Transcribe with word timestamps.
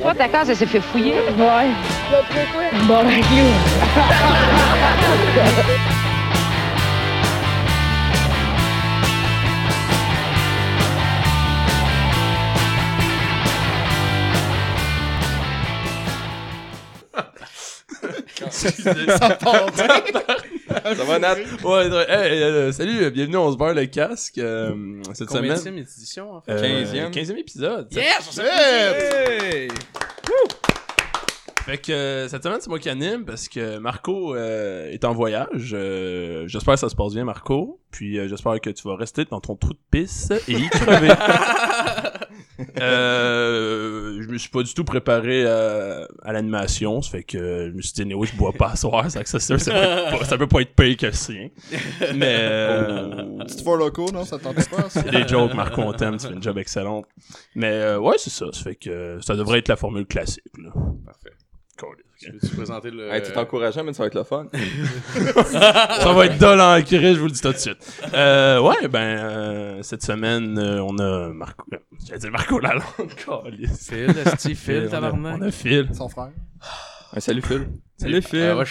Toi, 0.00 0.14
ta 0.14 0.28
case, 0.28 0.50
elle 0.50 0.56
s'est 0.56 0.66
fait 0.66 0.80
fouiller. 0.80 1.14
Ouais. 1.36 1.68
Bon, 2.86 3.04
ben, 3.04 3.20
clou. 3.20 3.46
Ça 20.96 21.04
va, 21.04 21.18
Nat? 21.18 21.34
Ouais, 21.64 21.88
ouais, 21.90 22.06
hey, 22.10 22.42
euh, 22.42 22.72
salut, 22.72 23.04
euh, 23.04 23.10
bienvenue, 23.10 23.36
on 23.36 23.52
se 23.52 23.56
barre 23.56 23.74
le 23.74 23.86
casque. 23.86 24.38
euh, 24.38 24.72
cette 25.14 25.28
Combien 25.28 25.56
semaine. 25.56 25.78
édition, 25.78 26.32
en 26.34 26.40
fait? 26.40 26.52
Euh, 26.52 26.84
15e. 26.84 27.10
15e 27.12 27.36
épisode. 27.38 27.88
Yes! 27.92 28.26
on 28.28 28.32
s'est 28.32 28.42
Hey! 28.44 29.68
Fait 31.64 31.78
que 31.78 32.26
cette 32.28 32.42
semaine, 32.42 32.58
c'est 32.60 32.68
moi 32.68 32.80
qui 32.80 32.88
anime 32.88 33.24
parce 33.24 33.48
que 33.48 33.78
Marco 33.78 34.34
euh, 34.34 34.90
est 34.90 35.04
en 35.04 35.12
voyage. 35.12 35.70
Euh, 35.74 36.44
j'espère 36.48 36.74
que 36.74 36.80
ça 36.80 36.88
se 36.88 36.96
passe 36.96 37.12
bien, 37.14 37.24
Marco. 37.24 37.80
Puis 37.92 38.18
euh, 38.18 38.26
j'espère 38.26 38.60
que 38.60 38.70
tu 38.70 38.88
vas 38.88 38.96
rester 38.96 39.24
dans 39.26 39.40
ton 39.40 39.54
trou 39.54 39.72
de 39.72 39.78
pisse 39.90 40.32
et 40.48 40.52
y 40.54 40.68
crever. 40.68 41.08
euh, 42.80 44.22
je 44.22 44.28
me 44.28 44.38
suis 44.38 44.50
pas 44.50 44.62
du 44.62 44.72
tout 44.74 44.84
préparé 44.84 45.46
à, 45.46 46.06
à 46.22 46.32
l'animation. 46.32 47.02
Ça 47.02 47.10
fait 47.10 47.24
que 47.24 47.70
je 47.70 47.76
me 47.76 47.82
suis 47.82 47.92
dit, 47.94 48.06
Néo, 48.06 48.24
je 48.24 48.34
bois 48.34 48.52
pas 48.52 48.70
à 48.70 48.76
soir. 48.76 49.10
C'est 49.10 49.22
que 49.22 49.28
ça, 49.28 49.40
ça, 49.40 49.58
ça, 49.58 49.70
peut 49.72 50.18
pas, 50.18 50.24
ça 50.24 50.38
peut 50.38 50.46
pas 50.46 50.60
être 50.60 50.74
pire 50.74 50.96
que 50.96 51.06
le 51.06 51.12
sien. 51.12 51.48
Mais... 52.14 52.36
Euh, 52.40 53.38
Petit 53.44 53.64
four 53.64 53.76
loco, 53.76 54.10
non? 54.12 54.24
Ça 54.24 54.38
tente 54.38 54.68
pas? 54.68 54.88
C'est 54.88 55.10
des 55.10 55.26
jokes, 55.26 55.54
Marco, 55.54 55.82
on 55.82 55.92
t'aime, 55.92 56.16
tu 56.16 56.26
fais 56.26 56.32
une 56.32 56.42
job 56.42 56.58
excellente. 56.58 57.06
Mais 57.54 57.72
euh, 57.72 57.98
ouais, 57.98 58.16
c'est 58.18 58.30
ça. 58.30 58.46
Ça 58.52 58.62
fait 58.62 58.76
que 58.76 59.18
ça 59.20 59.34
devrait 59.34 59.58
être 59.58 59.68
la 59.68 59.76
formule 59.76 60.06
classique. 60.06 60.42
Là. 60.58 60.70
Parfait. 61.04 61.32
Cool. 61.78 61.96
Peux-tu 62.30 62.54
présenter 62.54 62.90
le... 62.90 63.10
Hey, 63.10 63.22
t'es 63.22 63.36
encourageant, 63.36 63.82
mais 63.82 63.92
ça 63.92 64.02
va 64.02 64.06
être 64.08 64.14
le 64.14 64.24
fun. 64.24 64.46
Ça 64.52 66.12
va 66.12 66.26
être 66.26 66.38
dole 66.38 66.60
en 66.60 66.78
je 66.78 67.18
vous 67.18 67.26
le 67.26 67.32
dis 67.32 67.40
tout 67.40 67.52
de 67.52 67.56
suite. 67.56 68.02
Euh, 68.14 68.60
ouais, 68.60 68.86
ben, 68.88 69.18
euh, 69.18 69.82
cette 69.82 70.02
semaine, 70.02 70.58
euh, 70.58 70.82
on 70.82 70.98
a 70.98 71.28
Marco. 71.30 71.64
euh, 71.72 71.78
J'allais 72.06 72.18
dire 72.20 72.30
Marco 72.30 72.58
Lalonde. 72.60 72.82
Phil, 73.78 74.14
Steve, 74.36 74.56
Phil, 74.56 74.88
tabarnak. 74.90 75.38
on 75.40 75.42
a 75.42 75.50
Phil. 75.50 75.88
Son 75.94 76.08
frère. 76.08 76.30
Hey, 77.14 77.20
salut, 77.20 77.42
Phil. 77.42 77.68
Salut 77.96 78.22
Phil. 78.22 78.54
Ah. 78.58 78.64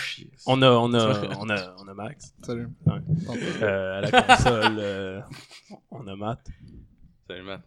On 0.45 0.61
a, 0.61 0.69
on 0.71 0.93
a, 0.93 1.35
on 1.39 1.49
a, 1.49 1.75
on 1.79 1.87
a 1.87 1.93
Max. 1.93 2.33
Salut. 2.45 2.67
Ouais. 2.85 2.99
Euh, 3.63 3.97
à 3.97 4.01
la 4.01 4.21
console, 4.23 4.75
euh, 4.79 5.21
on 5.89 6.07
a 6.07 6.15
Matt. 6.15 6.39
Salut, 7.27 7.43
man. 7.43 7.61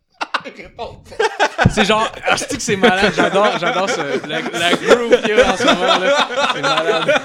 C'est 1.71 1.85
genre, 1.85 2.11
ah, 2.29 2.37
c'est 2.37 2.57
que 2.57 2.63
c'est 2.63 2.77
malade, 2.77 3.13
j'adore, 3.17 3.59
j'adore 3.59 3.89
ce, 3.89 4.27
la, 4.29 4.41
la 4.41 4.71
groove 4.77 5.21
qu'il 5.23 5.37
y 5.37 5.41
a 5.41 5.53
en 5.53 5.57
ce 5.57 5.65
moment, 5.65 5.99
là. 5.99 6.29
C'est 6.55 6.63
malade. 6.63 7.21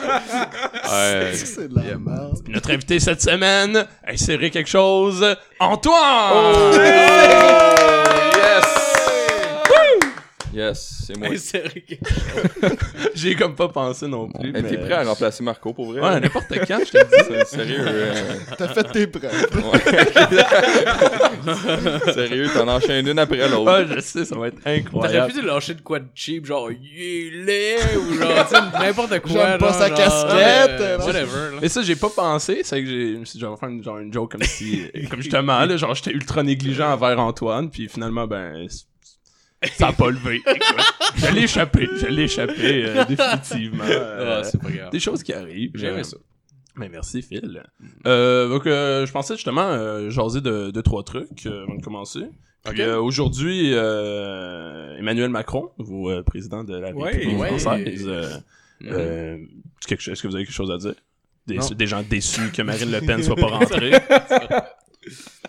Ouais. 0.91 1.33
C'est 1.33 1.67
de 1.67 1.75
la 1.75 1.81
Yeah. 1.83 1.97
merde. 1.97 2.39
Puis 2.43 2.53
notre 2.53 2.71
invité 2.71 2.99
cette 2.99 3.21
semaine, 3.21 3.85
insérer 4.07 4.49
quelque 4.51 4.69
chose, 4.69 5.25
Antoine! 5.59 5.95
Oh! 6.33 8.08
Yes, 10.53 11.03
c'est 11.05 11.15
moi. 11.17 11.29
C'est 11.37 11.59
vrai 11.59 11.81
que- 11.87 11.95
J'ai 13.13 13.35
comme 13.35 13.55
pas 13.55 13.67
pensé 13.67 14.07
non 14.07 14.29
plus. 14.29 14.47
Hey, 14.47 14.51
mais- 14.53 14.63
T'es 14.63 14.77
prêt 14.77 14.93
à 14.93 15.03
remplacer 15.03 15.43
Marco 15.43 15.73
pour 15.73 15.91
vrai? 15.91 16.01
Ouais, 16.01 16.19
n'importe 16.19 16.47
quand, 16.67 16.79
je 16.85 16.91
te 16.91 16.97
dis. 17.05 17.23
C'est- 17.27 17.45
Sérieux, 17.55 17.77
euh, 17.85 18.13
T'as 18.57 18.67
fait 18.69 18.83
tes 18.85 19.07
preuves. 19.07 19.47
ouais. 19.71 19.79
Sérieux, 22.13 22.49
t'en 22.53 22.67
enchaînes 22.67 23.07
une 23.07 23.19
après 23.19 23.47
l'autre. 23.47 23.71
Ouais, 23.71 23.85
je 23.95 23.99
sais, 24.01 24.25
ça 24.25 24.35
va 24.37 24.47
être 24.47 24.59
T'aurais 24.61 24.77
incroyable. 24.79 25.31
pu 25.33 25.39
te 25.39 25.45
lâcher 25.45 25.73
de 25.75 25.81
quoi 25.81 25.99
de 25.99 26.07
cheap, 26.15 26.45
genre, 26.45 26.69
il 26.71 27.45
est 27.49 27.95
ou 27.97 28.13
genre, 28.15 28.47
n'importe 28.79 29.19
quoi. 29.19 29.31
J'aime 29.31 29.57
pas 29.59 29.73
sa 29.73 29.87
genre, 29.89 29.97
casquette, 29.97 30.81
euh, 30.81 30.97
non. 30.97 31.05
whatever, 31.05 31.51
là. 31.53 31.57
Mais 31.61 31.69
ça, 31.69 31.81
j'ai 31.81 31.95
pas 31.95 32.09
pensé. 32.09 32.61
C'est 32.63 32.81
que 32.81 32.87
j'ai, 32.89 33.13
je 33.13 33.17
me 33.19 33.25
suis 33.25 33.37
dit, 33.37 33.45
je 33.45 33.45
vais 33.49 33.55
faire 33.57 33.69
une, 33.69 33.83
genre, 33.83 33.99
une 33.99 34.11
joke 34.13 34.31
comme 34.31 34.43
si, 34.43 34.83
comme 35.09 35.21
justement, 35.21 35.63
là, 35.65 35.77
genre, 35.77 35.93
j'étais 35.95 36.11
ultra 36.11 36.43
négligent 36.43 36.81
envers 36.91 37.19
Antoine, 37.19 37.69
puis 37.69 37.87
finalement, 37.87 38.27
ben, 38.27 38.67
ça 39.73 39.87
a 39.89 39.93
pas 39.93 40.09
levé. 40.09 40.41
Je 41.15 41.33
l'ai 41.33 41.43
échappé, 41.43 41.87
je 41.99 42.05
l'ai 42.07 42.23
échappé, 42.23 42.85
euh, 42.85 43.03
définitivement. 43.09 43.83
Euh, 43.83 44.39
Ah, 44.39 44.43
c'est 44.43 44.61
pas 44.61 44.69
grave. 44.69 44.89
des 44.91 44.99
choses 44.99 45.23
qui 45.23 45.33
arrivent. 45.33 45.71
J'ai 45.75 45.87
aimé 45.87 45.99
Euh, 45.99 46.03
ça. 46.03 46.17
Mais 46.75 46.87
merci, 46.87 47.21
Phil. 47.21 47.61
Euh, 48.05 48.47
donc, 48.47 48.65
euh, 48.67 49.05
je 49.05 49.11
pensais 49.11 49.35
justement 49.35 49.67
euh, 49.67 50.09
jaser 50.09 50.39
de, 50.41 50.71
de 50.71 50.81
trois 50.81 51.03
trucs 51.03 51.45
euh, 51.45 51.63
avant 51.63 51.75
de 51.75 51.81
commencer. 51.81 52.21
Puis 52.65 52.81
euh, 52.81 52.99
aujourd'hui, 53.01 53.71
euh, 53.73 54.97
Emmanuel 54.97 55.29
Macron, 55.29 55.71
vous 55.77 56.09
euh, 56.09 56.23
président 56.23 56.63
de 56.63 56.75
la 56.77 56.87
République 56.93 57.37
ouais. 57.39 57.47
française, 57.57 58.05
euh, 58.07 58.29
euh, 58.85 59.37
est-ce 59.89 60.21
que 60.21 60.27
vous 60.27 60.35
avez 60.35 60.45
quelque 60.45 60.53
chose 60.53 60.71
à 60.71 60.77
dire? 60.77 60.93
Des, 61.47 61.57
des 61.75 61.87
gens 61.87 62.03
déçus 62.03 62.51
que 62.51 62.61
Marine 62.61 62.91
Le 62.91 63.01
Pen 63.01 63.23
soit 63.23 63.35
pas 63.35 63.47
rentrée. 63.47 63.91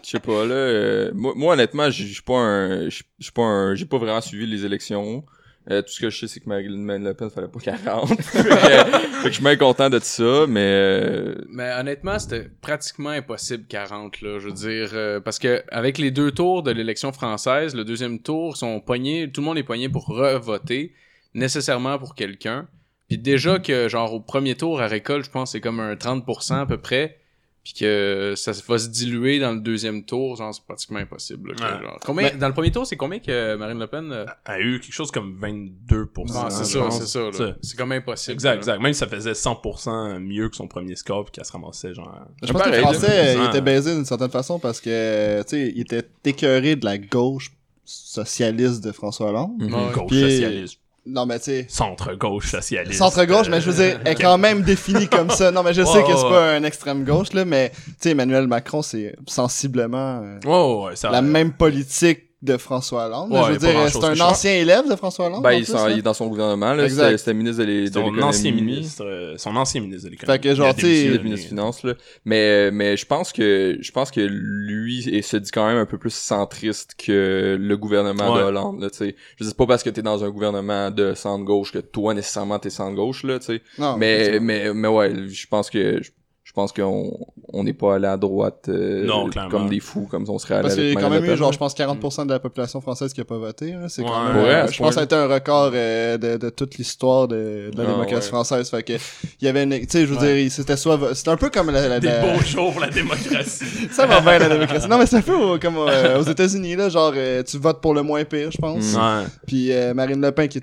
Je 0.03 0.09
sais 0.09 0.21
pas, 0.21 0.45
là. 0.45 0.55
euh, 0.55 1.11
moi, 1.15 1.55
honnêtement, 1.55 1.91
je 1.91 2.05
suis 2.05 2.23
pas. 2.23 2.89
J'ai 2.89 3.85
pas 3.87 3.99
vraiment 3.99 4.21
suivi 4.21 4.47
les 4.47 4.65
élections. 4.65 5.25
Euh, 5.71 5.83
tout 5.83 5.91
ce 5.91 6.01
que 6.01 6.09
je 6.09 6.19
sais, 6.21 6.27
c'est 6.27 6.41
que 6.41 6.49
Marine 6.49 7.05
Le 7.05 7.13
Pen 7.15 7.29
fallait 7.29 7.47
pas 7.47 7.61
qu'elle 7.61 7.77
rentre. 7.87 8.15
fait, 8.23 8.43
que, 8.43 9.29
je 9.29 9.31
suis 9.31 9.43
bien 9.43 9.57
content 9.57 9.91
de 9.91 9.99
ça, 9.99 10.47
mais. 10.49 10.65
euh, 10.65 11.35
Mais 11.51 11.71
honnêtement, 11.79 12.19
c'était 12.19 12.49
pratiquement 12.63 13.11
impossible 13.11 13.65
40 13.69 14.23
là, 14.23 14.39
je 14.39 14.49
veux 14.49 14.55
dire 14.55 15.21
parce 15.23 15.39
que 15.39 15.63
avec 15.69 15.99
les 15.99 16.11
deux 16.11 16.33
tours 16.33 16.63
de 16.63 16.71
l'élection 16.71 17.13
française, 17.13 17.75
le 17.75 17.85
deuxième 17.85 18.21
tour 18.21 18.57
sont 18.57 18.81
poignés, 18.81 19.31
tout 19.31 19.43
le 19.43 19.47
monde 19.47 19.59
est 19.59 19.63
poigné 19.63 19.89
pour 19.91 20.07
revoter 20.07 20.95
nécessairement 21.35 21.99
pour 21.99 22.15
quelqu'un. 22.15 22.67
Puis 23.09 23.19
déjà 23.19 23.59
que 23.59 23.89
genre 23.89 24.15
au 24.15 24.21
premier 24.21 24.55
tour 24.55 24.81
à 24.81 24.87
récolte, 24.87 25.27
je 25.27 25.31
pense 25.31 25.51
que 25.51 25.59
c'est 25.59 25.61
comme 25.61 25.81
un 25.81 25.95
30% 25.95 26.55
à 26.63 26.67
peu 26.67 26.79
près, 26.79 27.19
puis 27.63 27.75
que 27.75 28.33
ça 28.37 28.53
va 28.67 28.79
se 28.79 28.89
diluer 28.89 29.39
dans 29.39 29.53
le 29.53 29.61
deuxième 29.61 30.05
tour, 30.05 30.37
genre 30.37 30.55
c'est 30.55 30.65
pratiquement 30.65 30.99
impossible. 30.99 31.51
là, 31.51 31.55
que, 31.57 31.63
Ouais. 31.63 31.83
genre, 31.83 31.99
combien 32.05 32.31
Mais- 32.31 32.39
dans 32.39 32.49
le 32.49 32.55
premier 32.55 32.73
tour, 32.73 32.87
c'est 32.87 32.97
combien 32.97 33.19
que 33.19 33.55
Marine 33.57 33.79
Le 33.79 33.87
Pen 33.87 34.11
euh, 34.11 34.25
a 34.47 34.59
eu 34.61 34.81
quelque 34.81 34.93
chose 34.95 35.11
comme 35.11 35.39
22%. 35.39 36.33
ah, 36.37 36.49
c'est 36.51 36.65
je 36.65 36.79
ça, 36.79 36.91
c'est 36.91 37.07
ça. 37.39 37.57
C'est 37.63 37.77
comme 37.77 37.93
impossible. 37.93 38.33
Exact, 38.33 38.51
là. 38.53 38.57
exact. 38.57 38.81
Même 38.81 38.93
si 38.95 38.99
ça 39.01 39.07
faisait 39.09 39.35
100% 39.35 40.19
mieux 40.21 40.49
que 40.49 40.57
son 40.57 40.69
premier 40.69 40.97
score, 40.97 41.25
puis 41.27 41.33
qu'elle 41.33 41.45
se 41.45 41.53
ramassait 41.53 41.93
genre... 41.95 42.27
Je 42.43 42.51
pense 42.53 42.63
que 42.63 42.69
les 42.71 42.81
Pareil, 42.81 42.99
Français, 42.99 43.35
là. 43.37 43.45
ils 43.45 43.49
étaient 43.49 43.61
baisés 43.61 43.95
d'une 43.95 44.05
certaine 44.07 44.31
façon 44.31 44.59
parce 44.59 44.81
que, 44.81 45.43
tu 45.43 45.49
sais, 45.49 45.73
ils 45.75 45.83
étaient 45.83 46.09
écœurés 46.25 46.77
de 46.77 46.85
la 46.87 46.97
gauche 46.99 47.51
socialiste 47.85 48.83
de 48.85 48.93
François 48.93 49.29
Hollande. 49.31 49.63
Ouais. 49.63 49.93
Gauche 49.93 50.07
Puis- 50.09 50.21
socialiste. 50.21 50.79
Non, 51.11 51.27
mais 51.27 51.39
tu 51.39 51.47
sais, 51.47 51.67
Centre-gauche 51.69 52.51
socialiste. 52.51 52.99
centre-gauche, 52.99 53.49
mais 53.49 53.61
je 53.61 53.71
veux 53.71 53.85
dire, 53.85 54.01
est 54.05 54.15
quand 54.15 54.39
même 54.39 54.63
défini 54.63 55.09
comme 55.09 55.31
ça. 55.31 55.51
Non, 55.51 55.63
mais 55.63 55.75
je 55.75 55.83
sais 55.83 56.03
que 56.03 56.17
c'est 56.17 56.29
pas 56.29 56.53
un 56.53 56.63
extrême 56.65 57.05
gauche, 57.05 57.33
là, 57.33 57.45
mais, 57.45 57.71
tu 57.71 57.95
sais, 58.01 58.11
Emmanuel 58.11 58.47
Macron, 58.47 58.83
c'est 58.83 59.17
sensiblement 59.27 60.23
euh, 60.23 60.39
ouais, 60.45 60.87
ouais, 60.87 60.97
ça... 60.97 61.11
la 61.11 61.23
même 61.23 61.53
politique 61.53 62.30
de 62.43 62.57
François 62.57 63.05
Hollande. 63.07 63.31
Ouais, 63.33 63.41
je 63.49 63.53
veux 63.53 63.59
dire, 63.59 63.89
c'est 63.91 64.03
un 64.05 64.21
ancien 64.21 64.53
élève 64.53 64.89
de 64.89 64.97
François 64.97 65.27
Hollande. 65.27 65.43
Ben, 65.43 65.51
en 65.51 65.59
il, 65.59 65.65
plus, 65.67 65.99
est 65.99 66.03
dans 66.03 66.15
son 66.15 66.27
gouvernement, 66.29 66.73
là. 66.73 66.85
Exact. 66.85 67.05
C'était 67.09 67.19
c'était 67.19 67.35
ministre 67.35 67.59
de 67.63 67.69
l'é- 67.69 67.89
de 67.89 67.93
Son 67.93 68.01
l'économie. 68.01 68.23
ancien 68.23 68.53
ministre, 68.53 69.05
euh, 69.05 69.35
son 69.37 69.57
ancien 69.57 69.83
ministre 69.83 70.07
de 70.07 70.11
l'économie. 70.13 70.39
Fait 70.39 70.49
que 70.49 70.55
genre, 70.55 70.75
tu 70.75 70.87
ministre 70.87 71.23
des 71.23 71.37
Finances, 71.37 71.83
là. 71.83 71.95
Mais, 72.25 72.71
mais 72.71 72.97
je 72.97 73.05
pense 73.05 73.33
que, 73.33 73.77
je 73.81 73.93
pense 73.93 74.11
que 74.11 74.21
lui, 74.23 75.03
il 75.07 75.23
se 75.23 75.37
dit 75.37 75.51
quand 75.51 75.67
même 75.67 75.77
un 75.77 75.85
peu 75.87 75.99
plus 75.99 76.15
centriste 76.15 76.95
que 76.97 77.59
le 77.61 77.77
gouvernement 77.77 78.33
Ouais. 78.33 78.39
de 78.41 78.45
Hollande, 78.45 78.81
là, 78.81 78.89
tu 78.89 78.97
sais. 78.99 79.17
Je 79.39 79.45
dis 79.45 79.53
pas 79.55 79.67
parce 79.67 79.83
que 79.83 79.91
t'es 79.91 80.03
dans 80.03 80.25
un 80.25 80.31
gouvernement 80.31 80.91
de 80.91 81.13
centre-gauche 81.15 81.73
que 81.73 81.79
toi, 81.79 82.15
nécessairement, 82.15 82.59
t'es 82.59 82.71
centre-gauche, 82.71 83.23
là, 83.25 83.39
tu 83.39 83.47
sais. 83.47 83.63
Non, 83.79 83.97
Mais, 83.99 84.41
mais, 84.41 84.73
mais 84.73 84.89
ouais, 84.89 85.13
je 85.29 85.47
pense 85.47 85.69
que, 85.69 86.03
je, 86.03 86.11
je 86.51 86.55
pense 86.55 86.73
qu'on, 86.73 87.17
on 87.53 87.63
n'est 87.63 87.73
pas 87.73 87.95
allé 87.95 88.09
à 88.09 88.17
droite, 88.17 88.65
euh, 88.69 89.05
Non, 89.07 89.31
comme 89.53 89.69
des 89.69 89.79
fous, 89.79 90.09
comme 90.11 90.25
on 90.29 90.37
serait 90.41 90.55
allé 90.55 90.63
Parce 90.63 90.75
qu'il 90.75 90.83
y 90.83 90.87
avec 90.89 90.99
a 90.99 91.01
quand 91.03 91.09
même 91.11 91.21
Le 91.21 91.27
eu, 91.27 91.31
Pen, 91.31 91.37
genre, 91.39 91.53
je 91.53 91.59
pense, 91.59 91.77
40% 91.77 92.27
de 92.27 92.33
la 92.33 92.41
population 92.41 92.81
française 92.81 93.13
qui 93.13 93.21
a 93.21 93.25
pas 93.25 93.39
voté. 93.39 93.71
là. 93.71 93.89
C'est 93.89 94.03
quand 94.03 94.09
Ouais. 94.27 94.33
même, 94.35 94.45
euh, 94.45 94.67
je 94.69 94.79
pense 94.79 94.89
que 94.89 94.95
ça 94.95 95.01
a 95.03 95.05
été 95.05 95.15
un 95.15 95.29
record 95.29 95.71
euh, 95.73 96.19
de, 96.19 96.37
de 96.39 96.51
toute 96.51 96.77
l'histoire 96.77 97.29
de, 97.29 97.71
de 97.73 97.79
la 97.81 97.85
Ah, 97.85 97.93
démocratie 97.93 98.15
ouais. 98.15 98.21
française. 98.23 98.69
Fait 98.69 98.83
que, 98.83 98.95
il 99.41 99.45
y 99.45 99.49
avait 99.49 99.63
une, 99.63 99.79
tu 99.79 99.87
sais, 99.91 100.01
je 100.01 100.13
veux 100.13 100.19
Ouais. 100.19 100.43
dire, 100.43 100.51
c'était 100.51 100.77
soit, 100.77 100.99
c'était 101.15 101.31
un 101.31 101.37
peu 101.37 101.51
comme 101.51 101.71
la, 101.71 101.87
la- 101.87 102.01
Des 102.01 102.09
la- 102.09 102.21
beaux 102.35 102.41
jours 102.43 102.73
pour 102.73 102.81
la 102.81 102.91
démocratie. 102.91 103.65
ça 103.93 104.07
va 104.07 104.21
bien 104.21 104.41
la 104.41 104.49
démocratie. 104.49 104.89
Non, 104.89 104.99
mais 104.99 105.07
c'est 105.07 105.19
un 105.19 105.23
peu 105.23 105.57
comme 105.61 105.77
euh, 105.79 106.19
aux 106.19 106.25
États-Unis, 106.25 106.75
là, 106.75 106.89
genre, 106.89 107.13
euh, 107.15 107.45
tu 107.45 107.59
votes 107.59 107.81
pour 107.81 107.95
le 107.95 108.03
moins 108.03 108.25
pire, 108.25 108.51
je 108.51 108.59
pense. 108.59 108.95
Mm. 108.95 108.97
ouais. 108.97 109.25
Puis 109.47 109.73
euh, 109.73 109.95
Marine 109.95 110.21
Le 110.21 110.33
Pen 110.33 110.49
qui, 110.49 110.61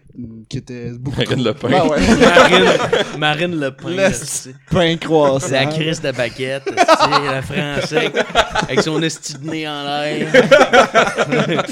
qui 0.50 0.58
était 0.58 0.92
beaucoup 1.00 1.16
Marine 1.22 1.44
Le 1.46 1.54
Pen. 1.54 1.72
Ah 1.74 1.88
ouais. 1.88 1.98
Marine, 2.20 2.70
Marine 3.18 3.60
Le 3.62 3.72
Pen. 3.72 3.98
Esti. 4.00 4.50
Pain 4.70 4.98
croissant. 4.98 5.48
Crise 5.80 6.02
de 6.02 6.12
baguette, 6.12 6.64
le 6.66 7.42
français, 7.42 8.12
avec 8.64 8.82
son 8.82 9.02
esti 9.02 9.34
de 9.38 9.50
nez 9.50 9.68
en 9.68 9.84
l'air. 9.84 10.32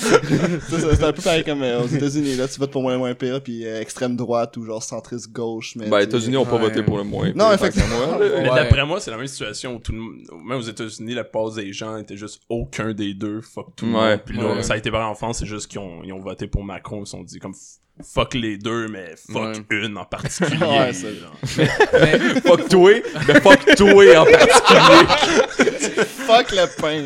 C'est 0.70 1.04
un 1.04 1.12
peu 1.14 1.22
pareil 1.22 1.44
comme 1.44 1.64
euh, 1.64 1.82
aux 1.84 1.88
États-Unis, 1.88 2.36
là, 2.36 2.48
tu 2.48 2.60
votes 2.60 2.72
pour 2.72 2.90
le 2.90 2.98
moins 2.98 3.14
pire, 3.14 3.42
puis 3.42 3.66
euh, 3.66 3.82
extrême 3.82 4.16
droite 4.16 4.56
ou 4.58 4.66
genre 4.66 4.82
centriste 4.84 5.32
gauche. 5.32 5.76
Mais 5.76 5.88
Ben, 5.90 5.98
les 6.00 6.04
États-Unis 6.06 6.38
ont 6.38 6.46
pas 6.46 6.56
Ouais. 6.56 6.62
voté 6.70 6.84
pour 6.84 6.98
le 6.98 7.04
moins. 7.04 7.28
Non, 7.36 7.50
pire, 7.50 7.60
fait 7.60 7.70
que 7.70 7.78
effectivement. 7.78 8.08
moi, 8.08 8.18
Mais 8.20 8.50
d'après 8.50 8.86
moi, 8.86 9.00
c'est 9.00 9.12
la 9.12 9.18
même 9.18 9.28
situation 9.28 9.76
où 9.76 9.80
tout 9.80 9.92
le 9.92 9.98
monde, 10.00 10.16
même 10.46 10.58
aux 10.58 10.62
États-Unis, 10.62 11.14
la 11.14 11.24
plupart 11.24 11.52
des 11.52 11.74
gens 11.74 11.98
étaient 11.98 12.18
juste 12.18 12.42
aucun 12.50 12.94
des 12.94 13.14
deux, 13.14 13.42
fuck 13.42 13.76
tout 13.76 13.86
le 13.86 13.92
Ouais. 13.94 14.12
monde. 14.12 14.22
Puis 14.26 14.38
là, 14.38 14.54
Ouais. 14.56 14.64
ça 14.64 14.74
a 14.74 14.78
été 14.78 14.92
pareil 14.92 15.08
en 15.08 15.16
France, 15.16 15.40
c'est 15.40 15.46
juste 15.46 15.68
qu'ils 15.68 15.80
ont, 15.80 16.02
ils 16.04 16.14
ont 16.14 16.20
voté 16.20 16.48
pour 16.48 16.64
Macron, 16.64 17.02
ils 17.02 17.06
se 17.06 17.12
sont 17.12 17.24
dit 17.24 17.40
comme, 17.40 17.54
fuck 18.04 18.34
les 18.34 18.58
deux, 18.58 18.88
mais 18.88 19.16
fuck 19.32 19.56
Ouais. 19.70 19.86
une 19.86 19.98
en 19.98 20.06
particulier. 20.06 20.58
Ouais, 20.58 20.94
c'est- 20.94 21.16
genre. 21.16 21.36
fuck 22.46 22.68
toi, 22.70 22.92
mais 23.28 23.42
fuck 23.42 23.76
toi 23.76 24.18
en 24.20 24.26
particulier. 24.26 25.08
Fuck 26.26 26.52
le 26.52 26.82
pain. 26.82 27.06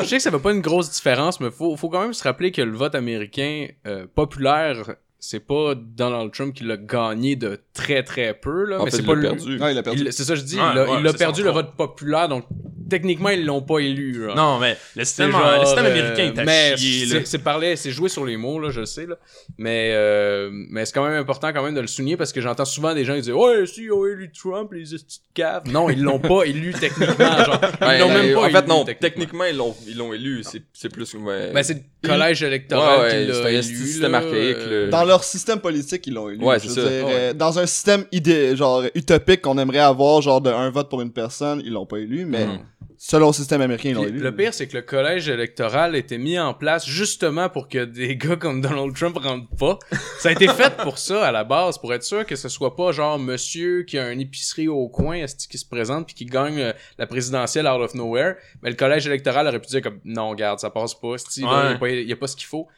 Je 0.00 0.04
sais 0.04 0.16
que 0.16 0.22
ça 0.22 0.30
fait 0.30 0.38
pas 0.38 0.52
une 0.52 0.60
grosse 0.60 0.90
différence, 0.90 1.40
mais 1.40 1.50
faut, 1.50 1.74
faut 1.76 1.88
quand 1.88 2.02
même 2.02 2.12
se 2.12 2.22
rappeler 2.22 2.52
que 2.52 2.60
le 2.62 2.76
vote 2.76 2.94
américain 2.94 3.66
euh, 3.86 4.06
populaire, 4.14 4.94
c'est 5.18 5.40
pas 5.40 5.74
Donald 5.74 6.32
Trump 6.32 6.54
qui 6.54 6.64
l'a 6.64 6.76
gagné 6.76 7.36
de 7.36 7.58
très 7.72 8.02
très 8.02 8.34
peu, 8.34 8.64
là. 8.66 8.80
En 8.80 8.84
mais 8.84 8.90
fait, 8.90 8.98
c'est 8.98 9.02
il 9.02 9.06
pas 9.06 9.14
l'a 9.14 9.20
le- 9.22 9.28
perdu. 9.36 9.58
Non, 9.58 9.68
il 9.68 9.78
a 9.78 9.82
perdu. 9.82 10.02
il- 10.06 10.12
C'est 10.12 10.24
ça 10.24 10.34
que 10.34 10.40
je 10.40 10.44
dis, 10.44 10.56
il 10.56 10.60
a, 10.60 10.84
ouais, 10.90 11.00
il 11.00 11.06
a 11.08 11.12
perdu 11.14 11.42
le 11.42 11.50
vote 11.50 11.74
populaire, 11.76 12.28
donc 12.28 12.44
techniquement 12.90 13.30
ils 13.30 13.46
l'ont 13.46 13.62
pas 13.62 13.78
élu. 13.78 14.26
là. 14.26 14.34
Non, 14.34 14.58
mais 14.58 14.76
le 14.96 15.04
système, 15.06 15.30
genre, 15.30 15.58
le 15.60 15.64
système 15.64 15.86
euh, 15.86 15.90
américain 15.90 16.24
est 16.24 16.38
à 16.38 16.44
mais 16.44 16.74
c'est- 16.76 17.38
parlé, 17.38 17.76
c'est 17.76 17.90
joué 17.90 18.10
sur 18.10 18.26
les 18.26 18.36
mots 18.36 18.60
là, 18.60 18.68
je 18.70 18.80
le 18.80 18.86
sais 18.86 19.06
là. 19.06 19.16
Mais 19.56 19.92
euh, 19.94 20.50
mais 20.52 20.84
c'est 20.84 20.92
quand 20.92 21.04
même 21.08 21.18
important 21.18 21.52
quand 21.54 21.62
même 21.62 21.74
de 21.74 21.80
le 21.80 21.86
souligner 21.86 22.18
parce 22.18 22.32
que 22.32 22.42
j'entends 22.42 22.66
souvent 22.66 22.92
des 22.94 23.04
gens 23.06 23.14
qui 23.14 23.22
disent 23.22 23.32
ouais 23.32 23.64
si 23.66 23.84
ils 23.84 23.92
ont 23.92 24.04
élu 24.04 24.30
Trump 24.30 24.70
les 24.74 24.94
estis 24.94 25.20
de 25.20 25.24
cave. 25.42 25.62
Non, 25.66 25.88
ils 25.88 26.02
l'ont 26.02 26.18
pas 26.18 26.42
élu 26.44 26.74
techniquement. 26.78 27.14
Genre, 27.44 27.60
ils 27.80 27.86
Ouais, 27.86 27.98
l'ont 27.98 28.08
même 28.08 28.34
pas 28.34 28.40
en 28.40 28.44
élu 28.46 28.52
fait, 28.54 28.66
non, 28.66 28.84
techniquement. 28.84 28.94
techniquement, 29.00 29.44
ils 29.44 29.56
l'ont, 29.56 29.74
ils 29.88 29.96
l'ont 29.96 30.12
élu. 30.12 30.42
C'est, 30.42 30.62
c'est 30.72 30.88
plus. 30.92 31.14
Ben, 31.54 31.62
c'est 31.62 31.82
le 32.02 32.08
collège 32.08 32.42
électoral 32.42 33.00
Ouais, 33.00 33.04
ouais, 33.06 33.10
qui 33.22 33.26
l'a 33.28 33.34
c'est 33.34 33.44
un 33.44 33.48
élu. 33.48 33.62
système 33.62 34.14
archaïque, 34.14 34.56
euh, 34.58 34.84
là. 34.86 34.90
Dans 34.90 35.04
leur 35.04 35.22
système 35.24 35.60
politique, 35.60 36.06
ils 36.06 36.14
l'ont 36.14 36.28
élu. 36.28 36.44
Ouais, 36.44 36.58
Je 36.58 36.68
c'est 36.68 36.80
veux 36.80 36.84
ça. 36.86 36.90
dire, 36.90 37.06
Ouais. 37.06 37.12
euh, 37.14 37.32
dans 37.34 37.58
un 37.58 37.66
système 37.66 38.04
idée, 38.12 38.56
genre 38.56 38.82
utopique 38.94 39.42
qu'on 39.42 39.58
aimerait 39.58 39.78
avoir, 39.78 40.20
genre 40.22 40.40
de 40.40 40.50
un 40.50 40.70
vote 40.70 40.88
pour 40.88 41.00
une 41.00 41.12
personne, 41.12 41.60
ils 41.64 41.72
l'ont 41.72 41.86
pas 41.86 41.98
élu, 41.98 42.24
mais 42.24 42.46
Mhm. 42.46 42.58
Selon 43.02 43.28
le 43.28 43.32
système 43.32 43.62
américain, 43.62 43.94
Puis 43.98 44.10
le 44.12 44.36
pire, 44.36 44.52
c'est 44.52 44.68
que 44.68 44.76
le 44.76 44.82
collège 44.82 45.26
électoral 45.30 45.96
était 45.96 46.18
mis 46.18 46.38
en 46.38 46.52
place 46.52 46.86
justement 46.86 47.48
pour 47.48 47.66
que 47.66 47.86
des 47.86 48.14
gars 48.16 48.36
comme 48.36 48.60
Donald 48.60 48.94
Trump 48.94 49.16
rentrent 49.16 49.48
pas. 49.58 49.78
Ça 50.18 50.28
a 50.28 50.32
été 50.32 50.46
fait 50.48 50.76
pour 50.76 50.98
ça 50.98 51.26
à 51.26 51.32
la 51.32 51.42
base, 51.42 51.78
pour 51.78 51.94
être 51.94 52.02
sûr 52.02 52.26
que 52.26 52.36
ce 52.36 52.50
soit 52.50 52.76
pas 52.76 52.92
genre 52.92 53.18
monsieur 53.18 53.84
qui 53.84 53.98
a 53.98 54.12
une 54.12 54.20
épicerie 54.20 54.68
au 54.68 54.86
coin 54.88 55.24
qui 55.48 55.56
se 55.56 55.64
présente 55.66 56.04
puis 56.04 56.14
qui 56.14 56.26
gagne 56.26 56.60
euh, 56.60 56.72
la 56.98 57.06
présidentielle 57.06 57.66
out 57.66 57.80
of 57.80 57.94
nowhere. 57.94 58.34
Mais 58.62 58.68
le 58.68 58.76
collège 58.76 59.06
électoral 59.06 59.46
aurait 59.48 59.60
pu 59.60 59.68
dire 59.68 59.80
comme 59.80 60.00
non, 60.04 60.28
regarde, 60.28 60.58
ça 60.58 60.68
passe 60.68 60.92
pas, 60.94 61.08
là, 61.08 61.14
Ouais. 61.14 61.18
il 61.38 61.42
y 61.42 61.46
a 61.46 61.78
pas- 61.78 61.88
il 61.88 62.08
y 62.08 62.12
a 62.12 62.16
pas 62.16 62.26
ce 62.26 62.36
qu'il 62.36 62.46
faut. 62.48 62.68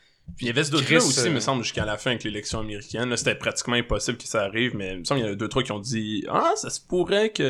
Il 0.41 0.47
y 0.47 0.51
avait 0.51 0.65
ce 0.65 0.71
doute-là 0.71 0.99
aussi, 0.99 1.21
euh, 1.29 1.31
me 1.31 1.41
semble, 1.41 1.63
jusqu'à 1.63 1.85
la 1.85 1.97
fin 1.99 2.11
avec 2.11 2.25
l'élection 2.25 2.61
américaine. 2.61 3.09
Là, 3.11 3.17
c'était 3.17 3.35
pratiquement 3.35 3.75
impossible 3.77 4.17
que 4.19 4.25
ça 4.27 4.43
arrive, 4.43 4.75
mais 4.75 4.93
il 4.95 4.99
me 5.01 5.05
semble 5.05 5.21
qu'il 5.21 5.27
y 5.29 5.31
en 5.31 5.35
a 5.35 5.37
deux, 5.37 5.49
trois 5.49 5.63
qui 5.63 5.73
ont 5.73 5.79
dit 5.79 6.25
Ah, 6.29 6.53
ça 6.57 6.71
se 6.71 6.81
pourrait 6.81 7.31
que 7.31 7.43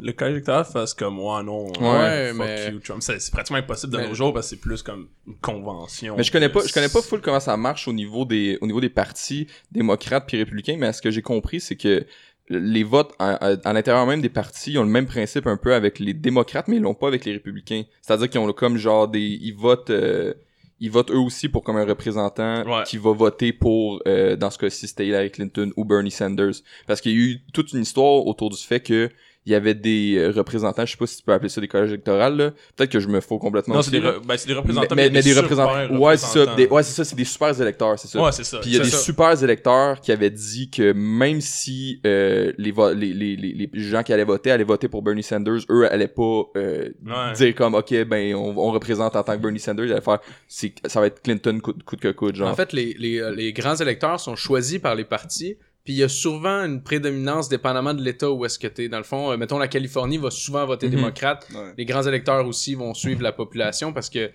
le 0.00 0.12
collège 0.12 0.32
électoral 0.34 0.64
fasse 0.64 0.94
comme 0.94 1.18
Ouais, 1.20 1.42
non, 1.42 1.66
Ouais, 1.80 2.30
fuck 2.30 2.38
mais- 2.46 2.70
you, 2.72 2.80
Trump. 2.80 3.02
C'est 3.02 3.30
pratiquement 3.30 3.58
impossible 3.58 3.92
de 3.92 3.98
Mais- 3.98 4.08
nos 4.08 4.14
jours 4.14 4.32
parce 4.34 4.46
que 4.46 4.56
c'est 4.56 4.60
plus 4.60 4.82
comme 4.82 5.08
une 5.26 5.36
convention. 5.36 6.16
Mais 6.16 6.22
je 6.24 6.32
connais 6.32 6.48
pas, 6.48 6.60
je 6.66 6.72
connais 6.72 6.88
pas 6.88 7.02
full 7.02 7.20
comment 7.20 7.40
ça 7.40 7.56
marche 7.56 7.88
au 7.88 7.92
niveau 7.92 8.24
des, 8.24 8.58
au 8.60 8.66
niveau 8.66 8.80
des 8.80 8.90
partis 8.90 9.46
démocrates 9.72 10.24
puis 10.26 10.36
républicains, 10.36 10.76
mais 10.78 10.92
ce 10.92 11.00
que 11.02 11.10
j'ai 11.10 11.22
compris, 11.22 11.60
c'est 11.60 11.76
que 11.76 12.04
les 12.50 12.84
votes 12.84 13.12
à, 13.18 13.34
à- 13.52 13.56
à 13.68 13.72
l'intérieur 13.72 14.04
même 14.06 14.20
des 14.20 14.28
partis 14.28 14.72
ils 14.72 14.78
ont 14.78 14.82
le 14.84 14.90
même 14.90 15.06
principe 15.06 15.46
un 15.46 15.56
peu 15.56 15.72
avec 15.74 15.98
les 15.98 16.12
démocrates, 16.12 16.68
mais 16.68 16.76
ils 16.76 16.82
l'ont 16.82 16.92
pas 16.94 17.08
avec 17.08 17.24
les 17.24 17.32
républicains. 17.32 17.84
C'est-à-dire 18.02 18.28
qu'ils 18.28 18.40
ont 18.40 18.52
comme 18.52 18.76
genre 18.76 19.08
des, 19.08 19.20
ils 19.20 19.54
votent, 19.54 19.88
euh, 19.90 20.34
ils 20.80 20.90
votent 20.90 21.10
eux 21.12 21.18
aussi 21.18 21.48
pour 21.48 21.62
comme 21.62 21.76
un 21.76 21.84
représentant 21.86 22.64
Ouais. 22.66 22.82
qui 22.86 22.98
va 22.98 23.12
voter 23.12 23.52
pour, 23.52 24.02
euh, 24.06 24.36
dans 24.36 24.50
ce 24.50 24.58
cas-ci, 24.58 24.88
c'était 24.88 25.06
Hillary 25.06 25.30
Clinton 25.30 25.70
ou 25.76 25.84
Bernie 25.84 26.10
Sanders, 26.10 26.54
parce 26.86 27.00
qu'il 27.00 27.12
y 27.12 27.14
a 27.14 27.18
eu 27.18 27.40
toute 27.52 27.72
une 27.72 27.82
histoire 27.82 28.26
autour 28.26 28.50
du 28.50 28.56
fait 28.56 28.80
que 28.80 29.10
il 29.46 29.52
y 29.52 29.54
avait 29.54 29.74
des 29.74 30.16
euh, 30.16 30.30
représentants, 30.30 30.86
je 30.86 30.92
sais 30.92 30.96
pas 30.96 31.06
si 31.06 31.18
tu 31.18 31.22
peux 31.22 31.32
appeler 31.32 31.48
ça 31.50 31.60
des 31.60 31.68
collèges 31.68 31.90
électoraux 31.90 32.18
là. 32.18 32.50
Peut-être 32.76 32.90
que 32.90 32.98
je 33.00 33.08
me 33.08 33.20
faux 33.20 33.38
complètement. 33.38 33.74
Non, 33.74 33.82
c'est 33.82 33.90
des, 33.90 34.00
re- 34.00 34.24
ben, 34.26 34.36
c'est 34.38 34.48
des 34.48 34.54
représentants. 34.54 34.94
mais, 34.94 35.04
mais, 35.04 35.10
mais 35.10 35.22
des 35.22 35.28
super 35.34 35.42
représentants. 35.42 35.96
Ouais, 35.98 36.16
c'est 36.16 36.38
ça. 36.44 36.54
Des, 36.54 36.66
ouais, 36.66 36.82
c'est 36.82 36.92
ça. 36.94 37.04
C'est 37.04 37.16
des 37.16 37.24
super 37.24 37.60
électeurs, 37.60 37.98
c'est 37.98 38.08
ça. 38.08 38.22
Ouais, 38.22 38.32
c'est 38.32 38.44
ça. 38.44 38.58
Puis 38.60 38.70
il 38.70 38.76
y 38.76 38.80
a 38.80 38.82
des 38.82 38.88
ça. 38.90 38.96
super 38.98 39.42
électeurs 39.44 40.00
qui 40.00 40.12
avaient 40.12 40.30
dit 40.30 40.70
que 40.70 40.92
même 40.92 41.40
si 41.42 42.00
euh, 42.06 42.52
les, 42.56 42.70
vo- 42.72 42.92
les, 42.94 43.12
les, 43.12 43.36
les, 43.36 43.70
les 43.72 43.82
gens 43.82 44.02
qui 44.02 44.12
allaient 44.12 44.24
voter 44.24 44.50
allaient 44.50 44.64
voter 44.64 44.88
pour 44.88 45.02
Bernie 45.02 45.22
Sanders, 45.22 45.60
eux 45.70 45.92
allaient 45.92 46.08
pas 46.08 46.44
euh, 46.56 46.88
Ouais. 47.04 47.32
dire 47.36 47.54
comme 47.54 47.74
ok 47.74 48.04
ben 48.04 48.34
on, 48.34 48.56
on 48.56 48.70
représente 48.72 49.14
en 49.16 49.22
tant 49.22 49.36
que 49.36 49.42
Bernie 49.42 49.60
Sanders, 49.60 49.84
ils 49.86 49.92
allaient 49.92 50.00
faire 50.00 50.20
c'est 50.48 50.72
ça 50.86 51.00
va 51.00 51.06
être 51.08 51.20
Clinton 51.22 51.58
coûte, 51.62 51.82
coûte 51.82 52.00
que 52.00 52.12
coûte 52.12 52.34
genre. 52.36 52.48
En 52.48 52.54
fait, 52.54 52.72
les, 52.72 52.94
les, 52.98 53.18
euh, 53.20 53.30
les 53.30 53.52
grands 53.52 53.76
électeurs 53.76 54.20
sont 54.20 54.36
choisis 54.36 54.78
par 54.78 54.94
les 54.94 55.04
partis, 55.04 55.56
puis 55.84 55.92
il 55.92 55.96
y 55.96 56.02
a 56.02 56.08
souvent 56.08 56.64
une 56.64 56.82
prédominance 56.82 57.48
dépendamment 57.50 57.92
de 57.94 58.02
l'État 58.02 58.30
où 58.30 58.44
est-ce 58.46 58.58
que 58.58 58.66
t'es. 58.66 58.88
Dans 58.88 58.98
le 58.98 59.04
fond, 59.04 59.30
euh, 59.32 59.36
mettons, 59.36 59.58
la 59.58 59.68
Californie 59.68 60.16
va 60.18 60.30
souvent 60.30 60.64
voter 60.66 60.86
Mhm. 60.88 60.94
démocrate. 60.96 61.46
Ouais. 61.54 61.74
Les 61.76 61.84
grands 61.84 62.02
électeurs 62.02 62.46
aussi 62.46 62.74
vont 62.74 62.94
suivre 62.94 63.22
la 63.22 63.32
population 63.32 63.92
parce 63.92 64.08
que 64.08 64.30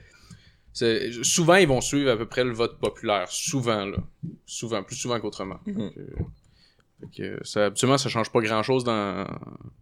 c'est- 0.73 1.11
souvent, 1.23 1.55
ils 1.55 1.67
vont 1.67 1.81
suivre 1.81 2.11
à 2.11 2.17
peu 2.17 2.27
près 2.27 2.43
le 2.43 2.51
vote 2.53 2.79
populaire. 2.79 3.27
Souvent, 3.29 3.85
là. 3.85 3.97
Souvent, 4.45 4.83
plus 4.83 4.95
souvent 4.95 5.19
qu'autrement. 5.19 5.59
Mhm. 5.65 5.81
Euh, 5.97 6.05
fait 6.99 7.23
que 7.23 7.39
ça, 7.47 7.65
habituellement, 7.67 7.97
ça 7.97 8.09
change 8.09 8.29
pas 8.29 8.41
grand-chose 8.41 8.83
dans, 8.83 9.25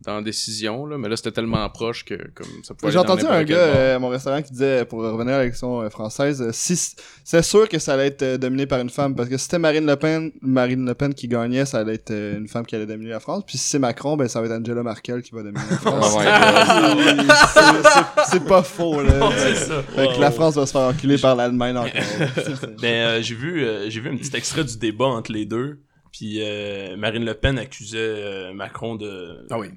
dans 0.05 0.15
la 0.17 0.21
décision, 0.21 0.85
là, 0.85 0.97
mais 0.97 1.09
là, 1.09 1.17
c'était 1.17 1.31
tellement 1.31 1.67
proche 1.69 2.05
que 2.05 2.13
comme 2.35 2.47
ça 2.63 2.73
pouvait 2.75 2.91
J'ai 2.91 2.99
entendu 2.99 3.25
un 3.25 3.43
gars 3.43 3.57
euh, 3.57 3.95
à 3.95 3.99
mon 3.99 4.09
restaurant 4.09 4.41
qui 4.41 4.51
disait, 4.51 4.85
pour 4.85 4.99
revenir 4.99 5.33
à 5.35 5.39
l'élection 5.39 5.81
euh, 5.81 5.89
française, 5.89 6.41
euh, 6.41 6.51
si 6.53 6.77
c'est 7.23 7.41
sûr 7.41 7.67
que 7.67 7.79
ça 7.79 7.93
allait 7.93 8.07
être 8.07 8.21
euh, 8.23 8.37
dominé 8.37 8.67
par 8.67 8.79
une 8.79 8.89
femme, 8.91 9.15
parce 9.15 9.27
que 9.29 9.37
si 9.37 9.45
c'était 9.45 9.57
Marine 9.59 9.85
Le 9.87 9.95
Pen, 9.95 10.31
Marine 10.41 10.85
Le 10.85 10.93
Pen 10.93 11.13
qui 11.13 11.27
gagnait, 11.27 11.65
ça 11.65 11.79
allait 11.79 11.95
être 11.95 12.11
euh, 12.11 12.37
une 12.37 12.47
femme 12.47 12.65
qui 12.65 12.75
allait 12.75 12.85
dominer 12.85 13.09
la 13.09 13.19
France. 13.19 13.43
Puis 13.47 13.57
si 13.57 13.67
c'est 13.67 13.79
Macron, 13.79 14.15
ben 14.15 14.27
ça 14.27 14.39
va 14.39 14.45
être 14.47 14.53
Angela 14.61 14.83
Merkel 14.83 15.21
qui 15.23 15.31
va 15.33 15.41
dominer 15.43 15.63
la 15.69 15.77
France. 15.77 16.15
Oh. 16.17 16.21
C'est- 18.31 18.47
pas 18.47 18.63
faux 18.63 19.01
là. 19.01 19.29
C'est 19.37 19.55
ça. 19.55 19.83
Fait 19.83 20.07
que 20.15 20.21
la 20.21 20.31
France 20.31 20.55
va 20.55 20.65
se 20.65 20.71
faire 20.71 20.81
enculer 20.81 21.17
par 21.17 21.35
l'Allemagne 21.35 21.75
encore. 21.75 21.91
Ben, 22.81 23.07
euh, 23.07 23.21
j'ai 23.21 23.35
vu, 23.35 23.63
euh, 23.65 23.89
j'ai 23.89 23.99
vu 23.99 24.09
un 24.09 24.15
petit 24.15 24.35
extrait 24.37 24.63
du 24.63 24.77
débat 24.77 25.05
entre 25.05 25.31
les 25.31 25.45
deux. 25.45 25.79
Puis 26.17 26.41
euh, 26.41 26.97
Marine 26.97 27.23
Le 27.23 27.35
Pen 27.35 27.59
accusait 27.59 27.99
euh, 27.99 28.51
Macron 28.51 28.95
de, 28.95 29.45
Ah 29.51 29.59
oui. 29.59 29.69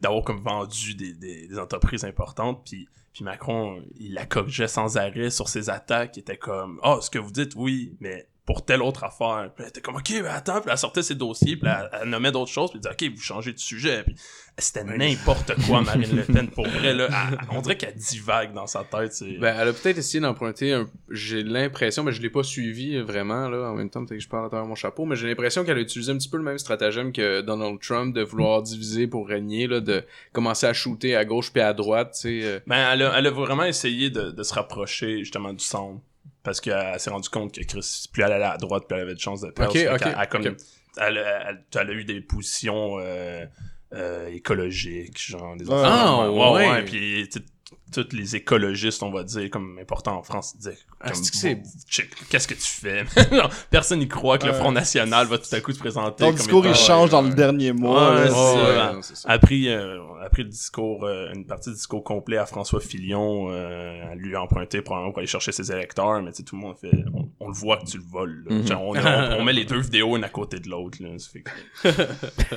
d'avoir 0.00 0.22
comme 0.22 0.40
vendu 0.40 0.94
des, 0.94 1.14
des, 1.14 1.48
des 1.48 1.58
entreprises 1.58 2.04
importantes. 2.04 2.62
Puis, 2.64 2.88
puis 3.12 3.24
Macron, 3.24 3.82
il 3.98 4.14
la 4.14 4.24
corrigeait 4.24 4.68
sans 4.68 4.98
arrêt 4.98 5.30
sur 5.30 5.48
ses 5.48 5.68
attaques. 5.68 6.16
Il 6.16 6.20
était 6.20 6.36
comme, 6.36 6.78
ah, 6.84 6.98
ce 7.02 7.10
que 7.10 7.18
vous 7.18 7.32
dites, 7.32 7.54
oui, 7.56 7.96
mais 7.98 8.28
pour 8.52 8.64
telle 8.64 8.82
autre 8.82 9.04
affaire. 9.04 9.50
Puis 9.54 9.62
elle 9.62 9.68
était 9.68 9.80
comme, 9.80 9.94
ok, 9.96 10.10
mais 10.10 10.26
attends. 10.28 10.60
Puis 10.60 10.70
elle 10.72 10.78
sortait 10.78 11.02
ses 11.04 11.14
dossiers. 11.14 11.56
Puis 11.56 11.70
elle, 11.70 11.88
elle 12.02 12.08
nommait 12.08 12.32
d'autres 12.32 12.50
choses. 12.50 12.70
Puis 12.70 12.80
elle 12.84 12.90
disait, 12.96 13.08
ok, 13.10 13.16
vous 13.16 13.22
changez 13.22 13.52
de 13.52 13.58
sujet. 13.58 14.02
Puis 14.02 14.16
c'était 14.58 14.82
n'importe 14.84 15.52
quoi, 15.66 15.82
Marine 15.82 16.16
Le 16.16 16.22
Pen. 16.24 16.48
Pour 16.48 16.66
vrai, 16.66 16.92
là, 16.92 17.06
elle- 17.32 17.38
on 17.52 17.60
dirait 17.62 17.76
qu'elle 17.76 17.94
divague 17.94 18.52
dans 18.52 18.66
sa 18.66 18.82
tête. 18.84 19.12
c'est- 19.12 19.38
Ben, 19.38 19.54
elle 19.58 19.68
a 19.68 19.72
peut-être 19.72 19.98
essayé 19.98 20.20
d'emprunter 20.20 20.72
un... 20.72 20.88
J'ai 21.10 21.42
l'impression, 21.44 22.02
mais 22.02 22.10
je 22.12 22.20
l'ai 22.20 22.28
pas 22.30 22.42
suivi 22.42 22.98
vraiment, 23.00 23.48
là. 23.48 23.70
En 23.70 23.74
même 23.74 23.88
temps, 23.88 24.04
peut-être 24.04 24.18
que 24.18 24.24
je 24.24 24.28
parle 24.28 24.46
à 24.46 24.48
travers 24.48 24.66
mon 24.66 24.74
chapeau, 24.74 25.04
mais 25.04 25.14
j'ai 25.16 25.28
l'impression 25.28 25.64
qu'elle 25.64 25.78
a 25.78 25.80
utilisé 25.80 26.10
un 26.12 26.16
petit 26.18 26.28
peu 26.28 26.36
le 26.36 26.42
même 26.42 26.58
stratagème 26.58 27.12
que 27.12 27.40
Donald 27.42 27.78
Trump 27.80 28.14
de 28.14 28.22
vouloir 28.22 28.62
diviser 28.62 29.06
pour 29.06 29.28
régner, 29.28 29.68
là, 29.68 29.80
de 29.80 30.04
commencer 30.32 30.66
à 30.66 30.72
shooter 30.72 31.14
à 31.16 31.24
gauche 31.24 31.52
puis 31.52 31.62
à 31.62 31.72
droite, 31.72 32.12
tu 32.20 32.40
sais. 32.40 32.46
euh. 32.46 32.60
Ben, 32.66 32.92
elle 32.92 33.02
a, 33.02 33.18
elle 33.18 33.26
a 33.28 33.30
vraiment 33.30 33.64
essayé 33.64 34.10
de, 34.10 34.30
de 34.32 34.42
se 34.42 34.52
rapprocher 34.54 35.20
justement 35.20 35.52
du 35.52 35.64
centre. 35.64 36.00
Parce 36.42 36.60
qu'elle 36.60 36.98
s'est 36.98 37.10
rendue 37.10 37.28
compte 37.28 37.54
que 37.54 37.62
Chris, 37.64 38.08
plus 38.12 38.22
elle 38.22 38.32
allait 38.32 38.44
à 38.44 38.56
droite, 38.56 38.84
plus 38.88 38.96
elle 38.96 39.02
avait 39.02 39.14
de 39.14 39.20
chances 39.20 39.42
de 39.42 39.50
perdre. 39.50 39.72
Ok, 39.72 39.78
Fait 39.78 39.88
ok, 39.92 39.98
qu'elle- 39.98 40.16
elle, 40.18 40.28
comme- 40.28 40.46
ok. 40.46 40.56
elle, 40.98 41.18
a- 41.18 41.50
elle- 41.50 41.64
elle 41.78 41.90
a 41.90 41.92
eu 41.92 42.04
des 42.04 42.20
positions 42.22 42.98
euh, 42.98 43.44
euh, 43.92 44.28
écologiques, 44.28 45.18
genre 45.20 45.56
des 45.56 45.66
Ah, 45.70 46.22
même. 46.22 46.30
ouais, 46.30 46.50
ouais. 46.52 46.70
ouais. 46.70 46.84
Puis 46.84 47.28
tu 47.30 47.38
sais, 47.40 47.44
tous 47.92 48.08
les 48.12 48.36
écologistes, 48.36 49.02
on 49.02 49.10
va 49.10 49.24
dire, 49.24 49.50
comme 49.50 49.76
importants 49.80 50.16
en 50.16 50.22
France, 50.22 50.56
disaient 50.56 50.78
Ah, 51.00 51.10
qu'est-ce 51.10 52.46
que 52.46 52.54
tu 52.54 52.60
fais? 52.62 53.04
Personne 53.70 53.98
n'y 53.98 54.06
croit 54.06 54.38
que 54.38 54.46
le. 54.46 54.52
Front 54.52 54.70
National 54.70 55.26
va 55.26 55.38
tout 55.38 55.52
à 55.52 55.60
coup 55.60 55.72
se 55.72 55.78
présenter. 55.80 56.22
Ton 56.22 56.26
comme 56.28 56.36
discours 56.36 56.66
il 56.66 56.74
change 56.76 57.10
dans 57.10 57.22
ouais. 57.24 57.30
le 57.30 57.34
dernier 57.34 57.72
mois. 57.72 58.14
Ouais, 58.14 58.28
là, 58.28 58.92
non, 58.92 59.00
a 59.24 59.38
pris, 59.40 59.68
euh, 59.68 59.98
a 60.22 60.30
pris 60.30 60.44
le 60.44 60.50
discours, 60.50 61.04
euh, 61.04 61.32
une 61.34 61.46
partie 61.46 61.70
du 61.70 61.74
discours 61.76 62.04
complet 62.04 62.36
à 62.36 62.46
François 62.46 62.80
Fillon, 62.80 63.48
euh, 63.50 64.12
à 64.12 64.14
lui 64.14 64.36
emprunter 64.36 64.82
probablement 64.82 65.10
pour 65.12 65.18
aller 65.18 65.26
chercher 65.26 65.50
ses 65.50 65.72
électeurs, 65.72 66.22
mais 66.22 66.30
tu 66.30 66.38
sais, 66.38 66.42
tout 66.44 66.54
le 66.56 66.62
monde 66.62 66.76
fait, 66.80 66.92
on, 67.12 67.28
on 67.40 67.48
le 67.48 67.54
voit 67.54 67.78
que 67.78 67.86
tu 67.86 67.96
le 67.98 68.04
voles. 68.04 68.44
là. 68.48 68.54
Mhm. 68.56 68.66
Genre, 68.68 68.82
on, 68.82 68.94
on- 68.96 69.36
on 69.40 69.44
met 69.44 69.52
les 69.52 69.64
deux 69.64 69.80
vidéos 69.80 70.16
une 70.16 70.22
à 70.24 70.28
côté 70.28 70.60
de 70.60 70.68
l'autre. 70.68 70.98
là. 71.00 71.08
Ça 71.18 71.28
fait 71.32 71.42
que- 71.42 72.54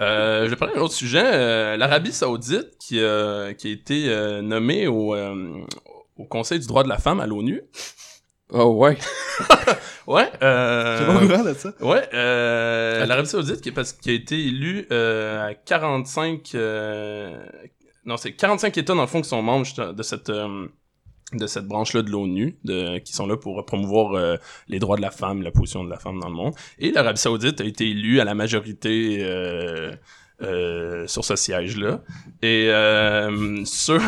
euh, 0.00 0.44
je 0.44 0.50
vais 0.50 0.56
parler 0.56 0.74
d'un 0.74 0.80
autre 0.80 0.94
sujet, 0.94 1.22
euh, 1.24 1.76
l'Arabie 1.76 2.12
Saoudite 2.12 2.78
qui, 2.78 3.00
euh, 3.00 3.52
qui 3.52 3.68
a 3.68 3.70
été 3.70 4.08
euh, 4.08 4.39
nommée 4.42 4.86
au, 4.86 5.14
euh, 5.14 5.52
au 6.16 6.24
Conseil 6.24 6.58
du 6.58 6.66
droit 6.66 6.82
de 6.82 6.88
la 6.88 6.98
femme 6.98 7.20
à 7.20 7.26
l'ONU. 7.26 7.62
Oh 8.52 8.64
ouais. 8.76 8.98
Ouais. 10.06 10.28
J'ai 10.32 10.38
pas 10.40 10.46
Euh, 10.46 11.22
au 11.22 11.28
courant 11.28 11.44
de 11.44 11.54
ça. 11.54 11.72
Ouais, 11.80 12.02
euh, 12.14 13.06
l'Arabie 13.06 13.28
Saoudite 13.28 13.60
qui, 13.60 13.70
parce, 13.70 13.92
qui 13.92 14.10
a 14.10 14.12
été 14.12 14.34
élue 14.40 14.86
euh, 14.90 15.50
à 15.50 15.54
45 15.54 16.50
euh, 16.56 17.38
non, 18.06 18.16
c'est 18.16 18.32
45 18.32 18.76
États 18.78 18.94
dans 18.94 19.02
le 19.02 19.06
fond 19.06 19.20
qui 19.20 19.28
sont 19.28 19.40
membres 19.42 19.66
de 19.92 20.02
cette 20.02 20.32
de 21.32 21.46
cette 21.46 21.66
branche-là 21.66 22.02
de 22.02 22.10
l'ONU, 22.10 22.58
qui 23.04 23.12
sont 23.12 23.26
là 23.28 23.36
pour 23.36 23.64
promouvoir 23.64 24.38
les 24.66 24.78
droits 24.80 24.96
de 24.96 25.02
la 25.02 25.12
femme, 25.12 25.42
la 25.42 25.52
position 25.52 25.84
de 25.84 25.90
la 25.90 25.98
femme 25.98 26.18
dans 26.18 26.28
le 26.28 26.34
monde. 26.34 26.54
Et 26.80 26.90
l'Arabie 26.90 27.20
Saoudite 27.20 27.60
a 27.60 27.64
été 27.64 27.88
élue 27.88 28.18
à 28.18 28.24
la 28.24 28.34
majorité 28.34 29.18
euh, 30.42 31.06
sur 31.06 31.24
ce 31.24 31.36
siège-là. 31.36 32.00
Et 32.42 32.66
euh, 32.68 33.64
sur 33.64 34.00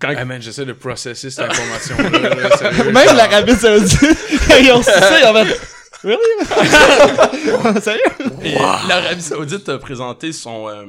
quand 0.00 0.26
man, 0.26 0.42
j'essaie 0.42 0.64
de 0.64 0.72
processer 0.72 1.30
cette 1.30 1.50
information-là, 1.50 2.34
là, 2.34 2.56
sérieux. 2.56 2.92
Même 2.92 3.16
l'Arabie 3.16 3.54
Saoudite, 3.54 4.18
quand 4.48 4.56
ils 4.60 4.72
ont 4.72 4.82
su 4.82 4.90
ça, 4.90 5.20
ils 5.20 5.26
ont 5.26 5.44
fait 5.44 5.60
Really? 6.02 7.80
Sérieux? 7.80 8.02
Et 8.42 8.54
l'Arabie 8.88 9.22
Saoudite 9.22 9.68
a 9.70 9.78
présenté 9.78 10.32
son 10.32 10.68
euh, 10.68 10.84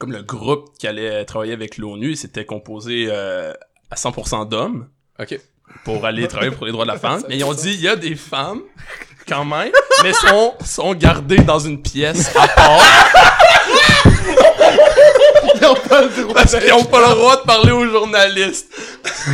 comme 0.00 0.10
le 0.10 0.22
groupe 0.22 0.76
qui 0.78 0.88
allait 0.88 1.24
travailler 1.24 1.52
avec 1.52 1.78
l'ONU, 1.78 2.16
c'était 2.16 2.44
composé 2.44 3.06
euh, 3.08 3.52
à 3.90 3.94
100% 3.94 4.48
d'hommes 4.48 4.88
Ok. 5.20 5.38
pour 5.84 6.04
aller 6.04 6.26
travailler 6.26 6.50
pour 6.50 6.66
les 6.66 6.72
droits 6.72 6.84
de 6.84 6.90
la 6.90 6.98
femme. 6.98 7.22
Mais 7.28 7.36
ils 7.36 7.44
ont 7.44 7.54
dit 7.54 7.72
il 7.74 7.80
y 7.80 7.86
a 7.86 7.94
des 7.94 8.16
femmes 8.16 8.62
quand 9.28 9.44
même, 9.44 9.70
mais 10.02 10.12
sont 10.12 10.54
sont 10.64 10.94
gardées 10.94 11.38
dans 11.38 11.60
une 11.60 11.80
pièce 11.80 12.34
à 12.34 12.48
part 12.48 12.80
Ils 15.54 15.66
ont 15.66 15.74
pas 15.74 16.02
le 16.02 16.08
droit 16.22 16.34
parce 16.34 16.58
qu'ils 16.58 16.72
ont 16.72 16.84
pas 16.84 17.08
le 17.08 17.14
droit 17.14 17.36
de 17.36 17.42
parler 17.42 17.72
aux 17.72 17.86
journalistes. 17.86 18.68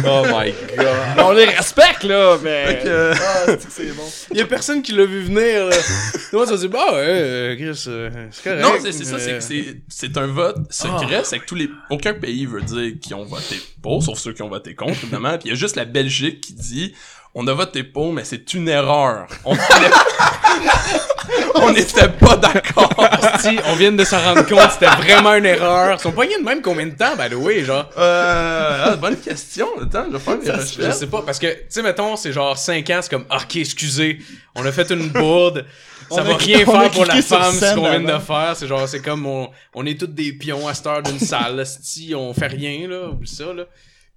Oh 0.07 0.23
my 0.27 0.53
god. 0.77 0.87
On 1.25 1.33
les 1.33 1.45
respecte, 1.47 2.03
là, 2.05 2.37
mais... 2.43 2.67
Fait 2.67 2.85
que- 2.85 3.13
Ah, 3.15 3.47
c'est 3.69 3.95
bon. 3.97 4.03
Il 4.33 4.39
y 4.39 4.41
a 4.41 4.47
personne 4.47 4.83
qui 4.83 4.93
l'a 4.93 5.05
vu 5.05 5.23
venir, 5.23 5.67
là. 5.67 5.77
Moi, 6.33 6.47
ça 6.47 6.57
dit, 6.57 6.69
bah 6.69 6.79
ouais, 6.93 6.97
euh, 7.07 7.57
Chris, 7.57 7.85
euh, 7.89 8.11
c'est 8.31 8.43
correct. 8.45 8.63
Non, 8.63 8.73
c'est 8.83 8.93
ça, 9.05 9.19
c'est 9.19 9.33
que 9.35 9.41
c'est 9.41 9.77
c'est 9.89 10.17
un 10.19 10.27
vote 10.27 10.57
secret, 10.71 11.23
c'est 11.25 11.39
que 11.39 11.47
tous 11.47 11.55
les 11.55 11.71
aucun 11.91 12.15
pays 12.15 12.45
veut 12.47 12.61
dire 12.63 12.93
qu'ils 13.01 13.15
ont 13.15 13.25
voté 13.25 13.57
pour, 13.83 14.03
sauf 14.03 14.19
ceux 14.19 14.33
qui 14.33 14.43
ont 14.43 14.49
voté 14.49 14.75
contre 14.75 14.99
évidemment. 15.03 15.39
Puis 15.39 15.49
il 15.49 15.51
y 15.51 15.53
a 15.53 15.57
juste 15.57 15.77
la 15.77 15.85
Belgique 15.87 16.41
qui 16.43 16.53
dit 16.55 16.95
on 17.35 17.47
a 17.47 17.53
voté 17.55 17.83
pour, 17.85 18.13
mais 18.13 18.25
c'est 18.25 18.53
une 18.55 18.69
erreur. 18.69 19.27
On 19.45 19.55
on 21.57 21.73
n'était 21.73 22.09
pas 22.09 22.37
d'accord. 22.37 22.93
Si, 23.41 23.59
on 23.67 23.75
vient 23.75 23.93
de 23.93 24.05
s'en 24.05 24.19
rendre 24.21 24.47
compte, 24.47 24.71
c'était 24.73 24.87
vraiment 24.87 25.35
une 25.35 25.47
erreur. 25.47 25.97
Ils 25.99 26.03
sont 26.03 26.13
pognés 26.13 26.39
de 26.39 26.45
même 26.45 26.63
combien 26.63 26.87
de 26.87 26.93
temps, 26.95 27.17
by 27.17 27.29
the 27.31 27.35
way, 27.35 27.65
genre? 27.65 27.89
Euh, 27.97 28.85
ah, 28.87 28.97
bonne 28.97 29.17
question. 29.19 29.69
Attends, 29.81 30.07
je 30.09 30.17
vais 30.17 30.19
faire 30.19 30.39
mes 30.39 30.47
Je 30.87 30.91
sais 30.93 31.07
pas, 31.07 31.23
parce 31.23 31.39
que, 31.39 31.47
tu 31.47 31.61
sais, 31.69 31.83
mettons, 31.83 32.17
c'est 32.17 32.33
genre 32.33 32.57
5 32.57 32.89
ans, 32.91 32.99
c'est 33.03 33.11
comme, 33.11 33.27
ok, 33.31 33.57
excusez, 33.57 34.19
on 34.55 34.65
a 34.65 34.73
fait 34.73 34.91
une 34.91 35.09
bourde, 35.09 35.65
ça 36.11 36.23
On 36.23 36.23
va 36.23 36.33
a- 36.35 36.37
rien 36.37 36.59
faire 36.65 36.91
pour 36.91 37.05
la 37.05 37.21
femme, 37.23 37.53
ce 37.53 37.75
qu'on 37.75 37.89
vient 37.91 38.01
de 38.01 38.19
faire. 38.19 38.55
C'est 38.57 38.67
genre, 38.67 38.89
c'est 38.89 39.03
comme, 39.03 39.27
on, 39.27 39.51
on 39.75 39.87
est 39.87 39.99
tous 39.99 40.07
des 40.07 40.33
pions 40.33 40.67
à 40.67 40.75
cette 40.75 40.87
heure 40.87 41.03
d'une 41.03 41.19
salle, 41.21 41.65
si 41.67 42.15
on 42.15 42.33
fait 42.35 42.47
rien, 42.49 42.89
là, 42.89 43.09
oublie 43.09 43.29
ça, 43.29 43.53
là. 43.53 43.65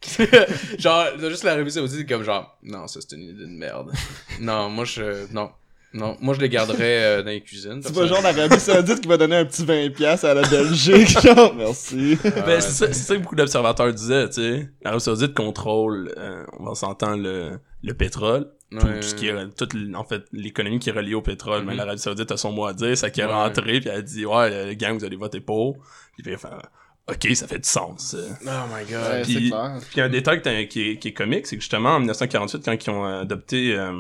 genre, 0.80 1.06
là, 1.20 1.30
juste 1.30 1.44
la 1.44 1.56
revue 1.56 1.70
saoudite, 1.70 2.00
c'est 2.00 2.06
comme 2.08 2.24
genre, 2.24 2.58
non, 2.64 2.88
ça 2.88 3.00
c'est 3.02 3.16
une 3.16 3.22
idée 3.24 3.44
de 3.44 3.46
merde. 3.52 3.92
non, 4.40 4.70
moi 4.70 4.84
je, 4.86 5.28
non. 5.32 5.52
Non, 5.94 6.16
moi 6.22 6.34
je 6.34 6.40
les 6.40 6.48
garderais 6.50 7.04
euh, 7.20 7.22
dans 7.24 7.30
les 7.32 7.42
cuisines. 7.42 7.82
C'est 7.84 7.94
pas 7.94 8.08
genre 8.08 8.22
l'Arabie 8.22 8.60
Saoudite 8.60 9.02
qui 9.02 9.08
va 9.10 9.18
donner 9.18 9.36
un 9.36 9.46
petit 9.46 9.64
20$ 9.64 10.26
à 10.26 10.34
la 10.34 10.48
Belgique, 10.48 11.10
genre, 11.22 11.54
merci. 11.54 12.18
Ben, 12.24 12.62
c'est 12.62 12.72
ça, 12.72 12.88
c'est 12.88 12.94
ça 12.94 13.16
que 13.16 13.22
beaucoup 13.22 13.36
d'observateurs 13.36 13.94
disaient, 13.94 14.28
tu 14.30 14.36
sais. 14.36 14.70
L'Arabie 14.84 15.04
Saoudite 15.04 15.34
contrôle, 15.34 16.14
euh, 16.18 16.46
on 16.60 16.64
va 16.66 16.76
s'entendre 16.76 17.22
le, 17.24 17.60
le 17.84 17.94
pétrole, 17.94 18.48
tout, 18.72 18.78
Ouais. 18.88 19.02
tout 19.02 19.08
ce 19.08 19.16
qui 19.16 19.28
est, 19.28 19.50
toute, 19.58 19.74
en 19.94 20.06
fait, 20.06 20.24
l'économie 20.32 20.80
qui 20.80 20.90
est 20.90 20.94
reliée 20.94 21.14
au 21.16 21.22
pétrole. 21.22 21.64
Mais 21.66 21.74
Mhm. 21.74 21.78
l'Arabie 21.80 22.00
Saoudite 22.02 22.32
a 22.32 22.38
son 22.38 22.54
mot 22.54 22.66
à 22.68 22.74
dire, 22.74 22.98
ça 22.98 23.10
qui 23.10 23.20
est 23.20 23.26
Ouais. 23.26 23.32
rentré, 23.34 23.82
puis 23.82 23.90
elle 23.90 23.98
a 23.98 24.02
dit, 24.02 24.26
ouais, 24.26 24.68
le 24.68 24.74
gang, 24.76 24.98
vous 24.98 25.04
allez 25.04 25.18
voter 25.18 25.42
pour. 25.42 25.74
Puis 26.18 26.24
il 26.26 26.38
fait, 26.38 26.48
ok, 27.10 27.36
ça 27.36 27.48
fait 27.48 27.60
du 27.60 27.68
sens. 27.68 28.16
euh. 28.18 28.30
Oh 28.46 28.50
my 28.74 28.90
god. 28.90 29.02
Ouais, 29.12 29.24
c'est 29.26 29.34
Puis- 29.34 29.50
clair. 29.50 29.78
Puis 29.92 30.00
un 30.00 30.08
détail 30.10 30.42
qui 30.42 30.50
est, 30.50 30.68
qui 30.70 30.90
est- 30.92 30.98
qui 31.00 31.08
est 31.10 31.14
comique, 31.14 31.48
c'est 31.48 31.58
que 31.58 31.62
justement, 31.62 31.96
en 31.96 32.00
1948, 32.00 32.62
quand 32.64 32.86
ils 32.88 32.90
ont 32.92 33.04
adopté 33.04 33.76
euh, 33.76 33.92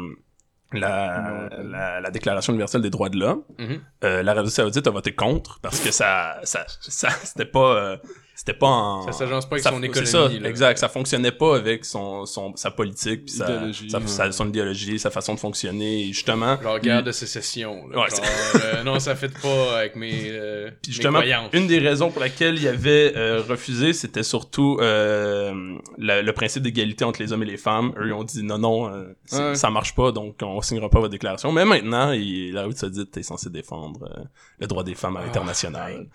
la, 0.73 1.49
la, 1.63 2.01
la 2.01 2.11
Déclaration 2.11 2.53
universelle 2.53 2.81
des 2.81 2.89
droits 2.89 3.09
de 3.09 3.17
l'homme, 3.19 3.43
Mhm. 3.59 3.79
euh, 4.03 4.23
l'Arabie 4.23 4.49
Saoudite 4.51 4.87
a 4.87 4.91
voté 4.91 5.13
contre 5.13 5.59
parce 5.61 5.79
que 5.79 5.91
ça, 5.91 6.37
ça, 6.43 6.65
ça 6.81 7.09
c'était 7.23 7.45
pas, 7.45 7.75
euh, 7.75 7.97
c'était 8.43 8.57
pas 8.57 8.65
en. 8.67 9.03
Ça 9.05 9.11
s'agence 9.11 9.45
pas 9.47 9.55
avec 9.57 9.63
ça- 9.63 9.69
son 9.69 9.83
économie. 9.83 10.07
ça, 10.07 10.27
là. 10.27 10.49
exact. 10.49 10.77
Ça 10.79 10.89
fonctionnait 10.89 11.31
pas 11.31 11.55
avec 11.55 11.85
son, 11.85 12.25
son, 12.25 12.55
sa 12.55 12.71
politique, 12.71 13.25
puis 13.25 13.35
sa, 13.35 13.45
Idéologie. 13.45 13.89
sa, 13.91 14.07
sa- 14.07 14.31
son 14.31 14.49
idéologie, 14.49 14.97
sa 14.97 15.11
façon 15.11 15.35
de 15.35 15.39
fonctionner. 15.39 16.05
Et 16.05 16.07
justement, 16.07 16.59
Genre 16.59 16.79
guerre 16.79 17.03
de 17.03 17.11
sécession. 17.11 17.87
Là. 17.89 17.99
Ouais, 17.99 18.09
Genre, 18.09 18.19
euh, 18.63 18.83
non, 18.83 18.99
ça 18.99 19.15
fait 19.15 19.31
pas 19.41 19.77
avec 19.77 19.95
mes, 19.95 20.29
euh, 20.31 20.71
Puis 20.81 20.89
mes 20.89 20.93
justement, 20.95 21.19
croyances. 21.19 21.49
une 21.53 21.67
des 21.67 21.77
raisons 21.77 22.09
pour 22.09 22.19
laquelle 22.21 22.57
il 22.57 22.67
avait 22.67 23.13
euh, 23.15 23.43
refusé, 23.47 23.93
c'était 23.93 24.23
surtout 24.23 24.77
euh, 24.81 25.77
la- 25.99 26.23
le 26.23 26.33
principe 26.33 26.63
d'égalité 26.63 27.05
entre 27.05 27.21
les 27.21 27.31
hommes 27.33 27.43
et 27.43 27.45
les 27.47 27.57
femmes. 27.57 27.93
Eux, 27.99 28.07
ils 28.07 28.13
ont 28.13 28.23
dit 28.23 28.41
non, 28.41 28.57
non, 28.57 28.91
euh, 28.91 29.13
Ouais. 29.33 29.53
ça 29.55 29.69
marche 29.69 29.93
pas, 29.93 30.11
donc 30.11 30.37
on 30.41 30.61
signera 30.61 30.89
pas 30.89 30.99
votre 30.99 31.11
déclaration. 31.11 31.51
Mais 31.51 31.63
maintenant, 31.65 32.11
il, 32.11 32.53
l'Arabie 32.53 32.75
Saoudite 32.75 33.15
est 33.17 33.23
censé 33.23 33.51
défendre 33.51 33.99
euh, 34.17 34.23
le 34.59 34.65
droit 34.65 34.83
des 34.83 34.95
femmes 34.95 35.17
à 35.17 35.21
l'international. 35.21 36.07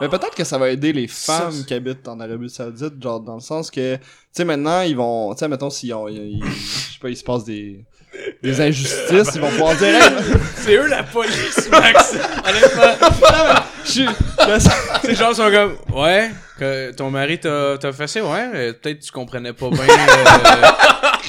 Mais 0.00 0.08
peut-être 0.08 0.34
que 0.34 0.44
ça 0.44 0.58
va 0.58 0.70
aider 0.70 0.92
les 0.92 1.06
femmes 1.08 1.64
qui 1.66 1.72
habitent 1.74 2.06
en 2.08 2.20
Arabie 2.20 2.50
Saoudite, 2.50 3.02
genre 3.02 3.20
dans 3.20 3.34
le 3.36 3.40
sens 3.40 3.70
que, 3.70 3.96
tu 3.96 4.02
sais, 4.32 4.44
maintenant, 4.44 4.82
ils 4.82 4.96
vont, 4.96 5.32
tu 5.34 5.38
sais, 5.40 5.48
mettons, 5.48 5.70
s'ils 5.70 5.94
ont, 5.94 6.06
ils- 6.08 6.16
ils- 6.38 6.44
je 6.44 6.92
sais 6.92 6.98
pas, 7.00 7.08
il 7.08 7.16
se 7.16 7.24
passe 7.24 7.44
des, 7.44 7.84
des 8.42 8.60
injustices, 8.60 9.30
ils 9.34 9.40
vont 9.40 9.48
pouvoir 9.50 9.74
dire, 9.76 9.88
Hey, 9.88 10.02
C'est 10.56 10.76
eux 10.76 10.86
la 10.86 11.02
police, 11.02 11.68
Max. 11.70 12.14
Honnêtement. 12.46 13.62
Ça- 13.86 14.70
Ces 15.04 15.14
gens 15.14 15.32
sont 15.34 15.50
comme, 15.50 15.76
ouais, 15.94 16.30
que 16.58 16.92
ton 16.92 17.10
mari 17.10 17.38
t'a 17.38 17.76
t'a 17.78 17.92
fessé, 17.92 18.20
ouais, 18.20 18.48
euh, 18.54 18.72
peut-être 18.72 19.00
tu 19.00 19.10
comprenais 19.12 19.52
pas 19.52 19.68
bien 19.70 19.82
euh, 19.84 20.66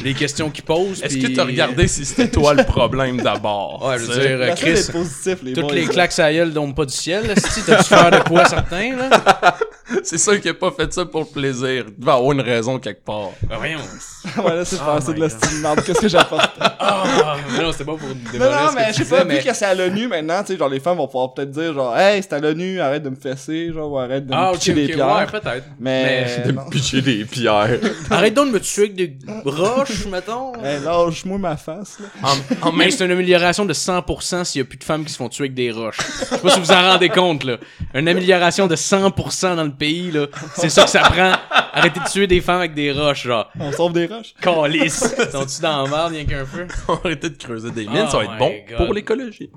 les 0.03 0.13
questions 0.13 0.49
qu'il 0.49 0.63
pose. 0.63 1.01
Est-ce 1.03 1.17
puis- 1.17 1.23
que 1.23 1.35
t'as 1.35 1.43
regardé 1.45 1.87
si 1.87 2.05
c'était 2.05 2.29
toi 2.29 2.53
le 2.53 2.63
problème 2.63 3.21
d'abord? 3.21 3.85
Ouais, 3.87 3.97
je 3.99 4.05
veux 4.05 4.19
dire, 4.19 4.37
euh, 4.41 4.55
Chris, 4.55 4.87
positif, 4.91 5.37
les 5.43 5.53
toutes 5.53 5.63
boys. 5.65 5.73
les 5.73 5.85
claques 5.85 6.17
à 6.19 6.31
gueule 6.33 6.53
tombent 6.53 6.75
pas 6.75 6.85
du 6.85 6.93
ciel, 6.95 7.27
là, 7.27 7.33
si 7.35 7.61
t'as-tu 7.63 7.83
faire 7.83 8.11
de 8.11 8.19
quoi 8.19 8.45
certain, 8.45 8.95
là? 8.95 9.57
C'est 10.03 10.17
sûr 10.17 10.39
qu'il 10.41 10.51
a 10.51 10.53
pas 10.53 10.71
fait 10.71 10.91
ça 10.93 11.05
pour 11.05 11.21
le 11.21 11.25
plaisir. 11.27 11.85
Il 11.87 11.99
devait 11.99 12.11
avoir 12.11 12.31
une 12.31 12.41
raison 12.41 12.77
quelque 12.79 13.03
part. 13.03 13.29
Ben 13.47 13.57
voyons. 13.57 13.79
ouais, 14.43 14.55
là, 14.55 14.65
c'est 14.65 14.77
Oh 14.81 15.11
de 15.13 15.19
la 15.19 15.27
merde, 15.61 15.83
qu'est-ce 15.85 16.01
que 16.01 16.07
j'apporte? 16.07 16.49
Ah, 16.89 17.35
mais 17.51 17.63
non, 17.63 17.71
c'était 17.71 17.83
pas 17.85 17.95
pour 17.95 18.07
Non, 18.07 18.15
dévoiler 18.31 18.53
non, 18.53 18.69
ce 18.71 18.75
mais 18.75 18.87
je 18.93 19.03
sais 19.03 19.05
pas, 19.05 19.23
vu 19.23 19.37
que 19.39 19.53
c'est 19.53 19.65
à 19.65 19.73
l'ONU 19.73 20.07
maintenant, 20.07 20.41
tu 20.41 20.53
sais, 20.53 20.57
genre 20.57 20.69
les 20.69 20.79
femmes 20.79 20.97
vont 20.97 21.07
pouvoir 21.07 21.33
peut-être 21.33 21.51
dire 21.51 21.73
genre, 21.73 21.97
hey, 21.97 22.21
c'est 22.21 22.33
à 22.33 22.39
l'ONU, 22.39 22.79
arrête 22.79 23.03
de 23.03 23.09
me 23.09 23.15
fesser, 23.15 23.71
genre, 23.73 23.91
ou 23.91 23.97
arrête 23.99 24.25
de 24.25 24.33
Ah, 24.33 24.45
me 24.45 24.47
ok, 24.51 24.53
pitcher 24.55 24.73
des 24.73 24.87
pierres. 24.93 25.15
ouais, 25.15 25.25
peut-être. 25.25 25.65
mais, 25.79 26.43
De 26.45 26.51
non. 26.51 26.63
me 26.65 26.69
pitcher 26.69 27.01
des 27.01 27.25
pierres. 27.25 27.79
Arrête 28.09 28.33
donc 28.33 28.47
de 28.49 28.51
me 28.53 28.59
tuer 28.59 28.83
avec 28.83 28.95
des 28.95 29.17
roches, 29.43 30.05
mettons. 30.05 30.53
Hey, 30.63 30.79
lâche-moi 30.83 31.37
ma 31.39 31.57
face, 31.57 31.97
là. 31.99 32.29
En, 32.61 32.69
en 32.69 32.71
même 32.71 32.89
c'est 32.91 33.03
une 33.05 33.11
amélioration 33.11 33.65
de 33.65 33.73
100% 33.73 34.43
s'il 34.45 34.59
y 34.59 34.61
a 34.61 34.65
plus 34.65 34.77
de 34.77 34.83
femmes 34.83 35.03
qui 35.03 35.11
se 35.11 35.17
font 35.17 35.29
tuer 35.29 35.45
avec 35.45 35.55
des 35.55 35.71
roches. 35.71 35.97
Je 35.99 36.25
sais 36.25 36.37
pas 36.37 36.49
si 36.51 36.59
vous 36.59 36.71
en 36.71 36.81
rendez 36.91 37.09
compte, 37.09 37.43
là. 37.43 37.57
Une 37.93 38.07
amélioration 38.07 38.67
de 38.67 38.75
100% 38.75 39.55
dans 39.55 39.63
le 39.63 39.71
pays, 39.77 40.11
là. 40.11 40.27
C'est 40.55 40.69
ça 40.69 40.83
que 40.83 40.89
ça 40.89 41.01
prend. 41.01 41.33
Arrêtez 41.73 41.99
de 41.99 42.09
tuer 42.09 42.27
des 42.27 42.41
femmes 42.41 42.57
avec 42.59 42.73
des 42.73 42.91
roches, 42.91 43.25
genre. 43.27 43.49
On 43.59 43.71
sauve 43.71 43.93
des 43.93 44.07
roches? 44.07 44.33
Calice. 44.41 44.99
Sont-tu 45.31 45.61
dans 45.61 45.83
la 45.83 45.89
merde, 45.89 46.11
rien 46.13 46.25
qu'un 46.25 46.45
peu? 46.45 46.67
arrêter 47.03 47.29
de 47.29 47.37
creuser 47.37 47.71
des 47.71 47.85
mines, 47.87 48.05
Oh 48.07 48.11
ça 48.11 48.17
va 48.17 48.23
être 48.25 48.31
my 48.33 48.39
bon 48.39 48.53
God. 48.69 48.77
pour 48.85 48.93
l'écologie. 48.93 49.49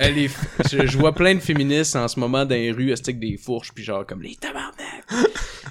Elle 0.00 0.18
est 0.18 0.26
f- 0.28 0.68
je, 0.70 0.86
je 0.86 0.98
vois 0.98 1.14
plein 1.14 1.34
de 1.34 1.40
féministes 1.40 1.96
en 1.96 2.08
ce 2.08 2.18
moment 2.18 2.44
dans 2.44 2.54
les 2.54 2.72
rues, 2.72 2.92
avec 2.92 3.18
des 3.18 3.36
fourches, 3.36 3.72
puis 3.74 3.84
genre 3.84 4.06
comme 4.06 4.22
les 4.22 4.36
tabarnak. 4.36 5.04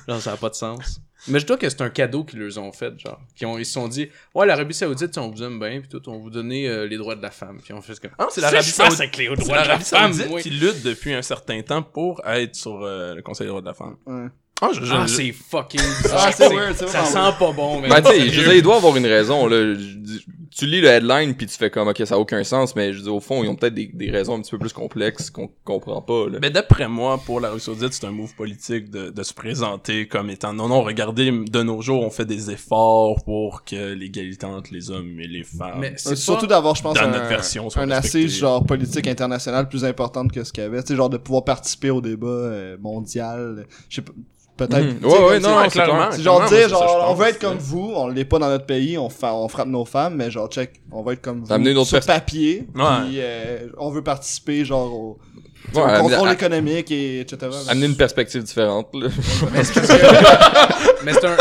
Genre, 0.07 0.21
ça 0.21 0.33
a 0.33 0.37
pas 0.37 0.49
de 0.49 0.55
sens. 0.55 0.99
Mais 1.27 1.39
je 1.39 1.45
dois 1.45 1.57
que 1.57 1.67
c'est 1.69 1.81
un 1.81 1.89
cadeau 1.89 2.23
qu'ils 2.23 2.39
leur 2.39 2.57
ont 2.63 2.71
fait, 2.71 2.97
genre. 2.99 3.19
Qui 3.35 3.45
ont, 3.45 3.57
ils 3.57 3.65
se 3.65 3.73
sont 3.73 3.87
dit, 3.87 4.09
ouais, 4.35 4.45
l'Arabie 4.45 4.73
Saoudite, 4.73 5.17
on 5.17 5.29
vous 5.29 5.43
aime 5.43 5.59
bien, 5.59 5.79
puis 5.81 5.89
tout, 5.89 6.01
on 6.09 6.13
va 6.13 6.17
vous 6.19 6.29
donner 6.29 6.67
euh, 6.69 6.87
les 6.87 6.97
droits 6.97 7.15
de 7.15 7.21
la 7.21 7.31
femme. 7.31 7.59
Puis 7.63 7.73
on 7.73 7.81
fait 7.81 7.99
comme, 7.99 8.11
Ah, 8.17 8.27
c'est 8.29 8.41
l'Arabie 8.41 8.63
Saoudite. 8.63 8.99
avec 9.01 9.17
les 9.17 9.27
C'est 9.27 9.35
droits 9.35 9.45
de 9.57 9.61
la 9.61 9.67
l'Arabie 9.67 9.83
femme, 9.85 10.13
Saoudite 10.13 10.37
qui 10.39 10.49
lutte 10.51 10.83
depuis 10.83 11.13
un 11.13 11.21
certain 11.21 11.61
temps 11.61 11.83
pour 11.83 12.21
être 12.25 12.55
sur 12.55 12.81
euh, 12.83 13.13
le 13.15 13.21
Conseil 13.21 13.45
des 13.45 13.49
droits 13.49 13.61
de 13.61 13.65
la 13.67 13.73
femme. 13.73 13.97
Ouais. 14.05 14.27
Ah, 14.61 14.69
je, 14.73 14.83
je- 14.83 14.93
Ah, 14.93 15.05
je- 15.05 15.13
c'est 15.15 15.31
fucking 15.31 15.79
Ah, 15.81 16.01
bizarre. 16.03 16.33
c'est 16.33 16.49
weird, 16.49 16.75
c'est 16.75 16.87
Ça 16.87 17.05
sent 17.05 17.35
pas 17.37 17.51
bon, 17.51 17.79
mais. 17.81 17.89
Ben, 17.89 18.01
tu 18.01 18.09
sais, 18.09 18.29
je 18.29 18.39
veux 18.39 18.45
dire, 18.45 18.53
il 18.55 18.63
doit 18.63 18.77
avoir 18.77 18.95
une 18.97 19.05
raison, 19.05 19.45
là. 19.47 19.73
Je- 19.75 19.97
Tu 20.59 20.65
lis 20.65 20.81
le 20.81 20.87
headline 20.87 21.35
puis 21.35 21.45
tu 21.45 21.55
fais 21.55 21.69
comme, 21.69 21.87
ok, 21.87 22.01
ça 22.05 22.15
a 22.15 22.17
aucun 22.17 22.43
sens, 22.43 22.75
mais 22.75 22.91
je 22.91 22.97
veux 22.97 23.03
dire, 23.03 23.13
au 23.13 23.19
fond, 23.19 23.43
ils 23.43 23.47
ont 23.49 23.53
peut-être 23.55 23.75
des, 23.75 23.91
des 23.93 24.09
raisons 24.09 24.33
un 24.35 24.41
petit 24.41 24.49
peu 24.49 24.57
plus 24.57 24.73
complexes 24.73 25.29
qu'on 25.29 25.51
comprend 25.63 26.01
pas, 26.01 26.27
là. 26.31 26.39
Ben, 26.39 26.51
d'après 26.51 26.87
moi, 26.87 27.21
pour 27.23 27.39
l'Arabie 27.39 27.61
Saoudite, 27.61 27.93
c'est 27.93 28.05
un 28.07 28.11
move 28.11 28.33
politique 28.33 28.89
de, 28.89 29.11
de 29.11 29.23
se 29.23 29.35
présenter 29.35 30.07
comme 30.07 30.31
étant 30.31 30.53
non, 30.53 30.67
non, 30.67 30.81
regardez, 30.81 31.29
de 31.31 31.61
nos 31.61 31.79
jours, 31.83 32.01
on 32.03 32.09
fait 32.09 32.25
des 32.25 32.49
efforts 32.49 33.23
pour 33.23 33.63
que 33.65 33.93
l'égalité 33.93 34.47
entre 34.47 34.73
les 34.73 34.89
hommes 34.89 35.19
et 35.19 35.27
les 35.27 35.43
femmes. 35.43 35.77
Mais 35.79 35.91
Euh, 35.91 35.95
c'est 35.97 36.15
Surtout 36.15 36.47
d'avoir, 36.47 36.73
je 36.73 36.81
pense, 36.81 36.95
dans 36.95 37.03
un, 37.03 37.11
notre 37.11 37.27
version, 37.27 37.69
soit 37.69 37.83
un 37.83 37.91
assise 37.91 38.35
genre 38.35 38.65
politique 38.65 39.07
internationale 39.07 39.69
plus 39.69 39.85
importante 39.85 40.31
que 40.31 40.43
ce 40.43 40.51
qu'il 40.51 40.63
y 40.63 40.65
avait. 40.65 40.81
Tu 40.81 40.87
sais, 40.87 40.95
genre 40.95 41.11
de 41.11 41.17
pouvoir 41.17 41.43
participer 41.43 41.91
au 41.91 42.01
débat 42.01 42.25
euh, 42.27 42.77
mondial. 42.81 43.67
Je 43.89 43.97
sais 43.97 44.01
pas. 44.01 44.13
Peut-être. 44.57 44.99
Sais, 45.01 45.05
Ouais, 45.05 45.39
non, 45.39 45.59
c'est- 45.63 45.69
clairement. 45.69 46.07
C'est 46.11 46.21
genre 46.23 46.45
dire, 46.49 46.63
ça, 46.63 46.67
genre, 46.69 47.07
on 47.09 47.13
veut 47.13 47.27
être 47.27 47.39
comme 47.39 47.57
vous, 47.57 47.91
on 47.95 48.07
l'est 48.07 48.25
pas 48.25 48.39
dans 48.39 48.49
notre 48.49 48.65
pays, 48.65 48.97
on, 48.97 49.09
fa- 49.09 49.33
on 49.35 49.47
frappe 49.47 49.67
nos 49.67 49.85
femmes, 49.85 50.15
mais 50.15 50.31
genre, 50.31 50.47
check, 50.49 50.81
on 50.91 51.03
va 51.03 51.13
être 51.13 51.21
comme 51.21 51.43
vous. 51.43 51.53
Amener 51.53 51.71
une 51.71 51.85
sur 51.85 51.99
papier, 51.99 52.67
Ouais. 52.75 52.83
puis 53.07 53.15
euh, 53.19 53.67
on 53.77 53.89
veut 53.91 54.03
participer, 54.03 54.65
genre, 54.65 54.91
au, 54.93 55.17
Ouais, 55.75 55.99
contrôle 55.99 56.31
économique, 56.31 56.89
et 56.91 57.19
etc. 57.19 57.51
Amener 57.67 57.87
une 57.87 57.97
perspective 57.97 58.41
différente, 58.41 58.87
là. 58.93 59.09
Mais 59.53 59.63
c'est 59.65 59.81
mais 61.03 61.11
un, 61.11 61.37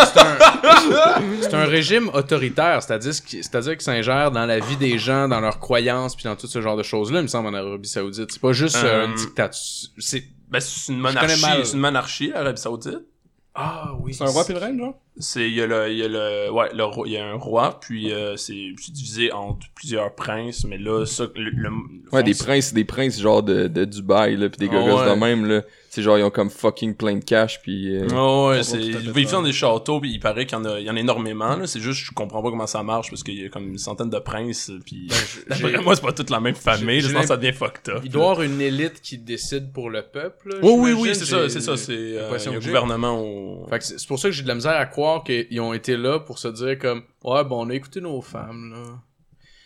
c'est 1.44 1.54
un, 1.54 1.58
un 1.60 1.64
régime 1.66 2.10
autoritaire, 2.12 2.82
c'est-à-dire 2.82 3.76
qu'il 3.76 3.82
s'ingère 3.82 4.30
dans 4.32 4.44
la 4.46 4.58
vie 4.58 4.76
des 4.76 4.98
gens, 4.98 5.28
dans 5.28 5.40
leurs 5.40 5.60
croyances, 5.60 6.16
puis 6.16 6.24
dans 6.24 6.34
tout 6.34 6.48
ce 6.48 6.60
genre 6.60 6.76
de 6.76 6.82
choses-là, 6.82 7.20
il 7.20 7.22
me 7.22 7.28
semble, 7.28 7.48
en 7.48 7.54
Arabie 7.54 7.88
Saoudite. 7.88 8.32
C'est 8.32 8.40
pas 8.40 8.52
juste 8.52 8.76
euh, 8.82 9.04
Euh, 9.04 9.06
un 9.06 9.14
dictat. 9.14 9.50
C'est... 9.98 10.24
Ben, 10.48 10.60
c'est 10.60 10.92
une 10.92 11.00
monarchie, 11.00 11.40
c'est 11.64 11.72
une 11.72 11.80
monarchie, 11.80 12.28
l'Arabie 12.28 12.60
Saoudite. 12.60 13.06
Ah 13.54 13.94
oui. 14.00 14.14
C'est 14.14 14.24
un 14.24 14.28
roi 14.28 14.44
puis 14.44 14.54
une 14.54 14.60
reine, 14.60 14.78
genre? 14.78 14.94
C'est, 15.18 15.48
il 15.48 15.54
y 15.54 15.62
a 15.62 15.66
le, 15.66 15.90
il 15.90 15.96
y 15.98 16.02
a 16.02 16.08
le, 16.08 16.50
ouais, 16.50 16.68
le 16.74 16.84
roi, 16.84 17.06
il 17.06 17.12
y 17.14 17.16
a 17.16 17.24
un 17.26 17.36
roi, 17.36 17.78
puis 17.80 18.12
euh, 18.12 18.36
c'est 18.36 18.74
divisé 18.90 19.32
entre 19.32 19.66
plusieurs 19.74 20.14
princes, 20.14 20.64
mais 20.64 20.76
là, 20.78 21.06
ça, 21.06 21.24
le, 21.34 21.50
le- 21.50 21.70
Ouais, 22.12 22.22
des 22.22 22.34
princes, 22.34 22.74
des 22.74 22.84
princes 22.84 23.18
genre 23.20 23.42
de, 23.42 23.66
de 23.66 23.84
Dubaï, 23.84 24.36
là, 24.36 24.48
pis 24.50 24.58
des 24.58 24.68
Ah 24.70 24.74
gogos 24.74 24.98
ouais. 25.00 25.10
de 25.10 25.14
même, 25.18 25.46
là. 25.46 25.62
C'est 25.88 26.02
genre, 26.02 26.18
ils 26.18 26.24
ont 26.24 26.30
comme 26.30 26.50
fucking 26.50 26.94
plein 26.94 27.14
de 27.16 27.24
cash, 27.24 27.62
pis... 27.62 27.88
euh, 27.96 28.06
c'est- 28.08 28.14
Ouais, 28.14 28.62
c'est, 28.62 28.86
ils 28.86 29.10
vivent 29.12 29.30
dans 29.30 29.40
des 29.42 29.52
châteaux, 29.52 29.98
puis 29.98 30.10
il 30.12 30.20
paraît 30.20 30.44
qu'il 30.44 30.58
y 30.58 30.60
en 30.60 30.64
a, 30.66 30.78
il 30.78 30.84
y 30.84 30.90
en 30.90 30.96
a 30.96 31.00
énormément, 31.00 31.56
là. 31.56 31.66
C'est 31.66 31.80
juste, 31.80 32.00
je 32.04 32.12
comprends 32.12 32.42
pas 32.42 32.50
comment 32.50 32.66
ça 32.66 32.82
marche, 32.82 33.08
parce 33.08 33.22
qu'il 33.22 33.40
y 33.40 33.46
a 33.46 33.48
comme 33.48 33.68
une 33.68 33.78
centaine 33.78 34.10
de 34.10 34.18
princes, 34.18 34.70
puis 34.84 35.08
j'ai- 35.50 35.78
moi, 35.78 35.96
c'est 35.96 36.02
pas 36.02 36.12
toute 36.12 36.28
la 36.28 36.40
même 36.40 36.54
famille, 36.54 37.00
je 37.00 37.10
pense 37.10 37.22
que 37.22 37.28
ça 37.28 37.36
devient 37.38 37.54
fucked 37.56 37.88
up. 37.88 38.02
Il 38.04 38.10
doit 38.10 38.22
y 38.22 38.24
avoir 38.26 38.42
une 38.42 38.60
élite 38.60 39.00
qui 39.00 39.16
décide 39.16 39.72
pour 39.72 39.88
le 39.88 40.02
peuple. 40.02 40.50
là, 40.50 40.56
Oh, 40.60 40.76
oui, 40.80 40.92
oui, 40.92 41.10
c'est 41.14 41.24
ça, 41.24 41.48
c'est 41.48 41.62
ça, 41.62 41.78
c'est, 41.78 41.92
euh, 41.94 42.22
l'impression 42.24 42.50
il 42.50 42.54
y 42.54 42.56
a 42.58 42.60
un 42.60 42.66
gouvernement 42.66 43.18
au... 43.22 43.66
Fait 43.70 43.82
c'est 43.82 44.06
pour 44.06 44.18
ça 44.18 44.28
que 44.28 44.34
j'ai 44.34 44.42
de 44.42 44.48
la 44.48 44.54
misère 44.54 44.76
à 44.76 44.84
croire 44.84 45.05
qu'ils 45.24 45.60
ont 45.60 45.72
été 45.72 45.96
là 45.96 46.18
pour 46.20 46.38
se 46.38 46.48
dire 46.48 46.78
comme 46.78 47.02
ouais 47.24 47.44
bon 47.44 47.66
on 47.66 47.70
a 47.70 47.74
écouté 47.74 48.00
nos 48.00 48.20
femmes 48.22 48.72
là. 48.72 48.98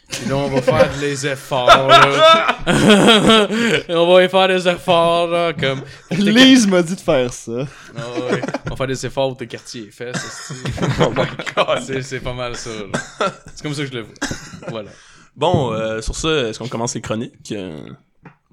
Puis 0.09 0.29
là 0.29 0.37
on 0.37 0.49
va 0.49 0.61
faire 0.63 0.91
des 0.99 1.27
efforts 1.27 1.67
là. 1.89 2.59
on 3.89 4.13
va 4.13 4.25
y 4.25 4.29
faire 4.29 4.49
des 4.49 4.69
efforts 4.69 5.29
là 5.29 5.53
comme 5.53 5.83
Lise 6.11 6.67
m'a 6.67 6.83
dit 6.83 6.97
de 6.97 7.01
faire 7.01 7.33
ça. 7.33 7.67
Ah 7.97 8.01
ouais. 8.33 8.43
on 8.67 8.71
va 8.71 8.77
faire 8.77 8.87
des 8.89 9.07
efforts 9.07 9.31
où 9.31 9.35
tes 9.35 9.47
quartiers 9.47 9.89
est 9.89 9.91
fait 9.93 10.13
Oh 11.01 11.11
my 11.11 11.27
god. 11.55 12.03
c'est 12.03 12.21
pas 12.21 12.35
mal 12.35 12.57
ça. 12.57 12.71
là. 12.71 13.33
C'est 13.55 13.63
comme 13.63 13.75
ça 13.75 13.83
que 13.83 13.89
je 13.89 13.95
le 13.95 14.03
vois. 14.03 14.15
Voilà. 14.69 14.91
Bon, 15.37 15.73
euh, 15.73 16.01
sur 16.03 16.17
ça, 16.17 16.29
est-ce 16.49 16.59
qu'on 16.59 16.69
commence 16.69 16.95
les 16.95 17.01
chroniques? 17.01 17.53
Euh, 17.53 17.89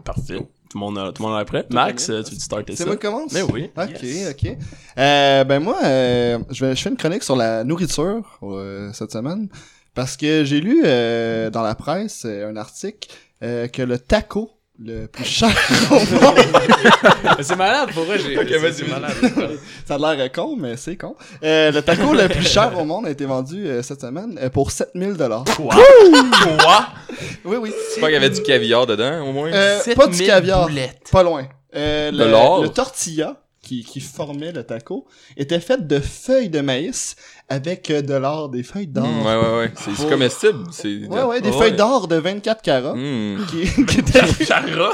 Parfait. 0.04 0.48
Tout 0.78 0.86
le 0.86 0.94
monde, 0.94 0.98
a- 1.00 1.12
tout 1.12 1.24
le 1.24 1.30
monde 1.30 1.42
est 1.42 1.46
prêt? 1.46 1.66
Max, 1.72 2.06
tu 2.06 2.12
veux 2.12 2.24
starter 2.24 2.74
ça? 2.74 2.78
C'est 2.78 2.86
moi 2.86 2.96
qui 2.96 3.02
commence? 3.02 3.32
Mais 3.34 3.42
oui. 3.42 3.72
Ok, 3.76 4.06
ok. 4.30 4.58
Euh, 5.00 5.44
ben 5.44 5.60
moi, 5.60 5.78
euh, 5.84 6.38
je, 6.52 6.66
vais, 6.66 6.76
je 6.76 6.82
fais 6.84 6.90
une 6.92 6.98
chronique 6.98 7.24
sur 7.24 7.36
la 7.36 7.64
nourriture 7.64 8.38
euh, 8.44 8.92
cette 8.94 9.12
semaine 9.12 9.50
parce 9.96 10.16
que 10.16 10.44
j'ai 10.46 10.62
lu 10.62 10.84
euh, 10.86 11.50
dans 11.50 11.64
la 11.64 11.74
presse 11.74 12.24
euh, 12.26 12.52
un 12.52 12.56
article 12.58 13.10
euh, 13.44 13.68
que 13.68 13.82
le 13.82 13.98
taco 13.98 14.52
le 14.80 15.08
plus 15.08 15.24
cher 15.26 15.50
au 15.90 15.96
monde, 15.96 16.36
Mais 17.38 17.44
c'est 17.44 17.56
malade 17.56 17.90
pour 17.94 18.04
vrai. 18.04 18.20
j'ai- 18.20 18.38
Ok, 18.38 18.48
c'est- 18.74 18.88
malade. 18.88 19.12
ça 19.88 19.96
a 19.96 20.16
l'air 20.16 20.32
con, 20.32 20.56
mais 20.56 20.78
c'est 20.78 20.96
con. 20.96 21.16
Euh, 21.44 21.72
le 21.72 21.82
taco 21.82 22.14
le 22.14 22.28
plus 22.28 22.48
cher 22.48 22.72
au 22.80 22.86
monde 22.86 23.08
a 23.08 23.10
été 23.10 23.26
vendu 23.26 23.66
euh, 23.68 23.82
cette 23.82 24.02
semaine 24.02 24.38
euh, 24.42 24.50
pour 24.50 24.70
7000 24.72 25.14
dollars. 25.14 25.46
Quoi? 25.56 25.76
Quoi? 25.76 26.88
Oui, 27.46 27.58
oui. 27.58 27.74
C'est 27.94 28.02
pas 28.02 28.08
qu'il 28.08 28.14
y 28.16 28.18
avait 28.18 28.30
du 28.30 28.42
caviar 28.44 28.86
dedans, 28.86 29.22
au 29.28 29.32
moins? 29.32 29.52
Euh, 29.52 29.80
pas 29.96 30.08
du 30.08 30.14
7000 30.18 30.28
caviar. 30.28 30.68
boulettes. 30.68 31.02
Pas 31.12 31.24
loin. 31.24 31.48
Euh, 31.76 32.12
le, 32.12 32.64
le 32.64 32.70
tortilla 32.70 33.36
qui, 33.68 33.84
qui 33.84 34.00
formait 34.00 34.52
le 34.52 34.64
taco 34.64 35.06
était 35.36 35.60
fait 35.60 35.86
de 35.86 36.00
feuilles 36.00 36.50
de 36.50 36.62
maïs 36.62 37.16
avec 37.50 37.90
euh, 37.92 38.02
de 38.02 38.14
l'or, 38.14 38.50
des 38.50 38.64
feuilles 38.64 38.88
d'or. 38.88 39.06
Hmm, 39.08 39.26
ouais, 39.26 39.36
ouais, 39.36 39.58
ouais. 39.60 39.72
C'est 39.98 40.10
comestible. 40.10 40.64
C'est... 40.72 41.06
Ouais, 41.08 41.24
ouais, 41.24 41.42
des 41.42 41.50
Ouais. 41.50 41.58
feuilles 41.58 41.76
d'or 41.76 42.08
de 42.08 42.16
24 42.18 42.62
carats. 42.62 42.94
Hmm. 42.96 43.38
Qui, 43.50 43.86
qui 43.86 44.00
étaient... 44.00 44.22
Chara? 44.46 44.92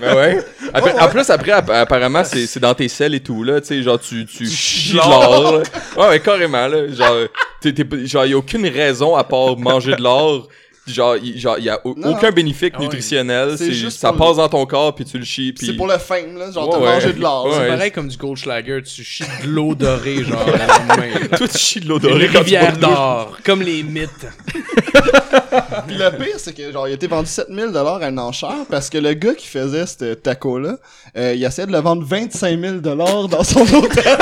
Ben 0.00 0.16
ouais. 0.16 0.44
Après- 0.74 0.92
Ouais, 0.94 1.00
En 1.00 1.08
plus, 1.08 1.30
après, 1.30 1.52
app- 1.52 1.70
apparemment, 1.70 2.24
c'est 2.24 2.46
c'est 2.46 2.60
dans 2.60 2.74
tes 2.74 2.88
selles 2.88 3.14
et 3.14 3.20
tout, 3.20 3.44
là. 3.44 3.60
Tu 3.60 3.68
sais, 3.68 3.82
genre, 3.82 4.00
tu, 4.00 4.26
tu 4.26 4.46
chies 4.46 4.92
de 4.92 4.96
l'or. 4.98 5.62
Ouais, 5.96 6.08
ouais, 6.08 6.20
carrément, 6.20 6.66
là. 6.66 6.88
Genre, 6.88 7.28
t'es, 7.60 7.72
t'es- 7.72 8.06
genre, 8.06 8.26
y 8.26 8.32
a 8.32 8.36
aucune 8.38 8.66
raison 8.66 9.14
à 9.16 9.24
part 9.24 9.56
manger 9.56 9.94
de 9.96 10.02
l'or. 10.02 10.48
Genre, 10.84 11.16
y, 11.16 11.38
genre, 11.38 11.58
y 11.60 11.68
a 11.68 11.80
au- 11.86 11.94
Non, 11.96 12.10
aucun 12.10 12.28
non. 12.30 12.32
bénéfice 12.34 12.70
Ah 12.74 12.78
ouais. 12.78 12.84
nutritionnel. 12.86 13.50
C'est 13.56 13.66
C'est 13.66 13.72
juste 13.72 14.00
ça 14.00 14.12
pour 14.12 14.26
passe 14.26 14.36
dans 14.38 14.48
ton 14.48 14.66
corps, 14.66 14.92
puis 14.94 15.04
tu 15.04 15.16
le 15.16 15.24
chies, 15.24 15.52
puis... 15.52 15.66
C'est 15.68 15.74
pour 15.74 15.86
le 15.86 15.96
fame, 15.96 16.36
là. 16.36 16.50
Genre, 16.50 16.66
Ouais, 16.68 16.72
t'as 16.72 16.78
ouais. 16.84 16.92
mangé 16.94 17.12
de 17.12 17.20
l'or. 17.20 17.46
Ouais. 17.46 17.52
C'est 17.56 17.68
pareil 17.68 17.92
comme 17.92 18.08
du 18.08 18.16
Goldschlager, 18.16 18.82
tu 18.82 19.04
chies 19.04 19.22
de 19.44 19.48
l'eau 19.48 19.76
dorée 19.76 20.24
genre 20.24 20.42
à 20.42 20.56
la 20.56 20.96
main. 20.96 21.06
là. 21.30 21.36
Toi, 21.38 21.46
tu 21.48 21.58
chies 21.58 21.80
de 21.80 21.88
l'eau 21.88 21.96
Une 21.98 22.08
dorée 22.08 22.26
quand 22.26 22.32
tu 22.38 22.38
rivière 22.44 22.62
bois 22.62 22.72
de 22.72 22.80
l'eau. 22.82 22.88
d'or, 22.88 23.38
comme 23.44 23.62
les 23.62 23.82
mythes. 23.84 24.26
Puis 25.86 25.96
le 25.96 26.10
pire, 26.10 26.34
c'est 26.38 26.52
que, 26.54 26.72
genre, 26.72 26.88
il 26.88 26.92
a 26.92 26.94
été 26.94 27.06
vendu 27.06 27.28
7000 27.28 27.76
à 27.76 28.08
une 28.08 28.18
enchère 28.18 28.66
parce 28.70 28.90
que 28.90 28.98
le 28.98 29.14
gars 29.14 29.34
qui 29.34 29.46
faisait 29.46 29.86
ce 29.86 30.14
taco-là, 30.14 30.76
euh, 31.16 31.34
il 31.34 31.44
essayait 31.44 31.66
de 31.66 31.72
le 31.72 31.78
vendre 31.78 32.04
25 32.04 32.60
000 32.60 32.76
dans 32.78 33.44
son 33.44 33.60
hôtel. 33.74 34.04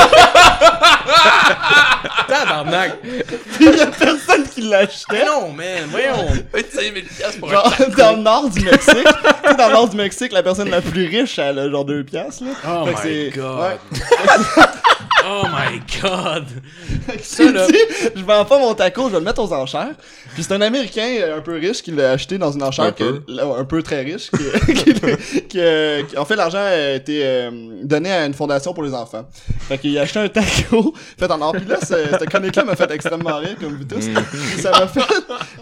Tabarnak! 2.29 3.01
Puis 3.03 3.67
il 3.67 3.77
y 3.77 3.81
a 3.81 3.87
personne 3.87 4.45
qui 4.49 4.63
l'achetait. 4.63 5.13
Mais 5.13 5.25
non, 5.25 5.53
man, 5.53 5.89
voyons! 5.89 6.29
25 6.53 6.81
000 6.81 6.95
piastres 7.17 7.41
pour 7.41 7.49
un 7.51 7.53
Genre, 7.53 7.75
dans 7.97 8.13
le 8.13 8.23
nord 8.23 8.51
du 8.51 8.61
Mexique. 8.61 8.95
tu 8.95 9.49
sais, 9.49 9.55
dans 9.57 9.67
le 9.67 9.73
nord 9.73 9.89
du 9.89 9.97
Mexique, 9.97 10.33
la 10.33 10.43
personne 10.43 10.71
la 10.71 10.81
plus 10.81 11.07
riche, 11.07 11.39
elle 11.39 11.59
a 11.59 11.69
genre 11.71 11.85
2 11.85 12.05
piastres, 12.05 12.45
là. 12.45 12.51
Oh 12.69 12.87
Fait 12.97 13.27
my 13.27 13.31
god! 13.31 13.61
Ouais. 13.61 13.79
Oh 15.27 15.43
my 15.47 15.81
god! 16.03 16.47
Ça, 17.23 17.51
là- 17.51 17.67
je 18.15 18.23
vends 18.25 18.45
pas 18.45 18.59
mon 18.59 18.75
taco, 18.75 19.05
je 19.07 19.13
vais 19.13 19.19
le 19.19 19.25
mettre 19.25 19.43
aux 19.43 19.53
enchères. 19.53 19.95
Puis 20.35 20.45
c'est 20.45 20.53
un 20.55 20.61
Américain 20.61 21.07
euh, 21.21 21.39
un 21.39 21.41
peu 21.41 21.55
riche 21.57 21.83
qui 21.83 21.91
l'a 21.91 22.13
acheté 22.13 22.39
dans 22.39 22.53
une 22.53 22.63
enchère 22.63 22.87
Un 22.87 22.93
que- 22.93 23.19
peu. 23.19 23.23
là, 23.33 23.45
un 23.59 23.65
peu 23.65 23.83
très 23.83 24.03
riche 24.03 24.31
qui, 24.31 24.75
qui, 24.75 25.43
qui, 25.49 25.59
euh, 25.61 26.03
qui- 26.05 26.17
en 26.17 26.25
fait 26.25 26.37
l'argent 26.37 26.59
a 26.63 26.93
été 26.93 27.21
euh, 27.25 27.51
donné 27.83 28.13
à 28.13 28.25
une 28.27 28.35
fondation 28.35 28.73
pour 28.73 28.83
les 28.85 28.95
enfants. 28.95 29.27
Fait 29.69 29.79
qu'il 29.79 29.97
a 29.99 30.03
acheté 30.03 30.21
un 30.21 30.29
taco 30.29 30.95
fait 31.19 31.31
en 31.31 31.41
or. 31.41 31.53
Puis 31.53 31.67
là, 31.67 31.79
ce- 31.81 31.87
cette 32.19 32.29
chronique-là 32.29 32.65
m'a 32.65 32.77
fait 32.77 32.91
extrêmement 32.91 33.37
rire 33.39 33.57
comme 33.61 33.77
vous 33.77 33.85
tous. 33.85 34.07
Puis 34.09 34.63
ça 34.63 34.71
m'a 34.71 34.87
fait 34.87 35.01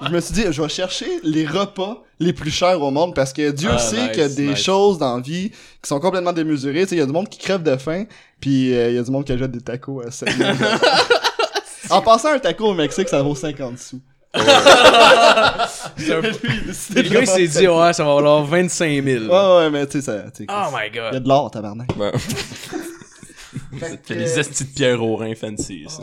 je 0.06 0.10
me 0.10 0.20
suis 0.20 0.34
dit 0.34 0.44
je 0.50 0.62
vais 0.62 0.68
chercher 0.68 1.08
les 1.24 1.46
repas 1.46 2.04
les 2.20 2.32
plus 2.32 2.50
chers 2.50 2.80
au 2.82 2.90
monde 2.90 3.14
parce 3.14 3.32
que 3.32 3.50
Dieu 3.50 3.70
Ah, 3.72 3.78
sait 3.78 3.96
nice, 4.02 4.10
qu'il 4.10 4.20
y 4.20 4.24
a 4.24 4.28
des 4.28 4.48
nice. 4.48 4.58
choses 4.62 4.98
dans 4.98 5.16
la 5.16 5.22
vie 5.22 5.50
qui 5.50 5.88
sont 5.88 6.00
complètement 6.00 6.32
démesurées. 6.32 6.82
Tu 6.82 6.88
sais, 6.88 6.94
il 6.96 6.98
y 6.98 7.02
a 7.02 7.06
du 7.06 7.12
monde 7.12 7.28
qui 7.28 7.38
crève 7.38 7.62
de 7.62 7.76
faim, 7.76 8.04
puis 8.40 8.74
euh, 8.74 8.90
il 8.90 8.96
y 8.96 8.98
a 8.98 9.02
du 9.02 9.10
monde 9.10 9.24
qui 9.24 9.32
achète 9.32 9.50
des 9.50 9.60
tacos 9.60 10.02
à 10.06 10.10
7 10.10 10.30
000 10.36 10.50
En 11.90 12.02
passant 12.02 12.32
un 12.32 12.38
taco 12.38 12.66
au 12.66 12.74
Mexique, 12.74 13.08
ça 13.08 13.22
vaut 13.22 13.34
50 13.34 13.78
sous. 13.78 14.00
C'est 14.34 16.12
un- 16.12 16.20
Lui, 16.20 16.30
Le 16.94 17.02
gars, 17.08 17.20
il 17.22 17.26
s'est 17.26 17.46
dit, 17.60 17.66
ouais, 17.66 17.92
ça 17.94 18.04
va 18.04 18.14
valoir 18.14 18.44
25 18.44 19.02
000. 19.02 19.24
Ouais, 19.24 19.56
ouais, 19.56 19.70
mais 19.70 19.86
tu 19.86 20.02
sais, 20.02 20.02
ça. 20.02 20.24
Oh 20.26 20.70
my 20.70 20.88
Il 20.92 20.96
y 20.96 20.98
a 20.98 21.10
god! 21.12 21.22
de 21.22 21.28
l'or, 21.28 21.50
tabarnak. 21.50 21.88
Ouais. 21.96 22.12
C'est 24.06 24.14
les 24.14 24.38
estis 24.38 24.64
de 24.64 24.68
pierre 24.70 25.02
au 25.02 25.16
rein 25.16 25.34
fancy, 25.34 25.86
ça. 25.88 26.02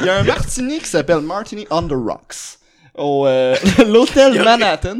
Il 0.00 0.04
y 0.06 0.08
a 0.08 0.16
un 0.18 0.22
martini 0.24 0.78
qui 0.80 0.86
s'appelle 0.88 1.20
Martini 1.20 1.66
on 1.70 1.82
the 1.86 1.92
Rocks. 1.92 2.58
Au 2.94 3.26
euh, 3.26 3.56
l'hôtel 3.86 4.42
Manhattan 4.42 4.98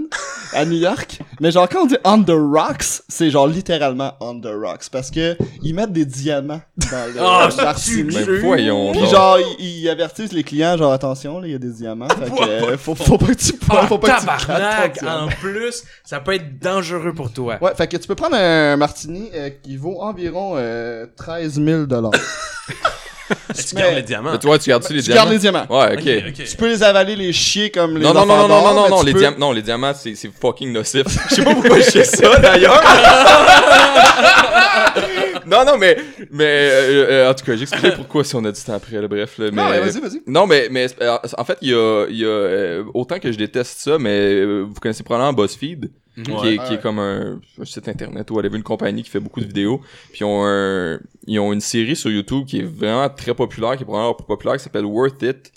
à 0.55 0.65
New 0.65 0.79
York. 0.79 1.19
Mais 1.41 1.51
genre 1.51 1.69
quand 1.69 1.83
on 1.83 1.87
dit 1.87 1.97
on 2.05 2.23
the 2.23 2.31
rocks, 2.31 3.03
c'est 3.09 3.31
genre 3.31 3.47
littéralement 3.47 4.15
on 4.21 4.41
the 4.41 4.47
rocks 4.51 4.89
parce 4.91 5.11
que 5.11 5.37
ils 5.63 5.75
mettent 5.75 5.93
des 5.93 6.07
diamants 6.07 6.63
dans 6.91 7.07
le 7.07 7.15
Ah, 7.21 7.49
martini. 7.63 8.15
Ben, 8.15 8.41
voyons 8.41 8.93
Puis 8.93 9.07
genre 9.07 9.39
ils, 9.59 9.83
ils 9.83 9.89
avertissent 9.91 10.33
les 10.33 10.43
clients 10.43 10.77
genre 10.79 10.93
attention 10.93 11.39
là, 11.41 11.47
il 11.49 11.53
y 11.53 11.55
a 11.55 11.59
des 11.59 11.71
diamants. 11.71 12.09
Fait 12.09 12.31
que 12.31 12.43
euh, 12.43 12.79
faut, 12.79 12.95
faut 12.95 13.19
pas 13.19 13.27
que 13.27 13.33
tu 13.33 13.53
Ah, 13.69 13.87
faut 13.87 13.99
pas 13.99 14.21
que 14.21 14.99
tu. 14.99 15.07
En 15.07 15.29
plus, 15.29 15.85
ça 16.05 16.21
peut 16.21 16.35
être 16.35 16.59
dangereux 16.59 17.13
pour 17.13 17.31
toi. 17.33 17.59
Ouais, 17.61 17.75
fait 17.75 17.89
que 17.89 17.97
tu 17.99 18.09
peux 18.09 18.15
prendre 18.15 18.37
un 18.37 18.77
martini 18.77 19.31
euh, 19.35 19.51
qui 19.63 19.77
vaut 19.77 20.01
environ 20.01 20.55
euh, 20.57 21.07
13 21.17 21.61
000 21.63 21.87
dollars. 21.87 22.13
Tu 23.55 23.75
Mais- 23.75 23.81
gardes 23.83 23.95
les 23.97 24.03
diamants? 24.03 24.33
Mais 24.33 24.39
toi, 24.39 24.59
tu 24.59 24.71
gardes-tu 24.71 24.93
les 24.93 25.01
Tu 25.01 25.07
diamants? 25.07 25.21
gardes 25.23 25.33
les 25.33 25.39
diamants. 25.39 25.67
Ouais, 25.69 25.97
ok. 26.29 26.45
Tu 26.47 26.57
peux 26.57 26.69
les 26.69 26.83
avaler, 26.83 27.17
les 27.17 27.33
chier 27.33 27.71
comme 27.71 27.97
les 27.99 28.05
Non, 28.05 28.15
non, 28.15 28.27
non, 28.27 28.37
non, 28.37 28.49
non, 28.49 28.75
non, 28.75 28.89
non, 28.89 29.01
tu 29.01 29.07
les 29.07 29.13
peux- 29.13 29.19
diamants, 29.19 29.39
non, 29.39 29.53
les 29.53 29.63
diamants, 29.63 29.93
c'est, 29.95 30.15
c'est 30.15 30.31
fucking 30.41 30.73
nocif. 30.73 31.05
Je 31.31 31.35
sais 31.37 31.43
pas 31.45 31.55
pourquoi 31.55 31.79
je 31.81 31.91
fais 31.91 32.05
ça, 32.05 32.39
d'ailleurs. 32.39 32.81
non, 35.47 35.65
non, 35.65 35.79
mais, 35.79 35.97
mais, 36.31 36.45
euh, 36.71 37.07
euh, 37.11 37.31
en 37.31 37.35
tout 37.35 37.45
cas, 37.45 37.57
j'expliquerai 37.57 37.95
pourquoi 37.97 38.25
si 38.25 38.35
on 38.37 38.45
a 38.45 38.53
du 38.53 38.61
temps 38.61 38.75
après, 38.75 39.01
là, 39.01 39.09
bref, 39.09 39.39
là, 39.39 39.47
mais... 39.53 39.63
Non, 39.63 39.69
mais 39.71 39.81
vas-y, 39.81 40.01
vas-y. 40.01 40.23
Non, 40.27 40.47
mais, 40.47 40.69
mais 40.71 40.87
euh, 41.01 41.17
en 41.37 41.45
fait, 41.45 41.59
il 41.63 41.71
y 41.71 41.75
a, 41.75 42.07
il 42.09 42.17
y 42.17 42.25
a 42.25 42.29
euh, 42.29 42.85
autant 42.95 43.19
que 43.19 43.33
je 43.33 43.39
déteste 43.39 43.79
ça, 43.81 43.99
mais 43.99 44.11
euh, 44.35 44.65
vous 44.69 44.79
connaissez 44.81 45.03
probablement 45.03 45.33
BuzzFeed, 45.33 45.91
qui, 46.15 46.31
est, 46.31 46.35
Ouais. 46.35 46.59
qui 46.67 46.75
est 46.75 46.81
comme 46.83 46.99
un, 46.99 47.41
un 47.61 47.65
site 47.65 47.89
internet 47.89 48.31
ou 48.31 48.39
elle 48.41 48.55
une 48.55 48.63
compagnie 48.63 49.03
qui 49.03 49.11
fait 49.11 49.21
beaucoup 49.21 49.41
de 49.41 49.47
vidéos. 49.47 49.81
Puis 50.11 50.21
ils 50.21 50.25
ont, 50.25 50.45
un, 50.45 51.01
ils 51.27 51.39
ont 51.41 51.53
une 51.53 51.61
série 51.61 51.97
sur 51.97 52.11
YouTube 52.11 52.45
qui 52.47 52.61
est 52.61 52.65
vraiment 52.65 53.09
très 53.09 53.35
populaire, 53.35 53.77
qui 53.77 53.83
est 53.83 53.87
probablement 53.87 54.11
la 54.11 54.15
plus 54.17 54.27
populaire, 54.27 54.57
qui 54.57 54.63
s'appelle 54.65 54.85
Worth 54.85 55.23
It, 55.23 55.53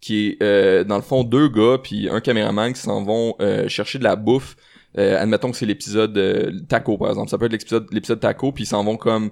qui 0.00 0.28
est 0.30 0.42
euh, 0.42 0.82
dans 0.84 0.96
le 0.96 1.02
fond 1.02 1.22
deux 1.24 1.48
gars 1.48 1.78
puis 1.82 2.08
un 2.08 2.20
caméraman 2.20 2.72
qui 2.72 2.80
s'en 2.80 3.02
vont 3.04 3.34
euh, 3.40 3.68
chercher 3.68 3.98
de 3.98 4.04
la 4.04 4.16
bouffe. 4.16 4.56
Euh, 4.98 5.16
admettons 5.22 5.52
que 5.52 5.56
c'est 5.56 5.66
l'épisode 5.66 6.16
euh, 6.18 6.50
taco 6.68 6.98
par 6.98 7.10
exemple, 7.10 7.30
ça 7.30 7.38
peut 7.38 7.44
être 7.44 7.52
l'épisode 7.52 7.86
l'épisode 7.92 8.18
taco 8.18 8.50
puis 8.50 8.64
ils 8.64 8.66
s'en 8.66 8.82
vont 8.82 8.96
comme 8.96 9.30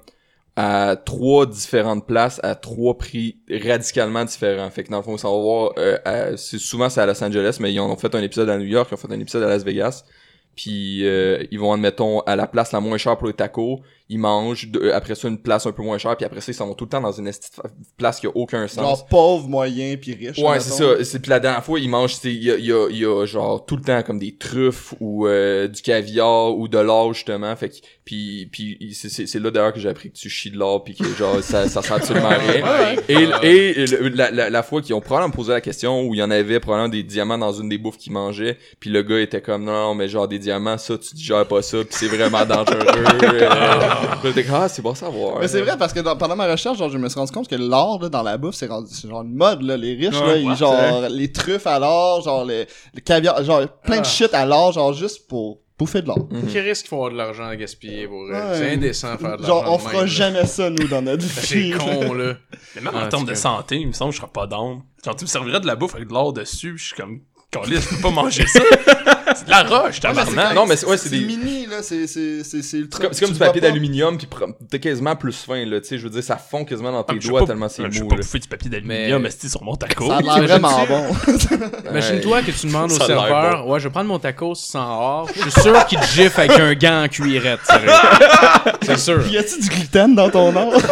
à 0.55 0.97
trois 0.97 1.47
différentes 1.47 2.07
places 2.07 2.41
à 2.45 2.55
trois 2.55 2.97
prix 2.99 3.39
radicalement 3.51 4.25
différents. 4.25 4.71
Fait 4.71 4.85
que 4.85 4.91
dans 4.91 4.99
le 4.99 5.03
fond, 5.03 5.15
ils 5.17 5.19
s'en 5.19 5.31
vont 5.33 5.43
voir 5.43 5.73
euh, 5.79 5.99
à- 6.05 6.37
c'est 6.37 6.59
souvent 6.59 6.89
c'est 6.89 7.01
à 7.01 7.07
Los 7.07 7.23
Angeles, 7.25 7.59
mais 7.61 7.73
ils 7.73 7.81
ont 7.81 7.97
fait 7.97 8.15
un 8.15 8.23
épisode 8.23 8.49
à 8.49 8.59
New 8.59 8.67
York, 8.67 8.89
ils 8.91 8.95
ont 8.95 8.97
fait 8.99 9.13
un 9.13 9.19
épisode 9.21 9.43
à 9.45 9.49
Las 9.49 9.65
Vegas. 9.65 10.05
Puis 10.59 11.07
euh, 11.07 11.45
ils 11.53 11.61
vont 11.61 11.73
admettons 11.73 12.19
à 12.23 12.35
la 12.35 12.49
place 12.49 12.73
la 12.73 12.81
moins 12.81 12.99
chère 12.99 13.17
pour 13.17 13.29
les 13.29 13.33
tacos 13.33 13.81
ils 14.11 14.19
mangent 14.19 14.69
de- 14.69 14.91
après 14.91 15.15
ça 15.15 15.29
une 15.29 15.39
place 15.39 15.67
un 15.67 15.73
peu 15.73 15.83
moins 15.83 15.99
chère 15.99 16.17
puis 16.17 16.25
après 16.25 16.41
ça 16.41 16.51
ils 16.51 16.55
s'en 16.55 16.67
vont 16.67 16.75
tout 16.75 16.85
le 16.85 16.91
temps 16.91 17.01
dans 17.01 17.13
une 17.13 17.31
place 17.97 18.21
qui 18.21 18.27
a 18.27 18.31
aucun 18.35 18.67
sens 18.67 18.83
Genre 18.85 19.07
pauvre, 19.07 19.49
moyen, 19.49 19.97
puis 20.01 20.15
riche. 20.15 20.39
Ouais, 20.39 20.61
c'est 20.61 20.71
ça. 20.71 21.05
C'est 21.05 21.19
puis 21.21 21.31
la 21.31 21.41
dernière 21.41 21.63
fois, 21.65 21.79
ils 21.81 21.89
mangent, 21.89 22.15
c'est 22.15 22.33
il 22.33 22.43
y 22.43 22.51
a, 22.51 22.57
il 22.57 22.65
y, 22.67 22.73
a, 22.73 22.89
il 22.91 22.97
y 22.99 23.05
a 23.05 23.25
genre 23.27 23.65
tout 23.67 23.77
le 23.77 23.83
temps 23.83 24.03
comme 24.03 24.19
des 24.19 24.37
truffes 24.37 24.95
ou 25.01 25.27
euh, 25.27 25.69
du 25.69 25.83
caviar 25.83 26.57
ou 26.57 26.69
de 26.69 26.79
l'or 26.79 27.13
justement. 27.13 27.55
Fait 27.57 27.69
que 27.71 27.75
puis 28.05 28.49
puis 28.51 28.93
c'est 28.95 29.09
c'est 29.11 29.27
c'est 29.27 29.39
là 29.39 29.51
d'ailleurs 29.51 29.73
que 29.75 29.81
j'ai 29.81 29.89
appris 29.91 30.11
que 30.11 30.17
tu 30.17 30.31
chies 30.31 30.51
de 30.51 30.57
l'or 30.59 30.85
puis 30.85 30.95
que 30.95 31.05
genre 31.15 31.43
ça 31.43 31.69
ça 31.69 31.83
sert 31.83 31.97
absolument 31.97 32.29
à 32.31 32.35
rien. 32.39 32.97
Et, 33.09 33.15
et 33.83 33.87
le- 33.87 34.09
la, 34.09 34.31
la, 34.31 34.49
la 34.51 34.63
fois 34.63 34.81
qu'ils 34.81 34.95
ont 34.95 35.01
probablement 35.01 35.35
posé 35.35 35.53
la 35.53 35.61
question 35.61 36.03
où 36.07 36.15
il 36.15 36.19
y 36.19 36.23
en 36.23 36.31
avait 36.31 36.61
probablement 36.61 36.89
des 36.89 37.03
diamants 37.03 37.39
dans 37.39 37.53
une 37.53 37.69
des 37.69 37.79
bouffes 37.79 37.99
qu'ils 37.99 38.13
mangeaient, 38.13 38.57
puis 38.81 38.89
le 38.91 39.03
gars 39.03 39.21
était 39.21 39.43
comme 39.43 39.65
non, 39.65 39.73
non 39.73 39.95
mais 39.95 40.09
genre 40.09 40.29
des 40.29 40.39
diamants 40.39 40.79
ça 40.79 40.97
tu 40.97 41.15
digères 41.15 41.47
pas 41.47 41.61
ça 41.63 41.79
puis 41.79 41.89
c'est 41.91 42.09
vraiment 42.09 42.47
dangereux. 42.47 42.79
euh, 43.25 43.49
ah 44.53 44.69
c'est 44.69 44.83
bon 44.83 44.95
savoir. 44.95 45.39
Mais 45.41 45.49
c'est 45.49 45.61
vrai 45.61 45.77
parce 45.79 45.93
que 45.93 46.01
dans- 46.01 46.17
pendant 46.17 46.37
ma 46.37 46.47
recherche, 46.51 46.79
genre, 46.79 46.91
je 46.91 46.99
me 46.99 47.09
suis 47.09 47.19
rendu 47.19 47.33
compte 47.33 47.49
que 47.49 47.55
l'or 47.57 47.99
là, 48.03 48.09
dans 48.09 48.23
la 48.23 48.37
bouffe, 48.39 48.55
c'est 48.55 48.67
rendu- 48.67 48.89
c'est 48.93 49.09
genre 49.09 49.23
une 49.23 49.35
mode 49.35 49.63
là. 49.63 49.77
Les 49.77 49.95
riches 49.95 50.19
là, 50.21 50.27
Ouais, 50.27 50.43
ils, 50.43 50.49
ouais, 50.51 50.57
genre 50.57 51.09
les 51.11 51.33
truffes 51.33 51.67
à 51.67 51.79
l'or, 51.79 52.23
genre 52.23 52.45
les, 52.45 52.67
le 52.95 53.01
caviar, 53.01 53.43
genre 53.45 53.67
plein 53.85 54.01
de 54.01 54.07
shit 54.07 54.33
à 54.35 54.45
l'or, 54.47 54.73
genre 54.73 54.93
juste 54.93 55.27
pour 55.29 55.61
bouffer 55.79 56.03
de 56.03 56.09
l'or. 56.09 56.29
Qui 56.49 56.59
risque 56.61 56.83
qu'il 56.83 56.89
faut 56.91 56.97
avoir 56.97 57.13
de 57.13 57.17
l'argent 57.17 57.47
à 57.47 57.55
gaspiller 57.57 58.09
pour? 58.09 58.23
Ouais. 58.23 58.41
C'est 58.55 58.71
indécent 58.73 59.15
de 59.15 59.19
faire 59.19 59.37
de 59.37 59.43
l'argent. 59.43 59.63
Genre 59.63 59.73
on 59.73 59.77
de 59.77 59.81
fera 59.83 59.93
même, 59.93 60.01
là. 60.03 60.07
jamais 60.07 60.47
ça 60.47 60.71
nous 60.71 60.89
dans 60.89 61.03
notre 61.03 61.23
C'est 61.29 61.55
vie. 61.57 61.71
con, 61.73 62.15
là. 62.15 62.35
Mais 62.75 62.81
même 62.81 62.93
Ah, 62.97 63.05
en 63.07 63.09
termes 63.09 63.27
de 63.27 63.35
santé, 63.35 63.77
il 63.77 63.87
me 63.87 63.93
semble 63.93 64.11
que 64.11 64.17
je 64.17 64.21
serais 64.23 64.33
pas 64.33 64.47
down. 64.47 64.83
Genre, 65.05 65.15
tu 65.17 65.25
me 65.25 65.29
servirais 65.29 65.61
de 65.61 65.67
la 65.67 65.77
bouffe 65.77 65.95
avec 65.95 66.09
de 66.09 66.13
l'or 66.13 66.33
dessus, 66.33 66.77
je 66.77 66.85
suis 66.87 66.97
comme, 66.97 67.21
Caliste, 67.51 67.89
je 67.91 67.97
peux 67.97 68.03
pas 68.03 68.11
manger 68.11 68.47
ça. 68.47 68.61
c'est 69.39 69.45
de 69.47 69.51
la 69.51 69.63
roche, 69.63 70.01
tabarnak. 70.01 70.55
Non, 70.55 70.67
mais 70.67 70.77
c'est- 70.77 70.87
ouais, 70.87 70.97
c'est 70.97 71.09
des- 71.11 71.21
mini 71.21 71.67
là, 71.67 71.83
c'est 71.83 72.07
c'est 72.07 72.43
c'est 72.45 72.63
c'est 72.63 72.77
ultra. 72.79 72.99
C'est 73.01 73.05
comme, 73.07 73.13
c'est 73.15 73.21
comme 73.21 73.29
tu 73.31 73.35
du 73.35 73.39
papier 73.41 73.61
d'aluminium, 73.61 74.19
puis 74.19 74.29
t'es 74.71 74.79
quasiment 74.81 75.17
plus 75.17 75.37
fin, 75.45 75.65
là, 75.65 75.81
tu 75.81 75.89
sais, 75.89 75.99
je 75.99 76.05
veux 76.05 76.11
dire, 76.11 76.23
ça 76.23 76.37
fond 76.37 76.65
quasiment 76.65 76.93
dans 76.93 77.01
Ah, 77.09 77.13
tes 77.13 77.21
je 77.21 77.29
doigts 77.29 77.45
tellement 77.47 77.69
c'est 77.69 77.83
Je 77.85 77.89
vais 77.89 78.01
mou, 78.01 78.09
pas 78.09 78.17
bouffer 78.17 78.39
du 78.39 78.49
papier 78.49 78.71
d'aluminium, 78.71 79.23
mais 79.23 79.31
c'est 79.31 79.49
sur 79.49 79.63
mon 79.63 79.75
taco. 79.77 80.07
Ça 80.09 80.17
a 80.19 80.21
vraiment 80.41 80.87
bon. 80.87 81.05
Imagine-toi 81.91 82.43
que 82.43 82.51
tu 82.51 82.67
demandes 82.67 82.93
au 82.93 82.95
serveur, 82.95 83.67
ouais, 83.67 83.81
je 83.81 83.85
vais 83.89 83.91
prendre 83.93 84.09
mon 84.09 84.19
tacos 84.19 84.55
sans 84.57 85.01
or. 85.01 85.29
Je 85.35 85.41
suis 85.51 85.61
sûr 85.63 85.87
qu'il 85.87 85.99
te 86.01 86.07
gifle 86.07 86.41
avec 86.41 86.59
un 86.59 86.75
gant 86.75 87.05
en 87.05 87.09
cuirette, 87.09 87.61
sérieux. 87.65 87.91
C'est 88.83 88.99
sûr. 89.09 89.27
Y 89.29 89.39
a-tu 89.39 89.61
du 89.61 89.69
gluten 89.69 90.15
dans 90.15 90.31
ton 90.31 90.55
or? 90.57 90.73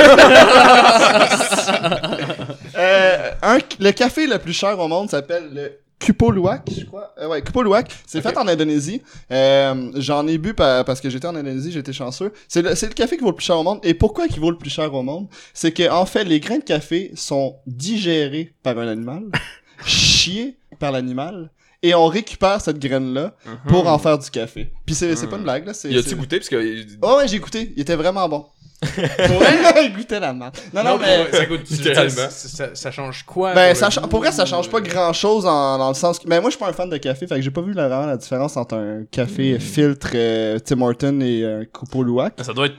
euh, 2.79 3.31
un, 3.43 3.59
le 3.81 3.91
café 3.93 4.27
le 4.27 4.39
plus 4.39 4.53
cher 4.53 4.79
au 4.79 4.89
monde 4.89 5.11
s'appelle 5.11 5.49
le 5.53 5.73
Kupoluak, 5.99 6.71
je 6.79 6.85
crois. 6.85 7.13
Euh, 7.19 7.29
ouais, 7.29 7.43
Kupoluak. 7.43 7.91
C'est 8.07 8.21
fait 8.21 8.37
en 8.37 8.47
Indonésie. 8.47 9.03
Euh, 9.31 9.91
J'en 9.97 10.27
ai 10.27 10.39
bu 10.39 10.53
pa- 10.55 10.85
parce 10.85 11.01
que 11.01 11.09
j'étais 11.11 11.27
en 11.27 11.35
Indonésie, 11.35 11.73
j'étais 11.73 11.93
chanceux. 11.93 12.33
C'est 12.49 12.63
le, 12.63 12.75
café 12.95 13.17
qui 13.17 13.23
vaut 13.23 13.31
le 13.31 13.37
plus 13.37 13.45
cher 13.47 13.59
au 13.59 13.63
monde. 13.63 13.81
Et 13.83 13.95
pourquoi 13.95 14.27
il 14.27 14.39
vaut 14.39 14.51
le 14.51 14.59
plus 14.59 14.71
cher 14.71 14.93
au 14.93 15.03
monde? 15.03 15.29
C'est 15.55 15.73
que 15.73 15.91
en 15.91 16.05
fait, 16.07 16.25
les 16.25 16.39
grains 16.41 16.59
de 16.59 16.65
café 16.65 17.13
sont 17.15 17.57
digérés 17.67 18.53
par 18.63 18.79
un 18.79 18.89
animal, 18.89 19.23
chiés 19.87 20.59
par 20.79 20.93
l'animal, 20.93 21.51
et 21.83 21.95
on 21.95 22.07
récupère 22.07 22.61
cette 22.61 22.79
graine-là 22.79 23.35
pour 23.69 23.87
en 23.89 23.99
faire 23.99 24.19
du 24.19 24.29
café. 24.31 24.71
Puis 24.85 24.95
c'est 24.95 25.15
pas 25.29 25.37
une 25.37 25.43
blague, 25.45 25.67
là. 25.67 25.75
c'est- 25.75 25.91
Y 25.91 25.99
a-tu 25.99 26.15
goûté? 26.17 26.39
Parce 26.39 26.49
que. 26.49 26.85
Oh 27.03 27.17
ouais, 27.19 27.29
j'ai 27.29 27.39
goûté. 27.39 27.73
Il 27.77 27.81
était 27.83 27.97
vraiment 27.97 28.29
bon. 28.29 28.45
Pour 28.81 29.37
vrai? 29.39 29.91
la. 30.21 30.33
Non, 30.33 30.51
non, 30.75 30.85
Non, 30.85 30.99
mais... 30.99 31.31
ça 31.33 31.47
coûte 31.47 31.69
Littéralement. 31.71 32.11
ça, 32.11 32.31
ça, 32.31 32.75
ça 32.75 32.91
change 32.91 33.23
quoi? 33.25 33.55
Ben, 33.55 33.71
pour 33.71 33.77
ça, 33.79 33.91
cha- 33.91 34.01
pour 34.03 34.21
vrai, 34.21 34.33
ça 34.33 34.45
change 34.45 34.69
pas 34.69 34.79
euh, 34.79 34.83
grand 34.83 35.13
chose 35.13 35.45
dans 35.45 35.89
le 35.89 35.95
sens 35.95 36.19
que. 36.19 36.29
Mais 36.29 36.41
moi, 36.41 36.51
je 36.51 36.57
suis 36.57 36.63
pas 36.65 36.71
un 36.71 36.75
fan 36.75 36.91
de 36.91 36.97
café, 36.99 37.27
fait 37.27 37.37
que 37.37 37.41
j'ai 37.43 37.51
pas 37.51 37.63
vu 37.63 37.73
la, 37.73 37.89
vraiment 37.89 38.07
la 38.07 38.17
différence 38.17 38.57
entre 38.57 38.75
un 38.77 39.05
café 39.11 39.59
filtre 39.59 40.11
euh, 40.15 40.59
Tim 40.59 40.81
Horton 40.83 41.21
et 41.23 41.45
un 41.45 41.65
Coupeau 41.65 42.03
Louac. 42.03 42.35
Ça 42.43 42.53
doit 42.53 42.67
être. 42.67 42.77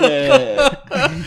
mais 0.00 0.30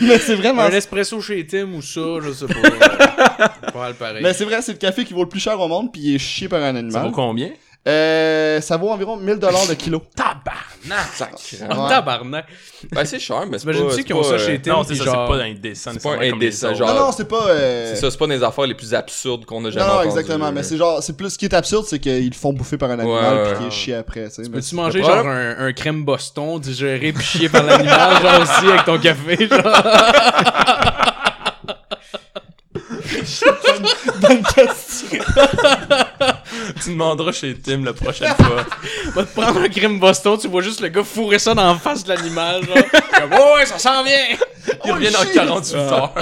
mais 0.00 0.18
c'est 0.18 0.34
vraiment. 0.36 0.62
Un 0.62 0.70
espresso 0.70 1.20
chez 1.20 1.46
Tim 1.46 1.74
ou 1.74 1.82
ça, 1.82 2.00
je 2.22 2.32
sais 2.32 2.46
pas. 2.46 2.54
euh, 2.54 3.48
pas 3.72 3.78
mal 3.78 3.94
pareil. 3.94 4.22
Mais 4.22 4.32
c'est 4.32 4.44
vrai, 4.44 4.62
c'est 4.62 4.72
le 4.72 4.78
café 4.78 5.04
qui 5.04 5.12
vaut 5.12 5.22
le 5.24 5.28
plus 5.28 5.40
cher 5.40 5.60
au 5.60 5.68
monde, 5.68 5.92
puis 5.92 6.00
il 6.02 6.14
est 6.14 6.18
chié 6.18 6.48
par 6.48 6.60
un 6.62 6.72
Ça 6.72 6.78
animal. 6.78 7.06
vaut 7.06 7.12
combien? 7.12 7.50
Euh, 7.88 8.60
ça 8.60 8.76
vaut 8.76 8.90
environ 8.90 9.16
1000 9.16 9.36
dollars 9.36 9.64
le 9.66 9.74
kilo. 9.74 10.02
Tabarnak! 10.14 11.48
Oh, 11.70 11.88
tabarnak! 11.88 12.44
Ben, 12.92 13.04
c'est 13.06 13.18
cher, 13.18 13.44
mais 13.50 13.58
c'est 13.58 13.64
pas. 13.64 13.72
T'imagines-tu 13.72 13.94
c'est 13.96 14.04
qu'ils 14.04 14.14
ont 14.14 14.22
ça 14.22 14.34
euh, 14.34 14.38
chez 14.38 14.60
Tim? 14.60 14.72
Non, 14.72 14.84
c'est 14.84 14.94
ça, 14.94 15.04
c'est 15.04 15.10
pas 15.10 15.42
indécent. 15.42 15.90
c'est 15.94 16.02
pas 16.02 16.16
indécent, 16.22 16.74
genre- 16.74 16.88
Non, 16.94 17.06
non, 17.06 17.12
c'est 17.12 17.26
pas. 17.26 17.46
euh, 17.48 17.94
C'est 17.94 18.00
ça, 18.00 18.10
c'est 18.10 18.18
pas 18.18 18.26
des 18.26 18.42
affaires 18.42 18.66
les 18.66 18.74
plus 18.74 18.92
absurdes 18.92 19.46
qu'on 19.46 19.64
a 19.64 19.70
jamais 19.70 19.86
Non, 19.86 20.02
exactement. 20.02 20.52
Mais 20.52 20.62
c'est 20.62 20.76
genre, 20.76 21.02
c'est 21.02 21.16
plus 21.16 21.30
ce 21.30 21.38
qui 21.38 21.46
est 21.46 21.54
absurde, 21.54 21.86
c'est 21.88 21.98
qu'ils 21.98 22.28
le 22.28 22.34
font 22.34 22.52
bouffer 22.52 22.76
par 22.76 22.90
un 22.90 22.98
animal 22.98 23.08
Ouais, 23.36 23.42
puis 23.44 23.52
ouais. 23.52 23.58
qu'il 23.58 23.66
est 23.68 23.70
chié 23.70 23.94
après. 23.94 24.28
Tu 24.28 24.34
sais, 24.34 24.42
mais 24.42 24.58
Peux-tu 24.58 24.74
manger 24.74 25.02
genre 25.02 25.26
un, 25.26 25.56
un 25.66 25.72
crème 25.72 26.04
Boston 26.04 26.58
digéré 26.60 27.12
puis 27.12 27.24
chié 27.24 27.48
par 27.48 27.62
l'animal, 27.64 28.20
genre 28.22 28.40
aussi 28.42 28.66
avec 28.70 28.84
ton 28.84 28.98
café, 28.98 29.48
genre? 29.48 29.62
Bonne 34.20 34.42
question. 34.42 34.87
Tu 36.82 36.90
demanderas 36.90 37.32
chez 37.32 37.54
Tim 37.58 37.84
la 37.84 37.92
prochaine 37.92 38.34
fois. 38.34 38.64
Va 39.14 39.24
te 39.24 39.40
prendre 39.40 39.60
un 39.60 39.68
crème 39.68 39.98
Boston, 39.98 40.38
tu 40.40 40.48
vois 40.48 40.62
juste 40.62 40.80
le 40.80 40.88
gars 40.88 41.04
fourrer 41.04 41.38
ça 41.38 41.54
dans 41.54 41.72
la 41.72 41.78
face 41.78 42.04
de 42.04 42.08
l'animal, 42.10 42.64
genre. 42.64 42.76
Comme, 42.76 43.30
oh, 43.38 43.56
ouais, 43.56 43.66
ça 43.66 43.78
s'en 43.78 44.02
vient! 44.02 44.16
Il 44.84 44.92
revient 44.92 45.10
dans 45.10 45.22
shit! 45.22 45.34
48 45.34 45.76
heures. 45.78 46.12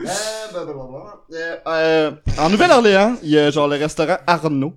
Euh, 0.00 0.66
euh. 1.32 1.56
Euh, 1.66 2.10
en 2.38 2.50
Nouvelle-Orléans, 2.50 3.16
il 3.22 3.30
y 3.30 3.38
a 3.38 3.50
genre 3.50 3.68
le 3.68 3.76
restaurant 3.76 4.18
Arnaud 4.26 4.74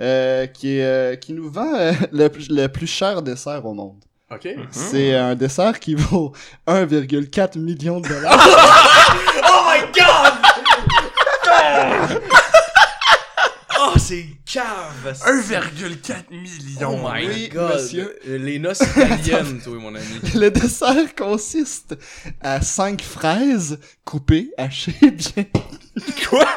euh, 0.00 0.46
qui 0.46 0.78
est 0.78 0.84
euh, 0.84 1.16
qui 1.16 1.32
nous 1.34 1.50
vend 1.50 1.74
euh, 1.74 1.92
le 2.12 2.68
plus 2.68 2.86
cher 2.86 3.22
dessert 3.22 3.64
au 3.66 3.74
monde. 3.74 4.02
Ok. 4.32 4.48
C'est 4.70 5.14
un 5.14 5.34
dessert 5.34 5.78
qui 5.78 5.94
vaut 5.94 6.32
1,4 6.66 7.58
million 7.58 8.00
de 8.00 8.08
dollars. 8.08 8.38
Oh 9.44 9.64
my 9.68 9.80
god! 9.92 10.32
oh, 13.80 13.92
c'est 13.98 14.26
cave! 14.46 14.62
1,4 15.04 16.30
million. 16.30 17.00
Oh 17.02 17.08
my 17.10 17.26
Oui, 17.26 17.48
god. 17.48 17.74
monsieur. 17.74 18.16
Euh, 18.28 18.38
Les 18.38 18.58
noces 18.58 18.82
italiennes, 18.82 19.60
toi, 19.62 19.74
mon 19.78 19.94
ami. 19.94 20.04
le 20.34 20.50
dessert 20.50 21.14
consiste 21.16 21.96
à 22.40 22.60
5 22.60 23.02
fraises 23.02 23.78
coupées, 24.04 24.50
hachées 24.56 24.92
bien. 25.02 25.44
Quoi? 26.28 26.46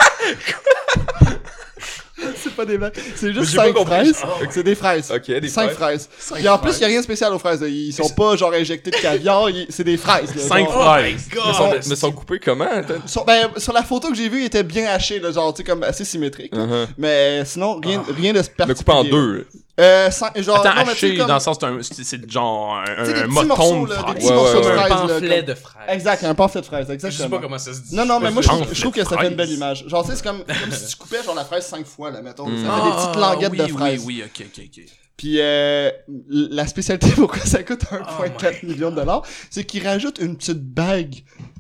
C'est 2.44 2.54
pas 2.56 2.66
des 2.66 2.78
blagues. 2.78 2.94
C'est 3.16 3.34
juste 3.34 3.52
j'ai 3.52 3.58
pas 3.58 3.66
5 3.66 3.74
compris. 3.74 3.94
fraises. 4.14 4.24
C'est 4.50 4.64
des 4.64 4.76
fraises. 4.76 5.12
Ok, 5.16 5.26
des 5.40 5.48
5 5.50 5.72
fraises. 5.72 6.10
fraises. 6.18 6.40
Puis 6.40 6.48
en 6.50 6.58
plus, 6.58 6.78
il 6.78 6.82
y 6.82 6.84
a 6.84 6.88
rien 6.88 7.00
de 7.00 7.04
spécial 7.04 7.34
aux 7.34 7.40
fraises. 7.40 7.62
là. 7.62 7.68
Ils 7.68 7.92
sont 7.94 8.10
pas 8.10 8.36
genre 8.36 8.54
injectés 8.54 8.92
de 8.92 8.96
caviar, 8.98 9.50
ils- 9.50 9.68
c'est 9.70 9.84
des 9.84 9.98
fraises. 9.98 10.34
là. 10.36 10.42
5 10.42 10.66
Genre- 10.70 10.84
fraises. 10.94 11.28
Mais 11.34 11.54
sont, 11.54 11.90
mais 11.90 11.96
sont 11.96 12.12
coupés 12.12 12.40
comment? 12.40 12.66
Sur, 13.06 13.26
ben, 13.26 13.50
sur 13.58 13.74
la 13.74 13.84
photo 13.84 14.10
que 14.10 14.16
j'ai 14.16 14.30
vue, 14.30 14.42
il 14.42 14.46
était 14.46 14.64
bien 14.64 14.86
haché, 14.88 15.20
là, 15.20 15.32
genre, 15.32 15.54
tu 15.54 15.58
sais, 15.58 15.64
comme 15.64 15.84
assez 15.84 16.06
symétrique. 16.06 16.56
là. 16.56 16.66
Uh-huh. 16.66 16.88
Mais 16.98 17.44
sinon, 17.46 17.80
rien, 17.84 18.04
rien 18.18 18.34
de 18.34 18.40
particulier. 18.40 18.68
Le 18.68 18.74
couper 18.76 18.92
en 18.92 19.04
deux. 19.04 19.48
Euh, 19.78 20.10
sans- 20.10 20.28
genre, 20.38 20.66
Attends, 20.66 20.86
non, 20.86 20.92
haché, 20.92 21.18
comme- 21.18 21.28
dans 21.28 21.34
le 21.34 21.40
sens, 21.42 21.58
c'est 21.60 21.66
un- 21.66 21.80
c'est 21.82 22.04
c'est 22.06 22.32
genre 22.32 22.78
un, 22.78 23.04
des 23.04 23.12
un 23.14 23.14
petits 23.24 23.28
moton 23.28 23.84
de 23.84 23.88
des 23.90 23.94
fraise. 23.96 24.16
petits 24.16 24.26
Ouais, 24.28 24.32
ouais, 24.34 24.54
de 24.54 24.58
ouais. 24.68 24.72
Un 24.72 24.88
pamphlet 24.88 25.38
comme- 25.40 25.46
de 25.48 25.54
fraises. 25.56 25.84
Exact, 25.90 26.24
un 26.24 26.34
pamphlet 26.36 26.62
de 26.62 26.66
fraises, 26.66 26.88
Je 26.88 26.92
sais 26.94 26.98
pas 26.98 27.08
exactement. 27.08 27.42
comment 27.42 27.58
ça 27.58 27.74
se 27.74 27.80
dit. 27.82 27.96
Non, 27.96 28.06
non, 28.06 28.20
mais 28.22 28.32
moi, 28.32 28.42
je 28.42 28.48
trouve, 28.48 28.66
je 28.72 28.80
trouve 28.82 28.94
que 28.94 29.04
ça 29.04 29.18
fait 29.18 29.28
une 29.28 29.36
belle 29.36 29.52
image. 29.52 29.86
Genre, 29.88 30.04
tu 30.06 30.12
sais, 30.12 30.16
c'est 30.18 30.24
comme, 30.24 30.44
comme 30.46 30.72
si 30.72 30.88
tu 30.88 30.96
coupais, 30.96 31.22
genre, 31.24 31.36
la 31.36 31.44
fraise 31.44 31.66
cinq 31.66 31.86
fois, 31.86 32.10
là, 32.10 32.22
mettons. 32.22 32.48
Mm. 32.48 32.64
Ça 32.66 32.72
fait 32.72 32.84
des 32.90 32.96
petites 32.96 33.16
languettes 33.22 33.52
Ah, 33.52 33.52
oui, 33.52 33.58
de 33.58 33.78
fraises. 33.78 34.04
Oui, 34.06 34.24
oui, 34.24 34.24
ok, 34.26 34.46
ok, 34.58 34.64
ok. 34.66 34.86
Puis 35.18 35.38
euh, 35.40 35.90
la 36.30 36.68
spécialité 36.68 37.08
pourquoi 37.16 37.40
ça 37.46 37.64
coûte 37.64 37.84
1,4 37.90 38.60
Oh 38.64 38.66
million 38.68 38.92
de 38.92 38.96
dollars, 38.98 39.22
c'est 39.50 39.64
qu'ils 39.64 39.86
rajoutent 39.88 40.20
une 40.20 40.36
petite 40.38 40.62
bague 40.62 41.16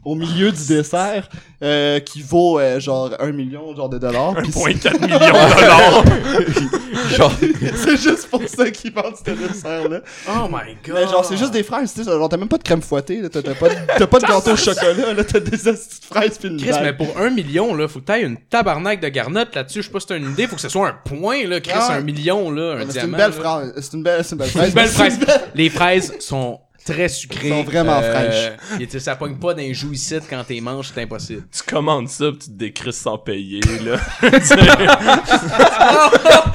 au 0.05 0.15
milieu 0.15 0.51
du 0.51 0.65
dessert 0.67 1.27
euh, 1.63 1.99
qui 1.99 2.21
vaut 2.21 2.59
euh, 2.59 2.79
genre 2.79 3.11
1 3.19 3.31
million 3.31 3.75
genre 3.75 3.89
de 3.89 3.97
dollars. 3.97 4.35
Puis 4.35 4.51
1,4 4.51 5.01
millions 5.01 5.17
de 5.17 5.59
dollars. 5.61 6.03
Genre, 7.15 7.31
c'est 7.75 7.97
juste 7.97 8.27
pour 8.29 8.41
ça 8.47 8.69
qu'ils 8.71 8.91
vendent 8.91 9.13
ce 9.23 9.31
dessert-là. 9.31 9.99
Oh 10.27 10.47
my 10.49 10.75
god. 10.85 10.95
Mais 10.95 11.07
genre, 11.07 11.23
c'est 11.23 11.37
juste 11.37 11.51
des 11.51 11.61
fraises, 11.63 11.93
tu 11.93 12.03
sais. 12.03 12.09
Genre, 12.11 12.27
t'as 12.27 12.35
même 12.37 12.47
pas 12.47 12.57
de 12.57 12.63
crème 12.63 12.81
fouettée, 12.81 13.21
là. 13.21 13.29
T'as 13.29 13.41
t'as 13.41 13.53
pas, 13.53 13.69
de- 13.69 13.75
t'as 13.97 14.07
pas 14.07 14.19
de 14.19 14.25
gâteau 14.25 14.51
au 14.51 14.55
chocolat, 14.55 15.13
là. 15.13 15.23
T'as 15.23 15.39
des 15.39 15.51
petites 15.51 16.05
fraises 16.09 16.37
pis 16.37 16.47
une 16.47 16.57
Chris, 16.59 16.71
mais 16.81 16.93
pour 16.93 17.17
un 17.17 17.29
million, 17.29 17.75
là, 17.75 17.87
faut 17.87 17.99
que 17.99 18.05
t'ailles 18.05 18.23
une 18.23 18.37
tabarnak 18.37 19.01
de 19.01 19.07
garnotte 19.09 19.53
là-dessus. 19.55 19.81
Je 19.83 19.87
sais 19.87 19.91
pas 19.93 19.99
si 19.99 20.07
t'as 20.07 20.17
une 20.17 20.31
idée, 20.31 20.47
faut 20.47 20.55
que 20.55 20.61
ce 20.61 20.69
soit 20.69 20.87
un 20.89 20.93
point, 21.05 21.45
là. 21.47 21.59
Chris, 21.61 21.73
Ah. 21.77 21.93
un 21.93 22.01
million, 22.01 22.49
là, 22.51 22.73
un 22.73 22.75
Mais 22.77 22.85
C'est 22.87 22.91
diamant. 22.93 23.07
une 23.11 23.17
belle 23.17 23.31
fraise. 23.33 23.73
C'est 23.81 23.93
une 23.93 24.03
belle, 24.03 24.23
c'est 24.23 24.31
une 24.31 24.37
belle 24.39 24.87
fraise. 24.87 25.15
Une 25.19 25.25
belle 25.25 25.41
Les 25.53 25.69
fraises 25.69 26.13
sont 26.19 26.59
très 26.85 27.09
sucrées. 27.09 27.49
Sont 27.49 27.63
vraiment 27.63 28.01
fraîches. 28.01 28.51
et 28.79 28.85
tu 28.85 28.91
sais, 28.91 28.99
ça 28.99 29.15
pogne 29.15 29.37
pas 29.37 29.53
d'un 29.53 29.73
jouissite 29.73 30.23
quand 30.29 30.43
t'es 30.43 30.61
manges, 30.61 30.91
c'est 30.93 31.01
impossible. 31.01 31.43
Tu 31.51 31.63
commandes 31.63 32.07
ça 32.07 32.31
pis 32.31 32.37
tu 32.37 32.45
te 32.47 32.51
décrisses 32.51 32.99
sans 32.99 33.17
payer, 33.17 33.61
là. 33.83 33.97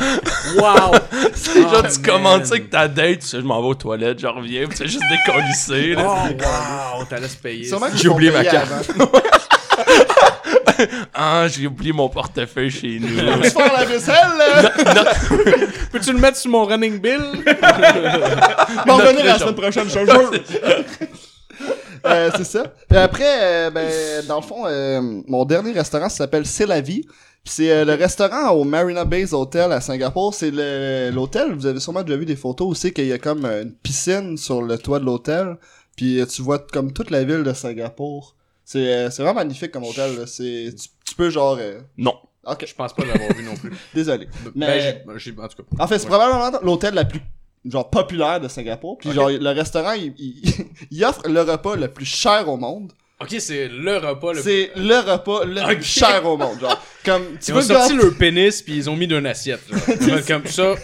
Wow! 0.56 0.92
genre, 1.70 1.88
tu 1.88 2.00
commandes 2.02 2.44
ça 2.44 2.54
avec 2.54 2.70
ta 2.70 2.88
date, 2.88 3.20
tu 3.20 3.26
sais, 3.26 3.40
je 3.40 3.44
m'en 3.44 3.60
vais 3.60 3.68
aux 3.68 3.74
toilettes, 3.74 4.20
je 4.20 4.26
reviens, 4.26 4.62
pis 4.66 4.70
tu 4.70 4.76
sais 4.78 4.88
juste 4.88 5.04
décollissé, 5.08 5.94
Oh, 5.96 6.00
là. 6.00 6.94
wow! 6.98 7.04
T'as 7.08 7.20
laissé 7.20 7.36
payer. 7.40 7.64
Sûrement 7.64 7.86
J'ai 7.94 8.08
oublié 8.08 8.30
ma 8.30 8.44
carte. 8.44 8.90
Ah, 11.14 11.46
j'ai 11.48 11.66
oublié 11.66 11.92
mon 11.92 12.08
portefeuille 12.08 12.70
chez 12.70 12.98
nous. 12.98 13.08
Tu 13.08 13.50
faire 13.50 13.72
la 13.72 13.84
vaisselle? 13.84 15.68
Peux-tu 15.92 16.12
le 16.12 16.18
mettre 16.18 16.38
sur 16.38 16.50
mon 16.50 16.64
running 16.64 16.98
bill? 16.98 17.20
M'en 18.86 18.96
revenir 18.96 19.24
la 19.24 19.38
semaine 19.38 19.54
prochaine, 19.54 19.88
je. 19.88 19.98
Euh, 22.06 22.30
c'est 22.34 22.44
ça. 22.44 22.64
Puis 22.88 22.98
après, 22.98 23.42
euh, 23.42 23.70
ben, 23.70 23.90
dans 24.26 24.36
le 24.36 24.42
fond, 24.42 24.66
euh, 24.66 25.20
mon 25.26 25.44
dernier 25.44 25.72
restaurant 25.72 26.08
s'appelle 26.08 26.46
C'est 26.46 26.64
la 26.64 26.80
vie. 26.80 27.04
C'est 27.44 27.70
euh, 27.70 27.84
le 27.84 27.94
restaurant 27.94 28.50
au 28.52 28.64
Marina 28.64 29.04
Bay 29.04 29.34
Hotel 29.34 29.70
à 29.72 29.82
Singapour. 29.82 30.32
C'est 30.32 30.50
l'hôtel, 31.10 31.52
vous 31.52 31.66
avez 31.66 31.80
sûrement 31.80 32.02
déjà 32.02 32.16
vu 32.16 32.24
des 32.24 32.36
photos 32.36 32.68
aussi, 32.68 32.92
qu'il 32.92 33.06
y 33.06 33.12
a 33.12 33.18
comme 33.18 33.44
une 33.44 33.74
piscine 33.74 34.38
sur 34.38 34.62
le 34.62 34.78
toit 34.78 34.98
de 34.98 35.04
l'hôtel. 35.04 35.58
Puis 35.96 36.22
tu 36.26 36.40
vois 36.40 36.58
comme 36.58 36.92
toute 36.92 37.10
la 37.10 37.24
ville 37.24 37.42
de 37.42 37.52
Singapour. 37.52 38.34
C'est 38.72 38.78
euh, 38.94 39.10
c'est 39.10 39.22
vraiment 39.22 39.40
magnifique 39.40 39.72
comme 39.72 39.82
hôtel. 39.82 40.16
là. 40.16 40.26
C'est 40.28 40.72
tu, 40.78 40.88
tu 41.08 41.14
peux 41.16 41.28
genre... 41.28 41.56
euh, 41.60 41.80
Non. 41.98 42.14
Ok, 42.46 42.64
Je 42.68 42.74
pense 42.74 42.92
pas 42.92 43.04
l'avoir 43.04 43.32
vu 43.36 43.42
non 43.42 43.56
plus. 43.56 43.72
désolé. 43.94 44.28
Mais- 44.54 44.66
Ben, 45.04 45.18
j'ai- 45.18 45.32
j'ai- 45.32 45.40
en 45.40 45.48
tout 45.48 45.56
cas. 45.62 45.82
En 45.82 45.88
fait, 45.88 45.98
c'est 45.98 46.08
Ouais. 46.08 46.16
probablement 46.16 46.58
l'hôtel 46.62 46.94
la 46.94 47.04
plus 47.04 47.20
genre 47.64 47.90
populaire 47.90 48.40
de 48.40 48.46
Singapour. 48.46 48.96
Puis 48.98 49.10
genre 49.12 49.28
le 49.28 49.48
restaurant, 49.50 49.92
il, 49.94 50.14
il, 50.18 50.40
il 50.92 51.04
offre 51.04 51.28
le 51.28 51.40
repas 51.42 51.74
le 51.74 51.88
plus 51.88 52.04
cher 52.06 52.48
au 52.48 52.56
monde. 52.56 52.92
Ok, 53.20 53.34
c'est 53.40 53.66
le 53.68 53.96
repas 53.98 54.32
le 54.34 54.40
C'est 54.40 54.70
le 54.76 54.98
repas 55.12 55.44
le 55.44 55.74
plus 55.74 55.82
cher 55.84 56.24
au 56.24 56.36
monde. 56.38 56.58
Genre, 56.60 56.80
comme 57.04 57.24
tu 57.40 57.50
Ils 57.50 57.54
veux 57.54 57.60
ont 57.60 57.62
sorti 57.62 57.94
leur 57.96 58.14
pénis 58.16 58.62
puis 58.62 58.76
ils 58.76 58.88
ont 58.88 58.96
mis 58.96 59.06
d'une 59.08 59.26
assiette. 59.26 59.60
Comme 60.28 60.46
ça, 60.46 60.74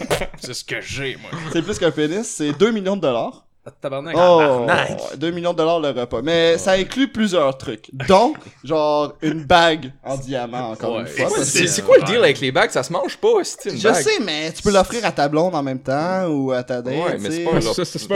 c'est 0.41 0.53
ce 0.53 0.63
que 0.65 0.81
j'ai, 0.81 1.15
moi. 1.15 1.31
C'est 1.53 1.61
plus 1.63 1.79
qu'un 1.79 1.89
pénis, 1.91 2.27
c'est 2.27 2.51
2 2.51 2.69
millions 2.71 2.97
de 2.97 3.01
dollars. 3.01 3.46
Ah, 3.67 3.71
Tabarnak. 3.81 4.15
Oh, 4.17 4.39
Tabarnak. 4.65 5.17
2 5.17 5.31
millions 5.31 5.51
de 5.51 5.57
dollars 5.57 5.79
le 5.81 5.89
repas. 5.89 6.21
Mais 6.23 6.57
ça 6.57 6.71
inclut 6.71 7.09
plusieurs 7.09 7.57
trucs. 7.57 7.89
dont, 8.07 8.33
genre, 8.63 9.13
une 9.21 9.43
bague 9.43 9.91
en 10.05 10.15
diamant, 10.15 10.71
encore 10.71 10.95
Ouais. 10.95 11.01
une 11.01 11.07
fois. 11.07 11.43
C'est 11.43 11.81
quoi 11.85 11.97
le 11.97 12.03
deal 12.03 12.17
avec 12.17 12.39
les 12.39 12.51
bagues? 12.51 12.69
Ça 12.69 12.81
se 12.83 12.93
mange 12.93 13.17
pas, 13.17 13.27
c'est 13.43 13.71
une 13.71 13.77
Je 13.77 13.83
bague. 13.89 13.95
sais, 13.95 14.19
mais 14.23 14.51
tu 14.53 14.61
peux 14.63 14.71
l'offrir 14.71 15.03
à 15.05 15.11
ta 15.11 15.27
blonde 15.27 15.53
en 15.53 15.63
même 15.63 15.79
temps 15.79 16.25
ou 16.29 16.51
à 16.53 16.63
ta 16.63 16.81
date. 16.81 16.93
Ouais, 16.93 17.17
mais 17.19 17.29
c'est 17.29 17.43
pas 17.43 17.51
un 17.51 17.59
repas. 17.59 17.83
C'est 17.83 18.07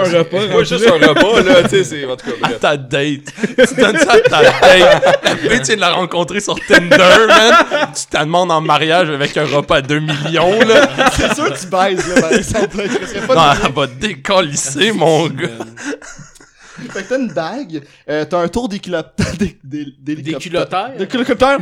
pas 0.53 0.63
juste 0.63 0.87
un 0.87 1.07
repas, 1.07 1.41
là, 1.41 1.63
tu 1.63 1.69
sais, 1.69 1.83
c'est, 1.83 2.05
en 2.05 2.15
tout 2.15 2.31
cas, 2.31 2.47
À 2.47 2.51
ta 2.53 2.77
date. 2.77 3.19
tu 3.67 3.75
donnes 3.75 3.97
ça 3.97 4.13
à 4.13 4.19
ta 4.21 4.41
date. 4.43 4.61
La 5.23 5.35
tu 5.35 5.47
viens 5.49 5.75
de 5.75 5.81
la 5.81 5.91
rencontrer 5.91 6.39
sur 6.39 6.55
Tinder, 6.65 6.97
man. 7.27 7.53
Tu 7.93 8.05
te 8.05 8.17
demandes 8.23 8.51
en 8.51 8.61
mariage 8.61 9.09
avec 9.09 9.35
un 9.35 9.45
repas 9.45 9.77
à 9.77 9.81
2 9.81 9.99
millions, 9.99 10.59
là. 10.61 10.87
C'est 11.13 11.33
sûr 11.35 11.53
que 11.53 11.59
tu 11.59 11.67
baises, 11.67 12.07
là, 12.07 12.21
par 12.21 12.31
exemple. 12.31 12.77
Non, 13.35 13.41
elle 13.65 13.71
va 13.73 13.87
décalisser, 13.87 14.91
mon 14.93 15.27
gars. 15.27 15.40
Fait 16.89 17.03
que 17.03 17.09
t'as 17.09 17.19
une 17.19 17.31
bague, 17.33 17.83
euh, 18.09 18.25
t'as 18.25 18.39
un 18.39 18.47
tour? 18.47 18.69
D'équiloptère 18.69 19.33
Des 19.63 19.85
de 19.85 20.37
culottaires? 20.39 21.59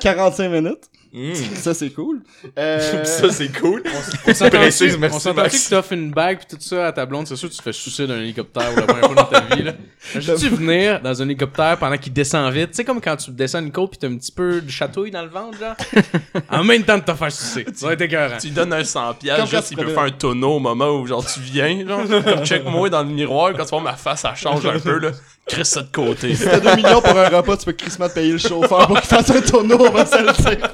45 0.00 0.48
minutes. 0.48 0.84
Mm. 1.12 1.34
Ça, 1.54 1.74
c'est 1.74 1.90
cool. 1.90 2.20
Euh, 2.58 3.04
Ça, 3.04 3.30
c'est 3.30 3.48
cool. 3.60 3.82
On 4.26 4.30
on 4.30 5.18
s'entend 5.18 5.44
que 5.44 5.68
t'offres 5.70 5.92
une 5.92 6.10
bague 6.10 6.38
pis 6.40 6.46
tout 6.46 6.56
ça 6.60 6.88
à 6.88 6.92
ta 6.92 7.06
blonde, 7.06 7.26
c'est 7.26 7.36
sûr 7.36 7.48
que 7.48 7.54
tu 7.54 7.58
te 7.58 7.62
fais 7.62 7.72
sucer 7.72 8.06
d'un 8.06 8.18
hélicoptère 8.18 8.72
ou 8.72 8.76
la 8.76 8.82
première 8.82 9.04
fois 9.06 9.14
dans 9.14 9.24
ta 9.24 9.40
vie, 9.54 9.62
là. 9.62 9.72
J'ai-tu 10.18 10.48
venir 10.48 11.00
dans 11.00 11.20
un 11.22 11.24
hélicoptère 11.26 11.76
pendant 11.78 11.96
qu'il 11.96 12.12
descend 12.12 12.52
vite? 12.52 12.70
Tu 12.70 12.76
sais, 12.76 12.84
comme 12.84 13.00
quand 13.00 13.16
tu 13.16 13.30
descends 13.30 13.60
une 13.60 13.70
côte 13.72 13.92
pis 13.92 13.98
t'as 13.98 14.08
un 14.08 14.16
petit 14.16 14.32
peu 14.32 14.60
de 14.60 14.70
chatouille 14.70 15.10
dans 15.10 15.22
le 15.22 15.28
ventre, 15.28 15.58
genre? 15.58 15.76
En 16.50 16.64
même 16.64 16.82
temps 16.82 16.98
de 16.98 17.04
te 17.04 17.14
faire 17.14 17.32
sucer. 17.32 17.66
Ça 17.74 17.86
va 17.86 17.92
être 17.92 18.00
écœurant. 18.02 18.36
Tu 18.40 18.48
lui 18.48 18.54
donnes 18.54 18.72
un 18.72 18.84
100 18.84 19.00
Comme 19.06 19.16
piastres, 19.18 19.44
quand 19.44 19.50
juste 19.50 19.68
tu 19.68 19.74
il 19.74 19.84
peut 19.84 19.92
faire 19.92 20.02
un 20.02 20.10
tonneau 20.10 20.56
au 20.56 20.60
moment 20.60 20.90
où 20.90 21.06
genre 21.06 21.24
tu 21.24 21.40
viens, 21.40 21.86
genre. 21.86 22.02
Comme 22.24 22.44
check-moi 22.44 22.90
dans 22.90 23.02
le 23.02 23.08
miroir, 23.08 23.52
quand 23.56 23.64
tu 23.64 23.70
vois 23.70 23.80
ma 23.80 23.94
face, 23.94 24.20
ça 24.22 24.34
change 24.34 24.64
un 24.66 24.78
peu, 24.78 24.98
là. 24.98 25.10
Crisse 25.46 25.68
ça 25.68 25.82
de 25.82 25.90
côté. 25.90 26.34
Si 26.34 26.44
t'as 26.44 26.60
2 26.60 26.76
millions 26.76 27.00
pour 27.00 27.16
un 27.18 27.28
repas, 27.28 27.56
tu 27.56 27.64
peux 27.64 27.72
te 27.72 28.14
payer 28.14 28.32
le 28.32 28.38
chauffeur 28.38 28.86
pour 28.86 29.00
qu'il 29.00 29.08
fasse 29.08 29.30
un 29.30 29.40
tonneau, 29.40 29.78
on 29.80 29.90
va 29.90 30.06
se 30.06 30.18
le 30.18 30.32
dire. 30.32 30.70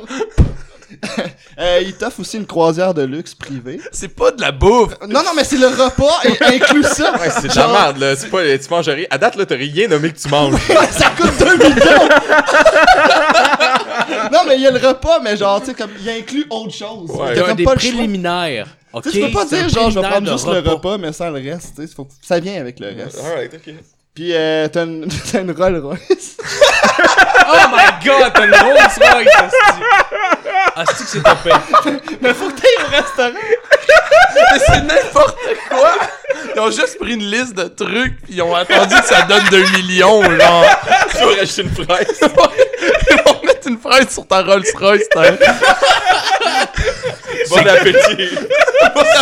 euh, 1.59 1.81
il 1.85 1.95
t'offre 1.95 2.21
aussi 2.21 2.37
une 2.37 2.47
croisière 2.47 2.95
de 2.95 3.03
luxe 3.03 3.35
privée. 3.35 3.81
C'est 3.93 4.09
pas 4.15 4.31
de 4.31 4.41
la 4.41 4.53
bouffe. 4.53 4.95
Non, 5.03 5.23
non, 5.23 5.31
mais 5.37 5.45
c'est 5.45 5.59
le 5.59 5.69
repas 5.69 6.21
et 6.25 6.43
inclut 6.55 6.83
ça. 6.83 7.13
Ouais, 7.19 7.31
c'est 7.31 7.43
de 7.43 7.49
la 7.49 7.55
Genre, 7.55 7.73
merde, 7.73 7.99
là. 7.99 8.17
C'est 8.17 8.29
pas, 8.29 8.43
tu 8.59 8.69
manges 8.71 8.89
rien. 8.89 9.07
À 9.11 9.19
date, 9.19 9.37
là, 9.37 9.47
t'as 9.47 9.57
rien 9.57 9.89
nommé 9.89 10.13
que 10.13 10.19
tu 10.19 10.29
manges. 10.29 10.55
ça 10.91 11.11
coûte 11.11 11.33
2 11.39 11.57
millions! 11.57 11.77
non, 14.33 14.41
mais 14.49 14.57
il 14.57 14.63
y 14.63 14.67
a 14.67 14.71
le 14.71 14.87
repas, 14.87 15.21
mais 15.21 15.37
genre, 15.37 15.61
tu 15.61 15.67
sais, 15.67 15.75
comme, 15.75 15.91
il 16.01 16.09
inclut 16.11 16.47
autre 16.51 16.75
chose. 16.75 17.11
Ouais. 17.11 17.35
T'as 17.35 17.43
comme 17.43 17.57
des 17.57 17.65
pas 17.65 17.75
le 17.75 17.81
choix. 17.81 17.91
préliminaires. 17.93 18.67
Ok, 18.93 19.05
Tu 19.05 19.11
sais, 19.11 19.19
tu 19.21 19.27
peux 19.27 19.33
pas 19.33 19.47
c'est 19.47 19.59
un 19.59 19.67
dire, 19.67 19.69
genre, 19.69 19.91
je 19.91 20.01
vais 20.01 20.07
préliminaire 20.07 20.11
prendre 20.11 20.27
de 20.27 20.33
juste 20.33 20.47
le 20.67 20.71
repas, 20.71 20.99
mais 20.99 21.13
sans 21.13 21.31
le 21.31 21.51
reste, 21.51 21.75
tu 21.77 21.87
sais. 21.87 21.95
faut- 21.95 22.09
Ça 22.23 22.41
vient 22.41 22.61
avec 22.61 22.81
le 22.81 22.89
reste. 22.89 23.19
Alright, 23.25 23.53
ok. 23.55 23.75
Puis, 24.17 24.33
euh, 24.33 24.67
t'as 24.69 24.85
une, 24.85 25.07
t'as 25.31 25.43
une 25.43 25.51
Rolls 25.51 25.77
Royce. 25.77 26.39
Oh 27.49 27.69
my 27.71 28.03
god, 28.03 28.33
t'as 28.33 28.47
une 28.47 28.55
Rolls 28.55 28.73
Royce, 28.73 28.99
asti. 29.37 29.83
Asti 30.75 31.05
que 31.05 31.11
c'est 31.11 31.23
topé. 31.23 31.51
mais 32.23 32.33
faut 32.33 32.49
que 32.49 32.55
t'ailles 32.55 32.87
au 32.87 32.91
restaurant. 32.91 33.39
Mais 34.53 34.59
c'est 34.67 34.83
n'importe 34.83 35.37
quoi. 35.69 35.93
Ils 36.55 36.61
ont 36.61 36.71
juste 36.71 36.99
pris 36.99 37.15
une 37.15 37.31
liste 37.31 37.55
de 37.55 37.65
trucs 37.65 38.21
pis 38.23 38.35
ils 38.35 38.43
ont 38.43 38.55
attendu 38.55 38.95
que 38.95 39.07
ça 39.07 39.23
donne 39.23 39.43
2 39.51 39.59
millions, 39.79 40.23
genre. 40.23 40.65
Tu 41.11 41.17
vas 41.19 41.41
racheter 41.41 41.63
une 41.63 41.71
fraise. 41.71 42.21
Ils 42.21 43.23
vont 43.25 43.41
mettre 43.45 43.69
une 43.69 43.79
fraise 43.79 44.09
sur 44.11 44.27
ta 44.27 44.43
Rolls 44.43 44.63
Royce, 44.79 45.03
t'as. 45.13 45.31
Bon 47.49 47.59
appétit. 47.59 48.29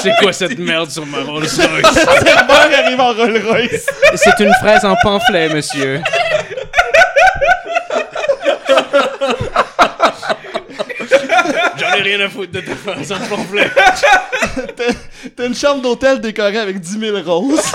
C'est 0.02 0.14
quoi 0.20 0.32
cette 0.32 0.58
merde 0.58 0.90
sur 0.90 1.06
ma 1.06 1.18
Rolls 1.18 1.44
Royce? 1.44 1.58
Le 1.58 1.92
serveur 2.26 2.68
arrive 2.84 3.00
en 3.00 3.12
Rolls 3.12 3.42
Royce. 3.46 3.86
C'est 4.16 4.44
une 4.44 4.52
fraise 4.60 4.84
en 4.84 4.96
pamphlet, 5.02 5.48
monsieur. 5.48 6.00
Ai 11.98 12.02
rien 12.02 12.20
à 12.20 12.28
foutre 12.28 12.52
de 12.52 12.60
ta 12.60 12.72
en 13.14 13.28
pamphlet. 13.28 13.70
T'as- 14.76 15.30
T'as 15.36 15.46
une 15.46 15.54
chambre 15.54 15.80
d'hôtel 15.82 16.20
décorée 16.20 16.58
avec 16.58 16.78
10 16.80 16.98
000 16.98 17.16
roses. 17.24 17.60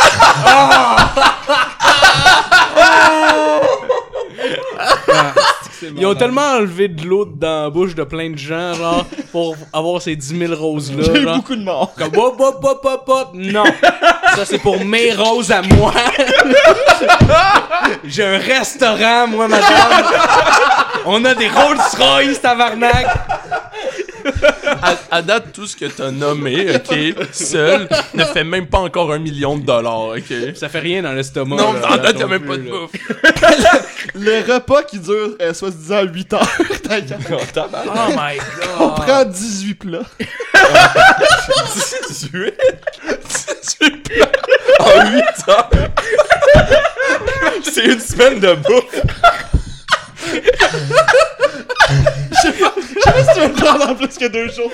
Ils 5.98 6.06
ont 6.06 6.14
tellement 6.16 6.56
enlevé 6.58 6.88
de 6.90 7.06
l'eau 7.08 7.26
dans 7.26 7.64
la 7.64 7.70
bouche 7.70 7.96
de 7.96 8.04
plein 8.04 8.30
de 8.30 8.38
gens, 8.38 8.74
genre, 8.74 9.06
pour 9.32 9.56
avoir 9.72 10.02
ces 10.02 10.16
10 10.16 10.38
000 10.48 10.54
roses-là. 10.56 11.04
J'ai 11.06 11.20
eu 11.20 11.24
genre. 11.24 11.36
beaucoup 11.38 11.56
de 11.56 11.64
morts. 11.64 11.94
Comme 11.98 12.12
hop 12.18 12.36
hop 12.40 12.60
hop 12.64 12.82
hop 12.86 13.04
hop 13.08 13.30
non 13.34 13.64
ça 14.36 14.46
c'est 14.46 14.60
pour 14.60 14.84
mes 14.86 15.14
roses 15.14 15.52
à 15.52 15.62
moi 15.62 15.92
j'ai 18.04 18.24
un 18.24 18.38
restaurant 18.38 19.28
moi 19.28 19.48
madame 19.48 20.04
on 21.06 21.24
a 21.26 21.34
des 21.34 21.48
Rolls 21.48 21.78
Royce 21.98 22.40
tabarnak 22.42 23.08
À, 24.82 24.96
à 25.12 25.22
date, 25.22 25.52
tout 25.54 25.68
ce 25.68 25.76
que 25.76 25.86
t'as 25.86 26.12
nommé, 26.12 26.76
ok, 26.76 26.96
seul, 27.32 27.88
ne 28.14 28.24
fait 28.24 28.44
même 28.44 28.68
pas 28.68 28.80
encore 28.80 29.12
un 29.12 29.20
million 29.20 29.58
de 29.58 29.66
dollars, 29.66 30.10
ok. 30.18 30.56
ça 30.56 30.70
fait 30.70 30.80
rien 30.80 31.02
dans 31.02 31.12
l'estomac 31.14 31.56
Non, 31.58 31.74
là, 31.74 31.92
en 31.92 31.98
date, 31.98 32.16
non 32.16 32.20
y'a 32.22 32.28
même 32.28 32.42
plus, 32.42 32.50
pas 32.50 32.58
de 32.58 32.70
bouffe. 32.70 32.92
Le 34.16 34.54
repas 34.54 34.84
qui 34.84 35.00
dure, 35.00 35.36
euh, 35.42 35.54
soi-disant, 35.54 36.04
8 36.04 36.34
heures. 36.34 36.48
T'as 36.84 37.00
Oh, 37.32 37.78
oh 37.86 38.12
my 38.12 38.40
On 38.80 38.88
god 38.90 38.96
prend 38.96 39.26
18 39.26 39.76
plats. 39.76 40.00
18. 42.08 42.54
18 43.82 44.04
plats? 44.04 44.32
En 44.80 45.12
8 45.12 45.24
heures. 45.50 45.70
C'est 47.64 47.86
une 47.86 48.00
semaine 48.00 48.40
de 48.40 48.54
bouffe. 48.56 49.02
Je 52.32 52.42
sais 52.42 52.52
pas 52.54 52.74
si 53.24 53.34
tu 53.34 53.40
veux 53.42 53.54
prendre 53.54 53.90
en 53.90 53.96
plus 53.96 54.18
que 54.18 54.28
deux 54.28 54.50
jours. 54.52 54.72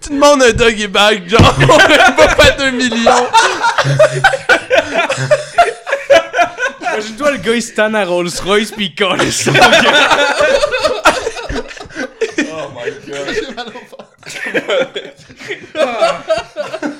Tu 0.00 0.10
demandes 0.10 0.42
un 0.42 0.52
doggy 0.52 0.86
bag, 0.86 1.28
genre, 1.28 1.54
on 1.60 1.66
va 2.20 2.28
pas 2.34 2.50
2 2.52 2.70
millions. 2.70 3.26
imagine-toi 6.80 7.30
le 7.32 7.38
gars 7.38 7.54
il 7.54 7.62
se 7.62 7.72
tanne 7.72 7.94
à 7.94 8.04
Rolls 8.04 8.30
Royce 8.44 8.70
pis 8.72 8.86
il 8.86 8.94
colle 8.94 9.30
ça 9.30 9.50
Oh 12.38 12.70
my 12.74 12.90
god. 13.06 13.34
J'ai 13.34 13.54
mal 13.54 13.66
au 13.68 13.72
ventre. 13.72 14.12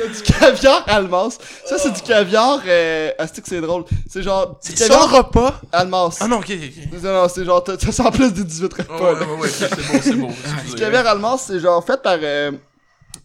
T'as 0.00 0.08
du 0.08 0.22
caviar 0.22 0.84
almas. 0.86 1.38
Ça, 1.66 1.78
c'est 1.78 1.90
du 1.90 2.00
caviar. 2.02 2.60
Euh... 2.66 3.10
Ah, 3.18 3.26
c'est 3.26 3.40
que 3.42 3.48
c'est 3.48 3.60
drôle? 3.60 3.84
C'est 4.08 4.22
genre. 4.22 4.48
du 4.48 4.54
C'est 4.60 4.74
caviar 4.74 5.10
ça, 5.10 5.16
repas? 5.18 5.60
almas. 5.72 6.16
Ah 6.20 6.28
non, 6.28 6.38
ok, 6.38 6.50
ok. 6.50 7.02
Non, 7.02 7.12
non, 7.12 7.28
c'est 7.28 7.44
genre. 7.44 7.64
Ça 7.92 8.04
en 8.04 8.10
plus 8.10 8.32
des 8.32 8.44
18 8.44 8.64
ok. 8.66 8.78
repas. 8.78 8.94
Ouais, 8.94 9.12
ouais, 9.12 9.40
ouais, 9.40 9.48
c'est 9.48 9.70
bon, 9.70 10.00
c'est 10.02 10.12
bon. 10.14 10.28
Du 10.68 10.74
caviar 10.74 11.06
almas, 11.06 11.38
c'est 11.46 11.60
genre 11.60 11.84
fait 11.84 12.02
par. 12.02 12.18
Euh... 12.22 12.52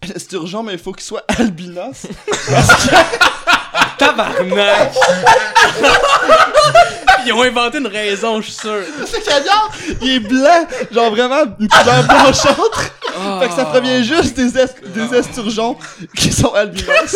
C'est 0.04 0.34
urgent, 0.34 0.62
mais 0.62 0.74
il 0.74 0.80
faut 0.80 0.92
qu'il 0.92 1.04
soit 1.04 1.24
albinos. 1.40 2.06
tabarnak 4.06 4.92
ils 7.26 7.34
ont 7.34 7.42
inventé 7.42 7.78
une 7.80 7.88
raison 7.88 8.40
je 8.42 8.52
suis 8.52 8.60
sûr 8.60 8.76
Ce 9.06 9.18
caviar, 9.26 9.72
il 10.02 10.12
est 10.12 10.20
blanc. 10.20 10.68
Genre 10.92 11.10
vraiment 11.12 11.44
une 11.60 11.68
couleur 11.68 12.04
blanchâtre. 12.04 12.82
Fait 13.40 13.48
que 13.50 13.54
ça 13.56 13.66
provient 13.66 14.02
juste 14.04 14.36
des, 14.36 14.58
es- 14.60 14.76
des 14.94 15.16
esturgeons 15.18 15.76
qui 16.16 16.32
sont 16.32 16.54
albinos. 16.54 17.16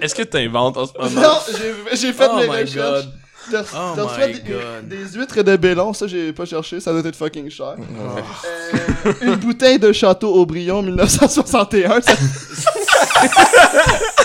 Est-ce 0.00 0.14
que 0.14 0.22
t'inventes 0.22 0.76
en 0.78 0.86
ce 0.86 0.92
moment? 0.98 1.20
Non, 1.20 1.38
j'ai- 1.94 2.12
fait 2.12 2.28
oh 2.30 2.36
mes 2.38 2.48
my 2.48 2.62
recherches. 2.62 2.74
god 2.74 3.12
T'as 3.50 3.62
Oh 3.76 3.94
my 4.18 4.32
des, 4.32 4.40
God. 4.40 4.88
des 4.88 5.18
huîtres 5.18 5.42
de 5.42 5.56
Bélon, 5.56 5.92
ça 5.92 6.06
j'ai 6.06 6.32
pas 6.32 6.44
cherché, 6.44 6.78
ça 6.80 6.92
doit 6.92 7.02
être 7.08 7.16
fucking 7.16 7.50
cher. 7.50 7.74
Ouais. 7.76 8.22
Euh, 9.06 9.12
une 9.20 9.34
bouteille 9.34 9.78
de 9.80 9.92
Château 9.92 10.32
Aubryon 10.34 10.80
1961, 10.82 12.00
ça- 12.00 12.12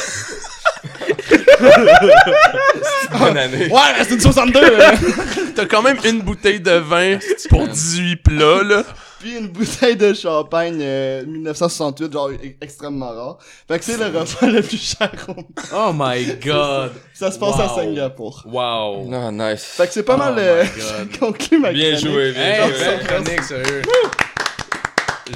Bonne 3.19 3.37
année. 3.37 3.67
Ouais, 3.67 3.79
c'est 4.03 4.13
une 4.13 4.19
62! 4.21 4.77
là. 4.77 4.91
T'as 5.55 5.65
quand 5.65 5.81
même 5.81 5.97
une 6.05 6.21
bouteille 6.21 6.59
de 6.59 6.71
vin 6.71 7.17
pour 7.49 7.67
18 7.67 8.15
plats, 8.17 8.63
là. 8.63 8.83
Puis 9.19 9.35
une 9.35 9.47
bouteille 9.47 9.95
de 9.95 10.13
champagne 10.13 10.77
euh, 10.79 11.25
1968, 11.25 12.13
genre 12.13 12.29
e- 12.29 12.35
extrêmement 12.61 13.09
rare. 13.09 13.37
Fait 13.67 13.79
que 13.79 13.85
c'est 13.85 13.97
le 13.97 14.05
repas 14.05 14.45
le 14.45 14.61
plus 14.61 14.77
cher 14.95 15.09
au 15.27 15.33
monde. 15.33 15.45
Oh 15.73 15.91
my 15.91 16.23
god. 16.45 16.91
Ça 17.15 17.31
se 17.31 17.39
passe 17.39 17.59
à 17.59 17.65
Wow. 17.67 17.75
Singapour. 17.75 18.43
Wow. 18.45 19.05
Non, 19.07 19.31
nice. 19.31 19.63
Fait 19.75 19.87
que 19.87 19.93
c'est 19.93 20.03
pas 20.03 20.13
Oh 20.15 20.19
mal 20.19 20.35
my 20.35 20.41
euh, 20.41 20.63
God. 20.63 21.19
conclu 21.19 21.57
ma 21.57 21.71
Bien 21.71 21.95
chronique. 21.95 22.05
joué, 22.07 22.31
bien 22.33 22.43
Hey, 22.43 22.69
joué. 22.69 22.77
belle 22.85 23.07
chronique, 23.07 23.43
sérieux. 23.43 23.81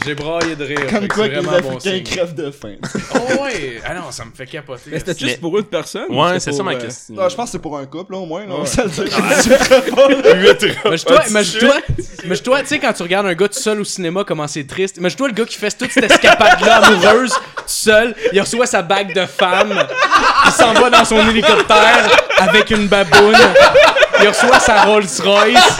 J'ai 0.05 0.15
braillé 0.15 0.55
de 0.55 0.63
rire. 0.63 0.79
Comme 0.89 1.07
quoi 1.07 1.25
c'est 1.25 1.31
que 1.31 1.35
les 1.35 1.61
bon 1.61 2.03
crèvent 2.03 2.33
de 2.35 2.51
faim. 2.51 2.75
Oh 3.15 3.43
ouais! 3.43 3.81
Ah 3.85 3.93
non, 3.93 4.11
ça 4.11 4.23
me 4.25 4.31
fait 4.33 4.45
capoter. 4.45 4.89
Mais 4.91 4.99
c'était 4.99 5.17
juste 5.17 5.41
pour 5.41 5.57
une 5.57 5.65
personne? 5.65 6.05
ou 6.09 6.21
Ouais, 6.23 6.39
c'est 6.39 6.51
ça 6.53 6.63
ma 6.63 6.71
euh, 6.73 6.79
question. 6.79 7.13
Non, 7.15 7.27
je 7.29 7.35
pense 7.35 7.45
que 7.45 7.51
c'est 7.53 7.59
pour 7.61 7.77
un 7.77 7.85
couple, 7.85 8.13
là, 8.13 8.19
au 8.19 8.25
moins. 8.25 8.45
Là, 8.45 8.55
Ouais. 8.55 8.65
se 8.65 8.81
le 8.81 8.89
dit. 8.89 9.01
Imagine-toi, 10.31 11.27
imagine-toi, 11.29 11.75
imagine-toi, 12.23 12.61
tu 12.61 12.67
sais, 12.67 12.79
quand 12.79 12.93
tu 12.93 13.03
regardes 13.03 13.27
un 13.27 13.33
gars 13.33 13.47
tout 13.47 13.59
seul 13.59 13.79
au 13.79 13.83
cinéma, 13.83 14.23
comment 14.25 14.47
c'est 14.47 14.65
triste. 14.65 14.97
Imagine-toi 14.97 15.27
le 15.29 15.33
gars 15.33 15.45
qui 15.45 15.57
fait 15.57 15.71
toute 15.77 15.91
cette 15.91 16.09
escapade-là 16.09 16.77
amoureuse, 16.85 17.31
tout 17.33 17.63
seul, 17.67 18.15
il 18.31 18.39
reçoit 18.41 18.65
sa 18.65 18.81
bague 18.81 19.13
de 19.13 19.25
femme, 19.25 19.73
il 20.45 20.51
s'en 20.51 20.73
va 20.73 20.89
dans 20.89 21.05
son 21.05 21.17
hélicoptère 21.29 22.09
avec 22.37 22.69
une 22.71 22.87
baboune, 22.87 23.35
il 24.21 24.27
reçoit 24.27 24.59
sa 24.59 24.81
Rolls-Royce, 24.83 25.77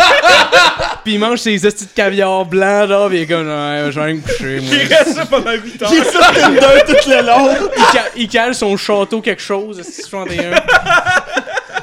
pis 1.04 1.13
il 1.13 1.19
mange 1.19 1.39
ses 1.39 1.65
hosties 1.65 1.86
de 1.86 1.91
caviar 1.95 2.45
blanc, 2.45 2.88
genre, 2.88 3.10
pis 3.10 3.15
il 3.17 3.21
est 3.23 3.27
comme, 3.27 3.47
ouais, 3.47 3.91
je 3.91 3.99
vais 3.99 4.13
me 4.13 4.21
coucher, 4.21 4.60
moi. 4.62 4.75
Il 4.82 4.93
reste 4.93 5.13
ça 5.15 5.25
pendant 5.25 5.51
8 5.51 5.84
ans. 5.84 5.88
Qui 5.88 5.95
est 5.97 6.12
sur 6.12 6.19
Tinder 6.19 6.84
toute 6.88 7.06
le 7.08 7.21
long. 7.25 7.49
Il, 7.77 7.84
ca- 7.91 8.06
il 8.15 8.27
cale 8.27 8.56
son 8.56 8.75
château 8.77 9.21
quelque 9.21 9.41
chose, 9.41 9.82
61. 9.82 10.51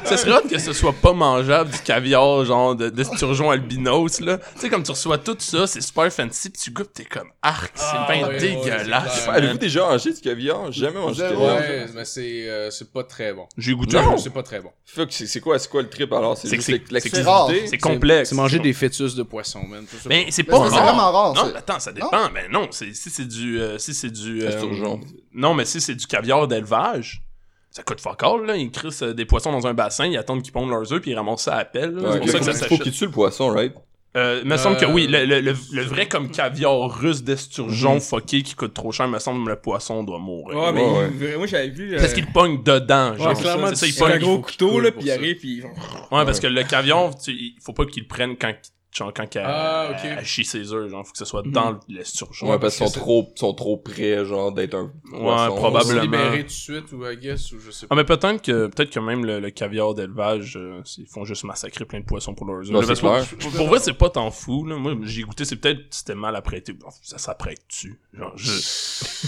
Ça 0.09 0.17
serait 0.17 0.31
hot 0.37 0.47
que 0.49 0.57
ce 0.59 0.73
soit 0.73 0.93
pas 0.93 1.13
mangeable 1.13 1.71
du 1.71 1.79
caviar, 1.79 2.43
genre 2.45 2.75
de, 2.75 2.89
de 2.89 3.03
sturgeon 3.03 3.49
albinos, 3.51 4.19
là. 4.21 4.37
Tu 4.55 4.61
sais, 4.61 4.69
comme 4.69 4.83
tu 4.83 4.91
reçois 4.91 5.17
tout 5.17 5.35
ça, 5.39 5.67
c'est 5.67 5.81
super 5.81 6.11
fancy, 6.11 6.49
pis 6.49 6.59
tu 6.59 6.71
goûtes, 6.71 6.93
t'es 6.93 7.05
comme 7.05 7.29
arc, 7.41 7.71
c'est 7.75 7.83
Ah, 7.91 8.07
bien 8.11 8.27
ouais, 8.27 8.37
dégueulasse. 8.39 9.23
c'est. 9.25 9.29
Avez-vous 9.29 9.57
déjà 9.57 9.81
mangé 9.87 10.13
du 10.13 10.19
caviar? 10.21 10.71
J'ai 10.71 10.81
Jamais 10.81 10.99
mangé 10.99 11.15
Zéro. 11.19 11.45
caviar. 11.45 11.57
Ouais, 11.59 11.85
mais 11.95 12.05
c'est, 12.05 12.49
euh, 12.49 12.69
c'est 12.71 12.91
pas 12.91 13.03
très 13.03 13.33
bon. 13.33 13.45
J'ai 13.57 13.73
goûté 13.73 13.97
Non. 13.97 14.13
un- 14.13 14.17
C'est 14.17 14.29
pas 14.31 14.43
très 14.43 14.59
bon. 14.59 14.71
Fuck, 14.85 15.09
c'est 15.11 15.27
c'est 15.27 15.39
quoi, 15.39 15.59
c'est 15.59 15.69
quoi 15.69 15.81
le 15.81 15.89
trip 15.89 16.11
alors? 16.11 16.35
C'est 16.37 16.47
C'est 16.47 16.59
c'est- 16.61 16.81
c'est? 16.89 17.67
C'est 17.67 17.77
complexe. 17.77 18.29
C'est 18.29 18.35
manger 18.35 18.59
des 18.59 18.73
fœtus 18.73 19.15
de 19.15 19.23
poisson, 19.23 19.61
man. 19.67 19.85
Mais 20.07 20.27
c'est 20.31 20.43
pas 20.43 20.57
c'est 20.69 20.75
rare. 20.75 20.83
vraiment 20.85 21.11
rare, 21.11 21.33
Non, 21.35 21.53
attends, 21.55 21.79
ça 21.79 21.91
dépend. 21.91 22.09
Mais 22.33 22.47
non, 22.49 22.67
c'est, 22.71 22.93
si 22.95 23.09
c'est 23.09 23.27
du, 23.27 23.59
euh, 23.59 23.77
si 23.77 23.93
c'est 23.93 24.09
du, 24.09 24.41
euh, 24.43 24.61
non, 25.33 25.53
mais 25.53 25.65
si 25.65 25.79
c'est 25.79 25.95
du 25.95 26.05
caviar 26.07 26.47
d'élevage, 26.47 27.21
ça 27.71 27.83
coûte 27.83 28.01
fuck 28.01 28.21
all, 28.23 28.45
là. 28.45 28.55
Ils 28.57 28.71
crissent 28.71 29.03
euh, 29.03 29.13
des 29.13 29.25
poissons 29.25 29.51
dans 29.51 29.67
un 29.67 29.73
bassin, 29.73 30.05
ils 30.07 30.17
attendent 30.17 30.41
qu'ils 30.41 30.53
pondent 30.53 30.69
leurs 30.69 30.91
œufs, 30.93 31.01
puis 31.01 31.11
ils 31.11 31.15
ramassent 31.15 31.43
ça 31.43 31.55
à 31.57 31.65
pelle, 31.65 31.91
là. 31.95 32.09
Ouais, 32.09 32.13
c'est 32.13 32.19
pour 32.19 32.29
ça 32.29 32.39
que 32.39 32.45
ça 32.45 32.51
faut 32.53 32.59
s'achète. 32.75 32.81
qu'il 32.83 32.91
tue 32.91 33.05
le 33.05 33.11
poisson, 33.11 33.49
right? 33.49 33.73
Euh, 34.17 34.43
me 34.43 34.57
semble 34.57 34.77
que 34.77 34.85
Euh, 34.85 34.91
oui, 34.91 35.05
le, 35.07 35.23
le, 35.25 35.39
le, 35.39 35.53
le 35.71 35.81
vrai 35.83 36.07
comme 36.07 36.31
caviar 36.31 36.89
russe 36.99 37.21
d'esturgeon 37.23 37.93
Mhm. 37.95 38.01
fucké 38.01 38.41
qui 38.41 38.55
coûte 38.55 38.73
trop 38.73 38.91
cher, 38.91 39.07
me 39.07 39.19
semble 39.19 39.45
que 39.45 39.49
le 39.51 39.55
poisson 39.55 40.01
doit 40.03 40.17
mourir. 40.17 40.57
Ouais, 40.57 40.71
mais 40.73 40.81
Ouais, 40.83 41.09
il- 41.33 41.37
moi 41.37 41.45
j'avais 41.45 41.69
vu. 41.69 41.95
Parce 41.95 42.11
euh, 42.11 42.15
qu'il 42.15 42.25
pogne 42.25 42.63
dedans, 42.63 43.15
genre. 43.15 43.27
Ouais, 43.35 43.35
clairement, 43.41 43.67
c'est 43.67 43.75
ça, 43.75 43.85
il 43.85 43.93
c'est 43.93 44.03
un 44.03 44.09
pogne. 44.09 44.19
gros 44.19 44.35
faut 44.37 44.41
couteau, 44.41 44.79
là, 44.79 44.91
puis 44.91 45.05
il 45.05 45.11
arrive, 45.11 45.35
puis. 45.37 45.61
Ouais, 45.61 46.25
parce 46.25 46.39
que 46.39 46.47
le 46.47 46.63
caviar, 46.63 47.15
tu, 47.19 47.31
il 47.33 47.55
faut 47.63 47.73
pas 47.73 47.85
qu'il 47.85 48.01
le 48.01 48.07
prenne 48.07 48.35
quand, 48.35 48.51
genre, 48.91 49.13
quand 49.13 49.27
qu'elle 49.27 49.43
Ah, 49.45 49.89
ok. 49.91 49.97
elle 50.17 50.25
chie 50.25 50.43
ses 50.45 50.73
œufs, 50.73 50.89
genre, 50.89 51.05
faut 51.05 51.11
que 51.11 51.17
ce 51.17 51.25
soit 51.25 51.43
dans 51.45 51.79
l'esturgeon. 51.87 52.49
Ouais, 52.49 52.59
parce 52.59 52.75
qu'ils 52.77 52.87
sont 52.87 52.99
trop, 52.99 53.31
sont 53.35 53.53
trop 53.53 53.77
près, 53.77 54.25
genre, 54.25 54.51
d'être 54.51 54.73
un 54.75 54.91
poisson. 55.09 55.55
probablement. 55.55 55.99
se 55.99 56.01
libérer 56.01 56.37
tout 56.41 56.45
de 56.45 56.49
suite, 56.49 56.91
ou 56.91 57.05
I 57.05 57.17
guess, 57.17 57.51
ou 57.51 57.59
je 57.59 57.71
sais 57.71 57.85
Ah 57.85 57.89
pas. 57.89 57.95
mais 57.95 58.03
peut-être 58.03 58.41
que 58.41 58.67
peut-être 58.67 58.89
que 58.89 58.99
même 58.99 59.25
le, 59.25 59.39
le 59.39 59.49
caviar 59.51 59.93
d'élevage 59.93 60.57
euh, 60.57 60.81
ils 60.97 61.05
font 61.07 61.23
juste 61.25 61.43
massacrer 61.43 61.85
plein 61.85 61.99
de 61.99 62.05
poissons 62.05 62.33
pour 62.33 62.45
leurs 62.47 62.69
œufs. 62.71 62.99
Pour, 63.39 63.51
pour 63.51 63.67
vrai 63.67 63.79
c'est 63.79 63.93
pas 63.93 64.09
tant 64.09 64.31
fou 64.31 64.65
là. 64.65 64.75
Moi 64.75 64.95
j'ai 65.03 65.21
goûté 65.23 65.45
c'est 65.45 65.55
peut-être 65.55 65.81
c'était 65.91 66.15
mal 66.15 66.35
apprêté. 66.35 66.73
Bon, 66.73 66.87
ça 67.01 67.17
s'apprête 67.17 67.59
tu 67.67 67.99
Genre 68.13 68.31
je 68.35 68.51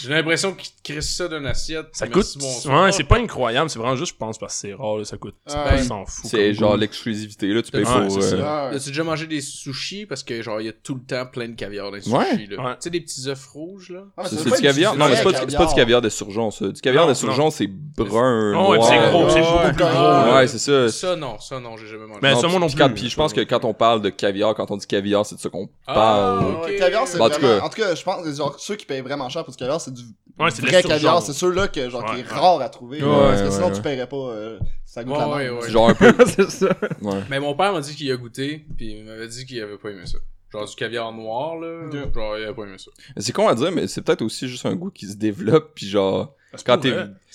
J'ai 0.01 0.09
l'impression 0.09 0.53
qu'ils 0.53 0.71
te 0.71 0.91
crissent 0.91 1.15
ça 1.15 1.27
d'une 1.27 1.45
assiette. 1.45 1.87
ça 1.93 2.07
coûte 2.07 2.25
ouais, 2.65 2.91
c'est 2.91 3.03
pas 3.03 3.17
incroyable, 3.19 3.69
c'est 3.69 3.79
vraiment 3.79 3.95
juste 3.95 4.11
je 4.13 4.17
pense 4.17 4.37
parce 4.37 4.53
que 4.55 4.59
c'est 4.67 4.73
rare 4.73 4.97
là, 4.97 5.05
ça 5.05 5.17
coûte 5.17 5.35
Ah, 5.47 5.71
ouais. 5.75 5.83
s'en 5.83 6.05
fout. 6.05 6.29
C'est 6.29 6.53
genre 6.53 6.75
l'exclusivité, 6.77 7.47
là, 7.47 7.61
tu 7.61 7.71
payes 7.71 7.83
Ouais, 7.85 8.07
pour... 8.07 8.21
ça. 8.21 8.35
euh, 8.35 8.69
Ouais. 8.71 8.75
As-tu 8.75 8.89
déjà 8.89 9.03
mangé 9.03 9.27
des 9.27 9.41
sushis? 9.57 10.05
Parce 10.05 10.23
que, 10.23 10.41
genre, 10.41 10.59
il 10.61 10.65
y 10.65 10.69
a 10.69 10.73
tout 10.73 10.95
le 10.95 11.01
temps 11.01 11.25
plein 11.25 11.47
de 11.49 11.55
caviar 11.55 11.89
dans 11.89 11.95
les 11.95 12.07
Ouais. 12.09 12.25
sushis, 12.31 12.47
là. 12.47 12.63
Ouais. 12.63 12.71
Tu 12.73 12.77
sais, 12.81 12.89
des 12.89 13.01
petits 13.01 13.27
œufs 13.29 13.45
rouges, 13.47 13.89
là? 13.91 14.03
Ah, 14.17 14.23
mais 14.23 14.29
C'est 14.29 14.43
du 14.43 14.49
pas 14.49 14.55
être 14.57 14.61
caviar? 14.61 14.95
Non, 14.95 15.07
mais 15.09 15.15
c'est 15.15 15.23
pas, 15.23 15.31
du- 15.31 15.51
c'est 15.51 15.57
pas 15.57 15.65
du 15.65 15.73
caviar 15.75 16.01
de 16.01 16.09
surgeon, 16.09 16.51
ça. 16.51 16.67
Du 16.69 16.81
caviar 16.81 17.03
Non, 17.05 17.09
de 17.09 17.13
surgeon, 17.15 17.51
c'est 17.51 17.67
brun, 17.67 18.53
Oh, 18.57 18.71
ouais, 18.71 18.77
noir. 18.77 18.87
c'est 18.89 19.09
gros, 19.11 19.29
c'est 19.29 19.41
beaucoup 19.41 19.73
plus 19.75 19.83
gros. 19.83 20.33
Ouais, 20.35 20.47
c'est 20.47 20.57
ça. 20.59 20.89
Ça, 20.89 21.15
non. 21.15 21.39
Ça, 21.39 21.59
non, 21.59 21.77
j'ai 21.77 21.87
jamais 21.87 22.05
mangé. 22.07 22.19
Mais 22.21 22.33
ça, 22.35 22.41
puis- 22.41 22.49
moi 22.51 22.59
non 22.59 22.67
puis 22.67 22.75
plus. 22.75 22.83
quand- 22.83 22.93
Puis 22.93 23.09
je 23.09 23.15
pense 23.15 23.33
que 23.33 23.41
quand 23.41 23.65
on 23.65 23.73
parle 23.73 24.01
de 24.01 24.09
caviar, 24.09 24.53
quand 24.55 24.69
on 24.71 24.77
dit 24.77 24.87
caviar, 24.87 25.25
c'est 25.25 25.35
de 25.35 25.39
ça 25.39 25.49
qu'on 25.49 25.69
Ah, 25.87 25.93
parle. 25.93 26.45
ok. 26.55 26.65
Ouais, 26.65 26.75
caviar, 26.77 27.07
c'est 27.07 27.17
Bah, 27.17 27.25
en 27.25 27.29
tout 27.29 27.39
vraiment... 27.41 27.59
cas- 27.59 27.65
En 27.65 27.69
tout 27.69 27.81
cas, 27.81 27.95
je 27.95 28.03
pense 28.03 28.23
que 28.23 28.33
genre, 28.33 28.55
ceux 28.59 28.75
qui 28.75 28.85
payent 28.85 29.01
vraiment 29.01 29.29
cher 29.29 29.43
pour 29.43 29.51
du 29.51 29.57
caviar, 29.57 29.79
c'est 29.81 29.93
du 29.93 30.01
Ouais, 30.39 30.49
c'est 30.49 30.61
de 30.63 30.67
vrai 30.67 30.81
caviar. 30.81 31.21
C'est 31.21 31.33
ceux-là 31.33 31.67
que, 31.67 31.89
genre, 31.89 32.03
qui 32.05 32.13
Ouais, 32.13 32.19
est 32.21 32.23
ouais. 32.31 32.39
rare 32.39 32.61
à 32.61 32.69
trouver. 32.69 33.03
Ouais, 33.03 33.09
parce 33.09 33.41
que 33.41 33.45
ouais, 33.47 33.51
sinon, 33.51 33.67
ouais. 33.67 33.73
tu 33.73 33.81
paierais 33.81 34.07
pas... 34.07 34.15
euh, 34.15 34.57
ça 34.91 35.05
goûte 35.05 35.13
Ouais, 35.13 35.19
la 35.19 35.29
ouais, 35.29 35.43
merde. 35.43 35.55
ouais. 35.55 35.61
C'est 35.63 35.71
genre 35.71 35.89
un 35.89 35.93
peu... 35.93 36.13
c'est 36.25 36.51
ça. 36.51 36.67
Ouais. 37.01 37.21
Mais 37.29 37.39
mon 37.39 37.55
père 37.55 37.71
m'a 37.71 37.79
dit 37.79 37.95
qu'il 37.95 38.11
a 38.11 38.17
goûté, 38.17 38.65
puis 38.75 38.91
il 38.97 39.05
m'avait 39.05 39.29
dit 39.29 39.45
qu'il 39.45 39.61
avait 39.61 39.77
pas 39.77 39.89
aimé 39.89 40.05
ça. 40.05 40.17
Genre 40.51 40.67
du 40.67 40.75
caviar 40.75 41.13
noir, 41.13 41.55
là. 41.55 41.89
Genre, 42.13 42.37
il 42.37 42.43
avait 42.43 42.53
pas 42.53 42.63
aimé 42.63 42.75
ça. 42.77 42.91
C'est 43.15 43.31
con 43.31 43.47
à 43.47 43.55
dire, 43.55 43.71
mais 43.71 43.87
c'est 43.87 44.01
peut-être 44.01 44.21
aussi 44.21 44.49
juste 44.49 44.65
un 44.65 44.75
goût 44.75 44.91
qui 44.91 45.07
se 45.07 45.15
développe, 45.15 45.71
puis 45.75 45.87
genre... 45.87 46.35
Parce 46.51 46.61
que 46.61 46.71
Quand 46.73 46.77
t'es... 46.79 46.91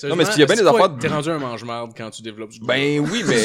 Non, 0.07 0.17
mais 0.17 0.27
s'il 0.27 0.41
y 0.41 0.43
a 0.43 0.47
bien 0.47 0.57
des 0.57 0.67
affaires... 0.67 0.99
T'es 0.99 1.09
rendu 1.09 1.31
un 1.31 1.39
mange-marde 1.39 1.93
quand 1.97 2.11
tu 2.11 2.21
développes 2.21 2.51
du 2.51 2.59
goût. 2.61 2.67
Ben 2.67 3.01
oui, 3.01 3.25
mais... 3.27 3.39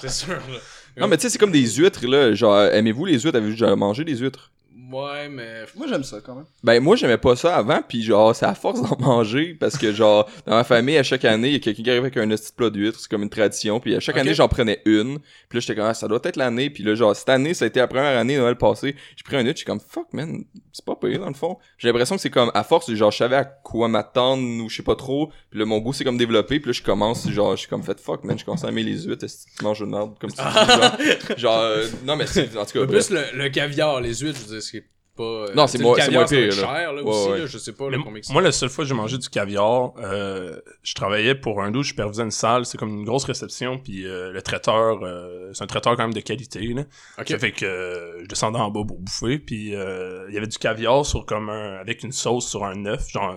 c'est 0.00 0.10
sûr, 0.10 0.34
là. 0.34 0.58
non, 0.96 1.06
mais 1.06 1.16
tu 1.16 1.22
sais, 1.22 1.30
c'est 1.30 1.38
comme 1.38 1.52
des 1.52 1.64
huîtres, 1.70 2.04
là. 2.08 2.34
Genre, 2.34 2.58
aimez-vous 2.62 3.04
les 3.06 3.20
huîtres? 3.20 3.36
Avez-vous 3.36 3.52
déjà 3.52 3.76
mangé 3.76 4.02
des 4.02 4.16
huîtres? 4.16 4.50
Ouais, 4.90 5.28
mais. 5.28 5.64
Moi, 5.76 5.86
j'aime 5.88 6.04
ça, 6.04 6.20
quand 6.24 6.34
même. 6.34 6.44
Ben 6.62 6.80
moi 6.80 6.96
j'aimais 6.96 7.18
pas 7.18 7.36
ça 7.36 7.56
avant 7.56 7.80
puis 7.86 8.02
genre 8.02 8.34
c'est 8.34 8.44
à 8.44 8.54
force 8.54 8.82
d'en 8.82 8.96
manger 9.00 9.56
parce 9.58 9.78
que 9.78 9.92
genre 9.92 10.28
dans 10.46 10.54
ma 10.54 10.64
famille 10.64 10.98
à 10.98 11.02
chaque 11.02 11.24
année 11.24 11.48
il 11.48 11.52
y 11.54 11.56
a 11.56 11.58
quelqu'un 11.58 11.82
qui 11.82 11.90
arrive 11.90 12.02
avec 12.02 12.16
un 12.16 12.28
petit 12.28 12.52
plat 12.52 12.68
d'huîtres 12.68 13.00
c'est 13.00 13.08
comme 13.10 13.22
une 13.22 13.30
tradition 13.30 13.80
puis 13.80 13.94
à 13.94 14.00
chaque 14.00 14.16
année 14.16 14.34
j'en 14.34 14.48
prenais 14.48 14.82
une 14.84 15.18
puis 15.48 15.58
là 15.58 15.60
j'étais 15.60 15.74
comme 15.74 15.86
ah, 15.86 15.94
ça 15.94 16.06
doit 16.06 16.20
être 16.24 16.36
l'année 16.36 16.68
puis 16.70 16.82
là 16.82 16.94
genre 16.94 17.16
cette 17.16 17.28
année 17.28 17.54
ça 17.54 17.64
a 17.64 17.68
été 17.68 17.80
la 17.80 17.86
première 17.86 18.18
année 18.18 18.36
Noël 18.36 18.56
passé 18.56 18.94
j'ai 19.16 19.22
pris 19.22 19.36
un 19.36 19.40
huître 19.40 19.58
j'étais 19.58 19.70
comme 19.70 19.80
fuck 19.80 20.12
man 20.12 20.44
c'est 20.72 20.84
pas 20.84 20.96
pire 20.96 21.20
dans 21.20 21.28
le 21.28 21.34
fond 21.34 21.58
j'ai 21.78 21.88
l'impression 21.88 22.16
que 22.16 22.22
c'est 22.22 22.30
comme 22.30 22.50
à 22.54 22.62
force 22.62 22.92
genre 22.92 23.10
je 23.10 23.18
savais 23.18 23.36
à 23.36 23.44
quoi 23.44 23.88
m'attendre 23.88 24.42
ou 24.64 24.68
je 24.68 24.76
sais 24.76 24.82
pas 24.82 24.96
trop 24.96 25.30
puis 25.50 25.58
là 25.58 25.64
mon 25.64 25.78
goût 25.78 25.92
c'est 25.92 26.04
comme 26.04 26.18
développé 26.18 26.60
puis 26.60 26.68
là 26.68 26.72
je 26.72 26.82
commence 26.82 27.28
genre 27.30 27.52
je 27.52 27.60
suis 27.60 27.68
comme 27.68 27.82
fait 27.82 27.98
fuck 28.00 28.24
man 28.24 28.38
je 28.38 28.44
commence 28.44 28.64
à 28.64 28.68
aimer 28.68 28.82
les 28.82 29.04
huîtres 29.04 29.24
est-ce 29.24 29.46
que 29.46 29.58
tu 29.58 29.64
manges 29.64 29.80
une 29.80 29.90
merde 29.90 30.14
comme 30.20 30.30
tu 30.30 30.36
dis, 30.36 30.42
genre, 30.42 30.96
genre 31.38 31.60
euh, 31.60 31.86
non 32.04 32.16
mais 32.16 32.26
c'est 32.26 32.56
en 32.56 32.64
tout 32.64 32.72
cas 32.78 32.84
bref. 32.84 33.08
plus, 33.08 33.10
le, 33.10 33.38
le 33.44 33.48
caviar, 33.48 34.00
les 34.00 34.14
huîtres, 34.16 34.38
je 34.46 34.54
veux 34.54 34.60
dire, 34.60 34.79
pas. 35.20 35.50
euh, 35.50 35.54
Non, 35.54 35.66
c'est 35.66 35.78
le 35.78 35.84
c'est 35.84 35.94
caviar, 35.96 36.12
moins 36.22 36.24
pire, 36.28 36.46
là. 36.48 36.50
cher, 36.52 36.92
là, 36.92 37.02
Ouais, 37.02 37.08
aussi, 37.10 37.30
ouais. 37.30 37.38
là, 37.40 37.46
je 37.46 37.58
sais 37.58 37.72
pas, 37.72 37.90
là, 37.90 37.98
combien 38.02 38.20
moi, 38.30 38.42
la 38.42 38.52
seule 38.52 38.68
fois 38.68 38.84
que 38.84 38.88
j'ai 38.88 38.94
mangé 38.94 39.18
du 39.18 39.28
caviar, 39.28 39.92
euh, 39.98 40.56
je 40.82 40.94
travaillais 40.94 41.34
pour 41.34 41.62
un 41.62 41.70
dos, 41.70 41.82
je 41.82 41.88
supervisais 41.88 42.22
une 42.22 42.30
salle, 42.30 42.66
c'est 42.66 42.78
comme 42.78 42.90
une 42.90 43.04
grosse 43.04 43.24
réception, 43.24 43.78
puis 43.78 44.06
euh, 44.06 44.30
le 44.32 44.42
traiteur, 44.42 45.00
euh, 45.02 45.50
c'est 45.52 45.64
un 45.64 45.66
traiteur 45.66 45.96
quand 45.96 46.02
même 46.04 46.14
de 46.14 46.20
qualité, 46.20 46.60
là. 46.68 46.82
Ok. 47.18 47.28
Ça 47.28 47.38
fait 47.38 47.52
que 47.52 47.64
euh, 47.66 48.22
je 48.22 48.26
descendais 48.28 48.58
en 48.58 48.70
bas 48.70 48.82
pour 48.86 48.98
bouffer, 48.98 49.38
puis 49.38 49.74
euh, 49.74 50.26
il 50.28 50.34
y 50.34 50.38
avait 50.38 50.46
du 50.46 50.58
caviar 50.58 51.04
sur 51.04 51.26
comme 51.26 51.48
un, 51.50 51.76
avec 51.76 52.02
une 52.02 52.12
sauce 52.12 52.48
sur 52.48 52.64
un 52.64 52.86
œuf, 52.86 53.08
genre 53.10 53.36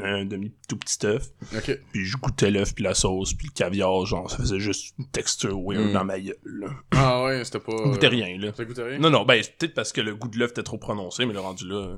un, 0.00 0.02
un 0.04 0.24
demi 0.24 0.52
tout 0.68 0.76
petit 0.76 1.04
œuf, 1.06 1.24
Ok. 1.56 1.78
puis 1.92 2.04
je 2.04 2.16
goûtais 2.16 2.50
l'œuf 2.50 2.74
puis 2.74 2.84
la 2.84 2.94
sauce, 2.94 3.34
puis 3.34 3.48
le 3.48 3.52
caviar, 3.52 4.04
genre 4.06 4.30
ça 4.30 4.38
faisait 4.38 4.60
juste 4.60 4.94
une 4.98 5.08
texture 5.08 5.58
weird 5.60 5.82
Mm. 5.82 5.92
dans 5.92 6.04
ma 6.04 6.20
gueule, 6.20 6.36
là. 6.44 6.68
Ah 6.92 7.24
ouais, 7.24 7.44
c'était 7.44 7.58
pas. 7.58 7.72
Euh, 7.72 8.08
rien, 8.08 8.36
là. 8.38 8.52
Ça 8.56 8.64
goûtait 8.64 8.82
rien? 8.82 8.98
Non, 8.98 9.10
non, 9.10 9.24
ben 9.24 9.40
peut-être 9.58 9.74
parce 9.74 9.92
que 9.92 10.00
le 10.00 10.14
goût 10.14 10.28
de 10.28 10.38
l'œuf 10.38 10.50
était 10.50 10.62
trop 10.62 10.78
prononcé, 10.78 11.21
mais 11.26 11.34
le 11.34 11.40
rendu 11.40 11.66
là, 11.66 11.96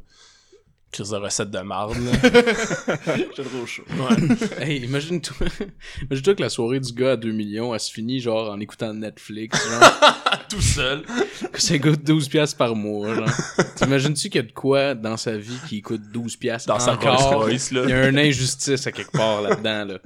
crise 0.94 1.10
de 1.10 1.16
recette 1.16 1.50
de 1.50 1.58
marde. 1.58 1.96
J'étais 2.22 3.42
trop 3.42 3.66
chaud. 3.66 3.82
Hey, 4.60 4.84
imagine-toi. 4.84 5.48
imagine-toi 6.02 6.34
que 6.34 6.42
la 6.42 6.48
soirée 6.48 6.80
du 6.80 6.92
gars 6.92 7.12
à 7.12 7.16
2 7.16 7.32
millions, 7.32 7.74
elle 7.74 7.80
se 7.80 7.90
finit 7.90 8.20
genre 8.20 8.50
en 8.50 8.60
écoutant 8.60 8.94
Netflix, 8.94 9.58
genre. 9.68 10.38
tout 10.48 10.60
seul. 10.60 11.02
que 11.52 11.60
ça 11.60 11.78
coûte 11.78 12.04
12 12.04 12.28
piastres 12.28 12.56
par 12.56 12.76
mois, 12.76 13.14
genre. 13.14 13.28
T'imagines-tu 13.74 14.30
qu'il 14.30 14.40
y 14.40 14.44
a 14.44 14.46
de 14.46 14.52
quoi 14.52 14.94
dans 14.94 15.16
sa 15.16 15.37
vie 15.37 15.58
qui 15.68 15.82
coûte 15.82 16.02
12 16.12 16.37
piastres 16.37 16.68
Dans 16.68 16.78
sa 16.78 16.92
encore? 16.92 17.42
Royce, 17.42 17.72
là. 17.72 17.82
Il 17.84 17.90
y 17.90 17.92
a 17.92 18.08
une 18.08 18.18
injustice 18.18 18.87
à 18.87 18.92
quelque 18.92 19.12
part 19.12 19.42
là-dedans, 19.42 19.84
là. 19.84 19.98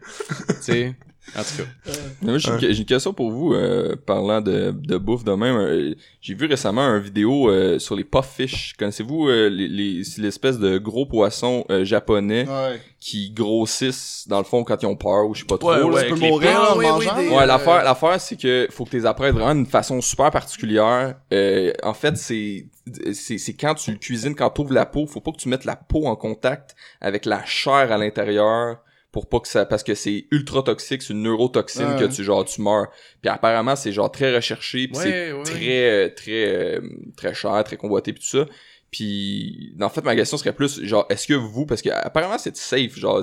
tu 0.49 0.55
sais? 0.63 0.97
En 1.37 1.43
tout 1.43 1.63
cas. 1.63 1.93
Mais 2.23 2.31
moi, 2.31 2.39
j'ai 2.39 2.79
une, 2.79 2.85
question 2.85 3.13
pour 3.13 3.31
vous, 3.31 3.53
euh, 3.55 3.95
parlant 4.07 4.41
de, 4.41 4.71
de 4.73 4.97
bouffe 4.97 5.25
de 5.25 5.33
même. 5.33 5.57
Euh, 5.57 5.95
j'ai 6.21 6.35
vu 6.35 6.47
récemment 6.47 6.83
une 6.97 7.03
vidéo 7.03 7.49
euh, 7.51 7.79
sur 7.79 7.95
les 7.97 8.05
pufffish. 8.05 8.75
Connaissez-vous 8.79 9.29
euh, 9.29 9.49
les, 9.49 9.69
les, 9.69 10.05
c'est 10.05 10.21
l'espèce 10.23 10.59
de 10.59 10.79
gros 10.79 11.07
poissons 11.07 11.65
euh, 11.71 11.85
japonais 11.85 12.47
Ouais. 12.49 12.81
qui 13.01 13.31
grossissent, 13.31 14.25
dans 14.29 14.39
le 14.39 14.45
fond, 14.45 14.65
quand 14.65 14.83
ils 14.83 14.87
ont 14.87 14.97
peur 14.97 15.27
ou 15.29 15.35
je 15.35 15.41
sais 15.41 15.47
pas 15.47 15.59
trop. 15.59 15.71
Ouais, 15.73 15.83
ouais, 15.83 16.09
Tu 16.09 16.15
peux 16.15 16.21
mourir 16.21 16.51
Ah, 16.55 16.75
en 16.75 16.79
oui, 16.79 16.85
oui, 16.87 16.91
mangeant? 17.07 17.17
des- 17.17 17.29
Ouais, 17.29 17.43
Euh, 17.43 17.47
l'affaire, 17.47 17.85
l'affaire, 17.85 18.21
c'est 18.21 18.37
que 18.37 18.67
faut 18.71 18.85
que 18.85 18.91
tu 18.91 18.97
les 18.97 19.07
apprennes 19.07 19.35
vraiment 19.35 19.55
d'une 19.55 19.67
façon 19.67 20.01
super 20.01 20.31
particulière. 20.31 21.15
Euh, 21.33 21.73
en 21.83 21.95
fait, 21.95 22.17
c'est, 22.17 22.67
c'est, 23.13 23.39
c'est 23.39 23.55
quand 23.55 23.75
tu 23.75 23.93
le 23.93 23.99
cuisines, 23.99 24.35
quand 24.35 24.51
tu 24.51 24.63
ouvres 24.63 24.73
la 24.75 24.87
peau, 24.87 25.07
faut 25.07 25.21
pas 25.21 25.31
que 25.33 25.37
tu 25.37 25.49
mettes 25.49 25.65
la 25.65 25.77
peau 25.77 26.07
en 26.07 26.17
contact 26.17 26.75
avec 27.01 27.27
la 27.27 27.45
chair 27.45 27.93
à 27.93 27.99
l'intérieur 27.99 28.79
pour 29.13 29.29
pas 29.29 29.41
que 29.41 29.49
ça, 29.49 29.65
parce 29.65 29.83
que 29.83 29.95
c'est 29.95 30.27
ultra 30.31 30.63
toxique, 30.63 31.03
c'est 31.03 31.13
une 31.15 31.23
neurotoxine 31.23 31.95
Ouais. 31.95 31.99
que 32.01 32.05
tu, 32.15 32.23
genre, 32.23 32.45
tu 32.45 32.61
meurs. 32.61 32.89
Puis 33.23 33.31
apparemment, 33.31 33.75
c'est 33.77 33.91
genre 33.93 34.11
très 34.13 34.35
recherché, 34.35 34.89
puis 34.89 34.97
c'est 34.97 35.33
Ouais, 35.33 35.43
très, 35.45 35.91
euh, 35.91 36.09
très, 36.15 36.47
euh, 36.77 36.81
très 37.17 37.35
cher, 37.35 37.63
très 37.65 37.77
convoité, 37.77 38.13
puis 38.13 38.21
tout 38.23 38.29
ça. 38.39 38.47
Puis, 38.91 39.75
en 39.81 39.89
fait, 39.91 40.03
ma 40.03 40.17
question 40.17 40.39
serait 40.39 40.55
plus, 40.55 40.83
genre, 40.83 41.05
est-ce 41.11 41.27
que 41.27 41.35
vous, 41.35 41.67
parce 41.67 41.83
que 41.83 41.91
apparemment 41.91 42.39
c'est 42.39 42.57
safe, 42.57 42.97
genre, 42.99 43.23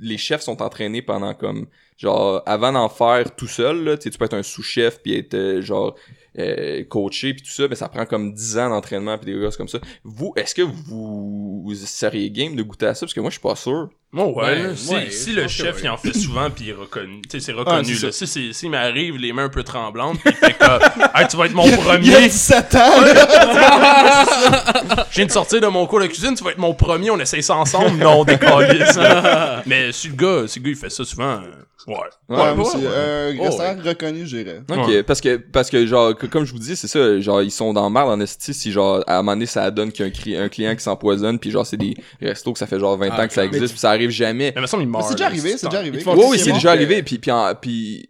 les 0.00 0.18
chefs 0.18 0.42
sont 0.42 0.60
entraînés 0.60 1.00
pendant 1.00 1.32
comme, 1.32 1.66
genre, 1.96 2.42
avant 2.44 2.70
d'en 2.72 2.88
faire 2.90 3.34
tout 3.34 3.46
seul, 3.46 3.82
là, 3.82 3.96
tu 3.96 4.04
sais, 4.04 4.10
tu 4.10 4.18
peux 4.18 4.26
être 4.26 4.34
un 4.34 4.42
sous-chef 4.42 5.00
puis 5.02 5.16
être, 5.16 5.34
euh, 5.34 5.62
genre, 5.62 5.96
euh, 6.38 6.84
coaché 6.84 7.32
puis 7.32 7.42
tout 7.42 7.50
ça, 7.50 7.66
mais 7.68 7.76
ça 7.76 7.88
prend 7.88 8.04
comme 8.04 8.34
10 8.34 8.58
ans 8.58 8.68
d'entraînement 8.68 9.16
puis 9.16 9.32
des 9.32 9.40
choses 9.40 9.56
comme 9.56 9.68
ça. 9.68 9.78
Vous, 10.02 10.32
est-ce 10.36 10.54
que 10.54 10.62
vous, 10.62 11.62
vous 11.64 11.74
seriez 11.74 12.30
game 12.30 12.54
de 12.54 12.62
goûter 12.62 12.86
à 12.86 12.94
ça? 12.94 13.06
Parce 13.06 13.14
que 13.14 13.20
moi, 13.20 13.30
je 13.30 13.34
suis 13.34 13.42
pas 13.42 13.56
sûr. 13.56 13.88
Bon, 14.14 14.32
ouais, 14.32 14.62
là, 14.62 14.68
si, 14.76 14.94
ouais, 14.94 15.10
si 15.10 15.32
le 15.32 15.48
chef 15.48 15.74
ouais. 15.74 15.80
il 15.84 15.88
en 15.90 15.96
fait 15.96 16.12
souvent 16.16 16.48
puis 16.48 16.66
il 16.66 16.70
est 16.70 16.74
reconnu, 16.74 17.20
tu 17.22 17.30
sais 17.30 17.40
c'est 17.40 17.52
reconnu 17.52 17.94
c'est 17.96 18.06
là. 18.06 18.12
Si 18.12 18.26
c'est 18.28 18.52
s'il 18.52 18.70
m'arrive 18.70 19.16
les 19.16 19.32
mains 19.32 19.46
un 19.46 19.48
peu 19.48 19.64
tremblantes, 19.64 20.20
puis 20.24 20.32
il 20.32 20.36
fait 20.36 20.52
que 20.52 20.64
hey, 21.20 21.26
tu 21.28 21.36
vas 21.36 21.46
être 21.46 21.52
mon 21.54 21.64
Il 21.64 21.70
y 21.70 21.74
a 21.74 21.78
premier. 21.78 22.20
17 22.28 22.74
ans! 22.76 22.92
Je 25.10 25.16
viens 25.16 25.26
de 25.26 25.30
sortir 25.30 25.60
de 25.60 25.66
mon 25.66 25.86
cours 25.86 26.00
de 26.00 26.06
cuisine, 26.06 26.34
tu 26.34 26.44
vas 26.44 26.50
être 26.50 26.58
mon 26.58 26.74
premier, 26.74 27.10
on 27.10 27.18
essaye 27.18 27.42
ça 27.42 27.56
ensemble. 27.56 27.98
Non, 27.98 28.24
décalisse. 28.24 28.98
Mais 29.66 29.92
si 29.92 30.08
le 30.08 30.14
gars, 30.14 30.46
si 30.48 30.58
le 30.60 30.64
gars 30.66 30.70
il 30.70 30.76
fait 30.76 30.90
ça 30.90 31.04
souvent, 31.04 31.24
euh, 31.40 31.40
ouais. 31.88 31.94
Ouais, 32.28 32.36
Ouais, 32.38 32.54
moi, 32.54 32.64
ouais, 32.64 32.80
c'est 32.80 32.86
un 32.86 33.36
Oh, 33.38 33.42
restaurant 33.44 33.76
reconnu, 33.84 34.26
j'irais. 34.26 34.62
Ok, 34.70 34.88
Ouais. 34.88 35.02
parce 35.02 35.20
que, 35.20 35.36
parce 35.36 35.68
que, 35.68 35.84
genre, 35.86 36.16
que- 36.16 36.26
comme 36.26 36.44
je 36.46 36.52
vous 36.52 36.58
dis, 36.58 36.74
c'est 36.76 36.88
ça, 36.88 37.20
genre, 37.20 37.42
ils 37.42 37.50
sont 37.50 37.74
dans 37.74 37.84
le 37.84 37.90
mal 37.92 38.06
en 38.06 38.18
esti 38.20 38.54
si, 38.54 38.72
genre, 38.72 39.04
à 39.06 39.14
un 39.14 39.16
moment 39.18 39.32
donné, 39.32 39.44
ça 39.46 39.70
donne 39.70 39.92
qu'il 39.92 40.06
y 40.06 40.08
a 40.08 40.10
un, 40.10 40.12
cri- 40.14 40.36
un 40.44 40.48
client 40.48 40.74
qui 40.74 40.82
s'empoisonne, 40.82 41.38
puis 41.38 41.50
genre, 41.50 41.66
c'est 41.66 41.76
des 41.76 41.94
restos 42.22 42.54
que 42.54 42.58
ça 42.58 42.66
fait 42.66 42.78
genre 42.80 42.96
20 42.96 43.08
Ah, 43.12 43.22
ans 43.22 43.26
que 43.26 43.34
ça 43.34 43.44
existe, 43.44 43.72
puis 43.74 43.78
ça 43.78 43.90
arrive 43.90 44.03
jamais. 44.10 44.52
Mais 44.54 44.54
il 44.56 44.62
me 44.62 44.66
semble 44.66 44.82
il 44.82 44.86
Mais 44.86 44.92
meurt. 44.98 45.08
c'est 45.08 45.14
déjà 45.14 45.26
arrivé, 45.26 45.56
c'est 45.56 45.66
déjà 45.66 45.78
arrivé. 45.78 46.02
Oui, 46.06 46.24
oui, 46.30 46.38
c'est 46.38 46.52
déjà 46.52 46.70
manque, 46.70 46.76
arrivé, 46.78 47.02
puis, 47.02 47.18
puis, 47.18 47.30
en- 47.30 47.54
puis 47.54 48.08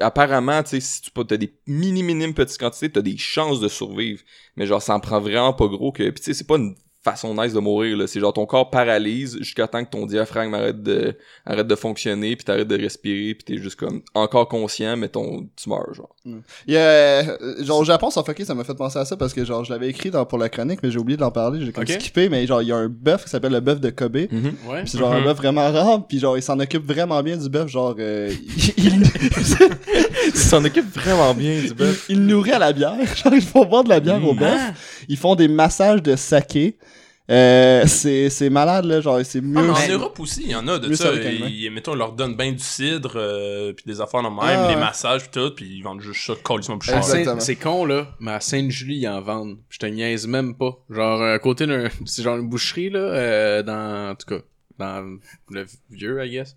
apparemment, 0.00 0.62
tu 0.62 0.70
sais, 0.70 0.80
si 0.80 1.02
tu 1.02 1.10
as 1.34 1.36
des 1.36 1.52
mini 1.66 2.02
minimes 2.02 2.34
petites 2.34 2.58
quantités, 2.58 2.90
t'as 2.90 3.02
des 3.02 3.16
chances 3.16 3.60
de 3.60 3.68
survivre. 3.68 4.22
Mais 4.56 4.66
genre, 4.66 4.80
ça 4.82 4.94
en 4.94 5.00
prend 5.00 5.20
vraiment 5.20 5.52
pas 5.52 5.66
gros 5.66 5.92
que, 5.92 6.02
puis 6.10 6.20
tu 6.20 6.24
sais, 6.26 6.34
c'est 6.34 6.46
pas 6.46 6.56
une 6.56 6.74
façon 7.04 7.34
nice 7.34 7.52
de 7.52 7.58
mourir, 7.60 7.96
là. 7.98 8.06
C'est 8.06 8.18
genre, 8.18 8.32
ton 8.32 8.46
corps 8.46 8.70
paralyse 8.70 9.36
jusqu'à 9.38 9.68
temps 9.68 9.84
que 9.84 9.90
ton 9.90 10.06
diaphragme 10.06 10.54
arrête 10.54 10.82
de, 10.82 11.14
arrête 11.44 11.66
de 11.66 11.74
fonctionner, 11.74 12.34
puis 12.34 12.44
t'arrêtes 12.44 12.66
de 12.68 12.76
respirer, 12.80 13.34
puis 13.34 13.44
t'es 13.44 13.62
juste 13.62 13.76
comme 13.76 14.00
encore 14.14 14.48
conscient, 14.48 14.96
mais 14.96 15.08
ton, 15.08 15.46
tu 15.54 15.68
meurs, 15.68 15.92
genre. 15.92 16.14
Il 16.66 16.72
y 16.74 16.76
a, 16.76 16.80
euh, 16.80 17.62
genre, 17.64 17.80
au 17.80 17.84
Japon, 17.84 18.10
Suffoqué, 18.10 18.44
ça 18.46 18.54
m'a 18.54 18.64
fait 18.64 18.74
penser 18.74 18.98
à 18.98 19.04
ça 19.04 19.16
parce 19.16 19.34
que, 19.34 19.44
genre, 19.44 19.62
je 19.64 19.72
l'avais 19.72 19.88
écrit 19.88 20.10
dans, 20.10 20.24
pour 20.24 20.38
la 20.38 20.48
chronique, 20.48 20.80
mais 20.82 20.90
j'ai 20.90 20.98
oublié 20.98 21.16
d'en 21.18 21.30
parler, 21.30 21.64
j'ai 21.64 21.72
comme 21.72 21.84
Ok. 21.84 21.90
skippé, 21.90 22.28
mais 22.30 22.46
genre, 22.46 22.62
il 22.62 22.68
y 22.68 22.72
a 22.72 22.76
un 22.76 22.88
bœuf 22.88 23.24
qui 23.24 23.30
s'appelle 23.30 23.52
le 23.52 23.60
bœuf 23.60 23.80
de 23.80 23.90
Kobe. 23.90 24.16
Ouais. 24.16 24.82
Pis 24.84 24.90
c'est 24.90 24.98
genre 24.98 25.12
un 25.12 25.18
Mhm. 25.18 25.24
bœuf 25.24 25.36
vraiment 25.36 25.70
rare, 25.70 26.06
puis 26.06 26.18
genre, 26.18 26.38
il 26.38 26.42
s'en 26.42 26.58
occupe 26.58 26.86
vraiment 26.86 27.22
bien 27.22 27.36
du 27.36 27.48
bœuf, 27.50 27.68
genre, 27.68 27.94
euh, 27.98 28.32
il, 28.78 29.02
il, 30.26 30.34
s'en 30.34 30.64
occupes 30.64 30.90
vraiment 30.94 31.34
bien 31.34 31.60
du 31.60 31.74
bœuf. 31.74 32.06
il 32.08 32.18
le 32.20 32.24
nourrit 32.34 32.52
à 32.52 32.58
la 32.58 32.72
bière. 32.72 32.94
Genre, 33.16 33.34
ils 33.34 33.42
font 33.42 33.64
boire 33.64 33.84
de 33.84 33.88
la 33.88 34.00
bière 34.00 34.24
au 34.26 34.34
bœuf. 34.34 34.60
Ils 35.08 35.16
font 35.16 35.34
des 35.34 35.48
massages 35.48 36.02
de 36.02 36.16
saké. 36.16 36.76
Euh, 37.30 37.86
c'est, 37.86 38.28
c'est 38.28 38.50
malade, 38.50 38.84
là, 38.84 39.00
genre, 39.00 39.18
c'est 39.24 39.38
Ah, 39.38 39.42
mieux. 39.42 39.62
mais 39.62 39.70
en 39.70 39.88
Europe 39.98 40.20
aussi, 40.20 40.42
il 40.44 40.50
y 40.50 40.54
en 40.54 40.68
a 40.68 40.78
de 40.78 40.92
ça. 40.94 41.10
Ils, 41.14 41.70
mettons, 41.70 41.92
on 41.92 41.96
leur 41.96 42.12
donne 42.12 42.36
ben 42.36 42.52
du 42.52 42.62
cidre, 42.62 43.12
euh, 43.16 43.72
puis 43.72 43.84
des 43.86 44.00
affaires 44.02 44.22
de 44.22 44.28
même, 44.28 44.38
Ah, 44.40 44.68
des 44.68 44.74
ouais. 44.74 44.80
massages, 44.80 45.22
puis 45.30 45.40
tout, 45.40 45.50
puis 45.54 45.64
ils 45.78 45.82
vendent 45.82 46.02
juste 46.02 46.26
ça 46.26 46.34
complètement 46.42 46.76
plus 46.78 46.90
cher. 46.90 47.02
C'est 47.40 47.56
con, 47.56 47.86
là, 47.86 48.08
mais 48.20 48.32
à 48.32 48.40
Sainte-Julie, 48.40 48.98
ils 48.98 49.08
en 49.08 49.22
vendent. 49.22 49.56
Je 49.70 49.78
te 49.78 49.86
niaise 49.86 50.26
même 50.26 50.54
pas. 50.54 50.76
Genre, 50.90 51.22
à 51.22 51.38
côté 51.38 51.66
d'un... 51.66 51.88
C'est 52.04 52.22
genre 52.22 52.36
une 52.36 52.48
boucherie, 52.48 52.90
là, 52.90 52.98
euh, 53.00 53.62
dans... 53.62 54.10
En 54.10 54.14
tout 54.16 54.26
cas, 54.26 54.42
dans 54.78 55.18
le 55.50 55.66
vieux, 55.90 56.22
I 56.24 56.30
guess. 56.30 56.56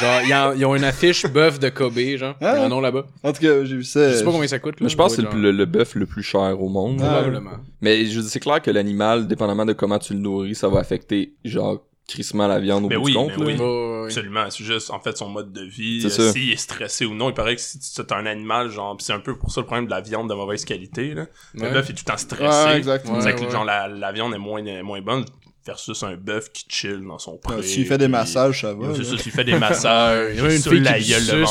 Genre, 0.00 0.20
ils, 0.26 0.34
en- 0.34 0.52
ils 0.52 0.64
ont 0.66 0.74
une 0.74 0.84
affiche 0.84 1.26
bœuf 1.26 1.58
de 1.58 1.68
Kobe, 1.68 1.98
genre. 2.16 2.34
Ah 2.40 2.54
Ils 2.56 2.60
ouais? 2.60 2.66
en 2.66 2.72
ont 2.72 2.80
là-bas. 2.80 3.06
En 3.22 3.32
tout 3.32 3.40
cas, 3.40 3.64
j'ai 3.64 3.76
vu 3.76 3.84
ça. 3.84 4.10
Je 4.10 4.16
sais 4.16 4.24
pas 4.24 4.32
combien 4.32 4.48
ça 4.48 4.58
coûte, 4.58 4.80
là. 4.80 4.84
Mais 4.84 4.88
je 4.90 4.96
pense 4.96 5.16
que 5.16 5.22
c'est 5.22 5.34
le, 5.34 5.50
le, 5.52 5.64
bœuf 5.66 5.94
le 5.94 6.06
plus 6.06 6.22
cher 6.22 6.60
au 6.60 6.68
monde. 6.68 7.00
Ah, 7.02 7.08
Probablement. 7.08 7.58
Mais 7.80 8.04
je 8.06 8.20
c'est 8.20 8.40
clair 8.40 8.60
que 8.60 8.70
l'animal, 8.70 9.26
dépendamment 9.26 9.64
de 9.64 9.72
comment 9.72 9.98
tu 9.98 10.12
le 10.14 10.18
nourris, 10.20 10.54
ça 10.54 10.68
va 10.68 10.80
affecter, 10.80 11.34
genre, 11.44 11.84
crissement 12.08 12.46
la 12.48 12.58
viande 12.58 12.84
au 12.84 12.88
Mais 12.88 12.96
bout 12.96 13.04
oui, 13.04 13.12
du 13.12 13.18
compte. 13.18 13.36
mais 13.38 13.44
oui. 13.44 13.56
Ouais, 13.56 13.60
ouais. 14.00 14.04
Absolument, 14.06 14.44
c'est 14.50 14.64
juste 14.64 14.90
en 14.90 14.98
fait 14.98 15.16
son 15.18 15.28
mode 15.28 15.52
de 15.52 15.62
vie, 15.62 16.00
euh, 16.06 16.32
s'il 16.32 16.50
est 16.50 16.56
stressé 16.56 17.04
ou 17.04 17.14
non. 17.14 17.28
Il 17.28 17.34
paraît 17.34 17.54
que 17.54 17.60
si 17.60 17.78
tu 17.78 18.00
as 18.00 18.16
un 18.16 18.24
animal, 18.26 18.70
genre, 18.70 18.96
pis 18.96 19.04
c'est 19.04 19.12
un 19.12 19.20
peu 19.20 19.36
pour 19.36 19.50
ça 19.52 19.60
le 19.60 19.66
problème 19.66 19.84
de 19.84 19.90
la 19.90 20.00
viande 20.00 20.28
de 20.28 20.34
mauvaise 20.34 20.64
qualité. 20.64 21.12
Là. 21.12 21.26
Le 21.54 21.62
Ouais. 21.64 21.70
bœuf 21.72 21.90
est 21.90 21.92
tout 21.92 22.04
le 22.06 22.10
temps 22.10 22.16
stressé. 22.16 22.66
Ouais, 22.68 22.78
exactement. 22.78 23.20
C'est 23.20 23.34
que 23.34 23.40
Ouais, 23.44 23.50
genre 23.50 23.64
la, 23.66 23.88
la 23.88 24.12
viande 24.12 24.32
est 24.34 24.38
moins, 24.38 24.62
moins 24.82 25.02
bonne 25.02 25.24
versus 25.68 26.02
un 26.02 26.16
bœuf 26.16 26.50
qui 26.50 26.64
chill 26.66 27.04
dans 27.06 27.18
son 27.18 27.36
pré. 27.36 27.62
S'il 27.62 27.86
fait 27.86 27.98
des 27.98 28.08
massages, 28.08 28.62
ça 28.62 28.72
va. 28.72 28.94
C'est 28.96 29.04
ça, 29.04 29.18
s'il 29.18 29.32
fait 29.32 29.44
des 29.44 29.58
massages, 29.58 30.32
Il 30.32 30.42
y 30.42 30.46
a 30.46 30.54
une 30.54 30.62
fille 30.62 30.80
la 30.80 30.98
qui 30.98 31.10
gueule 31.10 31.26
le 31.26 31.44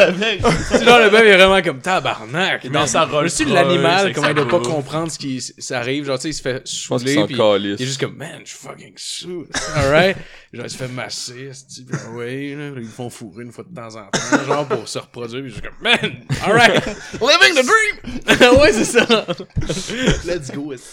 avec. 0.00 0.42
C'est 0.68 0.84
genre, 0.84 0.98
le 0.98 1.10
bœuf 1.10 1.22
est 1.22 1.36
vraiment 1.36 1.62
comme 1.62 1.80
tabarnak. 1.80 2.70
Dans 2.70 2.86
sa 2.86 3.04
Aussi, 3.04 3.44
Royce, 3.44 3.54
l'animal, 3.54 4.12
comment 4.12 4.28
il 4.28 4.34
doit 4.34 4.48
pas 4.48 4.60
comprendre 4.60 5.10
ce 5.10 5.18
qui 5.18 5.40
ça 5.40 5.78
arrive. 5.78 6.04
Genre, 6.04 6.18
tu 6.18 6.22
sais, 6.22 6.28
il 6.28 6.34
se 6.34 6.42
fait 6.42 6.68
saouler, 6.68 7.24
puis 7.26 7.36
il 7.36 7.76
est 7.80 7.84
juste 7.84 8.00
comme, 8.00 8.16
man, 8.16 8.40
je 8.44 8.50
suis 8.50 8.58
fucking 8.58 8.92
sous. 8.96 9.46
Alright? 9.76 10.18
Genre, 10.52 10.66
il 10.66 10.70
se 10.70 10.76
fait 10.76 10.88
masser, 10.88 11.50
ouais, 12.14 12.56
là, 12.58 12.72
ils 12.76 12.88
font 12.88 13.08
fourrer 13.08 13.44
une 13.44 13.52
fois 13.52 13.64
de 13.68 13.72
temps 13.72 13.94
en 13.94 14.06
temps, 14.06 14.44
genre, 14.44 14.66
pour 14.66 14.88
se 14.88 14.98
reproduire, 14.98 15.42
puis 15.42 15.50
je 15.50 15.54
suis 15.54 15.62
comme, 15.62 15.80
man, 15.80 16.24
alright, 16.44 16.84
living 17.12 17.54
the 17.54 17.64
dream! 17.64 18.58
ouais, 18.60 18.72
c'est 18.72 18.84
ça. 18.84 19.06
Let's 20.26 20.50
go, 20.50 20.72
esti. 20.72 20.89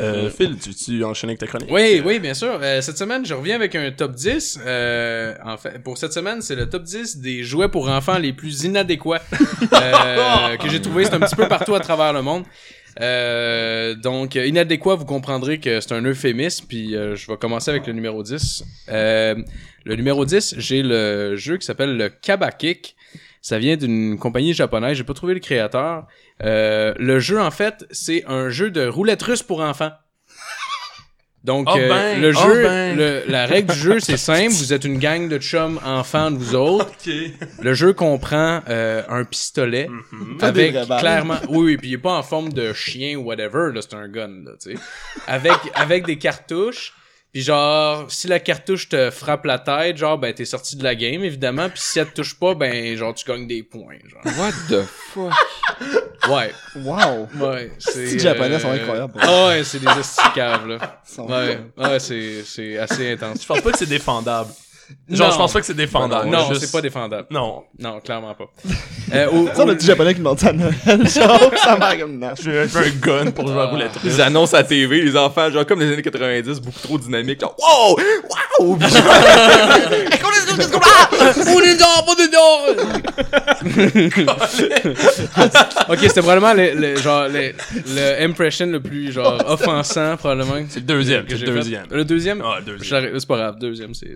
Euh, 0.00 0.30
Phil, 0.30 0.56
tu, 0.58 0.74
tu 0.74 1.04
enchaînes 1.04 1.30
avec 1.30 1.40
ta 1.40 1.46
chronique? 1.46 1.68
Oui, 1.70 2.00
oui, 2.04 2.18
bien 2.18 2.32
sûr. 2.32 2.58
Euh, 2.62 2.80
cette 2.80 2.96
semaine, 2.96 3.26
je 3.26 3.34
reviens 3.34 3.56
avec 3.56 3.74
un 3.74 3.90
top 3.90 4.12
10. 4.12 4.60
Euh, 4.64 5.34
en 5.44 5.58
fait, 5.58 5.78
pour 5.82 5.98
cette 5.98 6.12
semaine, 6.14 6.40
c'est 6.40 6.54
le 6.56 6.68
top 6.68 6.84
10 6.84 7.18
des 7.18 7.44
jouets 7.44 7.68
pour 7.68 7.88
enfants 7.90 8.16
les 8.18 8.32
plus 8.32 8.64
inadéquats 8.64 9.22
euh, 9.74 10.56
que 10.62 10.70
j'ai 10.70 10.80
trouvé. 10.80 11.04
C'est 11.04 11.14
un 11.14 11.20
petit 11.20 11.36
peu 11.36 11.48
partout 11.48 11.74
à 11.74 11.80
travers 11.80 12.14
le 12.14 12.22
monde. 12.22 12.44
Euh, 13.00 13.94
donc, 13.94 14.36
euh, 14.36 14.46
inadéquat, 14.46 14.94
vous 14.94 15.04
comprendrez 15.04 15.58
que 15.60 15.80
c'est 15.80 15.92
un 15.92 16.02
euphémisme. 16.02 16.64
Puis, 16.68 16.96
euh, 16.96 17.14
je 17.14 17.26
vais 17.30 17.36
commencer 17.36 17.70
avec 17.70 17.86
le 17.86 17.92
numéro 17.92 18.22
10. 18.22 18.64
Euh, 18.88 19.34
le 19.84 19.96
numéro 19.96 20.24
10, 20.24 20.54
j'ai 20.58 20.82
le 20.82 21.36
jeu 21.36 21.58
qui 21.58 21.66
s'appelle 21.66 21.96
le 21.96 22.08
Kabakik. 22.08 22.96
Ça 23.42 23.58
vient 23.58 23.76
d'une 23.76 24.18
compagnie 24.18 24.52
japonaise. 24.54 24.96
J'ai 24.96 25.04
pas 25.04 25.14
trouvé 25.14 25.34
le 25.34 25.40
créateur. 25.40 26.06
Euh, 26.42 26.92
le 26.98 27.18
jeu, 27.20 27.40
en 27.40 27.50
fait, 27.50 27.86
c'est 27.90 28.24
un 28.26 28.50
jeu 28.50 28.70
de 28.70 28.86
roulette 28.86 29.22
russe 29.22 29.42
pour 29.42 29.60
enfants. 29.60 29.92
Donc, 31.42 31.68
Ah 31.70 31.78
euh, 31.78 31.88
ben, 31.88 32.20
le 32.20 32.32
ah 32.36 32.46
jeu, 32.46 32.62
ben. 32.64 32.96
le- 32.98 33.22
la 33.26 33.46
règle 33.46 33.72
du 33.72 33.78
jeu, 33.78 33.98
c'est 33.98 34.18
simple. 34.18 34.50
Vous 34.52 34.74
êtes 34.74 34.84
une 34.84 34.98
gang 34.98 35.26
de 35.26 35.38
chums 35.38 35.80
enfants 35.86 36.30
de 36.30 36.36
vous 36.36 36.54
autres. 36.54 36.90
Le 37.62 37.72
jeu 37.72 37.94
comprend 37.94 38.60
euh, 38.68 39.02
un 39.08 39.24
pistolet 39.24 39.88
Mhm. 39.88 40.36
Avec 40.42 40.72
clairement, 40.98 41.38
oui, 41.48 41.58
oui, 41.64 41.76
puis 41.78 41.88
il 41.88 41.94
est 41.94 41.98
pas 41.98 42.12
en 42.18 42.22
forme 42.22 42.52
de 42.52 42.74
chien 42.74 43.16
ou 43.16 43.22
whatever, 43.22 43.72
là, 43.72 43.80
c'est 43.80 43.94
un 43.94 44.08
gun, 44.08 44.28
là, 44.44 44.50
tu 44.62 44.74
sais. 44.74 44.78
Avec 45.26 45.52
avec 45.74 46.04
des 46.04 46.18
cartouches. 46.18 46.92
Puis 47.32 47.42
genre, 47.42 48.10
si 48.10 48.26
la 48.26 48.40
cartouche 48.40 48.88
te 48.88 49.10
frappe 49.10 49.44
la 49.44 49.58
tête, 49.60 49.96
genre, 49.96 50.18
ben 50.18 50.34
t'es 50.34 50.44
sorti 50.44 50.74
de 50.76 50.82
la 50.82 50.94
game, 50.96 51.22
évidemment. 51.22 51.68
Puis 51.68 51.80
si 51.80 51.98
elle 52.00 52.08
te 52.08 52.14
touche 52.16 52.34
pas, 52.34 52.54
ben 52.54 52.96
genre 52.96 53.14
tu 53.14 53.24
gagnes 53.24 53.46
des 53.46 53.62
points, 53.62 53.98
genre. 54.08 54.22
What 54.38 54.52
the 54.68 54.82
fuck? 55.12 55.32
Ouais, 56.28 56.52
Wow. 56.76 57.28
ouais. 57.40 57.72
C'est 57.78 58.04
Les 58.04 58.18
Japonais 58.18 58.56
euh, 58.56 58.58
sont 58.58 58.70
incroyables. 58.70 59.14
Ah 59.20 59.46
ouais, 59.48 59.64
c'est 59.64 59.78
des 59.78 59.86
esticaves, 59.98 60.66
là. 60.68 61.00
Ouais, 61.18 61.58
ouais, 61.78 61.98
c'est 61.98 62.44
c'est 62.44 62.76
assez 62.78 63.12
intense. 63.12 63.40
Je 63.40 63.46
pense 63.46 63.60
pas 63.62 63.72
que 63.72 63.78
c'est 63.78 63.86
défendable. 63.88 64.50
Genre, 65.08 65.26
Non. 65.26 65.32
je 65.32 65.38
pense 65.38 65.52
pas 65.52 65.60
que 65.60 65.66
c'est 65.66 65.74
défendable. 65.74 66.28
Non, 66.30 66.48
Juste- 66.48 66.60
c'est 66.66 66.72
pas 66.72 66.80
défendable. 66.80 67.26
Non. 67.30 67.64
Non, 67.78 68.00
clairement 68.00 68.34
pas. 68.34 68.46
Euh, 69.12 69.26
au- 69.32 69.48
Ça, 69.52 69.64
le 69.64 69.74
petit 69.76 69.86
japonais 69.86 70.12
qui 70.14 70.20
demande 70.20 70.38
ça 70.38 70.50
à 70.50 70.52
Noël, 70.52 70.72
genre, 70.86 71.50
ça 71.64 71.76
m'a 71.76 71.96
comme 71.96 72.16
non. 72.20 72.28
Je 72.40 72.64
faire 72.68 72.82
un 72.82 72.90
gun 73.24 73.30
pour 73.32 73.48
jouer 73.48 73.58
à 73.60 73.64
roulette 73.66 73.96
russe. 73.96 74.12
Ils 74.14 74.20
annoncent 74.22 74.56
à 74.56 74.62
TV, 74.62 75.02
les 75.02 75.16
enfants, 75.16 75.50
genre 75.50 75.66
comme 75.66 75.80
les 75.80 75.92
années 75.92 76.00
90, 76.02 76.60
beaucoup 76.60 76.78
trop 76.80 76.96
dynamiques, 76.96 77.40
genre 77.40 77.56
wow! 77.58 77.98
Wow! 78.60 78.78
Ok, 85.88 85.98
c'était 86.02 86.20
probablement 86.22 86.54
le, 86.54 86.74
le- 86.74 86.96
genre 86.96 87.26
le, 87.28 87.52
le 87.74 88.22
impression 88.24 88.66
le 88.66 88.80
plus 88.80 89.12
genre 89.12 89.42
offensant 89.48 90.16
probablement. 90.16 90.64
C'est 90.68 90.80
le 90.80 90.86
deuxième, 90.86 91.24
que 91.24 91.32
le 91.32 91.38
fait. 91.38 91.44
deuxième. 91.46 91.86
Le 91.90 92.04
deuxième? 92.04 92.42
Ah, 92.44 92.60
deuxième. 92.64 93.18
C'est 93.18 93.26
pas 93.28 93.36
grave, 93.36 93.58
deuxième 93.58 93.94
c'est. 93.94 94.14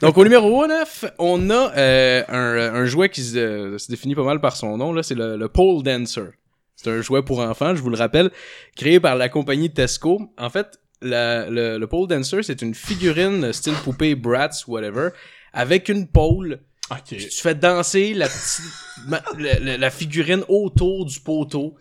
Donc, 0.00 0.18
au 0.18 0.24
numéro 0.24 0.66
9, 0.66 1.04
on 1.18 1.48
a 1.50 1.72
euh, 1.76 2.22
un, 2.28 2.74
un 2.74 2.84
jouet 2.84 3.08
qui 3.08 3.22
se, 3.22 3.78
se 3.78 3.90
définit 3.90 4.14
pas 4.14 4.24
mal 4.24 4.40
par 4.40 4.56
son 4.56 4.76
nom, 4.76 5.02
c'est 5.02 5.14
le, 5.14 5.36
le 5.36 5.48
pole 5.48 5.82
dancer. 5.82 6.32
C'est 6.76 6.90
un 6.90 7.00
jouet 7.00 7.22
pour 7.22 7.40
enfants, 7.40 7.74
je 7.74 7.80
vous 7.80 7.88
le 7.88 7.96
rappelle, 7.96 8.30
créé 8.76 9.00
par 9.00 9.16
la 9.16 9.30
compagnie 9.30 9.70
Tesco. 9.70 10.20
En 10.36 10.50
fait, 10.50 10.78
le, 11.00 11.78
le 11.78 11.86
pole 11.86 12.06
dancer, 12.08 12.42
c'est 12.42 12.60
une 12.60 12.74
figurine 12.74 13.52
style 13.52 13.74
poupée 13.84 14.14
Bratz, 14.14 14.64
whatever, 14.68 15.08
avec 15.52 15.88
une 15.88 16.06
pole. 16.06 16.60
Puis 17.06 17.16
tu 17.28 17.40
fais 17.42 17.54
danser 17.54 18.14
la 18.14 18.28
petite, 18.28 18.64
ma- 19.08 19.22
la, 19.60 19.90
figurine 19.90 20.44
autour 20.48 21.04
du 21.04 21.18
poteau. 21.18 21.74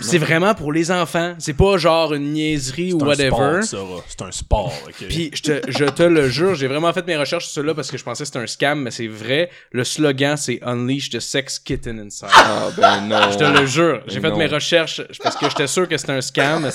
C'est 0.00 0.18
vraiment 0.18 0.54
pour 0.54 0.72
les 0.72 0.90
enfants. 0.90 1.34
C'est 1.38 1.52
pas 1.54 1.76
genre 1.76 2.14
une 2.14 2.32
niaiserie 2.32 2.92
ou 2.94 2.98
C'est 3.00 3.04
un 3.04 3.08
whatever. 3.08 3.62
sport, 3.62 3.64
ça, 3.64 3.78
Ra. 3.78 4.00
C'est 4.08 4.22
un 4.22 4.32
sport, 4.32 4.72
ok. 4.86 4.94
Puis 5.08 5.30
je 5.34 5.42
te, 5.42 5.70
je 5.70 5.84
te 5.84 6.02
le 6.02 6.28
jure, 6.30 6.54
j'ai 6.54 6.68
vraiment 6.68 6.92
fait 6.92 7.06
mes 7.06 7.16
recherches 7.16 7.44
sur 7.46 7.54
cela 7.62 7.74
parce 7.74 7.90
que 7.90 7.98
je 7.98 8.04
pensais 8.04 8.22
que 8.24 8.26
c'était 8.28 8.38
un 8.38 8.46
scam, 8.46 8.82
mais 8.82 8.90
c'est 8.90 9.08
vrai. 9.08 9.50
Le 9.72 9.84
slogan, 9.84 10.36
c'est 10.38 10.58
Unleash 10.62 11.10
the 11.10 11.20
Sex 11.20 11.58
Kitten 11.58 11.98
Inside. 12.00 12.28
Ah, 12.32 12.68
ben 12.76 13.02
non. 13.02 13.30
Je 13.32 13.38
te 13.38 13.44
le 13.44 13.66
jure, 13.66 14.02
j'ai 14.06 14.16
Mais 14.16 14.20
fait 14.22 14.30
non. 14.30 14.38
mes 14.38 14.46
recherches 14.46 15.02
parce 15.22 15.36
que 15.36 15.48
j'étais 15.50 15.66
sûr 15.66 15.86
que 15.88 15.96
c'était 15.98 16.12
un 16.12 16.20
scam. 16.22 16.66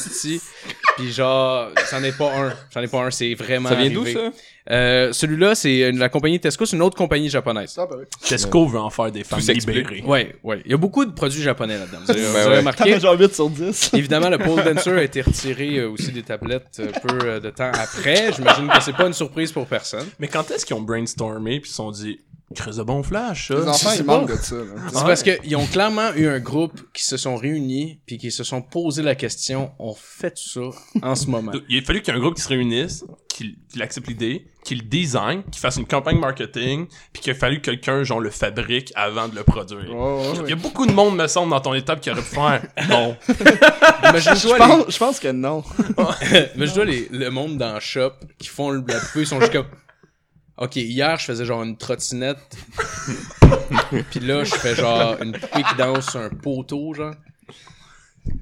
Puis 0.98 1.12
genre, 1.12 1.70
c'en 1.90 2.04
est 2.04 2.18
pas 2.18 2.32
un. 2.38 2.54
C'en 2.74 2.82
est 2.82 2.88
pas 2.88 3.06
un, 3.06 3.12
c'est 3.12 3.34
vraiment 3.34 3.70
Ça 3.70 3.76
vient 3.76 3.90
d'où, 3.90 4.06
ça? 4.06 4.32
Euh, 4.72 5.12
celui-là, 5.12 5.54
c'est 5.54 5.92
la 5.92 6.08
compagnie 6.10 6.40
Tesco, 6.40 6.66
c'est 6.66 6.76
une 6.76 6.82
autre 6.82 6.98
compagnie 6.98 7.30
japonaise. 7.30 7.76
Ah, 7.78 7.86
ben 7.90 7.98
oui. 8.00 8.06
Tesco 8.28 8.66
veut 8.68 8.80
en 8.80 8.90
faire 8.90 9.12
des 9.12 9.24
femmes 9.24 9.40
libérées. 9.42 10.02
Ouais, 10.06 10.36
ouais. 10.44 10.62
Il 10.66 10.72
y 10.72 10.74
a 10.74 10.78
beaucoup 10.78 11.04
de 11.06 11.12
produits 11.12 11.42
japonais 11.42 11.78
là-dedans. 11.78 11.98
Vous 12.06 12.12
avez, 12.12 12.22
vous 12.22 12.34
Ben 12.34 12.40
avez 12.40 12.48
ouais. 12.50 12.54
T'en 12.54 12.60
remarqué? 12.60 12.94
as 12.94 13.00
genre 13.00 13.20
8 13.20 13.36
sur 13.36 13.50
10. 13.50 13.92
Évidemment, 13.94 14.30
le 14.30 14.38
pole 14.38 14.64
dancer 14.64 14.90
a 14.92 15.04
été 15.04 15.22
retiré 15.22 15.78
euh, 15.80 15.90
aussi 15.90 16.12
des 16.12 16.24
tablettes 16.24 16.78
euh, 16.80 16.92
peu 17.06 17.20
euh, 17.26 17.40
de 17.40 17.50
temps 17.50 17.72
après. 17.74 18.32
J'imagine 18.34 18.68
que 18.70 18.82
c'est 18.82 18.96
pas 18.96 19.08
une 19.08 19.14
surprise 19.14 19.52
pour 19.52 19.68
personne. 19.68 20.08
Mais 20.20 20.28
quand 20.28 20.50
est-ce 20.52 20.66
qu'ils 20.66 20.76
ont 20.76 20.82
brainstormé 20.82 21.60
puis 21.60 21.70
ils 21.70 21.72
se 21.72 21.76
sont 21.78 21.92
dit, 21.92 22.20
Chris 22.54 22.76
de 22.78 22.84
bon 22.84 23.02
flash, 23.02 23.48
ça. 23.48 23.54
Les 23.56 23.62
enfants, 23.62 23.90
sais 23.92 23.98
ils 24.00 24.06
pas. 24.06 24.20
manquent 24.20 24.32
de 24.32 24.36
ça. 24.36 24.56
là. 24.56 24.64
C'est 24.88 25.04
parce 25.06 25.24
qu'ils 25.24 25.56
ont 25.56 25.66
clairement 25.66 26.14
eu 26.16 26.28
un 26.28 26.40
groupe 26.40 26.82
qui 26.94 27.06
se 27.06 27.16
sont 27.16 27.38
réunis 27.38 28.02
puis 28.06 28.18
qui 28.18 28.30
se 28.30 28.44
sont 28.44 28.62
posé 28.62 29.02
la 29.04 29.16
question 29.16 29.72
on 29.80 29.94
fait 29.96 30.38
ça 30.38 30.60
en 31.02 31.16
ce 31.16 31.28
moment. 31.28 31.54
Il 31.70 31.80
a 31.80 31.82
fallu 31.82 32.02
qu'il 32.02 32.14
y 32.14 32.18
ait 32.18 32.20
un 32.20 32.22
groupe 32.22 32.36
qui 32.36 32.42
se 32.42 32.50
réunisse, 32.50 33.06
qu'il 33.30 33.56
qu'il 33.72 33.82
accepte 33.82 34.08
l'idée, 34.08 34.48
qu'il 34.64 34.78
le 34.80 34.84
design, 34.84 35.44
qu'il 35.52 35.60
fasse 35.60 35.78
une 35.78 35.86
campagne 35.88 36.20
marketing, 36.20 36.88
puis 37.12 37.22
qu'il 37.22 37.32
a 37.32 37.36
fallu 37.36 37.58
que 37.58 37.66
quelqu'un, 37.72 38.04
genre, 38.04 38.20
le 38.20 38.30
fabrique 38.30 38.92
avant 38.96 39.28
de 39.28 39.36
le 39.36 39.44
produire. 39.44 39.86
Il 40.44 40.50
y 40.50 40.54
a 40.54 40.56
beaucoup 40.56 40.86
de 40.86 40.92
monde, 40.92 41.16
me 41.16 41.28
semble, 41.28 41.50
dans 41.52 41.60
ton 41.62 41.74
étape 41.74 42.00
qui 42.00 42.12
aurait 42.12 42.22
pu 42.22 42.36
faire 42.36 42.62
non. 42.90 43.18
Je 43.28 44.58
pense, 44.58 44.92
je 44.94 44.98
pense 44.98 45.20
que 45.20 45.30
non. 45.32 45.64
les, 46.32 46.50
imagine-toi 46.56 46.86
les- 46.86 47.08
le 47.12 47.30
monde 47.30 47.58
dans 47.58 47.74
le 47.74 47.80
shop 47.80 48.12
qui 48.38 48.48
font 48.50 48.70
le- 48.72 48.84
la 48.88 49.00
poupée, 49.00 49.22
ils 49.22 49.28
sont 49.28 49.40
juste 49.40 49.52
comme 49.54 49.66
Ok, 50.58 50.76
hier 50.76 51.18
je 51.18 51.26
faisais 51.26 51.44
genre 51.46 51.64
une 51.64 51.76
trottinette. 51.76 52.38
puis 54.12 54.20
là 54.20 54.44
je 54.44 54.54
fais 54.54 54.76
genre 54.76 55.18
une 55.22 55.32
poupée 55.32 55.64
qui 55.64 55.76
danse 55.76 56.12
sur 56.12 56.20
un 56.20 56.30
poteau, 56.30 56.94
genre. 56.94 57.16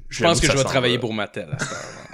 Je 0.09 0.21
pense 0.23 0.41
que 0.41 0.47
je 0.47 0.51
vais 0.57 0.63
travailler 0.65 0.99
pour 0.99 1.13
Mattel 1.13 1.47
à 1.53 1.59
cette 1.59 1.71
heure. 1.71 2.08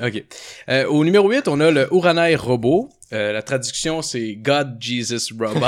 OK. 0.04 0.24
Euh, 0.68 0.86
au 0.86 1.04
numéro 1.04 1.28
8, 1.30 1.48
on 1.48 1.60
a 1.60 1.70
le 1.70 1.88
Uranai 1.92 2.36
Robot. 2.36 2.88
Euh, 3.12 3.32
la 3.32 3.42
traduction, 3.42 4.00
c'est 4.02 4.34
God 4.36 4.76
Jesus 4.80 5.32
Robot. 5.38 5.56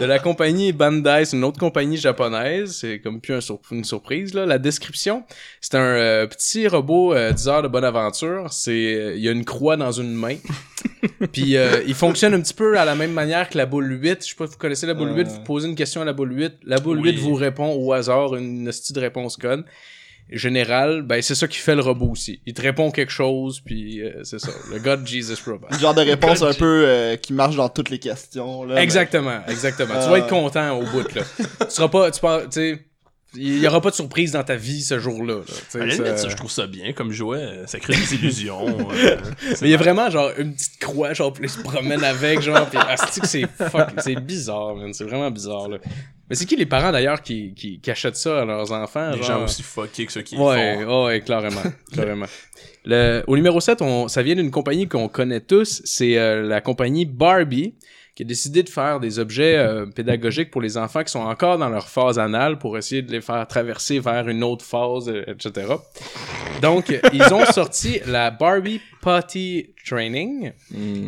de 0.00 0.04
la 0.06 0.18
compagnie 0.18 0.72
Bandai, 0.72 1.24
c'est 1.24 1.36
une 1.36 1.44
autre 1.44 1.58
compagnie 1.60 1.96
japonaise. 1.96 2.78
C'est 2.80 2.98
comme 3.00 3.20
plus 3.20 3.34
un 3.34 3.40
sur- 3.40 3.60
une 3.70 3.84
surprise. 3.84 4.34
Là. 4.34 4.46
La 4.46 4.58
description, 4.58 5.22
c'est 5.60 5.76
un 5.76 5.80
euh, 5.80 6.26
petit 6.26 6.66
robot 6.66 7.14
euh, 7.14 7.32
10 7.32 7.48
heures 7.48 7.62
de 7.62 7.68
bonne 7.68 7.84
aventure. 7.84 8.52
C'est 8.52 8.94
euh, 8.94 9.14
Il 9.16 9.22
y 9.22 9.28
a 9.28 9.32
une 9.32 9.44
croix 9.44 9.76
dans 9.76 9.92
une 9.92 10.12
main. 10.12 10.36
Puis 11.32 11.56
euh, 11.56 11.82
il 11.86 11.94
fonctionne 11.94 12.34
un 12.34 12.40
petit 12.40 12.54
peu 12.54 12.78
à 12.78 12.84
la 12.84 12.94
même 12.94 13.12
manière 13.12 13.48
que 13.48 13.56
la 13.56 13.66
boule 13.66 13.90
8. 14.02 14.24
Je 14.24 14.28
sais 14.30 14.34
pas 14.36 14.46
si 14.46 14.52
vous 14.52 14.58
connaissez 14.58 14.86
la 14.86 14.94
boule 14.94 15.16
8. 15.16 15.28
Vous 15.28 15.40
posez 15.44 15.68
une 15.68 15.76
question 15.76 16.00
à 16.02 16.04
la 16.04 16.12
boule 16.12 16.32
8. 16.36 16.54
La 16.64 16.78
boule 16.78 16.98
Oui. 16.98 17.12
8 17.12 17.18
vous 17.20 17.34
répond 17.34 17.72
au 17.72 17.92
hasard 17.92 18.34
une 18.34 18.68
hostie 18.68 18.92
de 18.92 19.00
réponse 19.00 19.36
conne. 19.36 19.64
Général, 20.30 21.02
ben 21.02 21.20
c'est 21.20 21.34
ça 21.34 21.46
qui 21.46 21.58
fait 21.58 21.74
le 21.74 21.82
robot 21.82 22.10
aussi. 22.10 22.40
Il 22.46 22.54
te 22.54 22.62
répond 22.62 22.90
quelque 22.90 23.12
chose, 23.12 23.60
puis 23.60 24.00
euh, 24.00 24.24
c'est 24.24 24.38
ça. 24.38 24.50
Le 24.72 24.78
God 24.78 25.06
Jesus 25.06 25.36
Robot. 25.44 25.66
Le 25.70 25.78
genre 25.78 25.94
de 25.94 26.00
réponse 26.00 26.42
un 26.42 26.54
peu 26.54 26.84
euh, 26.86 27.16
qui 27.16 27.32
marche 27.32 27.56
dans 27.56 27.68
toutes 27.68 27.90
les 27.90 27.98
questions. 27.98 28.64
Là, 28.64 28.82
Exactement, 28.82 29.40
exactement. 29.48 29.94
Tu 30.02 30.10
vas 30.10 30.18
être 30.18 30.28
content 30.28 30.78
au 30.78 30.84
bout, 30.84 31.14
là. 31.14 31.22
tu 31.38 31.44
seras 31.68 31.88
pas, 31.88 32.10
tu 32.10 32.20
pas, 32.20 32.42
tu 32.42 32.46
sais, 32.52 32.84
il 33.34 33.58
y 33.58 33.66
aura 33.66 33.80
pas 33.80 33.90
de 33.90 33.94
surprise 33.94 34.32
dans 34.32 34.42
ta 34.44 34.56
vie 34.56 34.82
ce 34.82 34.98
jour-là, 34.98 35.36
là. 35.36 35.40
Tu 35.46 35.52
sais, 35.68 35.80
À 35.80 35.86
la 35.86 35.94
ça- 35.96 36.02
limite, 36.02 36.18
ça, 36.18 36.28
je 36.28 36.36
trouve 36.36 36.50
ça 36.50 36.66
bien 36.66 36.92
comme 36.92 37.12
jouet. 37.12 37.60
Ça 37.66 37.78
crée 37.78 37.94
des 37.94 38.14
illusions. 38.14 38.66
euh, 38.90 39.16
Mais 39.62 39.68
il 39.68 39.70
y 39.70 39.74
a 39.74 39.78
vraiment, 39.78 40.10
genre, 40.10 40.30
une 40.38 40.54
petite 40.54 40.78
croix, 40.78 41.12
genre, 41.14 41.32
puis 41.32 41.44
il 41.44 41.50
se 41.50 41.60
promène 41.60 42.04
avec, 42.04 42.40
genre, 42.42 42.68
pis 42.68 42.76
asti 42.76 43.20
que 43.20 43.26
c'est 43.26 43.46
fuck, 43.70 43.88
c'est 43.98 44.16
bizarre, 44.20 44.74
man. 44.76 44.92
C'est 44.92 45.04
vraiment 45.04 45.30
bizarre, 45.30 45.68
là. 45.68 45.78
Mais 46.30 46.36
c'est 46.36 46.46
qui 46.46 46.56
les 46.56 46.66
parents, 46.66 46.92
d'ailleurs, 46.92 47.20
qui, 47.20 47.52
qui, 47.54 47.78
qui 47.80 47.90
achètent 47.90 48.16
ça 48.16 48.42
à 48.42 48.44
leurs 48.44 48.72
enfants, 48.72 49.10
Des 49.12 49.18
genre? 49.18 49.26
gens 49.38 49.44
aussi 49.44 49.62
fuckés 49.62 50.06
que 50.06 50.12
ceux 50.12 50.22
qui 50.22 50.36
le 50.36 50.40
Ouais, 50.42 50.78
font. 50.84 51.06
ouais, 51.06 51.20
clairement, 51.20 51.62
clairement. 51.92 52.26
Le, 52.84 53.22
au 53.26 53.36
numéro 53.36 53.60
7, 53.60 53.82
on, 53.82 54.08
ça 54.08 54.22
vient 54.22 54.34
d'une 54.34 54.50
compagnie 54.50 54.88
qu'on 54.88 55.08
connaît 55.08 55.40
tous, 55.40 55.82
c'est 55.84 56.16
euh, 56.18 56.42
la 56.42 56.60
compagnie 56.60 57.04
Barbie, 57.06 57.74
qui 58.14 58.24
a 58.24 58.26
décidé 58.26 58.62
de 58.62 58.68
faire 58.68 59.00
des 59.00 59.18
objets 59.18 59.56
euh, 59.56 59.86
pédagogiques 59.86 60.50
pour 60.50 60.60
les 60.60 60.76
enfants 60.76 61.02
qui 61.02 61.10
sont 61.10 61.20
encore 61.20 61.58
dans 61.58 61.70
leur 61.70 61.88
phase 61.88 62.18
anale 62.18 62.58
pour 62.58 62.76
essayer 62.76 63.02
de 63.02 63.10
les 63.10 63.20
faire 63.20 63.46
traverser 63.46 64.00
vers 64.00 64.28
une 64.28 64.44
autre 64.44 64.64
phase, 64.64 65.08
euh, 65.08 65.24
etc. 65.26 65.74
Donc, 66.60 66.92
ils 67.12 67.34
ont 67.34 67.44
sorti 67.46 68.00
la 68.06 68.30
Barbie 68.30 68.80
Potty 69.02 69.74
Training, 69.84 70.52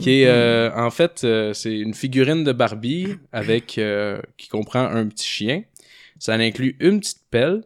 qui 0.00 0.22
est 0.22 0.26
euh, 0.26 0.70
en 0.74 0.90
fait 0.90 1.22
euh, 1.22 1.52
c'est 1.52 1.78
une 1.78 1.94
figurine 1.94 2.42
de 2.42 2.52
Barbie 2.52 3.14
avec 3.32 3.78
euh, 3.78 4.20
qui 4.36 4.48
comprend 4.48 4.84
un 4.84 5.06
petit 5.06 5.26
chien. 5.26 5.62
Ça 6.18 6.34
inclut 6.34 6.76
une 6.80 7.00
petite 7.00 7.22
pelle, 7.30 7.62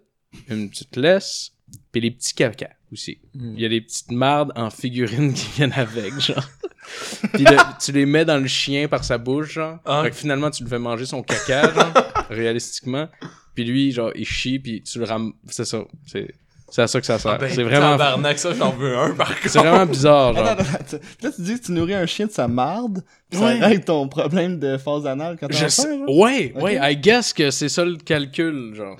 une 0.50 0.68
petite 0.68 0.96
laisse, 0.96 1.52
puis 1.92 2.00
les 2.00 2.10
petits 2.10 2.34
caca 2.34 2.70
aussi. 2.92 3.18
Il 3.34 3.60
y 3.60 3.64
a 3.64 3.68
des 3.68 3.80
petites 3.80 4.10
mardes 4.10 4.52
en 4.56 4.70
figurine 4.70 5.32
qui 5.34 5.46
viennent 5.56 5.72
avec, 5.74 6.18
genre. 6.20 6.48
puis 7.32 7.44
le- 7.44 7.80
tu 7.80 7.92
les 7.92 8.06
mets 8.06 8.24
dans 8.24 8.38
le 8.38 8.46
chien 8.46 8.88
par 8.88 9.04
sa 9.04 9.18
bouche, 9.18 9.52
genre. 9.52 9.78
Ah. 9.84 10.02
Fait 10.02 10.10
que 10.10 10.16
finalement, 10.16 10.50
tu 10.50 10.62
le 10.62 10.68
fais 10.68 10.78
manger 10.78 11.06
son 11.06 11.22
caca, 11.22 11.72
genre, 11.72 11.92
réalistiquement. 12.30 13.08
Puis 13.54 13.64
lui, 13.64 13.92
genre, 13.92 14.12
il 14.14 14.26
chie, 14.26 14.58
puis 14.58 14.82
tu 14.82 14.98
le 14.98 15.04
ram... 15.04 15.32
C'est 15.48 15.64
ça. 15.64 15.84
C'est 16.06 16.34
c'est 16.70 16.82
à 16.82 16.86
ça 16.86 17.00
que 17.00 17.06
ça 17.06 17.18
sert. 17.18 17.32
Ah 17.32 17.38
ben, 17.38 17.50
c'est 17.50 17.62
vraiment... 17.62 17.92
Tabarnak, 17.92 18.38
ça, 18.38 18.52
j'en 18.52 18.72
veux 18.72 18.96
un, 18.96 19.14
par 19.14 19.28
contre. 19.28 19.48
C'est 19.48 19.58
vraiment 19.58 19.86
bizarre, 19.86 20.34
genre. 20.34 20.46
Attends, 20.46 20.62
attends, 20.62 20.74
attends. 20.74 21.06
Là, 21.22 21.30
tu 21.34 21.42
dis 21.42 21.58
que 21.58 21.64
tu 21.64 21.72
nourris 21.72 21.94
un 21.94 22.04
chien 22.04 22.26
de 22.26 22.30
sa 22.30 22.46
marde, 22.46 23.02
ça 23.30 23.40
Ouais. 23.44 23.58
règle 23.60 23.84
ton 23.84 24.08
problème 24.08 24.58
de 24.58 24.78
phase 24.78 25.06
anale 25.06 25.36
quand 25.38 25.52
enfant, 25.52 25.68
sais-? 25.68 25.88
Ouais, 26.08 26.52
Ok. 26.56 26.62
ouais, 26.62 26.78
I 26.80 26.96
guess 26.96 27.32
que 27.34 27.50
c'est 27.50 27.68
ça 27.68 27.84
le 27.84 27.96
calcul, 27.96 28.74
genre. 28.74 28.96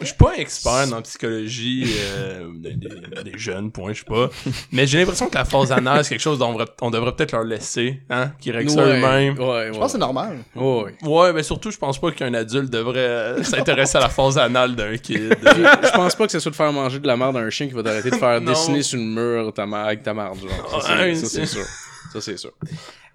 Je 0.00 0.04
suis 0.06 0.14
pas 0.16 0.34
expert 0.36 0.86
dans 0.88 0.96
la 0.96 1.02
psychologie 1.02 1.86
euh, 2.14 2.48
des, 2.54 2.74
des- 2.74 2.88
des 3.32 3.38
jeunes, 3.38 3.70
point, 3.72 3.92
je 3.94 4.00
sais 4.00 4.04
pas. 4.04 4.28
Mais 4.72 4.86
j'ai 4.86 4.98
l'impression 4.98 5.28
que 5.28 5.34
la 5.36 5.44
phase 5.46 5.72
anale, 5.72 6.04
c'est 6.04 6.10
quelque 6.10 6.20
chose 6.20 6.38
dont 6.38 6.48
on 6.48 6.52
devrait, 6.52 6.66
on 6.82 6.90
devrait 6.90 7.16
peut-être 7.16 7.32
leur 7.32 7.44
laisser, 7.44 8.00
hein, 8.10 8.32
qu'ils 8.40 8.54
règlent 8.54 8.70
ça 8.70 8.82
Ouais, 8.84 8.98
eux-mêmes. 8.98 9.38
Ouais, 9.38 9.44
ouais. 9.46 9.70
Je 9.72 9.78
pense 9.78 9.86
que 9.86 9.92
c'est 9.92 9.98
normal. 9.98 10.38
Ouais. 10.54 10.94
Ouais, 11.02 11.32
mais 11.32 11.42
surtout, 11.42 11.70
je 11.70 11.78
pense 11.78 11.98
pas 11.98 12.10
qu'un 12.12 12.34
adulte 12.34 12.70
devrait 12.70 12.98
euh, 12.98 13.42
s'intéresser 13.42 13.96
à 13.98 14.02
la 14.02 14.08
phase 14.10 14.36
anale 14.38 14.76
d'un 14.76 14.96
kid. 14.98 15.34
Je 15.42 15.90
pense 15.94 16.14
pas 16.14 16.26
que 16.26 16.32
ce 16.32 16.40
soit 16.40 16.50
de 16.50 16.56
faire 16.56 16.72
manger 16.72 16.98
de 16.98 17.06
la 17.06 17.16
merde 17.16 17.36
à 17.36 17.40
un 17.40 17.50
chien 17.50 17.66
qui 17.68 17.72
va 17.74 17.82
t'arrêter 17.82 18.10
de 18.10 18.16
faire 18.16 18.40
Non. 18.40 18.50
dessiner 18.52 18.82
sur 18.82 18.98
le 18.98 19.04
mur 19.04 19.52
ta 19.54 19.62
avec 19.62 20.02
ta 20.02 20.12
marde, 20.12 20.38
genre. 20.40 20.82
Ça, 20.82 20.88
c'est- 20.98 21.14
ça, 21.14 21.26
c'est 21.26 21.26
c'est- 21.40 21.46
sûr. 21.46 21.64
Ça, 22.12 22.20
c'est 22.20 22.36
sûr. 22.36 22.50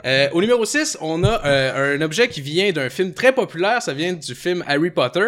Euh, 0.05 0.27
au 0.31 0.41
numéro 0.41 0.63
6, 0.63 0.99
on 1.01 1.23
a 1.23 1.43
euh, 1.45 1.97
un 1.97 2.01
objet 2.01 2.27
qui 2.27 2.39
vient 2.41 2.71
d'un 2.71 2.87
film 2.89 3.13
très 3.13 3.31
populaire. 3.33 3.81
Ça 3.81 3.93
vient 3.93 4.13
du 4.13 4.35
film 4.35 4.63
Harry 4.67 4.91
Potter. 4.91 5.25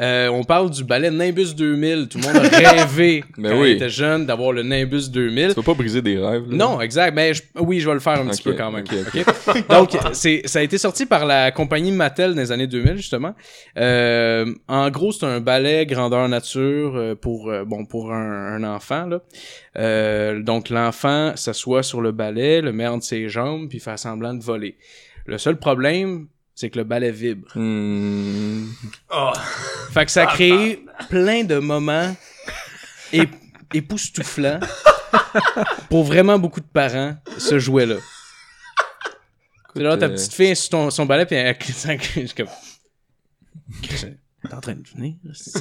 Euh, 0.00 0.28
on 0.28 0.42
parle 0.42 0.70
du 0.70 0.82
ballet 0.82 1.10
Nimbus 1.12 1.54
2000. 1.54 2.08
Tout 2.08 2.18
le 2.18 2.24
monde 2.24 2.36
a 2.44 2.58
rêvé 2.58 3.22
Mais 3.38 3.48
quand 3.50 3.60
oui. 3.60 3.70
il 3.70 3.76
était 3.76 3.88
jeune 3.88 4.26
d'avoir 4.26 4.52
le 4.52 4.64
Nimbus 4.64 5.08
2000. 5.10 5.50
Tu 5.50 5.54
peux 5.54 5.62
pas 5.62 5.74
briser 5.74 6.02
des 6.02 6.18
rêves, 6.18 6.42
là. 6.50 6.56
Non, 6.56 6.80
exact. 6.80 7.14
Mais 7.14 7.34
je- 7.34 7.42
oui, 7.60 7.78
je 7.78 7.86
vais 7.88 7.94
le 7.94 8.00
faire 8.00 8.20
un 8.20 8.26
petit 8.26 8.42
peu 8.42 8.54
quand 8.54 8.72
même. 8.72 8.84
Donc, 9.70 9.96
c'est, 10.12 10.42
ça 10.46 10.58
a 10.58 10.62
été 10.62 10.76
sorti 10.76 11.06
par 11.06 11.24
la 11.24 11.52
compagnie 11.52 11.92
Mattel 11.92 12.34
dans 12.34 12.40
les 12.40 12.50
années 12.50 12.66
2000, 12.66 12.96
justement. 12.96 13.34
En 13.76 14.90
gros, 14.90 15.12
c'est 15.12 15.26
un 15.26 15.40
ballet 15.40 15.86
grandeur 15.86 16.28
nature 16.28 17.14
pour, 17.20 17.52
bon, 17.64 17.84
pour 17.86 18.12
un, 18.12 18.56
un 18.56 18.64
enfant. 18.64 19.06
Là. 19.06 20.34
Donc, 20.40 20.68
l'enfant 20.70 21.32
s'assoit 21.36 21.82
sur 21.84 22.00
le 22.00 22.10
balai, 22.10 22.60
le 22.60 22.72
met 22.72 22.86
entre 22.88 23.04
ses 23.04 23.28
jambes, 23.28 23.68
puis 23.68 23.78
fait 23.84 23.96
semblant 23.96 24.34
de 24.34 24.42
voler. 24.42 24.76
Le 25.26 25.38
seul 25.38 25.58
problème, 25.58 26.28
c'est 26.54 26.70
que 26.70 26.78
le 26.78 26.84
balai 26.84 27.10
vibre. 27.10 27.48
Hmm. 27.54 28.66
Ah. 29.10 29.32
Fait 29.92 30.04
que 30.04 30.10
ça 30.10 30.26
crée 30.26 30.84
plein 31.08 31.44
de 31.44 31.58
moments 31.58 32.14
ép- 33.12 33.28
époustouflants 33.72 34.60
pour 35.88 36.04
vraiment 36.04 36.38
beaucoup 36.38 36.60
de 36.60 36.66
parents, 36.66 37.16
ce 37.38 37.58
jouet-là. 37.58 37.96
C'est 39.74 39.82
là, 39.82 39.96
ta 39.96 40.06
euh, 40.06 40.10
petite 40.10 40.32
fille 40.32 40.50
est 40.50 40.54
sur 40.54 40.70
ton, 40.70 40.90
son 40.90 41.06
balai, 41.06 41.26
puis 41.26 41.34
elle 41.34 41.56
je 41.60 41.72
suis 41.72 42.28
comme... 42.28 42.46
T'es 44.48 44.54
en 44.54 44.60
train 44.60 44.74
de 44.74 44.82
venir? 44.94 45.14
c'est 45.32 45.58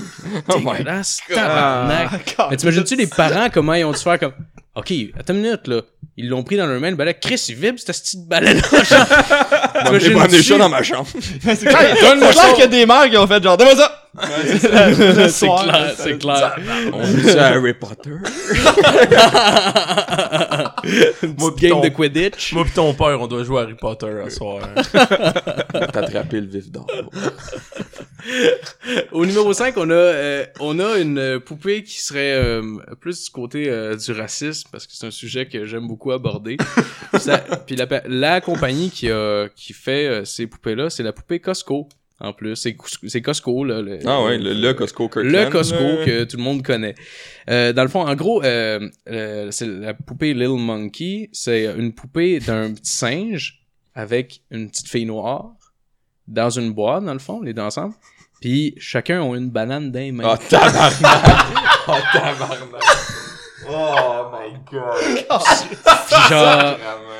Oh 0.49 0.57
Dégueulasse, 0.57 1.21
tabarnak. 1.27 2.35
Ah, 2.37 2.47
Mais 2.51 2.57
t'imagines-tu 2.57 2.95
les 2.95 3.07
parents, 3.07 3.47
comment 3.51 3.73
ils 3.73 3.85
ont 3.85 3.91
dû 3.91 3.99
faire 3.99 4.19
comme... 4.19 4.33
OK, 4.75 4.91
attends 5.19 5.33
une 5.35 5.41
minute, 5.41 5.67
là. 5.67 5.81
Ils 6.17 6.29
l'ont 6.29 6.43
pris 6.43 6.57
dans 6.57 6.65
leur 6.65 6.79
main, 6.79 6.89
le 6.89 6.95
balai. 6.95 7.13
Chris, 7.19 7.43
il 7.49 7.55
vibre, 7.55 7.79
cette 7.79 7.95
petite 7.95 8.27
balai-là. 8.27 8.61
Moi, 9.89 9.99
j'ai 9.99 10.13
pas 10.13 10.23
amené 10.23 10.41
ça 10.41 10.57
dans 10.57 10.69
ma 10.69 10.81
chambre. 10.81 11.07
C'est 11.41 11.57
clair, 11.57 11.95
clair 11.95 12.53
qu'il 12.53 12.59
y 12.59 12.63
a 12.63 12.67
des 12.67 12.85
mères 12.85 13.09
qui 13.09 13.17
ont 13.17 13.27
fait 13.27 13.41
genre, 13.41 13.55
donne-moi 13.57 13.75
ça! 13.75 13.99
C'est 15.29 15.47
clair, 15.47 15.93
c'est 15.97 16.17
clair. 16.19 16.55
On 16.93 17.01
dit 17.03 17.29
ça 17.29 17.47
à 17.47 17.49
Harry 17.53 17.73
Potter? 17.73 18.11
Moi, 21.39 21.53
game 21.57 21.71
ton- 21.71 21.81
de 21.81 21.89
Quidditch. 21.89 22.53
Moi 22.53 22.65
pis 22.65 22.71
ton 22.71 22.93
père, 22.93 23.19
on 23.21 23.27
doit 23.27 23.43
jouer 23.43 23.59
à 23.59 23.63
Harry 23.63 23.75
Potter 23.75 24.07
à 24.25 24.29
soir. 24.29 24.67
T'attraper 25.91 26.41
le 26.41 26.47
vif 26.47 26.69
d'or. 26.71 26.87
Au 29.11 29.25
numéro 29.25 29.51
5, 29.53 29.75
on 29.77 29.89
a, 29.89 29.93
euh, 29.93 30.45
on 30.59 30.79
a 30.79 30.97
une 30.97 31.39
poupée 31.39 31.83
qui 31.83 32.01
serait 32.01 32.33
euh, 32.33 32.61
plus 33.01 33.25
du 33.25 33.29
côté 33.31 33.69
euh, 33.69 33.95
du 33.95 34.11
racisme, 34.13 34.69
parce 34.71 34.87
que 34.87 34.93
c'est 34.95 35.05
un 35.05 35.11
sujet 35.11 35.45
que 35.47 35.65
j'aime 35.65 35.87
beaucoup 35.87 36.11
aborder. 36.11 36.57
Ça- 37.17 37.39
Puis 37.67 37.75
la, 37.75 37.85
la 38.07 38.41
compagnie 38.41 38.89
qui, 38.89 39.09
a, 39.11 39.47
qui 39.55 39.73
fait 39.73 40.07
euh, 40.07 40.25
ces 40.25 40.47
poupées-là, 40.47 40.89
c'est 40.89 41.03
la 41.03 41.11
poupée 41.13 41.39
Costco, 41.39 41.89
en 42.23 42.33
plus. 42.33 42.55
C'est 42.55 43.21
Costco, 43.21 43.63
là. 43.65 43.81
le- 43.81 43.99
Ah 44.05 44.23
ouais, 44.23 44.37
le, 44.37 44.53
le 44.53 44.73
Costco 44.73 45.07
Kirkland. 45.09 45.31
le 45.45 45.49
Costco 45.51 45.77
que 46.05 46.23
tout 46.23 46.37
le 46.37 46.43
monde 46.43 46.63
connaît. 46.63 46.95
Euh, 47.49 47.73
dans 47.73 47.83
le 47.83 47.89
fond, 47.89 48.01
en 48.07 48.15
gros, 48.15 48.41
euh, 48.43 48.89
euh, 49.09 49.51
c'est 49.51 49.67
la 49.67 49.93
poupée 49.93 50.33
Little 50.33 50.57
Monkey. 50.59 51.29
C'est 51.33 51.65
une 51.77 51.93
poupée 51.93 52.39
d'un 52.39 52.73
petit 52.73 52.91
singe 52.91 53.59
avec 53.93 54.41
une 54.49 54.69
petite 54.69 54.87
fille 54.89 55.05
noire 55.05 55.51
dans 56.27 56.49
une 56.49 56.71
boîte, 56.71 57.03
dans 57.03 57.13
le 57.13 57.19
fond, 57.19 57.41
les 57.41 57.53
deux 57.53 57.61
ensemble. 57.61 57.93
Puis 58.41 58.73
chacun 58.77 59.21
ont 59.21 59.35
une 59.35 59.49
banane 59.49 59.91
dans 59.91 59.99
les 59.99 60.11
mains. 60.11 60.23
Ah, 60.25 60.37
tabarnak! 60.37 60.93
oh, 61.87 61.91
tabarnak! 62.13 62.81
Oh 63.69 64.31
my 64.31 64.53
god! 64.71 65.25
Puis 66.07 66.15
genre, 66.29 66.77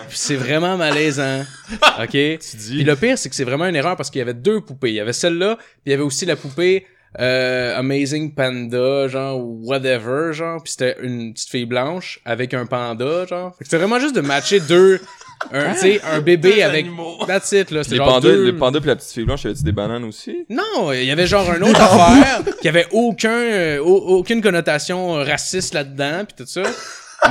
c'est 0.10 0.36
vraiment 0.36 0.78
malaisant. 0.78 1.44
OK? 2.02 2.10
Tu 2.10 2.38
Puis 2.70 2.84
le 2.84 2.96
pire, 2.96 3.18
c'est 3.18 3.30
que 3.30 3.36
c'est 3.36 3.44
vraiment 3.44 3.66
une 3.66 3.76
erreur 3.76 3.96
parce 3.96 4.10
qu'il 4.10 4.20
y 4.20 4.22
avait 4.22 4.34
deux 4.34 4.62
poupées. 4.62 4.90
Il 4.90 4.96
y 4.96 5.00
avait 5.00 5.14
celle-là, 5.14 5.56
puis 5.56 5.66
il 5.88 5.92
y 5.92 5.94
avait 5.94 6.04
aussi 6.04 6.26
la 6.26 6.36
poupée 6.36 6.86
euh, 7.20 7.78
Amazing 7.78 8.34
Panda, 8.34 9.08
genre, 9.08 9.40
whatever, 9.40 10.34
genre. 10.34 10.62
Puis 10.64 10.74
c'était 10.74 10.98
une 11.02 11.34
petite 11.34 11.50
fille 11.50 11.66
blanche 11.66 12.20
avec 12.26 12.54
un 12.54 12.66
panda, 12.66 13.26
genre. 13.26 13.56
Fait 13.56 13.64
que 13.64 13.66
c'était 13.66 13.78
vraiment 13.78 14.00
juste 14.00 14.16
de 14.16 14.22
matcher 14.22 14.60
deux... 14.60 15.00
Un, 15.52 15.74
sais, 15.76 16.00
un 16.12 16.22
bébé 16.22 16.56
Deux 16.56 16.62
avec... 16.64 16.86
animaux. 16.86 17.18
That's 17.28 17.52
it, 17.52 17.72
là. 17.72 17.82
Les 17.90 17.98
genre 17.98 18.08
pandas, 18.08 18.22
deux... 18.30 18.46
les 18.46 18.54
pandas 18.54 18.80
pis 18.80 18.88
la 18.88 18.96
petite 18.96 19.12
fille 19.12 19.26
blanche, 19.26 19.46
avait-tu 19.46 19.64
des 19.64 19.72
bananes 19.72 20.04
aussi? 20.06 20.46
Non, 20.50 20.92
il 20.94 21.04
y 21.06 21.12
avait 21.12 21.28
genre 21.28 21.50
un 21.50 21.62
autre 21.62 21.82
affaire 21.82 22.42
qui 22.62 22.68
avait 22.68 22.88
aucun, 22.92 23.30
euh, 23.32 23.80
au- 23.80 24.18
aucune 24.20 24.42
connotation 24.42 25.18
euh, 25.18 25.24
raciste 25.24 25.74
là-dedans, 25.74 26.26
puis 26.26 26.36
tout 26.46 26.50
ça. 26.50 26.64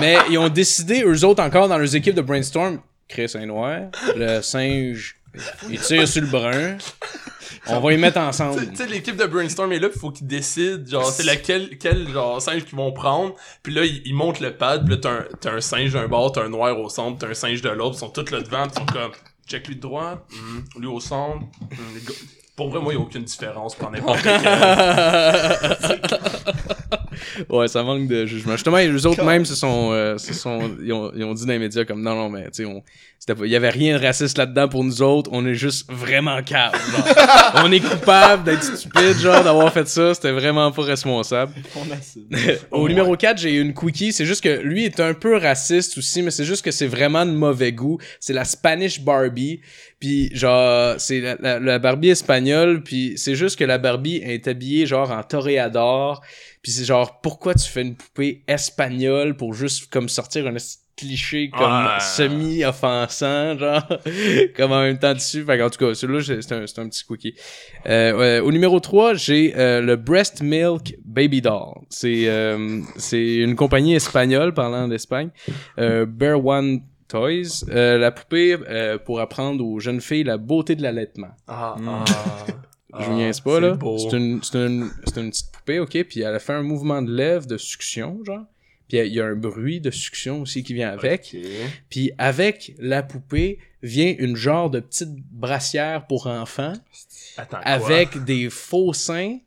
Mais 0.00 0.16
ils 0.30 0.38
ont 0.38 0.48
décidé, 0.48 1.02
eux 1.06 1.24
autres, 1.24 1.42
encore 1.42 1.68
dans 1.68 1.78
leurs 1.78 1.94
équipes 1.94 2.14
de 2.14 2.22
brainstorm, 2.22 2.80
Chris 3.08 3.32
est 3.34 3.46
noir, 3.46 3.78
le 4.16 4.40
singe, 4.40 5.16
il 5.70 5.80
tire 5.80 6.06
sur 6.06 6.22
le 6.22 6.28
brun, 6.28 6.76
on 7.68 7.80
va 7.80 7.92
y 7.92 7.96
mettre 7.96 8.18
ensemble. 8.18 8.68
Tu 8.70 8.76
sais, 8.76 8.86
l'équipe 8.86 9.16
de 9.16 9.24
Brainstorm 9.26 9.72
est 9.72 9.78
là, 9.78 9.88
pis 9.88 9.98
faut 9.98 10.10
qu'ils 10.10 10.26
décident, 10.26 10.84
genre, 10.88 11.10
c'est 11.10 11.22
lequel, 11.24 11.78
quel, 11.78 12.08
genre, 12.10 12.40
singe 12.42 12.64
qu'ils 12.64 12.76
vont 12.76 12.92
prendre. 12.92 13.34
Puis 13.62 13.72
là, 13.72 13.84
ils, 13.84 14.02
ils 14.04 14.14
montent 14.14 14.40
le 14.40 14.54
pad, 14.56 14.84
pis 14.84 14.90
là, 14.90 14.96
t'as 14.98 15.10
un, 15.10 15.24
t'as 15.40 15.52
un 15.52 15.60
singe 15.60 15.92
d'un 15.92 16.06
bord, 16.08 16.32
t'as 16.32 16.42
un 16.44 16.48
noir 16.48 16.78
au 16.78 16.88
centre, 16.88 17.18
t'as 17.18 17.28
un 17.28 17.34
singe 17.34 17.62
de 17.62 17.68
l'autre, 17.70 17.96
ils 17.96 18.00
sont 18.00 18.10
tous 18.10 18.30
là 18.30 18.40
devant, 18.40 18.64
pis 18.66 18.72
ils 18.74 18.78
sont 18.80 18.86
comme, 18.86 19.12
check 19.46 19.68
lui 19.68 19.76
de 19.76 19.80
droite, 19.80 20.20
hmm, 20.32 20.80
lui 20.80 20.86
au 20.88 21.00
centre. 21.00 21.38
hmm, 21.60 21.94
les 21.94 22.00
gars- 22.00 22.14
Pour 22.56 22.68
vrai, 22.70 22.80
moi, 22.80 22.92
y 22.92 22.96
a 22.96 23.00
aucune 23.00 23.24
différence 23.24 23.74
pour 23.74 23.90
n'importe 23.90 24.22
quel. 24.22 24.42
ouais, 27.48 27.68
ça 27.68 27.82
manque 27.82 28.08
de 28.08 28.26
jugement. 28.26 28.52
Justement, 28.52 28.76
les 28.78 29.06
autres 29.06 29.24
même 29.24 29.44
se 29.44 29.54
sont, 29.54 29.90
euh, 29.92 30.18
se 30.18 30.32
sont 30.34 30.70
ils, 30.82 30.92
ont, 30.92 31.12
ils 31.14 31.24
ont 31.24 31.34
dit 31.34 31.46
dans 31.46 31.52
les 31.52 31.58
médias 31.58 31.84
comme 31.84 32.02
non, 32.02 32.14
non, 32.14 32.28
mais 32.28 32.50
tu 32.50 32.64
sais, 32.64 32.82
il 33.44 33.50
y 33.50 33.54
avait 33.54 33.70
rien 33.70 33.96
de 33.98 34.04
raciste 34.04 34.36
là-dedans 34.36 34.68
pour 34.68 34.82
nous 34.82 35.00
autres, 35.00 35.30
on 35.32 35.46
est 35.46 35.54
juste 35.54 35.88
vraiment 35.92 36.42
calme. 36.42 36.72
on 37.54 37.70
est 37.70 37.78
coupable 37.78 38.42
d'être 38.42 38.64
stupide, 38.64 39.16
genre, 39.20 39.44
d'avoir 39.44 39.72
fait 39.72 39.86
ça, 39.86 40.12
c'était 40.12 40.32
vraiment 40.32 40.72
pas 40.72 40.82
responsable. 40.82 41.52
Au 42.72 42.88
numéro 42.88 43.16
4, 43.16 43.38
j'ai 43.38 43.54
une 43.54 43.74
quickie. 43.74 44.12
C'est 44.12 44.26
juste 44.26 44.42
que 44.42 44.60
lui 44.62 44.84
est 44.86 44.98
un 44.98 45.14
peu 45.14 45.36
raciste 45.36 45.98
aussi, 45.98 46.20
mais 46.22 46.32
c'est 46.32 46.44
juste 46.44 46.64
que 46.64 46.72
c'est 46.72 46.88
vraiment 46.88 47.24
de 47.24 47.30
mauvais 47.30 47.70
goût. 47.72 47.98
C'est 48.18 48.32
la 48.32 48.44
Spanish 48.44 49.00
Barbie. 49.00 49.60
Puis 50.00 50.30
genre, 50.34 50.96
c'est 50.98 51.20
la, 51.20 51.36
la- 51.40 51.60
la 51.60 51.78
Barbie 51.78 52.08
espagnole. 52.10 52.82
Puis 52.82 53.12
c'est 53.16 53.36
juste 53.36 53.56
que 53.56 53.64
la 53.64 53.78
Barbie 53.78 54.16
est 54.16 54.48
habillée 54.48 54.84
genre 54.84 55.12
en 55.12 55.22
toréador. 55.22 56.22
Puis 56.62 56.72
c'est 56.72 56.84
genre, 56.84 57.20
pourquoi 57.20 57.54
tu 57.54 57.68
fais 57.68 57.82
une 57.82 57.96
poupée 57.96 58.44
espagnole 58.46 59.36
pour 59.36 59.52
juste 59.52 59.90
comme 59.90 60.08
sortir 60.08 60.46
un 60.46 60.54
cliché 60.96 61.50
comme 61.50 61.88
semi-offensant, 62.00 63.58
genre, 63.58 63.86
comme 64.56 64.72
en 64.72 64.82
même 64.82 64.98
temps 64.98 65.14
dessus? 65.14 65.44
Fait 65.44 65.58
qu'en 65.58 65.70
tout 65.70 65.78
cas, 65.84 65.94
celui-là, 65.94 66.22
c'est 66.40 66.52
un, 66.52 66.66
c'est 66.66 66.78
un 66.80 66.88
petit 66.88 67.04
quickie. 67.04 67.34
Euh, 67.86 68.16
ouais, 68.16 68.38
au 68.40 68.52
numéro 68.52 68.78
3, 68.78 69.14
j'ai 69.14 69.54
euh, 69.56 69.80
le 69.80 69.96
Breast 69.96 70.42
Milk 70.42 70.94
Baby 71.04 71.40
Doll. 71.40 71.74
C'est 71.88 72.28
euh, 72.28 72.80
c'est 72.96 73.36
une 73.36 73.56
compagnie 73.56 73.94
espagnole 73.94 74.54
parlant 74.54 74.86
d'Espagne. 74.88 75.30
Euh, 75.78 76.06
Bear 76.06 76.44
One 76.44 76.82
Toys. 77.08 77.64
Euh, 77.70 77.98
la 77.98 78.10
poupée 78.12 78.56
euh, 78.68 78.98
pour 78.98 79.20
apprendre 79.20 79.64
aux 79.64 79.80
jeunes 79.80 80.00
filles 80.00 80.24
la 80.24 80.36
beauté 80.38 80.76
de 80.76 80.82
l'allaitement. 80.82 81.30
Ah, 81.48 81.74
Hmm. 81.78 81.88
ah. 81.88 82.44
Je 82.98 83.04
vous 83.04 83.14
niaise 83.14 83.40
pas, 83.40 83.58
là. 83.60 83.78
C'est 83.98 84.16
une, 84.16 84.40
une, 84.54 84.90
une 85.16 85.30
petite 85.30 85.50
poupée, 85.52 85.78
ok? 85.80 86.04
Puis 86.04 86.20
elle 86.20 86.34
a 86.34 86.38
fait 86.38 86.52
un 86.52 86.62
mouvement 86.62 87.00
de 87.02 87.10
lèvres 87.12 87.46
de 87.46 87.56
succion, 87.56 88.20
genre. 88.24 88.44
Puis 88.88 88.98
il 88.98 89.12
y 89.14 89.20
a 89.20 89.24
un 89.26 89.34
bruit 89.34 89.80
de 89.80 89.90
succion 89.90 90.42
aussi 90.42 90.62
qui 90.62 90.74
vient 90.74 90.90
avec. 90.90 91.34
Puis 91.88 92.12
avec 92.18 92.74
la 92.78 93.02
poupée 93.02 93.58
vient 93.82 94.14
une 94.18 94.36
genre 94.36 94.68
de 94.68 94.80
petite 94.80 95.14
brassière 95.30 96.06
pour 96.06 96.26
enfants 96.26 96.74
Attends, 97.38 97.58
quoi? 97.60 97.66
avec 97.66 98.22
des 98.24 98.50
faux 98.50 98.92
seins. 98.92 99.38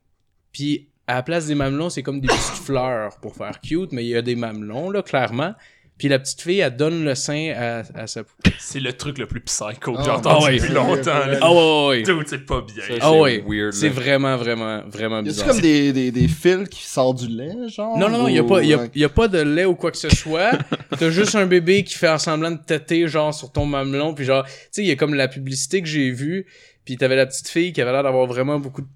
Puis 0.51 0.87
à 1.07 1.15
la 1.15 1.23
place 1.23 1.45
des 1.45 1.53
mamelons, 1.55 1.91
c'est 1.91 2.01
comme 2.01 2.19
des 2.19 2.27
petites 2.27 2.63
fleurs 2.63 3.17
pour 3.19 3.35
faire 3.35 3.61
cute, 3.61 3.91
mais 3.91 4.03
il 4.03 4.09
y 4.09 4.15
a 4.15 4.23
des 4.23 4.35
mamelons, 4.35 4.89
là, 4.89 5.03
clairement. 5.03 5.53
Puis 5.97 6.09
la 6.09 6.19
petite 6.19 6.41
fille, 6.41 6.59
elle 6.59 6.75
donne 6.75 7.05
le 7.05 7.15
sein 7.15 7.53
à, 7.55 7.83
à 8.01 8.05
sa 8.07 8.23
poupée. 8.25 8.51
C'est 8.59 8.81
le 8.81 8.91
truc 8.91 9.17
le 9.17 9.27
plus 9.27 9.39
psycho 9.39 9.93
que 9.93 9.97
Ah, 9.99 10.03
j'ai 10.03 10.11
entendu 10.11 10.35
ah 10.39 10.43
ouais, 10.45 10.55
depuis 10.55 10.67
c'est 10.67 10.73
longtemps. 10.73 11.11
Ah 11.41 11.51
ouais, 11.53 11.87
ouais. 11.87 12.03
Dude, 12.03 12.27
c'est 12.27 12.45
pas 12.45 12.61
bien. 12.61 12.83
Ah 12.99 13.09
c'est 13.11 13.19
ouais. 13.19 13.43
weird, 13.47 13.71
C'est 13.71 13.87
vraiment, 13.87 14.35
vraiment, 14.35 14.81
vraiment 14.87 15.17
Y 15.17 15.19
a-tu 15.19 15.27
bizarre. 15.29 15.47
comme 15.47 15.61
des, 15.61 15.93
des, 15.93 16.11
des 16.11 16.27
fils 16.27 16.67
qui 16.69 16.83
sortent 16.83 17.19
du 17.25 17.27
lait, 17.29 17.53
genre? 17.69 17.97
Non, 17.97 18.09
non, 18.09 18.17
non, 18.23 18.27
il 18.27 18.33
n'y 18.33 18.39
a, 18.39 18.43
Ou- 18.43 18.47
pas- 18.47 18.61
y 18.61 18.73
a, 18.73 18.77
ouais. 18.77 18.89
y 18.93 19.03
a 19.05 19.09
pas 19.09 19.29
de 19.29 19.39
lait 19.39 19.63
ou 19.65 19.75
quoi 19.75 19.91
que 19.91 19.97
ce 19.97 20.09
soit. 20.09 20.51
T'as 20.99 21.09
juste 21.11 21.35
un 21.35 21.45
bébé 21.45 21.83
qui 21.85 21.95
fait 21.95 22.09
en 22.09 22.17
semblant 22.17 22.51
de 22.51 22.57
têter, 22.57 23.07
genre, 23.07 23.33
sur 23.33 23.51
ton 23.53 23.65
mamelon. 23.65 24.13
Puis 24.13 24.25
genre, 24.25 24.43
tu 24.45 24.51
sais, 24.71 24.81
il 24.83 24.87
y 24.87 24.91
a 24.91 24.95
comme 24.97 25.13
la 25.13 25.29
publicité 25.29 25.81
que 25.81 25.87
j'ai 25.87 26.11
vue. 26.11 26.45
Puis 26.83 26.97
t'avais 26.97 27.15
la 27.15 27.25
petite 27.25 27.47
fille 27.47 27.71
qui 27.71 27.81
avait 27.81 27.93
l'air 27.93 28.03
d'avoir 28.03 28.27
vraiment 28.27 28.59
beaucoup 28.59 28.81
de 28.81 28.87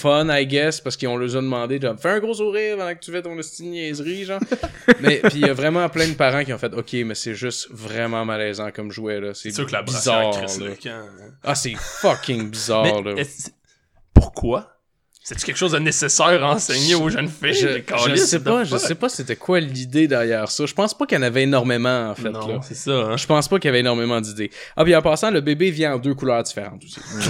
fun, 0.00 0.28
I 0.30 0.46
guess, 0.46 0.80
parce 0.80 0.96
qu'on 0.96 1.16
leur 1.16 1.30
a 1.36 1.40
demandé, 1.40 1.78
genre, 1.80 1.96
fais 1.98 2.08
un 2.10 2.18
gros 2.18 2.34
sourire 2.34 2.76
pendant 2.76 2.94
que 2.94 3.00
tu 3.00 3.12
fais 3.12 3.22
ton 3.22 3.36
niaiserie, 3.60 4.24
genre. 4.24 4.40
mais, 5.00 5.18
puis 5.18 5.32
il 5.40 5.46
y 5.46 5.50
a 5.50 5.52
vraiment 5.52 5.88
plein 5.88 6.08
de 6.08 6.14
parents 6.14 6.44
qui 6.44 6.52
ont 6.52 6.58
fait, 6.58 6.72
OK, 6.74 6.92
mais 7.04 7.14
c'est 7.14 7.34
juste 7.34 7.68
vraiment 7.70 8.24
malaisant 8.24 8.70
comme 8.70 8.90
jouet, 8.90 9.20
là. 9.20 9.34
C'est 9.34 9.50
sûr 9.50 9.66
que 9.66 9.72
la 9.72 9.82
bizarre, 9.82 10.32
là. 10.32 10.46
le 10.58 10.74
camp. 10.74 10.90
hein. 10.90 11.30
Ah, 11.44 11.54
c'est 11.54 11.74
fucking 11.76 12.50
bizarre, 12.50 13.02
Mais 13.02 13.14
là. 13.14 13.22
pourquoi? 14.14 14.79
C'est-tu 15.22 15.44
quelque 15.44 15.58
chose 15.58 15.72
de 15.72 15.78
nécessaire 15.78 16.42
à 16.42 16.52
enseigner 16.54 16.94
aux 16.94 17.10
jeunes 17.10 17.28
filles? 17.28 17.52
Je, 17.52 17.68
Les 17.68 17.74
je 17.74 17.78
câlisses, 17.80 18.24
sais 18.26 18.40
pas, 18.40 18.64
je 18.64 18.76
sais 18.78 18.94
pas 18.94 19.10
c'était 19.10 19.36
quoi 19.36 19.60
l'idée 19.60 20.08
derrière 20.08 20.50
ça. 20.50 20.64
Je 20.64 20.72
pense 20.72 20.94
pas 20.94 21.04
qu'il 21.04 21.18
y 21.18 21.20
en 21.20 21.24
avait 21.24 21.42
énormément, 21.42 22.10
en 22.10 22.14
fait. 22.14 22.30
Non, 22.30 22.62
c'est 22.62 22.74
ça, 22.74 22.90
hein. 22.92 23.16
Je 23.18 23.26
pense 23.26 23.46
pas 23.46 23.58
qu'il 23.58 23.68
y 23.68 23.70
avait 23.70 23.80
énormément 23.80 24.18
d'idées. 24.20 24.50
Ah, 24.76 24.84
puis 24.84 24.96
en 24.96 25.02
passant, 25.02 25.30
le 25.30 25.42
bébé 25.42 25.70
vient 25.70 25.94
en 25.94 25.98
deux 25.98 26.14
couleurs 26.14 26.42
différentes 26.42 26.82
aussi. 26.82 27.00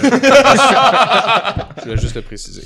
Je 1.78 1.82
voulais 1.82 1.96
juste 2.00 2.14
le 2.14 2.22
préciser. 2.22 2.62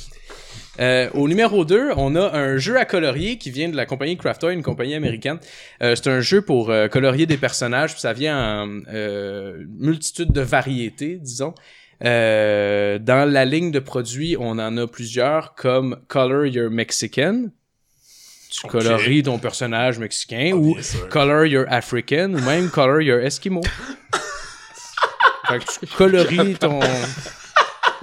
Euh, 0.81 1.09
au 1.15 1.29
numéro 1.29 1.65
2, 1.65 1.93
on 1.97 2.17
a 2.17 2.37
un 2.37 2.57
jeu 2.59 2.77
à 2.77 2.85
colorier 2.85 3.39
qui 3.39 3.51
vient 3.51 3.69
de 3.69 3.77
la 3.77 3.87
compagnie 3.87 4.17
Craftoy, 4.17 4.53
une 4.55 4.63
compagnie 4.63 4.95
américaine. 4.95 5.39
Euh, 5.83 5.95
c'est 5.95 6.09
un 6.11 6.21
jeu 6.21 6.43
pour 6.43 6.71
euh, 6.71 6.89
colorier 6.89 7.27
des 7.27 7.37
personnages, 7.37 7.93
puis 7.93 8.01
ça 8.01 8.13
vient 8.13 8.63
en 8.65 8.81
euh, 8.93 9.65
multitude 9.79 10.33
de 10.33 10.41
variétés, 10.41 11.17
disons. 11.21 11.55
Euh, 12.05 12.99
dans 12.99 13.31
la 13.31 13.45
ligne 13.45 13.71
de 13.71 13.79
produits, 13.79 14.37
on 14.39 14.59
en 14.59 14.77
a 14.77 14.87
plusieurs, 14.87 15.55
comme 15.55 15.99
Color 16.09 16.47
Your 16.47 16.71
Mexican. 16.71 17.47
Tu 18.51 18.61
Ok. 18.67 18.71
coloris 18.73 19.23
ton 19.25 19.39
personnage 19.39 19.99
mexicain, 19.99 20.51
Ah, 20.53 20.57
ou. 20.57 20.77
Color 21.11 21.47
Your 21.47 21.65
African 21.71 22.35
ou 22.35 22.41
même 22.41 22.69
Color 22.71 23.01
Your 23.03 23.19
Eskimo. 23.21 23.63
fait 25.49 25.59
que 25.59 25.65
tu 25.81 25.87
coloris 25.97 26.55
ton. 26.55 26.81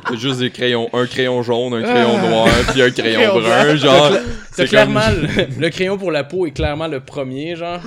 C'est 0.09 0.17
juste 0.17 0.39
des 0.39 0.49
crayons, 0.49 0.89
un 0.93 1.05
crayon 1.05 1.41
jaune, 1.43 1.73
un 1.75 1.83
crayon 1.83 2.17
noir, 2.27 2.47
puis 2.71 2.81
un 2.81 2.89
crayon 2.91 3.39
brun, 3.39 3.75
genre. 3.75 4.11
C'est 4.51 4.63
C'est 4.63 4.67
clairement 4.67 4.99
comme- 5.01 5.21
le, 5.57 5.61
le 5.61 5.69
crayon 5.69 5.97
pour 5.97 6.11
la 6.11 6.23
peau 6.25 6.45
est 6.45 6.51
clairement 6.51 6.87
le 6.87 6.99
premier, 6.99 7.55
genre. 7.55 7.79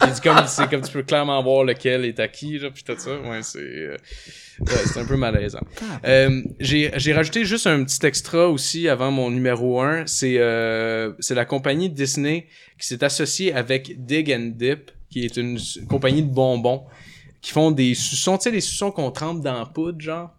C'est 0.00 0.22
comme, 0.22 0.68
comme 0.70 0.82
tu 0.82 0.92
peux 0.92 1.02
clairement 1.02 1.42
voir 1.42 1.64
lequel 1.64 2.04
est 2.04 2.18
à 2.20 2.28
qui, 2.28 2.58
genre, 2.58 2.72
puis 2.72 2.82
tout 2.82 2.94
ça. 2.96 3.20
Ouais, 3.20 3.42
c'est. 3.42 3.58
euh, 3.58 3.96
ouais, 4.60 4.72
c'est 4.86 5.00
un 5.00 5.04
peu 5.04 5.16
malaisant. 5.16 5.60
Euh, 6.04 6.42
j'ai, 6.58 6.90
j'ai 6.96 7.12
rajouté 7.12 7.44
juste 7.44 7.66
un 7.66 7.84
petit 7.84 8.04
extra 8.06 8.48
aussi 8.48 8.88
avant 8.88 9.10
mon 9.10 9.30
numéro 9.30 9.80
1. 9.80 10.06
C'est, 10.06 10.38
euh, 10.38 11.12
c'est 11.20 11.34
la 11.34 11.44
compagnie 11.44 11.90
Disney 11.90 12.46
qui 12.78 12.86
s'est 12.86 13.04
associée 13.04 13.52
avec 13.52 14.04
Dig 14.04 14.32
and 14.32 14.52
Dip 14.56 14.90
qui 15.10 15.24
est 15.24 15.36
une 15.36 15.58
compagnie 15.88 16.22
de 16.22 16.32
bonbons 16.32 16.84
qui 17.42 17.52
font 17.52 17.70
des 17.70 17.94
suçons, 17.94 18.36
tu 18.38 18.44
sais, 18.44 18.52
des 18.52 18.60
suçons 18.60 18.90
qu'on 18.90 19.10
trempe 19.10 19.42
dans 19.42 19.58
la 19.58 19.66
poudre, 19.66 20.00
genre? 20.00 20.30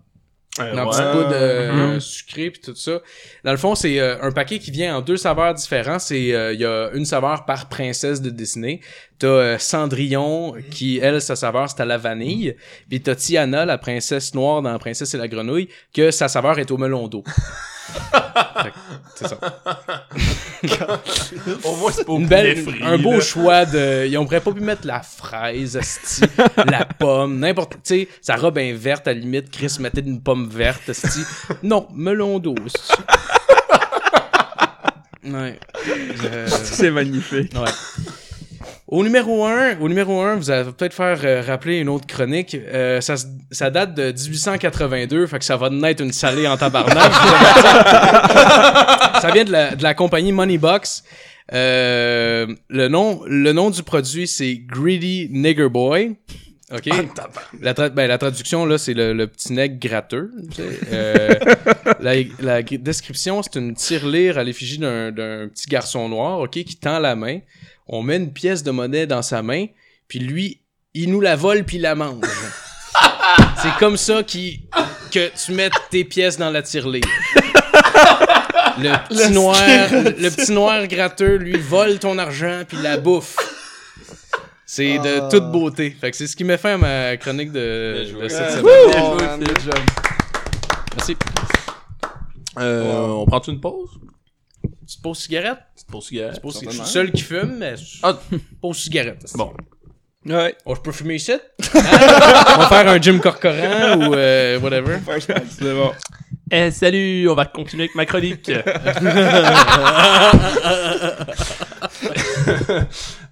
Euh, 0.60 0.76
dans 0.76 0.84
ouais. 0.84 0.90
petite 0.92 1.12
poudre 1.14 1.30
euh, 1.32 1.94
Mhm. 1.94 2.00
sucrée 2.02 2.52
puis 2.52 2.62
tout 2.62 2.76
ça. 2.76 3.00
Dans 3.46 3.52
le 3.52 3.58
fond, 3.58 3.74
c'est 3.74 4.00
euh, 4.02 4.22
un 4.22 4.32
paquet 4.34 4.60
qui 4.60 4.70
vient 4.70 4.98
en 4.98 5.02
deux 5.02 5.16
saveurs 5.16 5.54
différents. 5.54 5.98
C'est 5.98 6.34
euh, 6.34 6.52
il 6.54 6.60
y 6.60 6.66
a 6.66 6.90
une 6.94 7.06
saveur 7.06 7.46
par 7.46 7.70
princesse 7.70 8.22
de 8.22 8.30
Disney. 8.30 8.82
T'as 9.18 9.28
euh, 9.28 9.58
Cendrillon 9.58 10.56
qui 10.70 10.98
elle 11.02 11.22
sa 11.22 11.38
saveur 11.38 11.70
c'est 11.70 11.80
à 11.80 11.86
la 11.86 11.98
vanille. 11.98 12.58
Puis 12.90 13.00
t'as 13.02 13.16
Tiana 13.16 13.66
la 13.66 13.78
princesse 13.78 14.34
noire 14.34 14.62
dans 14.62 14.74
la 14.74 14.80
princesse 14.80 15.14
et 15.14 15.18
la 15.18 15.30
grenouille 15.30 15.70
que 15.94 16.12
sa 16.12 16.28
saveur 16.28 16.60
est 16.60 16.70
au 16.70 16.78
melon 16.78 17.08
d'eau. 17.08 17.24
C'est 19.16 19.28
ça. 19.28 19.38
Au 21.64 21.76
moins, 21.76 21.92
c'est 21.92 22.06
pas 22.06 22.12
au 22.14 22.20
Une 22.20 22.28
belle, 22.28 22.64
un 22.84 22.98
beau 22.98 23.14
là. 23.14 23.20
choix 23.20 23.66
de. 23.66 24.06
Ils 24.08 24.16
auraient 24.18 24.40
pas 24.42 24.52
pu 24.52 24.60
mettre 24.62 24.86
la 24.86 25.02
fraise, 25.02 25.80
la 26.58 26.86
pomme, 26.86 27.40
n'importe. 27.40 27.74
Tu 27.74 27.80
sais, 27.84 28.08
sa 28.22 28.36
robe 28.36 28.58
est 28.60 28.74
verte, 28.74 29.08
à 29.08 29.14
la 29.14 29.20
limite, 29.20 29.50
Chris 29.52 29.76
mettait 29.80 30.02
une 30.02 30.22
pomme 30.22 30.48
verte. 30.50 30.92
Non, 31.64 31.88
melon 31.94 32.40
d'eau. 32.40 32.56
Ouais. 35.24 35.60
Euh, 36.26 36.48
C'est 36.64 36.92
magnifique. 36.92 37.54
ouais. 37.54 37.72
Au 38.92 39.04
numéro 39.06 39.46
1, 39.46 39.80
au 39.80 39.88
numéro 39.88 40.22
1, 40.22 40.36
vous 40.36 40.52
allez 40.52 40.70
peut-être 40.70 40.94
faire 40.94 41.18
euh, 41.24 41.42
rappeler 41.42 41.80
une 41.80 41.88
autre 41.88 42.06
chronique. 42.06 42.56
Euh, 42.56 43.00
ça, 43.00 43.70
date 43.70 43.96
de 43.96 44.12
1882, 44.12 45.28
fait 45.28 45.40
que 45.40 45.46
ça 45.46 45.56
va 45.56 45.70
naître 45.70 46.04
une 46.04 46.12
salée 46.12 46.46
en 46.46 46.58
tabarnak. 46.58 47.14
ça 49.22 49.32
vient 49.34 49.46
de 49.46 49.52
la, 49.52 49.76
de 49.76 49.84
la 49.84 49.94
compagnie 49.94 50.34
Moneybox. 50.34 51.06
Euh, 51.54 52.48
le 52.68 52.90
nom, 52.90 53.22
le 53.28 53.54
nom 53.54 53.70
du 53.70 53.82
produit 53.82 54.28
c'est 54.28 54.58
Greedy 54.58 55.30
Nigger 55.32 55.70
Boy. 55.70 56.18
Ok? 56.74 56.90
La, 57.62 57.74
tra- 57.74 57.90
ben, 57.90 58.08
la 58.08 58.18
traduction 58.18 58.66
là, 58.66 58.78
c'est 58.78 58.94
le, 58.94 59.14
le 59.14 59.28
petit 59.28 59.54
nègre 59.54 59.80
gratteux. 59.80 60.32
Euh, 60.92 61.34
la, 62.40 62.62
description, 62.62 63.42
c'est 63.42 63.58
une 63.58 63.74
tirelire 63.74 64.38
à 64.38 64.44
l'effigie 64.44 64.78
d'un 64.78 65.12
d'un 65.12 65.48
petit 65.48 65.68
garçon 65.68 66.10
noir, 66.10 66.40
ok, 66.40 66.52
qui 66.52 66.76
tend 66.76 67.00
la 67.00 67.16
main. 67.16 67.40
On 67.94 68.02
met 68.04 68.16
une 68.16 68.32
pièce 68.32 68.64
de 68.64 68.72
monnaie 68.72 69.06
dans 69.06 69.22
sa 69.22 69.42
main, 69.44 69.66
puis 70.08 70.20
lui, 70.20 70.62
il 70.94 71.12
nous 71.12 71.20
la 71.20 71.36
vole 71.36 71.66
puis 71.66 71.76
il 71.76 71.82
la 71.82 71.94
mange. 71.94 72.24
c'est 73.62 73.74
comme 73.80 73.98
ça 73.98 74.24
qui 74.24 74.62
que 75.12 75.30
tu 75.46 75.52
mets 75.52 75.70
tes 75.90 76.06
pièces 76.06 76.38
dans 76.38 76.50
la 76.50 76.62
tirelire. 76.62 77.04
Le 78.78 79.08
petit 79.10 79.32
noir, 79.32 79.58
le 79.92 80.30
petit 80.30 80.52
noir 80.54 80.88
gratteux, 80.88 81.36
lui 81.36 81.58
vole 81.58 82.00
ton 82.00 82.18
argent 82.18 82.62
puis 82.68 82.78
la 82.82 82.98
bouffe. 82.98 83.36
C'est 84.66 84.98
de 85.00 85.20
Ah. 85.24 85.28
toute 85.30 85.52
beauté. 85.52 85.92
Fait 86.00 86.12
que 86.12 86.16
c'est 86.18 86.28
ce 86.28 86.36
qui 86.38 86.46
m'a 86.46 86.58
fait 86.58 86.72
à 86.72 86.78
ma 86.78 87.18
chronique 87.18 87.52
de, 87.52 88.08
cette 88.30 88.52
semaine. 88.52 89.44
Merci. 90.96 91.18
Euh, 92.58 92.84
On 93.08 93.26
prend 93.26 93.42
une 93.42 93.60
pause? 93.60 93.90
Petite 94.92 95.02
pause 95.04 95.20
cigarette? 95.20 95.60
Petite 95.74 95.88
pause 95.90 96.06
cigarette. 96.08 96.42
Pause- 96.42 96.62
Je 96.66 96.70
suis 96.70 96.86
seul 96.86 97.12
qui 97.14 97.22
fume, 97.22 97.56
mais 97.60 97.76
Ah. 98.04 98.20
pause 98.62 98.78
cigarette. 98.78 99.26
Bon. 99.36 99.54
Ouais. 100.26 100.54
Oh, 100.66 100.76
je 100.76 100.82
peux 100.82 100.92
fumer 100.92 101.16
ici? 101.16 101.32
Hein? 101.32 101.40
On 101.74 101.80
va 102.60 102.68
faire 102.68 102.88
un 102.90 103.02
Jim 103.02 103.20
Corcoran 103.20 103.98
ou 104.10 104.14
euh, 104.14 104.60
whatever. 104.60 104.98
C'est 105.50 105.74
bon. 105.74 105.92
Eh, 106.54 106.70
salut, 106.72 107.30
on 107.30 107.34
va 107.36 107.46
continuer 107.46 107.84
avec 107.84 107.96
ma 107.96 108.06
chronique. 108.06 108.52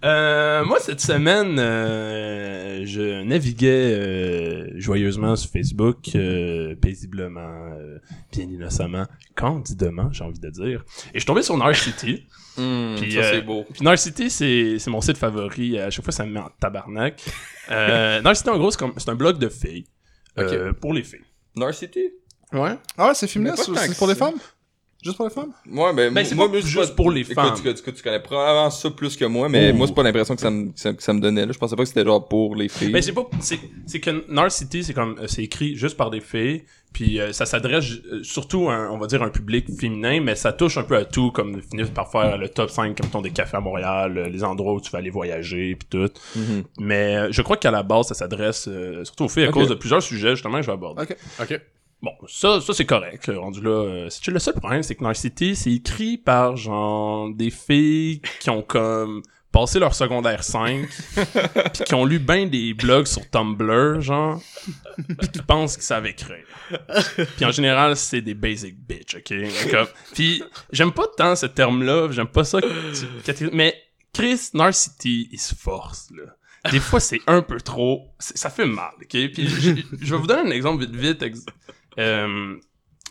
Euh, 0.05 0.63
moi, 0.63 0.79
cette 0.79 1.01
semaine, 1.01 1.57
euh, 1.59 2.85
je 2.85 3.21
naviguais 3.23 3.67
euh, 3.93 4.67
joyeusement 4.79 5.35
sur 5.35 5.51
Facebook, 5.51 5.97
euh, 6.15 6.73
paisiblement, 6.75 7.73
euh, 7.77 7.97
bien 8.31 8.45
innocemment, 8.45 9.05
candidement, 9.35 10.09
j'ai 10.13 10.23
envie 10.23 10.39
de 10.39 10.49
dire. 10.49 10.85
Et 11.07 11.15
je 11.15 11.19
suis 11.19 11.25
tombé 11.25 11.41
sur 11.41 11.57
Narcity. 11.57 12.25
Hum, 12.57 12.95
Puis, 12.97 13.11
ça, 13.11 13.19
euh, 13.19 13.31
c'est 13.33 13.41
beau. 13.41 13.65
Puis 13.73 13.83
Narcity, 13.83 14.29
c'est 14.29 14.79
c'est 14.79 14.89
mon 14.89 15.01
site 15.01 15.17
favori. 15.17 15.77
À 15.77 15.89
chaque 15.89 16.05
fois, 16.05 16.13
ça 16.13 16.25
me 16.25 16.31
met 16.31 16.39
en 16.39 16.49
tabarnak. 16.61 17.21
Euh, 17.69 18.21
Narcity, 18.21 18.49
en 18.49 18.57
gros, 18.57 18.71
c'est 18.71 18.79
comme- 18.79 18.93
c'est 18.95 19.09
un 19.09 19.15
blog 19.15 19.37
de 19.37 19.49
filles. 19.49 19.85
euh, 20.37 20.71
pour 20.71 20.93
les 20.93 21.03
filles. 21.03 21.19
Narcity? 21.57 22.05
Ouais. 22.53 22.71
Ah 22.97 23.07
ouais, 23.09 23.13
c'est 23.13 23.27
féminin, 23.27 23.51
Mais 23.51 23.57
pas 23.57 23.63
c'est 23.87 23.97
pour 23.97 24.07
les 24.07 24.15
femmes? 24.15 24.35
Juste 25.01 25.15
pour 25.15 25.27
les 25.27 25.31
femmes? 25.33 25.53
Ouais, 25.71 25.93
ben, 25.93 26.13
Ben, 26.13 26.25
c'est 26.25 26.35
moi, 26.35 26.47
pas 26.47 26.51
moi, 26.51 26.59
juste 26.59 26.89
pas- 26.89 26.95
pour 26.95 27.09
les 27.11 27.21
Écoute, 27.21 27.33
femmes. 27.35 27.53
Tu, 27.63 27.73
tu, 27.73 27.93
tu 27.93 28.03
connais 28.03 28.19
probablement 28.19 28.69
ça 28.69 28.89
plus 28.89 29.15
que 29.15 29.23
moi, 29.23 29.47
mais 29.47 29.71
Oh. 29.71 29.77
moi, 29.77 29.87
c'est 29.87 29.93
pas 29.93 30.03
l'impression 30.03 30.35
que 30.35 30.41
ça 30.41 30.51
me, 30.51 30.71
que 30.73 30.79
ça, 30.79 30.91
que 30.93 31.01
ça 31.01 31.13
me 31.13 31.21
donnait, 31.21 31.45
là. 31.45 31.53
Je 31.53 31.57
pensais 31.57 31.77
pas 31.77 31.83
que 31.83 31.87
c'était 31.87 32.03
genre 32.03 32.27
pour 32.27 32.53
les 32.57 32.67
filles. 32.67 32.91
Mais 32.91 33.01
c'est 33.01 33.13
pas 33.13 33.25
c'est 33.39 33.59
c'est 33.85 34.01
que 34.01 34.25
Narcity 34.29 34.83
c'est 34.83 34.93
comme 34.93 35.17
euh, 35.19 35.27
c'est 35.27 35.43
écrit 35.43 35.77
juste 35.77 35.95
par 35.95 36.09
des 36.09 36.19
filles 36.19 36.65
puis 36.91 37.21
euh, 37.21 37.31
ça 37.31 37.45
s'adresse 37.45 37.85
euh, 38.11 38.23
surtout 38.23 38.67
à 38.67 38.73
un, 38.73 38.89
on 38.89 38.97
va 38.97 39.05
dire 39.07 39.21
un 39.23 39.29
public 39.29 39.67
féminin 39.79 40.19
mais 40.21 40.35
ça 40.35 40.51
touche 40.51 40.75
un 40.77 40.83
peu 40.83 40.97
à 40.97 41.05
tout 41.05 41.31
comme 41.31 41.61
finir 41.61 41.89
par 41.93 42.11
faire 42.11 42.37
le 42.37 42.49
top 42.49 42.69
5 42.71 42.99
comme 42.99 43.09
ton 43.11 43.21
des 43.21 43.29
cafés 43.29 43.55
à 43.57 43.59
Montréal 43.61 44.17
euh, 44.17 44.27
les 44.27 44.43
endroits 44.43 44.73
où 44.73 44.81
tu 44.81 44.89
vas 44.91 44.97
aller 44.97 45.11
voyager 45.11 45.75
puis 45.75 45.87
tout 45.89 46.09
Mhm. 46.35 46.63
mais 46.79 47.15
euh, 47.15 47.27
je 47.31 47.41
crois 47.43 47.57
qu'à 47.57 47.69
la 47.71 47.83
base 47.83 48.07
ça 48.07 48.15
s'adresse 48.15 48.67
euh, 48.67 49.05
surtout 49.05 49.25
aux 49.25 49.29
filles 49.29 49.45
à 49.45 49.51
cause 49.51 49.69
de 49.69 49.75
plusieurs 49.75 50.01
sujets 50.01 50.31
justement 50.31 50.57
que 50.57 50.63
je 50.63 50.67
vais 50.67 50.73
aborder 50.73 51.03
Ok. 51.03 51.15
Ok. 51.41 51.61
Bon, 52.01 52.11
ça, 52.27 52.61
ça 52.61 52.73
c'est 52.73 52.85
correct. 52.85 53.29
Rendu 53.35 53.61
là, 53.61 53.69
euh, 53.71 54.07
c'est 54.09 54.27
le 54.31 54.39
seul 54.39 54.53
problème, 54.53 54.83
c'est 54.83 54.95
que 54.95 55.03
Narcity, 55.03 55.55
c'est 55.55 55.71
écrit 55.73 56.17
par 56.17 56.55
genre 56.55 57.29
des 57.33 57.49
filles 57.49 58.21
qui 58.39 58.49
ont 58.49 58.61
comme 58.61 59.21
passé 59.51 59.79
leur 59.79 59.93
secondaire 59.95 60.43
5, 60.43 60.87
puis 61.73 61.83
qui 61.83 61.93
ont 61.95 62.05
lu 62.05 62.19
ben 62.19 62.47
des 62.49 62.73
blogs 62.73 63.07
sur 63.07 63.27
Tumblr, 63.29 63.99
genre, 63.99 64.39
puis 65.17 65.27
qui 65.27 65.41
pensent 65.41 65.73
qu'ils 65.75 65.83
savent 65.83 66.05
écrire. 66.05 66.45
Puis 67.35 67.45
en 67.45 67.51
général, 67.51 67.95
c'est 67.97 68.21
des 68.21 68.35
basic 68.35 68.77
bitch, 68.79 69.15
ok? 69.15 69.33
Comme- 69.71 69.87
Puis 70.13 70.43
j'aime 70.71 70.91
pas 70.91 71.07
tant 71.17 71.35
ce 71.35 71.47
terme-là, 71.47 72.09
j'aime 72.11 72.27
pas 72.27 72.43
ça. 72.43 72.59
Mais 73.51 73.75
Chris 74.13 74.49
Narcity, 74.53 75.27
il 75.31 75.39
se 75.39 75.53
force 75.55 76.09
là. 76.11 76.23
Des 76.71 76.79
fois, 76.79 76.99
c'est 76.99 77.21
un 77.25 77.41
peu 77.41 77.59
trop. 77.61 78.09
Ça 78.19 78.49
fait 78.49 78.65
mal, 78.65 78.91
ok? 79.01 79.07
Puis 79.33 79.47
je 79.47 80.13
vais 80.13 80.17
vous 80.21 80.27
donner 80.27 80.49
un 80.49 80.51
exemple 80.51 80.85
vite, 80.85 81.23
vite. 81.23 81.45
Euh, 81.99 82.55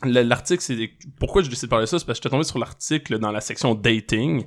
le- 0.05 0.23
L'article, 0.23 0.63
c'est. 0.63 0.91
Pourquoi 1.21 1.43
je 1.43 1.49
décide 1.51 1.65
de 1.65 1.71
parler 1.71 1.85
de 1.85 1.91
ça? 1.91 1.99
C'est 1.99 2.05
parce 2.05 2.19
que 2.19 2.23
j'étais 2.25 2.31
tombé 2.33 2.45
sur 2.45 2.59
l'article 2.59 3.19
dans 3.19 3.31
la 3.31 3.41
section 3.41 3.75
dating. 3.75 4.45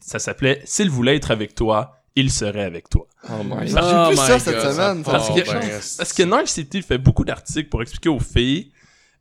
Ça 0.00 0.18
s'appelait 0.18 0.62
S'il 0.64 0.90
voulait 0.90 1.16
être 1.16 1.30
avec 1.30 1.54
toi, 1.54 1.92
il 2.14 2.30
serait 2.30 2.64
avec 2.64 2.88
toi. 2.88 3.06
Oh 3.28 3.42
my 3.44 3.68
J'ai 3.68 3.74
Oh 3.78 4.04
vu 4.10 4.10
my 4.12 4.16
ça 4.16 4.38
cette 4.38 4.54
God, 4.54 4.72
semaine. 4.72 5.04
ça 5.04 5.10
Parce 5.10 5.28
que-. 5.28 5.98
Parce 5.98 6.12
que 6.12 6.22
Narcity 6.22 6.82
fait 6.82 6.98
beaucoup 6.98 7.24
d'articles 7.24 7.68
pour 7.68 7.82
expliquer 7.82 8.08
aux 8.08 8.20
filles 8.20 8.72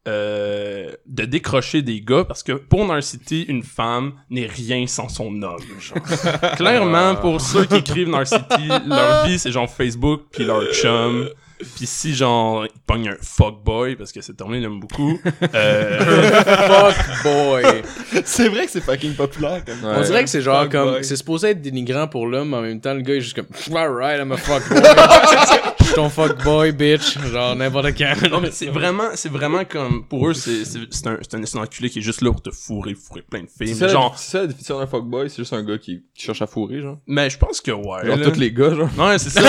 euh, 0.08 0.92
de 1.08 1.26
décrocher 1.26 1.82
des 1.82 2.00
gars 2.00 2.24
parce 2.26 2.44
que 2.44 2.52
pour 2.52 2.86
Narcity, 2.86 3.42
une 3.48 3.64
femme 3.64 4.14
n'est 4.30 4.46
rien 4.46 4.86
sans 4.86 5.10
son 5.10 5.42
homme. 5.42 5.58
genre. 5.80 5.98
Clairement, 6.58 7.16
pour 7.16 7.42
ceux 7.42 7.66
qui 7.66 7.78
écrivent 7.78 8.10
Narcity, 8.10 8.68
leur 8.86 9.26
vie 9.26 9.40
c'est 9.40 9.52
genre 9.52 9.68
Facebook 9.70 10.22
puis 10.32 10.46
leur 10.46 10.64
chum. 10.74 11.28
Puis 11.76 11.86
si 11.88 12.14
genre 12.14 12.66
ils 12.66 12.82
pognent 12.86 13.10
un 13.10 13.18
fuckboy 13.22 13.96
parce 13.96 14.12
que 14.12 14.22
c'est 14.22 14.34
terminé, 14.36 14.60
il 14.60 14.66
aime 14.66 14.80
beaucoup. 14.80 15.20
Euh, 15.54 16.42
Fuck 16.68 17.24
boy. 17.24 17.64
C'est 18.26 18.50
vrai 18.50 18.66
que 18.66 18.72
c'est 18.72 18.82
fucking 18.82 19.14
populaire 19.16 19.64
comme 19.66 19.76
Ouais. 19.90 19.96
On 19.98 20.02
dirait 20.02 20.24
que 20.24 20.30
c'est 20.30 20.42
genre 20.42 20.64
Fuck 20.64 20.72
comme. 20.72 20.90
boy. 20.92 21.04
C'est 21.04 21.16
supposé 21.16 21.50
être 21.52 21.62
dénigrant 21.62 22.08
pour 22.08 22.28
l'homme, 22.28 22.50
mais 22.50 22.58
en 22.58 22.62
même 22.62 22.82
temps, 22.82 22.94
le 22.94 23.02
gars 23.02 23.16
est 23.16 23.22
juste 23.22 23.36
comme. 23.36 23.48
Alright, 23.76 24.20
I'm 24.20 24.32
a 24.32 24.38
fuck 24.38 24.68
boy. 24.70 24.82
Je 25.80 25.86
suis 25.86 25.96
ton 25.96 26.10
fuck 26.10 26.44
boy, 26.44 26.72
bitch. 26.72 27.18
Genre 27.32 27.56
n'importe 27.56 27.88
quand. 27.98 28.14
non 28.32 28.42
mais 28.42 28.52
c'est 28.52 28.68
vraiment, 28.68 29.10
c'est 29.16 29.30
vraiment 29.32 29.64
comme 29.66 30.04
pour 30.08 30.28
eux 30.30 30.34
c'est 30.34 30.66
c'est 30.66 30.80
c'est 30.90 31.08
un 31.08 31.18
c'est 31.22 31.36
un, 31.38 31.46
c'est 31.46 31.58
un 31.58 31.62
enculé 31.62 31.90
qui 31.90 32.00
est 32.00 32.02
juste 32.02 32.22
là 32.22 32.32
pour 32.32 32.42
te 32.42 32.50
fourrer, 32.50 32.96
fourrer 32.96 33.22
plein 33.22 33.42
de 33.42 33.48
filles. 33.48 33.76
C'est 33.76 33.86
Mais 33.86 33.88
ça, 33.88 33.88
genre, 33.90 34.12
la- 34.12 34.18
c'est 34.18 34.32
ça 34.32 34.40
la 34.42 34.48
définition 34.48 34.80
d'un 34.80 34.88
fuckboy, 34.88 35.30
c'est 35.30 35.38
juste 35.38 35.54
un 35.54 35.64
gars 35.64 35.78
qui, 35.78 36.04
qui 36.16 36.26
cherche 36.26 36.42
à 36.42 36.48
fourrer, 36.48 36.82
genre. 36.82 36.98
mais 37.08 37.30
je 37.30 37.38
pense 37.38 37.62
que 37.62 37.72
ouais. 37.72 38.06
Genre 38.06 38.18
là. 38.18 38.30
tous 38.32 38.40
les 38.40 38.52
gars, 38.52 38.74
genre. 38.74 38.90
Ouais, 38.98 39.18
c'est 39.20 39.30
ça. 39.30 39.42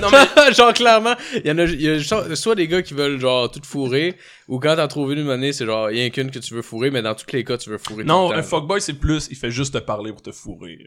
non 0.00 0.08
mais 0.10 0.52
genre 0.54 0.72
clairement, 0.72 1.14
il 1.34 1.46
y 1.46 1.50
en 1.50 1.58
a, 1.58 1.64
il 1.64 1.80
y 1.82 1.88
a 1.88 2.02
so- 2.02 2.34
soit 2.34 2.54
des 2.54 2.68
gars 2.68 2.82
qui 2.82 2.94
veulent 2.94 3.18
genre 3.20 3.50
tout 3.50 3.60
fourrer, 3.64 4.16
ou 4.48 4.58
quand 4.58 4.76
t'en 4.76 4.88
trouves 4.88 5.12
une 5.12 5.20
une 5.20 5.30
année, 5.30 5.52
c'est 5.52 5.66
genre 5.66 5.86
rien 5.86 6.10
qu'une 6.10 6.30
que 6.30 6.38
tu 6.38 6.54
veux 6.54 6.62
fourrer, 6.62 6.90
mais 6.90 7.02
dans 7.02 7.14
tous 7.14 7.26
les 7.32 7.44
cas, 7.44 7.56
tu 7.58 7.70
veux 7.70 7.78
fourrer 7.78 8.04
Non, 8.04 8.28
tout 8.28 8.32
un 8.34 8.36
le 8.36 8.42
temps. 8.42 8.48
fuckboy, 8.48 8.80
c'est 8.80 8.94
plus, 8.94 9.28
il 9.30 9.36
fait 9.36 9.50
juste 9.50 9.74
te 9.74 9.78
parler 9.78 10.12
pour 10.12 10.22
te 10.22 10.32
fourrer. 10.32 10.78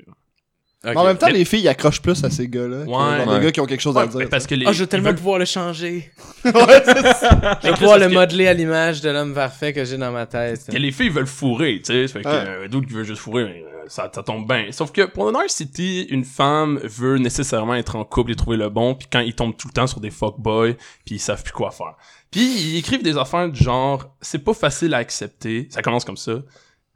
Mais 0.85 0.97
en 0.97 1.05
même 1.05 1.17
temps, 1.17 1.27
Mais- 1.27 1.33
les 1.33 1.45
filles, 1.45 1.61
ils 1.61 1.67
accrochent 1.69 2.01
plus 2.01 2.21
à 2.25 2.29
ces 2.29 2.49
gars-là. 2.49 2.83
que 2.83 2.89
Ouais. 2.89 2.91
genre 2.91 3.27
Ouais. 3.29 3.39
Des 3.39 3.45
gars 3.45 3.51
qui 3.53 3.61
ont 3.61 3.65
quelque 3.65 3.79
chose 3.79 3.97
à 3.97 4.05
dire. 4.05 4.19
Mais 4.19 4.25
parce 4.27 4.45
que 4.45 4.53
les. 4.55 4.65
Ah, 4.67 4.73
je 4.73 4.81
veux 4.81 4.87
tellement 4.87 5.07
veulent- 5.11 5.15
pouvoir 5.15 5.39
le 5.39 5.45
changer. 5.45 6.11
ouais, 6.45 6.51
ça. 6.83 7.59
Je 7.63 7.67
vais 7.69 7.73
pouvoir 7.75 7.97
le 7.99 8.09
modeler 8.09 8.47
à 8.47 8.53
l'image 8.53 8.99
de 8.99 9.09
l'homme 9.09 9.33
parfait 9.33 9.71
que 9.71 9.85
j'ai 9.85 9.95
dans 9.97 10.11
ma 10.11 10.25
tête. 10.25 10.65
que 10.69 10.75
les 10.77 10.91
filles 10.91 11.07
veulent 11.07 11.25
fourrer, 11.25 11.81
tu 11.81 11.93
sais. 11.93 12.07
Fait 12.09 12.21
que 12.21 12.27
Ouais. 12.27 12.33
euh, 12.35 12.67
d'autres 12.67 12.87
qui 12.87 12.93
veulent 12.95 13.05
juste 13.05 13.21
fourrer, 13.21 13.43
euh, 13.43 13.72
ça, 13.87 14.09
ça 14.13 14.23
tombe 14.23 14.47
bien. 14.47 14.71
Sauf 14.71 14.91
que 14.91 15.03
pour 15.03 15.31
le 15.31 15.47
City, 15.47 16.07
une 16.09 16.23
femme 16.23 16.79
veut 16.83 17.17
nécessairement 17.17 17.75
être 17.75 17.95
en 17.95 18.05
couple 18.05 18.31
et 18.31 18.35
trouver 18.35 18.57
le 18.57 18.69
bon, 18.69 18.95
puis 18.95 19.07
quand 19.11 19.19
ils 19.19 19.35
tombent 19.35 19.55
tout 19.55 19.67
le 19.67 19.73
temps 19.73 19.87
sur 19.87 19.99
des 19.99 20.11
fuckboys, 20.11 20.75
puis 21.05 21.15
ils 21.15 21.19
savent 21.19 21.43
plus 21.43 21.53
quoi 21.53 21.71
faire. 21.71 21.95
Puis 22.31 22.41
ils 22.41 22.77
écrivent 22.77 23.03
des 23.03 23.17
affaires 23.17 23.49
du 23.49 23.63
genre, 23.63 24.15
c'est 24.21 24.43
pas 24.43 24.53
facile 24.53 24.93
à 24.93 24.97
accepter, 24.97 25.67
ça 25.69 25.81
commence 25.81 26.05
comme 26.05 26.17
ça, 26.17 26.41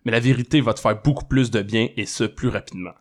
mais 0.06 0.12
la 0.12 0.20
vérité 0.20 0.62
va 0.62 0.74
te 0.74 0.80
faire 0.80 1.02
beaucoup 1.02 1.26
plus 1.26 1.52
de 1.52 1.62
bien 1.62 1.90
et 1.98 2.06
ce 2.06 2.24
plus 2.24 2.50
rapidement. 2.50 2.94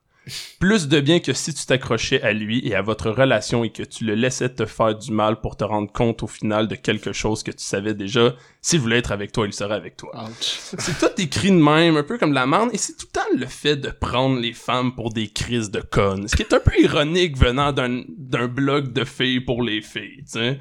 Plus 0.58 0.88
de 0.88 1.00
bien 1.00 1.20
que 1.20 1.32
si 1.32 1.54
tu 1.54 1.64
t'accrochais 1.66 2.20
à 2.22 2.32
lui 2.32 2.66
et 2.66 2.74
à 2.74 2.82
votre 2.82 3.10
relation 3.10 3.62
et 3.64 3.70
que 3.70 3.82
tu 3.82 4.04
le 4.04 4.14
laissais 4.14 4.48
te 4.48 4.66
faire 4.66 4.96
du 4.96 5.12
mal 5.12 5.40
pour 5.40 5.56
te 5.56 5.64
rendre 5.64 5.92
compte 5.92 6.22
au 6.22 6.26
final 6.26 6.66
de 6.66 6.74
quelque 6.74 7.12
chose 7.12 7.42
que 7.42 7.50
tu 7.52 7.64
savais 7.64 7.94
déjà. 7.94 8.34
S'il 8.60 8.80
voulait 8.80 8.98
être 8.98 9.12
avec 9.12 9.30
toi, 9.30 9.46
il 9.46 9.52
serait 9.52 9.76
avec 9.76 9.96
toi. 9.96 10.28
C'est 10.40 10.98
tout 10.98 11.20
écrit 11.20 11.50
de 11.50 11.56
même, 11.56 11.96
un 11.96 12.02
peu 12.02 12.18
comme 12.18 12.30
de 12.30 12.34
la 12.34 12.46
merde, 12.46 12.70
et 12.72 12.78
c'est 12.78 12.96
tout 12.96 13.06
le 13.06 13.12
temps 13.12 13.38
le 13.38 13.46
fait 13.46 13.76
de 13.76 13.90
prendre 13.90 14.40
les 14.40 14.52
femmes 14.52 14.94
pour 14.94 15.12
des 15.12 15.28
crises 15.28 15.70
de 15.70 15.80
connes. 15.80 16.26
Ce 16.26 16.34
qui 16.34 16.42
est 16.42 16.52
un 16.52 16.60
peu 16.60 16.76
ironique 16.78 17.36
venant 17.36 17.72
d'un, 17.72 18.02
blog 18.48 18.92
de 18.92 19.04
filles 19.04 19.40
pour 19.40 19.62
les 19.62 19.82
filles, 19.82 20.24
tu 20.24 20.40
sais. 20.40 20.58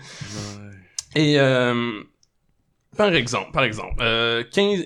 Et, 1.15 1.39
euh, 1.39 2.03
par 2.95 3.13
exemple, 3.13 3.51
par 3.51 3.63
exemple, 3.63 3.95
euh, 4.01 4.43
15, 4.51 4.83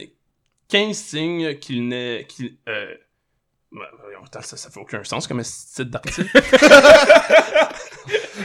15 0.70 0.96
signes 0.96 1.56
qu'il 1.56 1.88
n'est, 1.88 2.26
euh, 2.68 2.96
attends, 2.96 3.09
ça, 4.42 4.58
ça 4.58 4.70
fait 4.70 4.80
aucun 4.80 5.04
sens 5.04 5.28
comme 5.28 5.40
un 5.40 5.44
titre 5.44 5.84
d'article. 5.84 6.30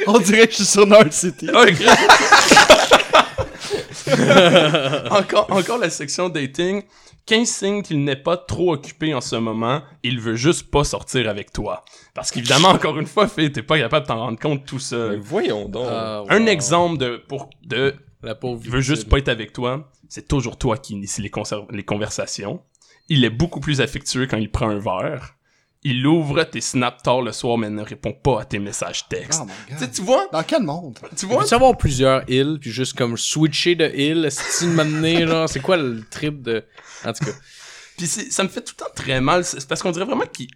On 0.06 0.18
dirait 0.18 0.46
que 0.46 0.52
je 0.52 0.56
suis 0.56 0.64
sur 0.64 0.86
Nord 0.86 1.12
City. 1.12 1.48
Ah, 1.52 1.64
encore, 5.10 5.50
encore 5.50 5.78
la 5.78 5.90
section 5.90 6.28
dating. 6.28 6.82
15 7.26 7.48
signes 7.48 7.82
qu'il 7.82 8.04
n'est 8.04 8.16
pas 8.16 8.36
trop 8.36 8.74
occupé 8.74 9.14
en 9.14 9.22
ce 9.22 9.36
moment, 9.36 9.80
il 10.02 10.20
veut 10.20 10.34
juste 10.34 10.70
pas 10.70 10.84
sortir 10.84 11.28
avec 11.28 11.52
toi. 11.52 11.84
Parce 12.12 12.30
qu'évidemment, 12.30 12.68
encore 12.68 12.98
une 12.98 13.06
fois, 13.06 13.28
fait, 13.28 13.50
t'es 13.50 13.62
pas 13.62 13.78
capable 13.78 14.04
de 14.04 14.08
t'en 14.08 14.18
rendre 14.18 14.38
compte 14.38 14.66
tout 14.66 14.76
Mais 14.76 14.82
seul. 14.82 15.20
voyons 15.20 15.68
donc. 15.68 15.86
Ah, 15.88 16.22
wow. 16.22 16.26
Un 16.28 16.44
exemple 16.44 16.98
de, 16.98 17.16
pour, 17.16 17.48
de, 17.62 17.94
La 18.22 18.34
pauvre 18.34 18.60
il 18.62 18.70
veut 18.70 18.82
juste 18.82 19.08
pas 19.08 19.18
être 19.18 19.30
avec 19.30 19.54
toi, 19.54 19.90
c'est 20.08 20.28
toujours 20.28 20.58
toi 20.58 20.76
qui 20.76 20.92
initie 20.92 21.22
les 21.22 21.84
conversations. 21.84 22.60
Il 23.08 23.24
est 23.24 23.30
beaucoup 23.30 23.60
plus 23.60 23.80
affectueux 23.80 24.26
quand 24.26 24.36
il 24.38 24.50
prend 24.50 24.68
un 24.70 24.78
verre. 24.78 25.34
Il 25.82 26.06
ouvre 26.06 26.42
tes 26.44 26.62
snaps 26.62 27.02
tard 27.02 27.20
le 27.20 27.30
soir, 27.32 27.58
mais 27.58 27.68
ne 27.68 27.82
répond 27.82 28.12
pas 28.14 28.40
à 28.40 28.44
tes 28.46 28.58
messages 28.58 29.06
textes. 29.08 29.40
Oh 29.42 29.46
my 29.46 29.76
Tu 29.76 29.84
god. 29.84 29.92
tu 29.92 30.02
vois, 30.02 30.28
Dans 30.32 30.42
quel 30.42 30.62
monde? 30.62 30.98
tu 31.14 31.26
vois, 31.26 31.44
peut 31.44 31.54
avoir 31.54 31.76
plusieurs 31.76 32.22
îles, 32.30 32.56
puis 32.58 32.70
juste 32.70 32.94
comme 32.96 33.18
switcher 33.18 33.74
de 33.74 33.86
île, 33.94 34.28
si 34.30 34.66
m'amener, 34.66 35.26
genre, 35.26 35.46
c'est 35.46 35.60
quoi 35.60 35.76
le 35.76 36.02
trip 36.10 36.40
de... 36.40 36.64
En 37.04 37.12
tout 37.12 37.26
cas. 37.26 37.32
Puis 37.98 38.06
ça 38.06 38.42
me 38.44 38.48
fait 38.48 38.62
tout 38.62 38.72
le 38.78 38.84
temps 38.84 38.90
très 38.94 39.20
mal. 39.20 39.44
C'est 39.44 39.68
parce 39.68 39.82
qu'on 39.82 39.90
dirait 39.92 40.06
vraiment 40.06 40.24
qu'ils 40.26 40.48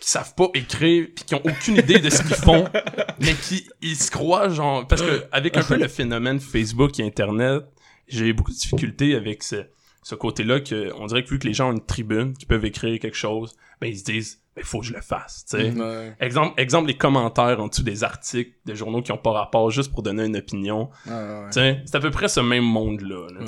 qu'ils 0.00 0.08
savent 0.08 0.34
pas 0.34 0.48
écrire 0.54 1.06
puis 1.14 1.24
qu'ils 1.24 1.36
ont 1.36 1.42
aucune 1.44 1.76
idée 1.76 1.98
de 2.00 2.10
ce 2.10 2.22
qu'ils 2.22 2.34
font 2.34 2.64
mais 3.20 3.34
qui 3.34 3.68
ils 3.80 3.94
se 3.96 4.10
croient 4.10 4.48
genre 4.48 4.88
parce 4.88 5.02
que 5.02 5.24
avec 5.30 5.56
un 5.56 5.62
peu 5.62 5.76
le 5.76 5.86
phénomène 5.88 6.40
Facebook 6.40 6.98
et 6.98 7.04
internet 7.06 7.62
j'ai 8.08 8.32
beaucoup 8.32 8.50
de 8.50 8.56
difficultés 8.56 9.14
avec 9.14 9.42
ce, 9.44 9.66
ce 10.04 10.14
côté-là 10.14 10.60
que 10.60 10.92
on 11.00 11.06
dirait 11.06 11.24
que 11.24 11.30
vu 11.30 11.38
que 11.40 11.46
les 11.48 11.54
gens 11.54 11.70
ont 11.70 11.72
une 11.72 11.84
tribune 11.84 12.34
qui 12.36 12.46
peuvent 12.46 12.64
écrire 12.64 13.00
quelque 13.00 13.16
chose 13.16 13.56
ben 13.80 13.88
ils 13.88 13.98
se 13.98 14.04
disent 14.04 14.38
ben 14.54 14.62
faut 14.64 14.78
que 14.80 14.86
je 14.86 14.92
le 14.92 15.00
fasse 15.00 15.44
tu 15.50 15.56
sais 15.56 15.70
Ouais. 15.72 16.14
exemple 16.20 16.54
exemple 16.60 16.86
les 16.86 16.96
commentaires 16.96 17.58
en 17.60 17.66
dessous 17.66 17.82
des 17.82 18.04
articles 18.04 18.52
de 18.66 18.74
journaux 18.74 19.02
qui 19.02 19.10
ont 19.10 19.16
pas 19.18 19.32
rapport 19.32 19.70
juste 19.72 19.90
pour 19.92 20.02
donner 20.04 20.24
une 20.26 20.36
opinion 20.36 20.90
tu 21.06 21.10
sais, 21.50 21.80
c'est 21.86 21.96
à 21.96 22.00
peu 22.00 22.10
près 22.12 22.28
ce 22.28 22.38
même 22.40 22.62
monde-là. 22.64 23.26
là. 23.32 23.40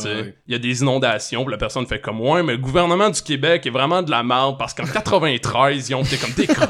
Il 0.48 0.52
y 0.52 0.54
a 0.56 0.58
des 0.58 0.80
inondations, 0.82 1.44
puis 1.44 1.52
la 1.52 1.58
personne 1.58 1.86
fait 1.86 2.00
comme 2.00 2.20
ouais, 2.20 2.42
mais 2.42 2.52
le 2.52 2.58
gouvernement 2.58 3.08
du 3.10 3.22
Québec 3.22 3.64
est 3.66 3.70
vraiment 3.70 4.02
de 4.02 4.10
la 4.10 4.22
merde 4.24 4.56
parce 4.58 4.74
qu'en 4.74 4.84
93, 4.84 5.88
ils 5.90 5.94
ont 5.94 6.02
été 6.02 6.16
comme 6.16 6.32
des 6.32 6.46
croches. 6.46 6.68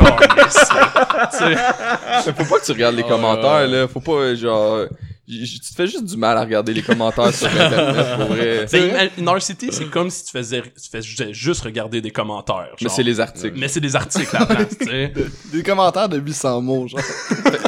Mais 1.40 2.32
faut 2.32 2.44
pas 2.44 2.60
que 2.60 2.64
tu 2.64 2.72
regardes 2.72 2.96
les 2.96 3.02
Oh, 3.04 3.08
commentaires, 3.08 3.66
là. 3.66 3.88
Faut 3.88 4.00
pas, 4.00 4.12
euh, 4.12 4.36
genre... 4.36 4.86
Tu 5.26 5.58
te 5.58 5.74
fais 5.74 5.86
juste 5.86 6.04
du 6.04 6.16
mal 6.18 6.36
à 6.36 6.42
regarder 6.42 6.74
les 6.74 6.82
commentaires 6.82 7.32
sur 7.34 7.46
Internet, 7.48 8.06
pour 8.16 8.26
vrai. 8.36 8.66
Ben, 8.70 9.10
Narcity, 9.24 9.68
c'est 9.72 9.88
comme 9.90 10.10
si 10.10 10.24
tu 10.26 10.32
faisais, 10.32 10.60
tu 10.62 10.90
faisais 10.90 11.32
juste 11.32 11.62
regarder 11.62 12.02
des 12.02 12.10
commentaires. 12.10 12.68
Mais 12.80 12.88
genre. 12.88 12.96
c'est 12.96 13.02
les 13.02 13.20
articles. 13.20 13.54
Mais 13.56 13.68
c'est 13.68 13.80
des 13.80 13.96
articles 13.96 14.36
à 14.36 14.40
la 14.40 14.46
place, 14.46 14.76
tu 14.78 14.84
sais. 14.86 15.12
Des 15.52 15.62
commentaires 15.62 16.08
de 16.08 16.18
800 16.18 16.60
mots, 16.60 16.88
genre. 16.88 17.00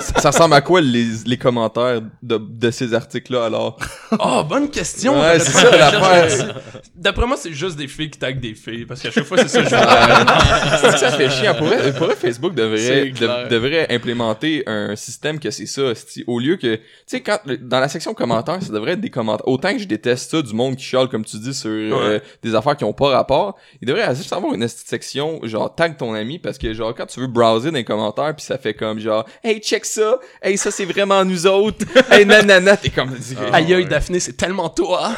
ça, 0.01 0.21
ça 0.21 0.31
ressemble 0.31 0.55
à 0.55 0.61
quoi 0.61 0.81
les, 0.83 1.07
les 1.25 1.37
commentaires 1.39 2.03
de, 2.23 2.37
de 2.39 2.71
ces 2.71 2.93
articles-là, 2.93 3.47
alors? 3.47 3.79
Oh, 4.19 4.43
bonne 4.49 4.69
question. 4.69 5.19
Ouais, 5.21 5.39
c'est 5.39 5.53
ça, 5.53 5.77
l'affaire. 5.77 6.61
D'après 6.95 7.27
moi, 7.27 7.37
c'est 7.39 7.53
juste 7.55 7.77
des 7.77 7.89
filles 7.89 8.11
qui 8.11 8.19
taguent 8.19 8.41
des 8.41 8.55
filles, 8.55 8.85
parce 8.85 9.01
qu'à 9.01 9.11
chaque 9.11 9.25
fois, 9.25 9.39
c'est 9.39 9.49
ça 9.49 9.63
que 9.63 9.69
je 9.71 9.75
vois. 9.77 10.93
Ça 10.99 11.11
fait 11.13 11.31
chiant. 11.31 11.55
Pour 11.55 11.69
vrai, 11.69 11.93
pour 11.95 12.07
vrai, 12.07 12.17
Facebook 12.17 12.55
devrait, 12.55 13.11
de- 13.11 13.49
devrait 13.49 13.87
implémenter 13.95 14.63
un 14.67 14.95
système 14.97 15.39
que 15.39 15.51
c'est 15.51 15.67
ça. 15.67 15.93
Au 16.27 16.39
lieu 16.39 16.57
que, 16.57 16.77
tu 16.77 16.83
sais, 17.07 17.21
quand, 17.23 17.39
dans 17.61 17.81
la 17.81 17.89
section 17.89 18.15
commentaires, 18.15 18.63
ça 18.63 18.73
devrait 18.73 18.93
être 18.93 19.01
des 19.01 19.11
commentaires. 19.11 19.47
Autant 19.49 19.73
que 19.73 19.79
je 19.79 19.87
déteste 19.87 20.31
ça, 20.31 20.43
du 20.43 20.53
monde 20.55 20.77
qui 20.77 20.85
chiale, 20.85 21.09
comme 21.09 21.25
tu 21.25 21.39
dis, 21.39 21.55
sur 21.55 21.71
euh, 21.71 22.19
des 22.43 22.55
affaires 22.55 22.77
qui 22.77 22.85
ont 22.85 22.93
pas 22.93 23.09
rapport, 23.11 23.57
il 23.81 23.87
devrait 23.89 24.15
juste 24.15 24.33
avoir 24.33 24.55
une 24.55 24.67
section, 24.69 25.41
genre, 25.45 25.75
tag 25.75 25.97
ton 25.97 26.15
ami, 26.15 26.39
parce 26.39 26.59
que, 26.59 26.73
genre, 26.75 26.95
quand 26.95 27.07
tu 27.07 27.21
veux 27.21 27.27
browser 27.27 27.71
dans 27.71 27.77
les 27.77 27.85
commentaires, 27.85 28.35
puis 28.35 28.45
ça 28.45 28.59
fait 28.59 28.75
comme, 28.75 28.99
genre, 28.99 29.25
hey, 29.45 29.61
check 29.61 29.85
ça, 29.85 30.19
hey, 30.43 30.57
ça, 30.59 30.71
c'est 30.71 30.85
vraiment 30.85 31.25
nous 31.25 31.47
autres, 31.47 31.85
hey, 32.11 32.25
nanana, 32.27 32.77
t'es 32.77 32.91
comme, 32.91 33.11
Aïe, 33.53 33.75
aïe, 33.75 33.87
Daphné, 33.87 34.21
c'est 34.21 34.37
tellement 34.37 34.69
toi. 34.69 35.13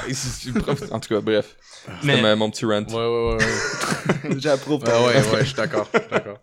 en 0.90 1.00
tout 1.00 1.08
cas, 1.14 1.20
bref. 1.20 1.56
Mais- 2.02 2.12
C'était 2.12 2.22
ma- 2.22 2.36
mon 2.36 2.50
petit 2.50 2.64
rant. 2.66 2.82
Ouais, 2.82 2.94
ouais, 2.94 3.36
ouais, 3.36 3.36
ouais. 3.36 4.36
J'approuve. 4.38 4.82
Ah 4.86 5.00
ouais, 5.06 5.14
ouais, 5.14 5.40
je 5.40 5.44
suis 5.46 5.54
d'accord. 5.54 5.88
je 5.94 5.98
suis 6.00 6.08
d'accord. 6.10 6.38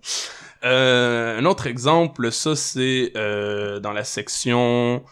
Euh, 0.63 1.37
un 1.39 1.45
autre 1.45 1.67
exemple, 1.67 2.31
ça 2.31 2.55
c'est 2.55 3.11
euh, 3.15 3.79
dans 3.79 3.91
la 3.91 4.03
section, 4.03 5.03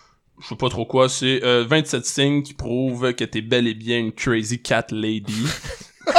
je 0.41 0.47
sais 0.47 0.55
pas 0.55 0.69
trop 0.69 0.85
quoi, 0.85 1.09
c'est 1.09 1.43
euh, 1.43 1.65
27 1.67 2.05
signes 2.05 2.43
qui 2.43 2.53
prouvent 2.53 3.13
que 3.13 3.23
t'es 3.23 3.41
bel 3.41 3.67
et 3.67 3.73
bien 3.73 3.99
une 3.99 4.11
crazy 4.11 4.61
cat 4.61 4.87
lady. 4.91 5.47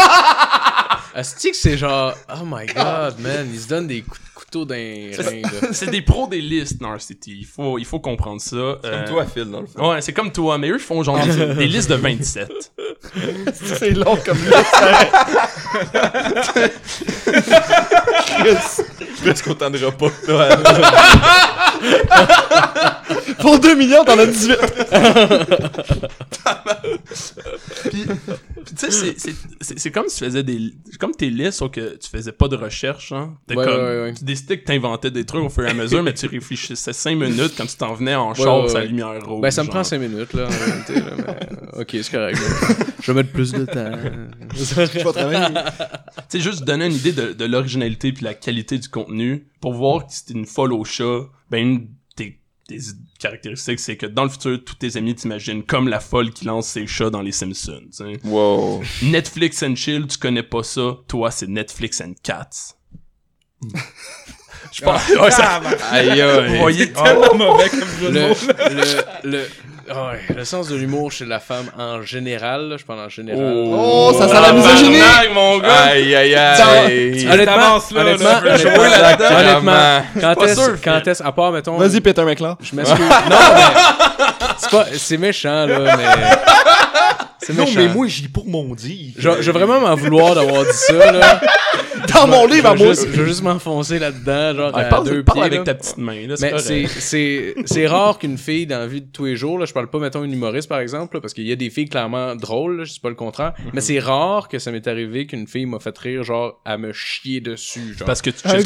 Asti 1.14 1.52
que 1.52 1.56
c'est 1.56 1.76
genre, 1.76 2.14
oh 2.28 2.44
my 2.44 2.66
god, 2.66 3.20
man, 3.20 3.48
ils 3.52 3.60
se 3.60 3.68
donnent 3.68 3.86
des 3.86 4.02
coups 4.02 4.20
reins, 4.62 5.10
là. 5.42 5.68
c'est 5.72 5.90
des 5.90 6.02
pros 6.02 6.26
des 6.28 6.40
listes, 6.40 6.80
Narcity. 6.80 7.36
Il 7.40 7.44
faut, 7.46 7.78
il 7.78 7.84
faut 7.84 8.00
comprendre 8.00 8.40
ça. 8.40 8.56
Euh, 8.56 8.78
Comme 8.82 9.04
toi, 9.14 9.26
Phil, 9.26 9.44
dans 9.50 9.60
le 9.60 9.66
fond. 9.66 9.90
Ouais, 9.92 10.00
c'est 10.00 10.12
comme 10.12 10.30
toi, 10.32 10.56
mais 10.58 10.68
eux 10.70 10.76
ils 10.76 10.80
font 10.80 11.02
genre 11.02 11.18
des, 11.24 11.54
des 11.54 11.66
listes 11.66 11.90
de 11.90 11.96
27. 11.96 12.72
C'est 13.78 13.90
long 13.90 14.16
comme 14.24 14.38
Presque 19.22 19.48
autant 19.48 19.70
de 19.70 19.84
repas 19.84 20.10
que 20.10 20.26
toi. 20.26 20.48
Pour 23.40 23.58
2 23.58 23.74
millions, 23.74 24.04
t'en 24.04 24.18
as 24.18 24.26
18. 24.26 24.56
Puis, 27.90 28.04
puis 28.64 28.74
tu 28.74 28.86
sais, 28.86 28.90
c'est- 28.90 29.14
c'est- 29.18 29.34
c'est 29.60 29.78
c'est 29.78 29.90
comme 29.90 30.08
si 30.08 30.18
tu 30.18 30.24
faisais 30.24 30.42
des. 30.42 30.58
c'est 30.90 30.98
comme 30.98 31.12
tes 31.12 31.28
listes, 31.30 31.52
sauf 31.58 31.70
que 31.70 31.96
tu 31.96 32.08
faisais 32.08 32.32
pas 32.32 32.48
de 32.48 32.56
recherche, 32.56 33.12
hein. 33.12 33.34
T'es 33.46 33.56
Ouais, 33.56 33.64
comme. 33.64 33.74
ouais, 33.76 34.00
ouais. 34.02 34.14
Tu 34.14 34.24
décidais 34.44 34.58
que 34.60 34.66
t'inventais 34.66 35.10
des 35.10 35.24
trucs 35.24 35.42
au 35.42 35.48
fur 35.48 35.64
et 35.64 35.70
à 35.70 35.74
mesure, 35.74 36.02
mais 36.02 36.12
tu 36.12 36.26
réfléchissais 36.26 36.92
5 36.92 37.16
minutes 37.16 37.54
quand 37.56 37.66
tu 37.66 37.76
t'en 37.76 37.94
venais 37.94 38.14
en 38.14 38.32
Ouais, 38.32 38.38
ouais, 38.62 38.68
sa 38.68 38.78
ouais. 38.80 38.86
lumière 38.86 39.24
rouge. 39.26 39.40
Ben, 39.42 39.50
ça 39.50 39.62
me 39.62 39.66
genre. 39.66 39.74
prend 39.76 39.84
5 39.84 39.98
minutes, 39.98 40.32
là, 40.34 40.46
en 40.46 40.64
réalité, 40.66 40.94
là, 40.94 41.10
mais... 41.16 41.80
Ok, 41.80 41.88
c'est 42.02 42.10
correct. 42.10 42.38
là. 42.38 42.74
Je 43.02 43.12
vais 43.12 43.22
mettre 43.22 43.32
plus 43.32 43.52
de 43.52 43.64
temps. 43.64 43.92
Je 44.54 44.74
vais 44.74 45.02
travailler. 45.12 45.54
Tu 46.30 46.38
sais, 46.38 46.40
juste 46.40 46.64
donner 46.64 46.86
une 46.86 46.92
idée 46.94 47.12
de, 47.12 47.32
de 47.32 47.44
l'originalité 47.44 48.12
puis 48.12 48.24
la 48.24 48.34
qualité 48.34 48.78
du 48.78 48.88
contenu 48.88 49.46
pour 49.60 49.74
voir 49.74 50.06
que 50.06 50.12
c'était 50.12 50.34
une 50.34 50.46
folle 50.46 50.72
au 50.72 50.84
chat. 50.84 51.20
Ben, 51.50 51.58
une 51.58 51.78
de 51.80 51.86
tes, 52.16 52.40
tes 52.68 52.78
caractéristiques, 53.18 53.80
c'est 53.80 53.96
que 53.96 54.06
dans 54.06 54.24
le 54.24 54.30
futur, 54.30 54.62
tous 54.64 54.74
tes 54.76 54.96
amis 54.96 55.14
t'imaginent 55.14 55.62
comme 55.62 55.88
la 55.88 56.00
folle 56.00 56.30
qui 56.32 56.44
lance 56.44 56.68
ses 56.68 56.86
chats 56.86 57.10
dans 57.10 57.22
les 57.22 57.32
Simpsons. 57.32 57.88
Wow. 58.24 58.82
Netflix 59.02 59.62
and 59.62 59.76
chill, 59.76 60.06
tu 60.06 60.18
connais 60.18 60.42
pas 60.42 60.62
ça. 60.62 60.96
Toi, 61.08 61.30
c'est 61.30 61.48
Netflix 61.48 62.00
and 62.00 62.14
cats. 62.22 62.76
Je 64.72 64.82
pense. 64.82 65.00
Ouais, 65.20 65.30
ça- 65.30 65.60
Aïe, 65.92 66.20
vous 66.20 66.38
aïe. 66.40 66.58
voyez. 66.58 66.92
Tellement 66.92 67.34
mauvais 67.34 67.68
comme 67.68 67.80
jeu 68.00 68.10
de 68.10 68.14
Le, 68.18 68.28
mots. 68.28 68.36
le, 69.24 69.30
le, 69.30 69.48
ah 69.88 70.06
ouais, 70.12 70.34
le 70.34 70.44
sens 70.46 70.68
de 70.68 70.76
l'humour 70.76 71.12
chez 71.12 71.26
la 71.26 71.38
femme 71.38 71.66
en 71.78 72.02
général, 72.02 72.70
là, 72.70 72.76
je 72.78 72.84
parle 72.84 73.00
en 73.00 73.08
général. 73.08 73.40
Oh, 73.68 74.12
ça 74.18 74.26
sent 74.26 74.34
la 74.34 74.52
misogynie. 74.52 74.98
Mon 75.32 75.58
gars. 75.58 75.68
Aïe, 75.90 76.14
aïe, 76.16 76.34
aïe. 76.34 77.28
Honnêtement, 77.30 77.78
honnêtement, 77.94 78.30
honnêtement, 78.42 80.02
quand 80.20 80.34
pas 80.34 80.46
est-ce, 80.46 80.70
quand 80.82 81.06
est-ce, 81.06 81.22
à 81.22 81.30
part, 81.32 81.52
mettons, 81.52 81.76
Vas-y, 81.76 82.00
Peter 82.00 82.24
McLeod. 82.24 82.56
je 82.62 82.74
m'excuse. 82.74 82.98
non, 82.98 83.36
mais, 83.54 83.62
c'est 84.58 84.70
pas, 84.70 84.86
c'est 84.96 85.18
méchant, 85.18 85.66
là, 85.66 85.96
mais, 85.96 86.04
c'est 87.38 87.52
méchant. 87.54 88.04
j'y 88.06 88.28
pour 88.28 88.46
mon 88.46 88.74
dire. 88.74 89.12
Je, 89.18 89.30
je 89.40 89.50
vais 89.50 89.58
vraiment 89.60 89.80
m'en 89.80 89.94
vouloir 89.94 90.34
d'avoir 90.34 90.64
dit 90.64 90.70
ça, 90.72 91.12
là. 91.12 91.40
Dans 92.14 92.26
mon 92.26 92.46
livre, 92.46 92.68
à 92.68 92.72
je, 92.76 92.78
vais 92.78 92.84
moi. 92.86 92.94
juste, 92.94 93.08
je 93.12 93.20
vais 93.20 93.28
juste 93.28 93.42
m'enfoncer 93.42 93.98
là-dedans, 93.98 94.54
genre, 94.54 94.74
Ouais, 94.74 94.82
à 94.82 94.84
parle, 94.86 95.04
deux 95.06 95.22
parle 95.24 95.36
pieds, 95.38 95.44
avec 95.46 95.58
là. 95.60 95.64
ta 95.64 95.74
petite 95.74 95.98
main. 95.98 96.26
Là, 96.26 96.36
c'est 96.36 96.52
Mais 96.52 96.58
c'est, 96.58 96.86
c'est, 96.86 97.54
c'est 97.66 97.86
rare 97.86 98.18
qu'une 98.18 98.38
fille 98.38 98.66
dans 98.66 98.78
la 98.78 98.86
vie 98.86 99.00
de 99.02 99.08
tous 99.12 99.24
les 99.26 99.36
jours, 99.36 99.58
là, 99.58 99.64
je 99.66 99.72
parle 99.72 99.88
pas, 99.88 99.98
mettons, 99.98 100.24
une 100.24 100.32
humoriste, 100.32 100.68
par 100.68 100.78
exemple, 100.80 101.16
là, 101.16 101.20
parce 101.20 101.34
qu'il 101.34 101.46
y 101.46 101.52
a 101.52 101.56
des 101.56 101.70
filles 101.70 101.88
clairement 101.88 102.34
drôles, 102.36 102.78
là, 102.78 102.84
je 102.84 102.92
dis 102.92 103.00
pas 103.00 103.08
le 103.10 103.14
contraire, 103.14 103.52
mais 103.72 103.80
c'est 103.80 103.98
rare 103.98 104.48
que 104.48 104.58
ça 104.58 104.70
m'est 104.70 104.86
arrivé 104.86 105.26
qu'une 105.26 105.46
fille 105.46 105.66
m'a 105.66 105.78
fait 105.80 105.96
rire, 105.98 106.22
genre, 106.22 106.60
à 106.64 106.78
me 106.78 106.92
chier 106.92 107.40
dessus, 107.40 107.94
genre. 107.98 108.06
Parce 108.06 108.22
que 108.22 108.30
tu 108.30 108.38
sais 108.38 108.60
je 108.60 108.64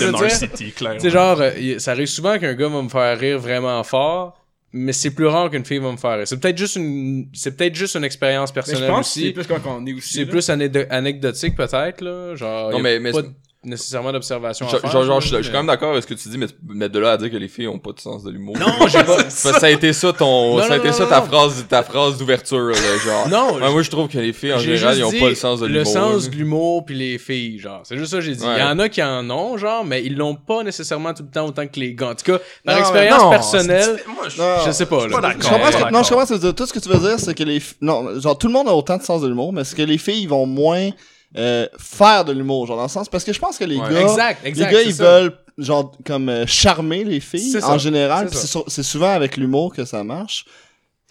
de 0.00 0.04
veux 0.06 0.10
North 0.12 0.26
dire? 0.26 0.36
City, 0.36 0.72
clairement. 0.72 0.98
Tu 0.98 1.04
sais, 1.06 1.10
genre, 1.10 1.38
euh, 1.40 1.78
ça 1.78 1.92
arrive 1.92 2.06
souvent 2.06 2.38
qu'un 2.38 2.54
gars 2.54 2.68
va 2.68 2.82
me 2.82 2.88
faire 2.88 3.18
rire 3.18 3.38
vraiment 3.38 3.82
fort, 3.82 4.43
mais 4.76 4.92
c'est 4.92 5.10
plus 5.12 5.26
rare 5.26 5.50
qu'une 5.50 5.64
fille 5.64 5.78
va 5.78 5.92
me 5.92 5.96
faire. 5.96 6.26
C'est 6.26 6.38
peut-être 6.40 6.58
juste 6.58 6.74
une, 6.76 7.28
c'est 7.32 7.56
peut-être 7.56 7.74
juste 7.76 7.94
une 7.94 8.02
expérience 8.04 8.50
Mais 8.54 8.60
je 8.62 8.66
personnelle 8.66 8.90
pense 8.90 9.06
que 9.08 9.14
c'est 9.14 9.20
aussi. 9.26 9.32
plus 9.32 9.46
quand 9.46 9.60
on 9.66 9.86
est 9.86 9.92
aussi. 9.94 10.14
C'est 10.14 10.26
plus 10.26 10.50
anecdotique, 10.50 11.54
peut-être, 11.54 12.00
là. 12.00 12.34
Genre, 12.34 12.70
Non, 12.72 12.76
y 12.78 12.80
a 12.80 12.82
mais, 12.82 12.98
mais 13.00 13.12
de- 13.12 13.30
nécessairement 13.64 14.12
d'observation 14.12 14.66
à 14.66 14.70
Genre, 14.70 14.80
faire. 14.80 14.90
genre, 14.90 15.04
genre, 15.04 15.20
je 15.20 15.26
suis 15.28 15.36
je 15.36 15.42
suis 15.42 15.50
mais- 15.50 15.52
quand 15.52 15.58
même 15.60 15.66
d'accord 15.68 15.90
avec 15.92 16.02
ce 16.02 16.08
que 16.08 16.14
tu 16.14 16.28
dis, 16.28 16.38
mais, 16.38 16.46
mais 16.68 16.88
de 16.88 16.98
là 16.98 17.12
à 17.12 17.16
dire 17.16 17.30
que 17.30 17.36
les 17.36 17.48
filles 17.48 17.68
ont 17.68 17.78
pas 17.78 17.92
de 17.92 18.00
sens 18.00 18.22
de 18.24 18.30
l'humour. 18.30 18.56
Non, 18.58 18.86
j'ai 18.88 19.02
pas. 19.04 19.28
Ça 19.30 19.66
a 19.66 19.70
été 19.70 19.92
ça 19.92 20.12
ton, 20.12 20.56
Non, 20.56 20.58
ça 20.60 20.66
a 20.66 20.68
non, 20.70 20.74
été 20.76 20.86
non, 20.88 20.92
ça 20.94 21.04
non, 21.04 21.08
ta 21.10 21.20
non. 21.20 21.26
phrase, 21.26 21.66
ta 21.68 21.82
phrase 21.82 22.18
d'ouverture, 22.18 22.58
là, 22.68 22.74
genre. 23.04 23.28
Non, 23.28 23.54
Ouais, 23.56 23.70
moi, 23.72 23.82
je 23.82 23.90
trouve 23.90 24.08
que 24.08 24.18
les 24.18 24.32
filles, 24.32 24.52
en 24.54 24.58
général, 24.58 24.96
ils 24.98 25.04
ont 25.04 25.10
pas 25.10 25.28
le 25.28 25.34
sens 25.34 25.60
de 25.60 25.66
l'humour. 25.66 25.80
Le 25.80 25.84
sens 25.90 26.30
de 26.30 26.34
l'humour 26.36 26.84
puis 26.84 26.94
les 26.94 27.18
filles, 27.18 27.58
genre. 27.58 27.80
C'est 27.84 27.96
juste 27.96 28.10
ça 28.10 28.18
que 28.18 28.22
j'ai 28.24 28.34
dit. 28.34 28.44
Il 28.44 28.58
y 28.58 28.62
en 28.62 28.78
a 28.78 28.88
qui 28.88 29.02
en 29.02 29.28
ont, 29.30 29.56
genre, 29.56 29.84
mais 29.84 30.02
ils 30.04 30.16
l'ont 30.16 30.34
pas 30.34 30.62
nécessairement 30.62 31.14
tout 31.14 31.22
le 31.24 31.30
temps 31.30 31.46
autant 31.46 31.66
que 31.66 31.80
les 31.80 31.94
gars. 31.94 32.10
En 32.10 32.14
tout 32.14 32.24
cas, 32.32 32.38
par 32.64 32.78
expérience 32.78 33.30
personnelle, 33.30 34.00
Moi, 34.06 34.28
je 34.28 34.66
je 34.66 34.72
sais 34.72 34.86
pas, 34.86 35.06
là. 35.06 35.34
Je 35.40 35.48
comprends 35.48 35.70
ce 35.72 35.76
que, 35.76 35.92
non, 35.92 36.02
je 36.02 36.08
comprends 36.08 36.26
ce 36.26 36.34
que 36.34 36.38
tu 36.38 36.40
veux 36.40 36.52
dire. 36.52 36.54
Tout 36.54 36.66
ce 36.66 36.72
que 36.72 36.78
tu 36.78 36.88
veux 36.88 36.98
dire, 36.98 37.18
c'est 37.18 37.34
que 37.34 37.42
les, 37.44 37.58
f- 37.60 37.74
non, 37.80 38.18
genre, 38.20 38.36
tout 38.38 38.46
le 38.46 38.52
monde 38.52 38.68
a 38.68 38.72
autant 38.74 38.96
de 38.96 39.02
sens 39.02 39.22
de 39.22 39.28
l'humour, 39.28 39.52
mais 39.52 39.64
c'est 39.64 39.76
que 39.76 39.82
les 39.82 39.98
filles, 39.98 40.22
ils 40.22 40.28
vont 40.28 40.46
moins, 40.46 40.90
euh, 41.36 41.66
faire 41.78 42.24
de 42.24 42.32
l'humour, 42.32 42.66
genre, 42.66 42.76
dans 42.76 42.82
le 42.84 42.88
sens, 42.88 43.08
parce 43.08 43.24
que 43.24 43.32
je 43.32 43.38
pense 43.40 43.58
que 43.58 43.64
les 43.64 43.76
Ouais. 43.76 43.92
gars, 43.92 44.00
exact, 44.02 44.40
exact. 44.46 44.66
les 44.68 44.72
gars, 44.72 44.82
ils 44.82 44.94
ça. 44.94 45.04
veulent, 45.20 45.36
genre, 45.58 45.92
comme, 46.06 46.28
euh, 46.28 46.46
charmer 46.46 47.04
les 47.04 47.20
filles, 47.20 47.56
en 47.56 47.60
ça. 47.60 47.78
général, 47.78 48.28
C'est 48.68 48.82
souvent 48.82 49.10
avec 49.10 49.36
l'humour 49.36 49.72
que 49.74 49.84
ça 49.84 50.02
marche. 50.04 50.44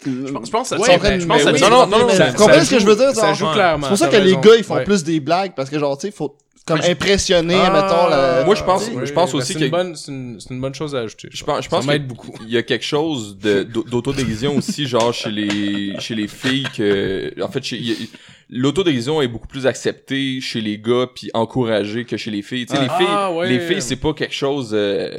Je 0.04 0.10
pense, 0.32 0.46
je 0.46 0.50
pense 0.50 0.70
que 0.70 0.76
ça 0.76 0.82
Ouais, 0.82 0.98
mais- 1.02 1.20
je 1.20 1.26
pense 1.26 1.38
que 1.38 1.44
ça 1.44 1.52
oui, 1.52 1.60
non, 1.60 1.86
non, 1.86 1.98
non, 1.98 2.06
vous 2.08 2.36
comprenez 2.36 2.64
ce 2.64 2.70
que 2.70 2.78
je 2.80 2.86
veux 2.86 2.96
dire. 2.96 3.10
C'est 3.14 3.88
pour 3.88 3.98
ça 3.98 4.08
que 4.08 4.16
les 4.16 4.36
gars, 4.36 4.56
ils 4.58 4.64
font 4.64 4.82
plus 4.84 5.04
des 5.04 5.20
blagues, 5.20 5.52
parce 5.54 5.70
que, 5.70 5.78
genre, 5.78 5.96
tu 5.96 6.08
sais, 6.08 6.12
faut, 6.12 6.36
comme 6.66 6.80
impressionner, 6.82 7.54
Ah, 7.56 7.70
mettons, 7.70 8.08
la... 8.08 8.44
Moi, 8.44 8.54
je 8.54 8.62
pense- 8.64 8.88
oui, 8.94 9.06
je 9.06 9.12
pense 9.12 9.34
aussi 9.34 9.52
c'est 9.52 9.58
que- 9.58 9.64
une 9.66 9.70
bonne, 9.70 9.94
c'est 9.96 10.10
une, 10.12 10.40
c'est 10.40 10.50
une 10.50 10.60
bonne 10.60 10.74
chose 10.74 10.94
à 10.94 11.00
ajouter. 11.00 11.28
Je 11.30 11.44
pense, 11.44 11.62
je 11.64 11.68
pense 11.68 11.84
ça 11.84 11.92
m'aide 11.92 12.04
que 12.04 12.08
beaucoup. 12.08 12.32
il 12.42 12.50
y 12.50 12.56
a 12.56 12.62
quelque 12.62 12.84
chose 12.84 13.36
d'autodérision 13.38 14.56
aussi, 14.56 14.86
genre, 14.86 15.12
chez 15.12 15.30
les, 15.30 15.98
chez 16.00 16.14
les 16.14 16.28
filles 16.28 16.66
que, 16.74 17.32
en 17.42 17.48
fait, 17.48 17.62
chez, 17.62 17.76
il 17.76 17.86
y 17.88 17.92
a- 17.92 18.06
l'autodérision 18.50 19.20
est 19.20 19.28
beaucoup 19.28 19.46
plus 19.48 19.66
acceptée 19.66 20.40
chez 20.40 20.60
les 20.60 20.78
gars 20.78 21.06
puis 21.14 21.30
encouragée 21.34 22.04
que 22.04 22.16
chez 22.16 22.30
les 22.30 22.42
filles. 22.42 22.66
Tu 22.66 22.74
sais, 22.76 22.80
les 22.82 22.88
Ah, 22.90 22.98
filles, 23.28 23.36
ouais. 23.38 23.48
les 23.48 23.60
filles, 23.60 23.82
c'est 23.82 23.96
pas 23.96 24.14
quelque 24.14 24.34
chose, 24.34 24.70
euh, 24.72 25.10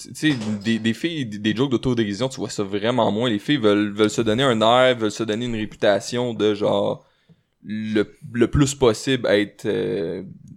tu 0.00 0.10
sais, 0.14 0.34
des, 0.64 0.78
des 0.78 0.94
filles, 0.94 1.26
des, 1.26 1.56
jokes 1.56 1.70
d'autodérision, 1.72 2.28
tu 2.28 2.36
vois 2.36 2.50
ça 2.50 2.62
vraiment 2.62 3.10
moins. 3.10 3.28
Les 3.28 3.38
filles 3.40 3.56
veulent, 3.56 3.92
veulent 3.92 4.10
se 4.10 4.22
donner 4.22 4.44
un 4.44 4.60
air, 4.60 4.96
veulent 4.96 5.10
se 5.10 5.24
donner 5.24 5.46
une 5.46 5.56
réputation 5.56 6.34
de 6.34 6.54
genre, 6.54 7.04
le, 7.64 8.04
le 8.32 8.46
plus 8.48 8.74
possible 8.76 9.26
être, 9.28 9.66
euh, 9.66 10.22
c'est 10.22 10.47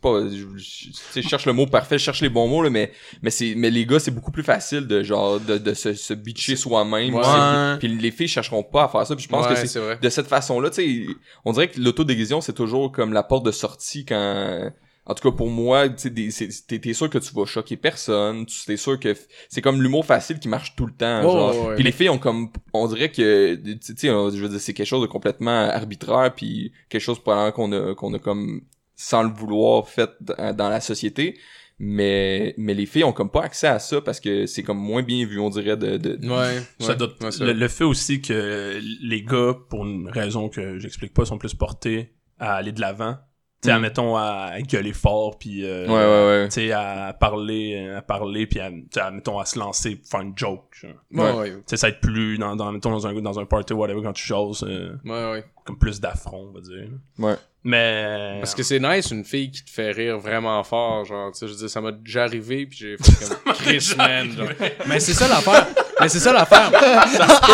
pas, 0.00 0.22
je, 0.28 0.36
je- 0.56 0.84
tu 0.86 0.92
sais, 0.94 1.22
je 1.22 1.28
cherche 1.28 1.46
le 1.46 1.52
mot 1.52 1.66
parfait, 1.66 1.98
je 1.98 2.04
cherche 2.04 2.22
les 2.22 2.28
bons 2.28 2.48
mots, 2.48 2.62
là, 2.62 2.70
mais, 2.70 2.92
mais 3.22 3.30
c'est, 3.30 3.54
mais 3.56 3.70
les 3.70 3.86
gars, 3.86 3.98
c'est 3.98 4.10
beaucoup 4.10 4.30
plus 4.32 4.42
facile 4.42 4.86
de 4.86 5.02
genre, 5.02 5.38
de, 5.40 5.58
de 5.58 5.74
se, 5.74 5.94
se 5.94 6.14
bitcher 6.14 6.56
soi-même. 6.56 7.14
Ouais. 7.14 7.78
Puis 7.78 7.88
les 7.88 8.10
filles 8.10 8.28
chercheront 8.28 8.62
pas 8.62 8.84
à 8.84 8.88
faire 8.88 9.06
ça, 9.06 9.14
puis 9.14 9.24
je 9.24 9.28
pense 9.28 9.46
Ouais, 9.46 9.54
que 9.54 9.66
c'est 9.66 10.00
de 10.00 10.08
cette 10.08 10.26
façon-là, 10.28 10.70
tu 10.70 10.76
sais, 11.06 11.06
on 11.44 11.52
dirait 11.52 11.68
que 11.68 11.80
l'autodérision, 11.80 12.40
c'est 12.40 12.52
toujours 12.54 12.90
comme 12.92 13.12
la 13.12 13.22
porte 13.22 13.44
de 13.44 13.52
sortie 13.52 14.04
quand, 14.04 14.70
en 15.06 15.14
tout 15.14 15.30
cas 15.30 15.36
pour 15.36 15.48
moi, 15.50 15.88
tu 15.88 16.12
t'es, 16.14 16.92
sûr 16.92 17.10
que 17.10 17.18
tu 17.18 17.34
vas 17.34 17.44
choquer 17.46 17.76
personne, 17.76 18.46
tu 18.46 18.64
t'es 18.64 18.76
sûr 18.76 18.98
que 19.00 19.14
c'est 19.48 19.60
comme 19.60 19.82
l'humour 19.82 20.04
facile 20.06 20.38
qui 20.38 20.48
marche 20.48 20.76
tout 20.76 20.86
le 20.86 20.92
temps, 20.92 21.22
genre. 21.22 21.68
ouais. 21.68 21.74
Puis 21.74 21.84
les 21.84 21.92
filles 21.92 22.10
ont 22.10 22.18
comme, 22.18 22.50
on 22.72 22.86
dirait 22.86 23.10
que, 23.10 23.54
tu 23.56 23.78
sais, 23.80 23.94
tu 23.94 24.06
je 24.06 24.42
veux 24.42 24.48
dire, 24.48 24.60
c'est 24.60 24.72
quelque 24.74 24.86
chose 24.86 25.02
de 25.02 25.06
complètement 25.06 25.68
arbitraire, 25.68 26.32
puis 26.34 26.72
quelque 26.88 27.02
chose 27.02 27.18
probablement 27.18 27.52
qu'on 27.52 27.72
a, 27.72 27.94
qu'on 27.94 28.14
a 28.14 28.18
comme, 28.18 28.62
sans 29.02 29.22
le 29.22 29.30
vouloir, 29.30 29.88
fait 29.88 30.10
dans, 30.20 30.54
dans 30.54 30.68
la 30.68 30.80
société. 30.80 31.38
Mais, 31.82 32.54
mais 32.58 32.74
les 32.74 32.84
filles 32.84 33.04
ont 33.04 33.12
comme 33.14 33.30
pas 33.30 33.42
accès 33.44 33.66
à 33.66 33.78
ça 33.78 34.02
parce 34.02 34.20
que 34.20 34.44
c'est 34.44 34.62
comme 34.62 34.76
moins 34.78 35.02
bien 35.02 35.24
vu, 35.24 35.40
on 35.40 35.48
dirait, 35.48 35.78
de, 35.78 35.96
de, 35.96 36.28
Ouais. 36.28 36.60
Ça 36.78 36.88
ouais, 36.90 36.96
doit- 36.96 37.08
ouais, 37.22 37.30
ça. 37.30 37.42
le, 37.44 37.54
le 37.54 37.68
fait 37.68 37.84
aussi 37.84 38.20
que 38.20 38.78
les 39.02 39.22
gars, 39.22 39.54
pour 39.70 39.86
une 39.86 40.08
raison 40.10 40.50
que 40.50 40.78
j'explique 40.78 41.14
pas, 41.14 41.24
sont 41.24 41.38
plus 41.38 41.54
portés 41.54 42.12
à 42.38 42.54
aller 42.56 42.72
de 42.72 42.80
l'avant. 42.82 43.16
Tu 43.62 43.68
sais, 43.68 43.72
Mm. 43.72 43.76
admettons, 43.76 44.16
à, 44.16 44.50
à 44.52 44.60
gueuler 44.62 44.92
fort, 44.94 45.38
puis 45.38 45.64
euh, 45.66 45.86
Ouais, 45.86 45.92
ouais, 45.92 46.42
ouais. 46.42 46.48
tu 46.48 46.54
sais, 46.54 46.72
à 46.72 47.14
parler, 47.18 47.88
à 47.96 48.00
parler, 48.02 48.46
puis 48.46 48.58
à, 48.60 48.70
tu 48.70 48.84
sais, 48.92 49.00
admettons, 49.00 49.38
à 49.38 49.44
se 49.46 49.58
lancer, 49.58 49.96
pour 49.96 50.08
faire 50.08 50.20
une 50.20 50.32
joke. 50.36 50.64
genre. 50.72 50.90
Ouais, 51.12 51.22
Ouais. 51.32 51.38
ouais. 51.38 51.50
Tu 51.50 51.62
sais, 51.66 51.76
ça 51.78 51.86
va 51.88 51.92
être 51.92 52.00
plus, 52.00 52.38
dans, 52.38 52.56
dans, 52.56 52.72
mettons, 52.72 52.90
dans 52.90 53.06
un, 53.06 53.14
dans 53.20 53.38
un 53.38 53.44
party, 53.46 53.72
whatever, 53.74 54.00
quand 54.02 54.12
tu 54.14 54.24
choses, 54.24 54.64
euh, 54.68 54.94
Ouais, 55.04 55.30
ouais. 55.32 55.44
Comme 55.70 55.78
plus 55.78 56.00
d'affront, 56.00 56.48
on 56.50 56.52
va 56.52 56.60
dire. 56.60 56.88
Ouais. 57.18 57.34
Mais... 57.62 58.38
Parce 58.40 58.54
que 58.54 58.62
c'est 58.62 58.80
nice 58.80 59.10
une 59.10 59.24
fille 59.24 59.50
qui 59.50 59.62
te 59.64 59.70
fait 59.70 59.90
rire 59.90 60.18
vraiment 60.18 60.62
fort, 60.64 61.04
genre, 61.04 61.30
tu 61.32 61.38
sais, 61.38 61.46
je 61.46 61.52
veux 61.52 61.58
dire, 61.58 61.70
ça 61.70 61.80
m'a 61.80 61.92
déjà 61.92 62.24
arrivé, 62.24 62.66
puis 62.66 62.78
j'ai 62.78 62.96
fait 62.96 63.26
comme 63.44 63.54
Chris, 63.54 63.92
man, 63.96 64.30
genre. 64.30 64.48
Mais 64.86 64.98
c'est 64.98 65.12
ça 65.12 65.28
l'affaire. 65.28 65.66
Mais 66.00 66.08
c'est 66.08 66.20
ça 66.20 66.32
l'affaire. 66.32 66.70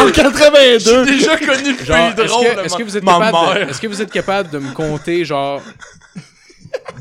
En 0.01 0.11
82! 0.11 0.79
J'ai 1.07 1.12
déjà 1.12 1.37
connu 1.37 1.71
une 1.71 1.85
Genre, 1.85 1.97
est-ce 1.97 2.23
drôle, 2.23 2.45
que, 2.55 2.61
est-ce 2.64 2.77
que 2.77 2.83
vous 2.85 2.97
êtes 2.97 3.05
ma 3.05 3.19
capable 3.19 3.55
de, 3.64 3.71
est-ce 3.71 3.81
que 3.81 3.87
vous 3.89 4.03
êtes 4.03 4.12
capable 4.12 4.51
de 4.51 4.59
me 4.59 4.73
compter, 4.73 5.25
genre, 5.25 5.61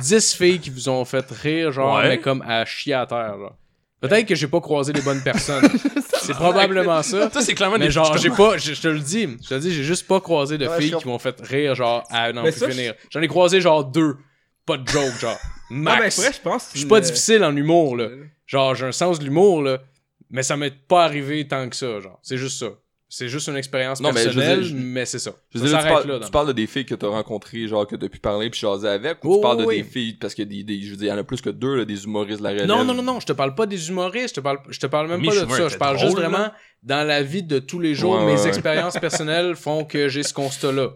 10 0.01 0.34
filles 0.34 0.59
qui 0.59 0.70
vous 0.72 0.89
ont 0.89 1.05
fait 1.05 1.26
rire, 1.30 1.72
genre, 1.72 1.97
Ouais. 1.97 2.09
mais 2.09 2.20
comme 2.20 2.41
à 2.47 2.66
chier 2.66 2.95
à 2.95 3.05
terre, 3.05 3.38
genre? 3.38 3.55
Peut-être 4.02 4.28
que 4.28 4.36
j'ai 4.36 4.48
pas 4.48 4.62
croisé 4.62 4.93
les 4.93 5.02
bonnes 5.02 5.24
personnes. 5.24 5.68
c'est 6.22 6.34
probablement 6.34 7.02
ça. 7.02 7.30
Ça, 7.32 7.41
c'est 7.41 7.56
clairement 7.56 7.78
Mais 7.78 7.86
des 7.86 7.91
genre, 7.91 8.18
j'ai 8.18 8.30
pas, 8.30 8.58
je, 8.58 8.74
je 8.74 8.82
te 8.82 8.88
le 8.88 9.00
dis, 9.00 9.28
je 9.41 9.48
te 9.50 9.54
le 9.54 9.60
dis, 9.60 9.74
j'ai 9.74 9.84
juste 9.84 10.08
pas 10.08 10.20
croisé 10.20 10.58
de 10.58 10.68
Ouais, 10.68 10.80
filles 10.80 10.91
je 10.91 10.98
qui 10.98 11.08
m'ont 11.08 11.20
fait 11.20 11.36
rire, 11.41 11.76
genre, 11.76 12.04
à 12.10 12.32
n'en 12.34 12.43
Mais 12.43 12.52
plus 12.52 12.60
ça, 12.60 12.70
finir. 12.70 12.93
J'en 13.10 13.22
ai 13.22 13.28
croisé, 13.28 13.62
genre, 13.62 13.84
deux. 13.86 14.18
Pas 14.66 14.78
de 14.78 14.88
joke, 14.88 15.20
genre. 15.20 15.38
Ah, 15.41 15.48
ben, 15.70 15.80
Max. 15.80 16.20
vrai, 16.20 16.32
je 16.34 16.41
pense. 16.41 16.70
Je 16.74 16.80
suis 16.80 16.88
pas 16.88 17.00
difficile 17.00 17.43
en 17.43 17.56
humour, 17.56 17.96
là. 17.96 18.10
Genre, 18.46 18.76
j'ai 18.76 18.86
un 18.86 18.91
sens 18.91 19.20
de 19.20 19.24
l'humour, 19.24 19.62
là. 19.62 19.80
Mais 20.30 20.43
ça 20.43 20.58
m'est 20.58 20.72
pas 20.88 21.06
arrivé 21.06 21.48
tant 21.48 21.70
que 21.70 21.76
ça, 21.76 22.00
genre. 22.00 22.20
C'est 22.22 22.38
juste 22.38 22.60
ça. 22.60 22.68
C'est 23.08 23.28
juste 23.30 23.47
une 23.47 23.56
expérience 23.56 24.01
Non, 24.01 24.12
mais 24.12 24.22
je 24.22 24.26
personnelle, 24.26 24.74
mais, 24.74 25.01
je- 25.01 25.06
c'est 25.06 25.20
ça. 25.20 25.32
Je 25.53 25.60
ça 25.60 25.64
veux 25.64 25.70
dire, 25.70 25.80
tu, 25.80 25.88
parles, 25.88 26.08
là. 26.08 26.14
tu 26.16 26.20
dans- 26.22 26.30
parles 26.32 26.47
de 26.47 26.53
des 26.53 26.66
filles 26.68 26.86
que 26.86 26.95
t'as 26.95 27.08
rencontrées, 27.08 27.68
genre, 27.68 27.86
que 27.88 27.95
t'as 27.95 28.10
pu 28.10 28.20
parler 28.20 28.49
puis 28.49 28.60
jaser 28.60 28.88
avec, 28.88 29.24
ou 29.24 29.34
Oh, 29.34 29.36
tu 29.36 29.41
parles 29.41 29.64
de 29.64 29.70
des 29.70 29.84
filles, 29.84 30.14
parce 30.14 30.34
que 30.34 30.41
des, 30.41 30.64
des, 30.64 30.82
je 30.82 30.89
veux 30.91 30.97
dire, 30.97 31.06
il 31.06 31.10
y 31.10 31.14
en 31.14 31.18
a 31.20 31.24
plus 31.24 31.39
que 31.39 31.51
deux, 31.51 31.76
là, 31.76 31.86
des 31.86 32.03
humoristes 32.06 32.39
de 32.39 32.43
la 32.43 32.49
relève. 32.49 32.68
Non, 32.68 32.84
non, 32.84 32.93
non, 32.95 33.03
non, 33.03 33.20
je 33.20 33.28
te 33.28 33.34
parle 33.34 33.53
pas 33.53 33.68
des 33.68 33.89
humoristes, 33.89 34.30
je 34.30 34.34
te 34.34 34.39
parle, 34.39 34.58
je 34.70 34.80
te 34.80 34.88
parle 34.88 35.08
même 35.08 35.24
pas 35.24 35.32
de 35.34 35.49
ça. 35.49 35.68
Je 35.70 35.78
parle 35.78 35.97
drôle, 35.97 36.08
juste 36.08 36.20
là. 36.20 36.30
vraiment 36.30 36.51
dans 36.82 37.08
la 37.08 37.22
vie 37.22 37.43
de 37.43 37.60
tous 37.60 37.80
les 37.80 37.93
jours. 37.93 38.16
Ouais, 38.16 38.26
mes 38.26 38.41
ouais, 38.41 38.47
expériences 38.47 38.97
personnelles 38.97 39.56
font 39.56 39.86
que 39.86 40.08
j'ai 40.10 40.24
ce 40.24 40.34
constat-là. 40.34 40.89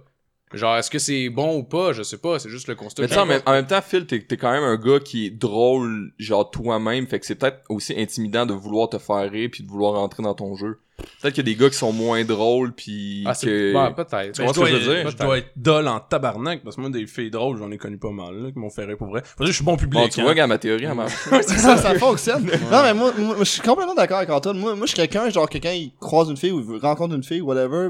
Genre, 0.52 0.78
est-ce 0.78 0.90
que 0.90 0.98
c'est 0.98 1.30
bon 1.30 1.58
ou 1.60 1.64
pas? 1.64 1.94
Je 1.94 2.02
sais 2.02 2.18
pas, 2.18 2.40
c'est 2.40 2.50
juste 2.50 2.68
le 2.68 2.74
constat. 2.74 3.04
Mais 3.04 3.08
que 3.08 3.14
tu 3.14 3.16
sais, 3.18 3.22
en 3.22 3.28
même, 3.28 3.42
en 3.46 3.52
même 3.52 3.68
temps, 3.68 3.82
Phil, 3.84 4.08
t'es, 4.08 4.20
t'es 4.20 4.36
quand 4.36 4.52
même 4.52 4.64
un 4.64 4.78
gars 4.78 5.00
qui 5.00 5.28
est 5.28 5.30
drôle, 5.30 6.12
genre, 6.18 6.50
toi-même, 6.50 7.06
fait 7.06 7.20
que 7.20 7.28
c'est 7.28 7.36
peut-être 7.36 7.60
aussi 7.70 7.94
intimidant 7.96 8.48
de 8.48 8.54
vouloir 8.54 8.90
te 8.90 8.98
faire 8.98 9.30
rire 9.30 9.50
puis 9.52 9.64
de 9.64 9.70
vouloir 9.70 9.94
rentrer 9.94 10.24
dans 10.24 10.34
ton 10.34 10.56
jeu. 10.56 10.80
Peut-être 11.22 11.34
qu'il 11.34 11.48
y 11.48 11.52
a 11.52 11.54
des 11.54 11.60
gars 11.60 11.70
qui 11.70 11.78
sont 11.78 11.92
moins 11.92 12.24
drôles 12.24 12.74
puis 12.74 13.24
Ah, 13.26 13.34
c'est... 13.34 13.48
que... 13.48 13.74
ouais, 13.74 13.94
peut-être. 13.94 14.32
Tu 14.34 14.42
vois 14.44 14.54
je, 14.54 14.60
ce 14.60 14.60
que 14.66 14.70
dois 14.70 14.80
je 14.80 14.90
veux 14.90 14.96
être, 14.98 15.02
dire? 15.04 15.12
je 15.12 15.18
dois 15.18 15.38
être 15.38 15.52
dol 15.56 15.88
en 15.88 16.00
tabarnak 16.00 16.64
parce 16.64 16.76
que 16.76 16.82
moi 16.82 16.90
des 16.90 17.06
filles 17.08 17.32
drôles 17.32 17.58
j'en 17.58 17.72
ai 17.72 17.78
connu 17.78 17.98
pas 17.98 18.12
mal 18.12 18.36
là, 18.36 18.52
qui 18.52 18.60
m'ont 18.60 18.70
fait 18.70 18.86
rire 18.86 18.98
pour 18.98 19.08
vrai. 19.08 19.22
Parce 19.22 19.36
que 19.38 19.46
je 19.48 19.52
suis 19.52 19.64
bon 19.66 19.78
public. 19.78 20.02
Bon, 20.02 20.08
tu 20.08 20.20
hein. 20.20 20.24
vois, 20.24 20.32
regarde 20.32 20.50
ma 20.50 20.58
théorie, 20.58 20.86
elle 20.86 20.94
marche. 20.96 21.14
ça, 21.14 21.78
ça 21.78 21.96
fonctionne. 21.96 22.50
Non, 22.72 22.84
mais 22.84 22.94
moi, 22.94 23.12
moi, 23.18 23.36
je 23.40 23.44
suis 23.46 23.62
complètement 23.62 23.96
d'accord 23.96 24.18
avec 24.18 24.30
Antoine. 24.30 24.58
Moi, 24.58 24.76
moi, 24.76 24.86
je 24.86 24.92
suis 24.92 24.96
quelqu'un, 24.98 25.30
genre, 25.30 25.50
quelqu'un, 25.50 25.72
il 25.74 25.92
croise 26.00 26.30
une 26.30 26.38
fille 26.38 26.52
ou 26.52 26.76
il 26.76 26.80
rencontre 26.80 27.16
une 27.16 27.24
fille, 27.24 27.42
whatever. 27.42 27.90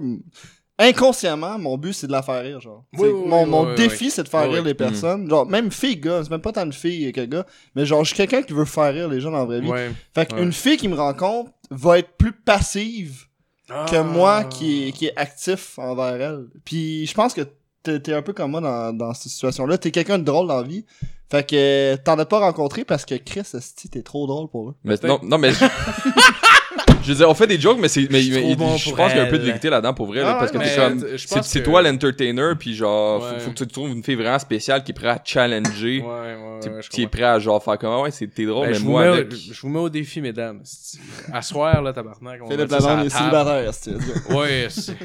Inconsciemment, 0.81 1.59
mon 1.59 1.77
but, 1.77 1.91
c'est 1.93 2.07
de 2.07 2.11
la 2.13 2.21
faire 2.21 2.41
rire, 2.41 2.61
genre. 2.61 2.85
Oui, 2.93 2.99
T'sais, 2.99 3.11
oui, 3.11 3.27
mon 3.27 3.43
oui, 3.43 3.49
mon 3.49 3.67
oui, 3.69 3.75
défi, 3.75 4.09
c'est 4.09 4.23
de 4.23 4.29
faire 4.29 4.43
Oui, 4.47 4.53
rire 4.53 4.61
oui. 4.63 4.69
les 4.69 4.73
personnes. 4.73 5.29
Genre, 5.29 5.45
même 5.45 5.71
fille, 5.71 5.97
gars, 5.97 6.21
c'est 6.23 6.29
même 6.31 6.41
pas 6.41 6.53
tant 6.53 6.63
une 6.65 6.71
fille 6.73 7.11
que 7.11 7.25
gars. 7.25 7.45
Mais 7.75 7.85
genre, 7.85 8.03
je 8.05 8.09
suis 8.09 8.15
quelqu'un 8.17 8.41
qui 8.43 8.53
veut 8.53 8.63
faire 8.65 8.93
rire 8.93 9.09
les 9.09 9.19
gens 9.19 9.29
dans 9.31 9.39
la 9.39 9.45
vraie 9.45 9.59
vie. 9.61 9.69
Ouais. 9.69 9.91
Fait 10.15 10.25
qu'une 10.33 10.53
fille 10.53 10.77
qui 10.77 10.87
me 10.87 10.95
rencontre 10.95 11.51
va 11.69 11.99
être 11.99 12.15
plus 12.17 12.31
passive 12.31 13.25
que 13.67 13.95
Ah. 13.97 14.03
moi 14.03 14.45
qui 14.45 14.87
est, 14.87 14.91
qui 14.93 15.07
est 15.07 15.13
actif 15.17 15.77
envers 15.77 16.15
elle. 16.21 16.45
Puis 16.65 17.05
je 17.05 17.13
pense 17.13 17.33
que 17.33 17.41
t'es 17.83 17.99
t'es 17.99 18.13
un 18.13 18.21
peu 18.21 18.33
comme 18.33 18.51
moi 18.51 18.61
dans, 18.61 18.93
dans 18.95 19.13
cette 19.13 19.31
situation-là. 19.31 19.77
T'es 19.77 19.91
quelqu'un 19.91 20.17
de 20.17 20.23
drôle 20.23 20.47
dans 20.47 20.57
la 20.61 20.63
vie. 20.63 20.85
Fait 21.29 21.47
que 21.47 21.95
t'en 21.97 22.17
as 22.17 22.25
pas 22.25 22.39
rencontré 22.39 22.83
parce 22.85 23.05
que 23.05 23.15
Chris, 23.15 23.43
t'es 23.91 24.01
trop 24.01 24.25
drôle 24.27 24.47
pour 24.49 24.69
eux. 24.69 24.75
Mais 24.83 24.95
non, 25.03 25.19
non, 25.21 25.37
mais... 25.37 25.51
Je 27.03 27.09
veux 27.09 27.15
dire, 27.15 27.29
on 27.29 27.33
fait 27.33 27.47
des 27.47 27.59
jokes, 27.59 27.77
mais 27.79 27.87
c'est, 27.87 28.07
mais, 28.11 28.21
mais- 28.29 28.55
bon 28.55 28.77
je 28.77 28.89
pour 28.89 28.97
pense 28.97 29.09
qu'il 29.11 29.17
y 29.17 29.23
a 29.23 29.25
un 29.25 29.29
peu 29.29 29.37
de 29.37 29.41
elle. 29.43 29.47
vérité 29.47 29.69
là-dedans 29.69 29.93
pour 29.93 30.05
vrai, 30.07 30.19
là, 30.21 30.33
Ah 30.35 30.39
parce 30.39 30.51
que 30.51 30.57
ouais, 30.57 30.65
t'es 30.65 30.77
mais, 30.77 30.89
comme, 30.89 31.03
euh, 31.03 31.11
je 31.17 31.25
c'est, 31.27 31.35
pense 31.35 31.47
c'est 31.47 31.59
que- 31.59 31.65
toi 31.65 31.81
l'entertainer, 31.81 32.53
puis 32.59 32.75
genre, 32.75 33.23
Ouais. 33.23 33.29
faut, 33.39 33.45
faut 33.45 33.51
que 33.51 33.55
tu 33.55 33.67
trouves 33.67 33.89
une 33.89 34.03
fille 34.03 34.15
vraiment 34.15 34.37
spéciale 34.37 34.83
qui 34.83 34.91
est 34.91 34.93
prête 34.93 35.09
à 35.09 35.21
challenger, 35.23 36.01
Ouais, 36.01 36.07
ouais, 36.07 36.59
qui, 36.61 36.69
ouais, 36.69 36.81
je 36.81 36.89
qui 36.89 37.01
est 37.01 37.05
comprends. 37.05 37.17
prête 37.17 37.25
à 37.29 37.39
genre 37.39 37.63
faire 37.63 37.77
comme, 37.79 37.89
ah 37.93 38.01
ouais, 38.01 38.11
c'est, 38.11 38.27
t'es 38.27 38.45
drôle, 38.45 38.65
Ben, 38.67 38.73
mais 38.73 38.77
je, 38.77 38.83
vous 38.83 38.91
moi 38.91 39.01
mets 39.03 39.07
avec... 39.09 39.31
au, 39.31 39.35
je 39.53 39.61
vous 39.61 39.69
mets 39.69 39.79
au 39.79 39.89
défi, 39.89 40.21
mesdames. 40.21 40.59
C'est- 40.63 40.99
À 41.33 41.41
soir, 41.41 41.81
là, 41.81 41.93
tabarnak. 41.93 42.41
on 42.43 42.47
va 42.47 42.51
Philippe 42.55 42.71
mettre 42.71 42.71
ça 42.71 42.77
est 42.77 42.81
sur 42.81 42.89
la 42.89 42.95
table. 42.95 43.09
célibataire, 43.09 43.69
esti. 43.69 43.89
Ouais, 44.35 44.67
c'est... 44.69 44.95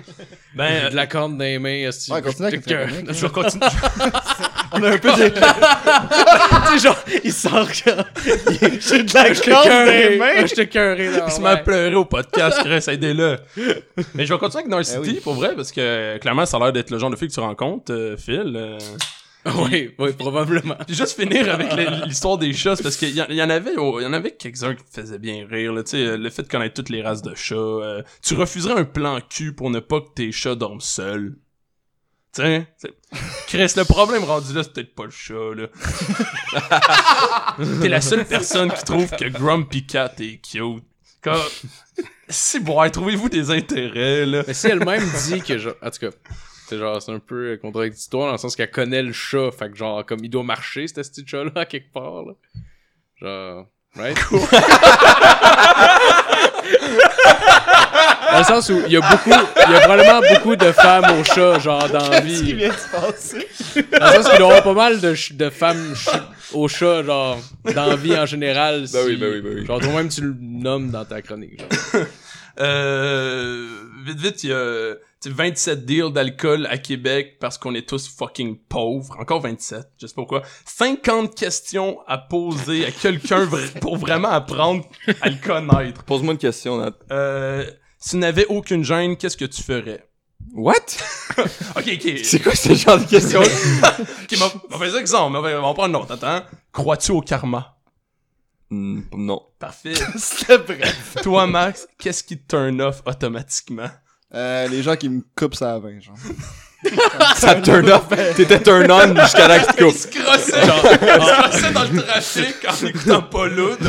Ben, 0.57 0.91
de 0.91 0.97
la 0.97 1.07
corne 1.07 1.39
dans 1.39 1.45
les 1.45 1.59
mains, 1.59 1.89
esti. 1.89 2.13
Ouais, 2.13 2.21
continue 2.23 2.49
avec 2.49 2.65
Que- 2.65 2.71
ta 2.71 2.87
chronique. 2.87 3.13
je 3.13 3.27
vais 3.27 3.33
continuer. 3.33 3.67
On 4.77 4.83
a 4.83 4.91
un 4.91 4.99
peu 4.99 5.13
des... 5.13 5.31
Tu 6.67 6.79
sais, 6.79 6.89
genre, 6.89 6.99
il 7.23 7.33
sort. 7.33 7.69
J'ai 7.73 9.03
de 9.05 9.15
la 9.15 9.33
Je 9.33 9.41
te 9.41 9.51
corne 9.51 9.69
dans 9.69 9.85
les 9.85 10.03
cœuré. 10.03 10.17
mains. 10.19 10.47
Je 10.47 10.55
te 10.55 10.61
cœuré 10.63 11.11
dans 11.17 11.27
Il 11.27 11.33
au 11.95 12.05
podcast, 12.05 12.59
Chris, 12.65 12.85
aidez-le. 12.93 13.39
Mais 14.15 14.25
je 14.27 14.33
vais 14.33 14.39
continuer 14.39 14.63
avec 14.63 14.69
North 14.71 14.87
Eh 14.89 15.05
City, 15.05 15.17
oui. 15.17 15.21
pour 15.23 15.35
vrai, 15.35 15.55
parce 15.55 15.73
que 15.73 16.17
clairement, 16.19 16.47
ça 16.47 16.57
a 16.57 16.61
l'air 16.61 16.73
d'être 16.73 16.91
le 16.91 16.99
genre 16.99 17.11
de 17.11 17.17
fille 17.17 17.29
que 17.29 17.35
tu 17.35 17.41
rencontres, 17.41 17.93
euh, 17.93 18.17
Phil. 18.17 18.53
euh. 18.57 18.79
Oui, 19.57 19.91
oui, 19.99 20.13
probablement. 20.15 20.75
Puis 20.87 20.97
juste 20.97 21.21
finir 21.21 21.53
avec 21.53 21.71
l'histoire 22.07 22.39
des 22.39 22.55
chats, 22.55 22.77
c'est 22.77 22.83
parce 22.83 22.97
qu'il 22.97 23.11
y, 23.11 23.19
y 23.19 23.43
en 23.43 23.51
avait, 23.51 23.73
oh, 23.77 24.01
il 24.01 24.05
y 24.05 24.07
en 24.07 24.15
avait 24.15 24.31
quelques-uns 24.31 24.75
qui 24.75 24.83
me 24.85 25.03
faisaient 25.03 25.19
bien 25.19 25.47
rire, 25.47 25.71
là, 25.75 25.83
euh, 25.93 26.17
le 26.17 26.31
fait 26.31 26.45
de 26.45 26.49
connaître 26.49 26.73
toutes 26.73 26.89
les 26.89 27.03
races 27.03 27.21
de 27.21 27.35
chats. 27.35 27.55
euh, 27.55 28.03
tu 28.23 28.33
refuserais 28.37 28.73
un 28.81 28.85
plan 28.85 29.19
cul 29.29 29.53
pour 29.55 29.69
ne 29.69 29.81
pas 29.81 30.01
que 30.01 30.09
tes 30.15 30.33
chats 30.33 30.55
dorment 30.55 30.81
seuls? 30.81 31.37
Tiens, 32.33 32.67
Chris, 33.47 33.71
le 33.77 33.85
problème 33.85 34.25
rendu 34.25 34.55
là, 34.55 34.63
c'est 34.63 34.73
peut-être 34.73 34.95
pas 34.95 35.05
le 35.05 35.11
chat, 35.11 35.35
là. 35.55 35.67
T'es 37.83 37.89
la 37.89 38.01
seule 38.01 38.25
personne 38.25 38.73
qui 38.73 38.83
trouve 38.83 39.11
que 39.11 39.27
Grumpy 39.29 39.87
Cat 39.87 40.15
est 40.21 40.41
cute. 40.41 40.85
Comme... 41.25 41.41
Si, 42.29 42.61
bon, 42.61 42.89
trouvez-vous 42.91 43.29
des 43.29 43.51
intérêts, 43.51 44.27
là? 44.27 44.45
Mais 44.47 44.55
si 44.55 44.67
elle-même 44.67 45.03
dit 45.27 45.41
que 45.41 45.59
genre, 45.59 45.75
en 45.83 45.91
tout 45.91 45.99
cas, 46.01 46.11
c'est 46.67 46.79
genre, 46.79 47.01
c'est 47.01 47.13
un 47.13 47.19
peu 47.19 47.53
euh, 47.53 47.57
contradictoire 47.57 48.27
dans 48.27 48.33
le 48.33 48.39
sens 48.39 48.57
qu'elle 48.57 48.71
connaît 48.71 49.03
le 49.03 49.13
chat, 49.13 49.51
fait 49.51 49.71
que 49.71 49.77
genre, 49.77 50.05
comme 50.05 50.21
il 50.23 50.31
doit 50.31 50.43
marcher, 50.43 50.87
ce 50.87 50.95
petit 50.95 51.27
chat-là, 51.27 51.65
quelque 51.67 51.93
part, 51.93 52.25
là. 52.25 52.35
Genre, 53.17 53.67
right? 53.97 54.17
dans 58.33 58.39
le 58.39 58.45
sens 58.45 58.69
où 58.71 58.81
il 58.87 58.93
y 58.93 58.97
a 58.97 59.01
beaucoup, 59.01 59.31
il 59.67 59.73
y 59.73 59.77
a 59.77 59.81
probablement 59.81 60.21
beaucoup 60.35 60.57
de 60.57 60.73
femmes 60.73 61.07
au 61.21 61.25
chat, 61.25 61.59
genre, 61.61 61.89
dans 61.89 62.09
la 62.09 62.21
Qu'est-ce 62.21 62.39
qui 62.41 62.45
vie. 62.47 62.55
vient 62.55 62.71
de 62.71 62.75
se 62.75 62.89
passer? 62.89 63.49
Dans 63.99 64.07
le 64.07 64.13
sens 64.23 64.29
qu'il 64.31 64.41
y 64.41 64.43
avoir 64.43 64.63
pas 64.63 64.73
mal 64.73 64.97
de, 65.01 65.15
ch- 65.15 65.33
de 65.33 65.51
femmes 65.51 65.95
ch- 65.95 66.17
au 66.53 66.67
chat, 66.69 67.03
genre, 67.05 67.39
dans 67.75 67.87
la 67.87 67.97
vie 67.97 68.17
en 68.17 68.27
général. 68.27 68.87
Ben 68.93 69.01
oui, 69.07 69.15
si- 69.15 69.21
ben 69.21 69.31
oui, 69.33 69.41
ben 69.41 69.53
oui. 69.57 69.67
Genre, 69.67 69.81
toi-même, 69.81 70.09
tu 70.09 70.21
le 70.23 70.35
nommes 70.41 70.91
dans 70.91 71.05
ta 71.05 71.23
chronique, 71.23 71.61
genre. 71.61 72.03
Euh, 72.61 73.69
vite, 74.05 74.19
vite, 74.19 74.45
il 74.45 74.51
y 74.51 74.53
a 74.53 74.95
tu 75.21 75.31
sais, 75.31 75.35
27 75.35 75.85
deals 75.85 76.13
d'alcool 76.13 76.67
à 76.71 76.79
Québec 76.79 77.39
parce 77.41 77.59
qu'on 77.59 77.75
est 77.75 77.89
tous 77.89 78.09
fucking 78.09 78.59
pauvres. 78.69 79.17
Encore 79.19 79.41
27, 79.41 79.87
je 80.01 80.07
sais 80.07 80.15
pas 80.15 80.23
pourquoi. 80.23 80.43
50 80.67 81.35
questions 81.35 81.99
à 82.07 82.19
poser 82.19 82.87
à 82.87 82.91
quelqu'un 82.91 83.49
pour 83.81 83.97
vraiment 83.97 84.29
apprendre 84.29 84.85
à 85.23 85.29
le 85.29 85.37
connaître. 85.37 86.05
Pose-moi 86.05 86.35
une 86.35 86.39
question, 86.39 86.79
Nat. 86.79 86.95
Euh, 87.11 87.65
si 87.99 88.11
tu 88.11 88.17
n'avais 88.19 88.47
aucune 88.47 88.85
gêne, 88.85 89.17
qu'est-ce 89.17 89.37
que 89.37 89.47
tu 89.47 89.63
ferais? 89.63 90.09
What? 90.53 90.75
Ok, 91.77 91.89
ok. 91.95 92.19
C'est 92.23 92.39
quoi 92.41 92.55
ce 92.55 92.75
genre 92.75 92.99
de 92.99 93.05
question? 93.05 93.41
Ok, 93.83 94.39
on 94.71 94.79
va 94.79 94.87
faire 94.87 94.97
exemple. 94.97 95.37
On 95.37 95.41
va, 95.41 95.59
on 95.59 95.67
va 95.67 95.75
prendre 95.75 95.89
une 95.89 95.97
autre. 95.97 96.13
Attends. 96.13 96.45
Crois-tu 96.73 97.13
au 97.13 97.21
karma? 97.21 97.77
Hmm, 98.71 99.03
non. 99.17 99.41
Parfait. 99.59 99.95
C'était 100.17 100.59
bref. 100.59 101.17
Toi, 101.23 101.47
Max, 101.47 101.87
qu'est-ce 101.99 102.25
qui 102.25 102.39
te 102.39 102.49
turn 102.57 102.81
off 102.81 103.03
automatiquement? 103.07 103.91
Euh, 104.35 104.67
les 104.69 104.83
gens 104.83 104.97
qui 104.97 105.09
me 105.09 105.23
coupent 105.37 105.55
ça 105.55 105.75
à 105.75 105.79
20, 105.79 106.01
genre. 106.01 106.17
Ça 107.37 107.55
te 107.55 107.65
turn 107.65 107.89
off? 107.91 108.09
T'étais 108.37 108.61
turn 108.61 108.91
on 108.91 109.15
jusqu'à 109.23 109.49
là 109.49 109.59
que 109.61 109.75
tu 109.77 109.85
Il 109.87 109.93
se 109.93 110.07
crossait, 110.09 110.53
se 110.61 111.41
crossait 111.41 111.73
dans 111.73 111.85
le 111.85 112.03
trafic 112.03 112.57
en 112.69 112.87
écoutant 112.87 113.23
pas 113.23 113.47
l'autre. 113.49 113.81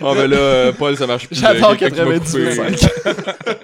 Ah, 0.00 0.12
mais 0.14 0.28
là, 0.28 0.36
euh, 0.36 0.72
Paul, 0.72 0.96
ça 0.96 1.06
marche 1.06 1.26
plus. 1.26 1.36
J'adore 1.36 1.72
Euh, 1.72 1.76
quelqu'un 1.76 2.04
qui 2.04 2.08
m'a 2.10 2.18
coupé. 2.18 2.56
98.5. 2.56 3.58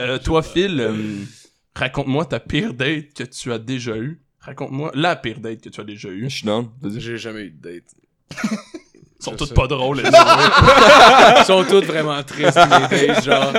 Euh, 0.00 0.18
toi, 0.18 0.42
Phil, 0.42 0.80
euh, 0.80 1.24
raconte-moi 1.74 2.24
ta 2.26 2.40
pire 2.40 2.74
date 2.74 3.14
que 3.14 3.24
tu 3.24 3.52
as 3.52 3.58
déjà 3.58 3.96
eue. 3.96 4.20
Raconte-moi 4.40 4.90
la 4.94 5.16
pire 5.16 5.38
date 5.40 5.60
que 5.60 5.68
tu 5.68 5.80
as 5.80 5.84
déjà 5.84 6.08
eue. 6.08 6.28
Je 6.28 6.36
suis. 6.36 6.46
J'ai 7.00 7.16
jamais 7.18 7.42
eu 7.42 7.50
de 7.50 7.62
date. 7.62 7.84
Ils 9.20 9.24
sont 9.24 9.32
Je 9.32 9.36
toutes 9.36 9.48
sais. 9.48 9.54
pas 9.54 9.66
drôles. 9.68 10.00
elles. 10.00 10.10
Ils 11.40 11.44
sont 11.44 11.64
toutes 11.64 11.84
vraiment 11.84 12.20
tristes, 12.24 12.58
les 12.90 13.06
dates, 13.06 13.24
genre. 13.24 13.52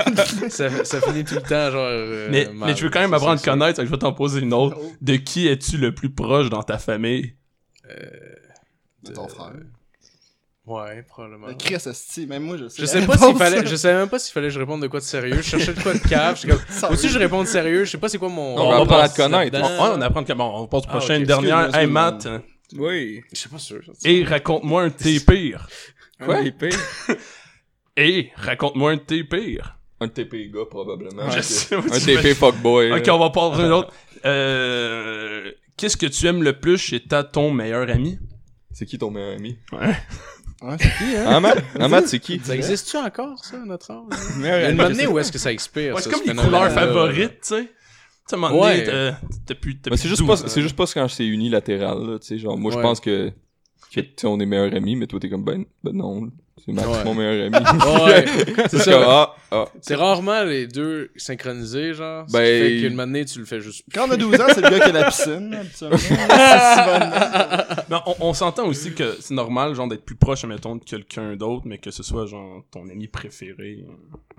Ça, 0.49 0.69
ça 0.84 0.99
finit 1.01 1.24
tout 1.24 1.36
le 1.36 1.41
temps, 1.41 1.71
genre. 1.71 1.88
euh, 1.89 2.28
mais, 2.30 2.45
mal. 2.53 2.69
mais 2.69 2.76
je 2.76 2.84
veux 2.84 2.89
quand 2.89 2.99
même 2.99 3.13
apprendre 3.13 3.39
à 3.39 3.43
connaître, 3.43 3.82
je 3.84 3.89
vais 3.89 3.97
t'en 3.97 4.11
poser 4.13 4.41
une 4.41 4.53
autre. 4.53 4.78
De 5.01 5.15
qui 5.15 5.47
es-tu 5.47 5.78
le 5.78 5.93
plus 5.95 6.09
proche 6.09 6.49
dans 6.49 6.63
ta 6.63 6.78
famille? 6.78 7.36
De 9.03 9.11
ton 9.13 9.28
frère. 9.28 9.51
Ouais, 10.65 11.03
probablement. 11.03 11.47
Le 11.47 11.55
Chris 11.55 11.76
même 12.26 12.43
moi 12.43 12.55
je 12.55 12.69
sais. 12.69 12.82
Je 12.82 12.86
sais 12.86 13.05
pas 13.05 13.17
s'il 13.17 13.36
fallait, 13.38 13.65
je 13.65 13.76
savais 13.76 13.99
même 13.99 14.07
pas 14.07 14.17
s'il 14.17 14.32
fallait 14.32 14.47
que 14.47 14.53
je 14.53 14.59
réponde 14.59 14.82
de 14.82 14.88
quoi 14.88 15.01
de 15.01 15.05
sérieux. 15.05 15.36
Je 15.38 15.41
cherchais 15.41 15.74
de 15.74 15.82
quoi 15.82 15.93
de 15.93 15.99
cave. 15.99 16.39
Comme, 16.47 16.57
Sorry. 16.69 16.93
aussi 16.93 17.09
je 17.09 17.19
réponds 17.19 17.41
de 17.43 17.47
sérieux. 17.49 17.84
Je 17.84 17.91
sais 17.91 17.97
pas 17.97 18.07
c'est 18.07 18.17
quoi 18.17 18.30
mon. 18.30 18.55
On 18.57 18.69
va 18.71 18.78
apprendre 18.82 19.03
à 19.03 19.09
te 19.09 19.15
connaître. 19.17 19.57
On, 19.57 19.59
là-dedans. 19.61 19.84
ouais, 19.89 19.93
on 19.97 20.01
apprend 20.01 20.24
que 20.24 20.32
bon, 20.32 20.51
on 20.55 20.67
passe 20.67 20.84
au 20.84 20.86
Ah, 20.88 20.91
prochain, 20.97 21.15
ok, 21.15 21.19
une 21.19 21.26
dernière. 21.26 21.76
Hey. 21.76 21.86
Matt, 21.88 22.28
Oui. 22.78 23.21
Je 23.32 23.38
sais 23.39 23.49
pas 23.49 23.59
sûr. 23.59 23.82
et 24.05 24.24
raconte-moi 24.24 24.84
un 24.84 24.88
de 24.88 24.93
tes 24.93 25.19
pires. 25.19 25.67
Quoi? 26.24 26.38
Un 26.38 26.43
des 26.43 26.51
pires? 26.51 26.80
Et 27.95 28.32
raconte-moi 28.36 28.91
un 28.91 28.95
de 28.95 29.01
tes 29.01 29.24
pires. 29.24 29.78
Un 29.99 30.07
TP 30.07 30.51
gars, 30.51 30.65
probablement. 30.69 31.30
Je 31.30 31.41
sais, 31.41 31.76
Un 31.76 31.82
tu 31.82 32.05
TP 32.15 32.34
fuckboy. 32.34 32.91
Ok, 32.91 33.07
on 33.09 33.19
va 33.19 33.26
à 33.26 33.65
une 33.65 33.71
autre. 33.71 33.93
Euh, 34.26 35.51
Qu'est-ce 35.78 35.97
que 35.97 36.05
tu 36.07 36.28
aimes 36.28 36.43
le 36.43 36.59
plus 36.59 36.78
chez 36.78 36.99
ta 37.01 37.24
ton 37.24 37.51
meilleur 37.51 37.89
ami? 37.89 38.19
C'est 38.71 38.86
qui 38.86 38.97
ton 38.97 39.11
meilleur 39.11 39.38
ami? 39.38 39.57
Ouais, 39.71 40.78
c'est 40.80 40.97
qui, 40.97 41.15
hein? 41.15 41.26
Ah, 41.28 41.39
Matt? 41.39 41.63
Ah, 41.80 41.88
Matt, 41.88 42.07
c'est 42.07 42.19
qui? 42.19 42.39
Ça 42.43 42.55
existe-tu 42.55 42.97
encore, 42.97 43.43
ça, 43.45 43.57
notre 43.65 43.91
âge? 43.91 44.03
Ami. 44.38 44.74
une 44.74 44.82
année 44.82 45.07
où 45.07 45.19
est-ce 45.19 45.32
que 45.32 45.38
ça 45.38 45.51
expire? 45.51 45.95
Ouais, 45.95 46.01
c'est 46.01 46.11
comme 46.11 46.21
les 46.26 46.34
couleurs 46.36 46.71
favorites, 46.71 47.41
tu 47.41 47.55
sais. 47.55 47.71
Tu 48.26 48.30
sais, 48.30 48.36
à 48.36 48.38
un 48.38 48.41
moment 48.41 48.61
donné, 48.61 48.78
Ouais. 48.78 48.84
t'as- 48.86 49.19
t'as 49.45 49.55
plus, 49.55 49.78
Mais 49.91 49.97
c'est 49.97 50.07
juste 50.07 50.21
12 50.21 50.41
pas, 50.41 50.47
c'est 50.47 50.61
juste 50.61 50.76
pas 50.78 50.86
quand 50.93 51.07
c'est 51.09 51.26
unilatéral, 51.28 51.97
là, 52.05 52.19
tu 52.19 52.28
sais, 52.28 52.38
genre, 52.38 52.57
moi, 52.57 52.71
je 52.71 52.80
pense 52.80 52.99
que, 52.99 53.32
que, 53.93 53.99
tu 54.01 54.13
sais, 54.15 54.28
on 54.28 54.39
est 54.39 54.45
meilleurs 54.45 54.74
amis, 54.74 54.95
mais 54.95 55.07
toi, 55.07 55.19
t'es 55.19 55.30
comme, 55.30 55.43
ben, 55.43 55.65
ben 55.84 55.91
non, 55.93 56.30
c'est 56.57 56.71
Max, 56.71 56.87
Ouais. 56.87 57.03
mon 57.03 57.13
meilleur 57.13 57.47
ami. 57.53 57.65
Ouais, 58.05 58.25
c'est 58.69 58.69
C'est 58.69 58.77
ça. 58.79 58.91
comme, 58.91 59.03
ah, 59.05 59.35
ah. 59.51 59.65
C'est 59.81 59.95
rarement 59.95 60.43
les 60.43 60.67
deux 60.67 61.11
synchronisés, 61.15 61.93
genre. 61.93 62.25
Ce 62.27 62.33
Ben- 62.33 62.43
qui 62.43 62.81
fait 62.81 62.87
qu'une 62.89 62.99
année, 62.99 63.25
tu 63.25 63.39
le 63.39 63.45
fais 63.45 63.59
juste. 63.59 63.83
Quand 63.93 64.07
on 64.07 64.11
a 64.11 64.17
12 64.17 64.39
ans, 64.39 64.45
c'est 64.49 64.61
le 64.61 64.69
gars 64.69 64.79
qui 64.79 64.89
a 64.89 64.91
la 64.91 65.05
piscine. 65.05 65.57
C'est. 65.73 65.89
Mais 67.89 67.97
on, 68.05 68.15
on 68.29 68.33
s'entend 68.33 68.65
aussi 68.67 68.93
que 68.93 69.17
c'est 69.19 69.33
normal, 69.33 69.73
genre, 69.75 69.87
d'être 69.87 70.05
plus 70.05 70.15
proche, 70.15 70.45
mettons, 70.45 70.75
de 70.77 70.83
quelqu'un 70.83 71.35
d'autre, 71.35 71.63
mais 71.65 71.77
que 71.77 71.91
ce 71.91 72.03
soit, 72.03 72.25
genre, 72.25 72.63
ton 72.71 72.87
ami 72.89 73.07
préféré. 73.07 73.85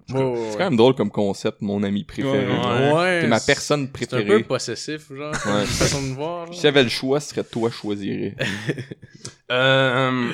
C'est 0.06 0.14
quand 0.14 0.58
même 0.58 0.76
drôle 0.76 0.94
comme 0.94 1.10
concept, 1.10 1.62
mon 1.62 1.82
ami 1.82 2.04
préféré. 2.04 2.46
Ouais, 2.46 2.92
Ouais. 2.92 3.20
T'es 3.22 3.26
ma 3.26 3.38
c'est- 3.38 3.46
personne 3.52 3.88
C'est 3.98 4.12
un 4.14 4.18
peu 4.18 4.22
préférée. 4.24 4.42
possessif, 4.44 5.12
genre. 5.12 5.32
Ouais. 5.46 5.60
Une 5.62 5.66
façon 5.66 6.02
de 6.02 6.12
voir. 6.14 6.46
genre. 6.46 6.54
Si 6.54 6.60
j'avais 6.62 6.82
le 6.82 6.88
choix, 6.90 7.20
ce 7.20 7.30
serait 7.30 7.44
toi 7.44 7.70
choisirais. 7.70 8.34
Euh, 9.50 10.30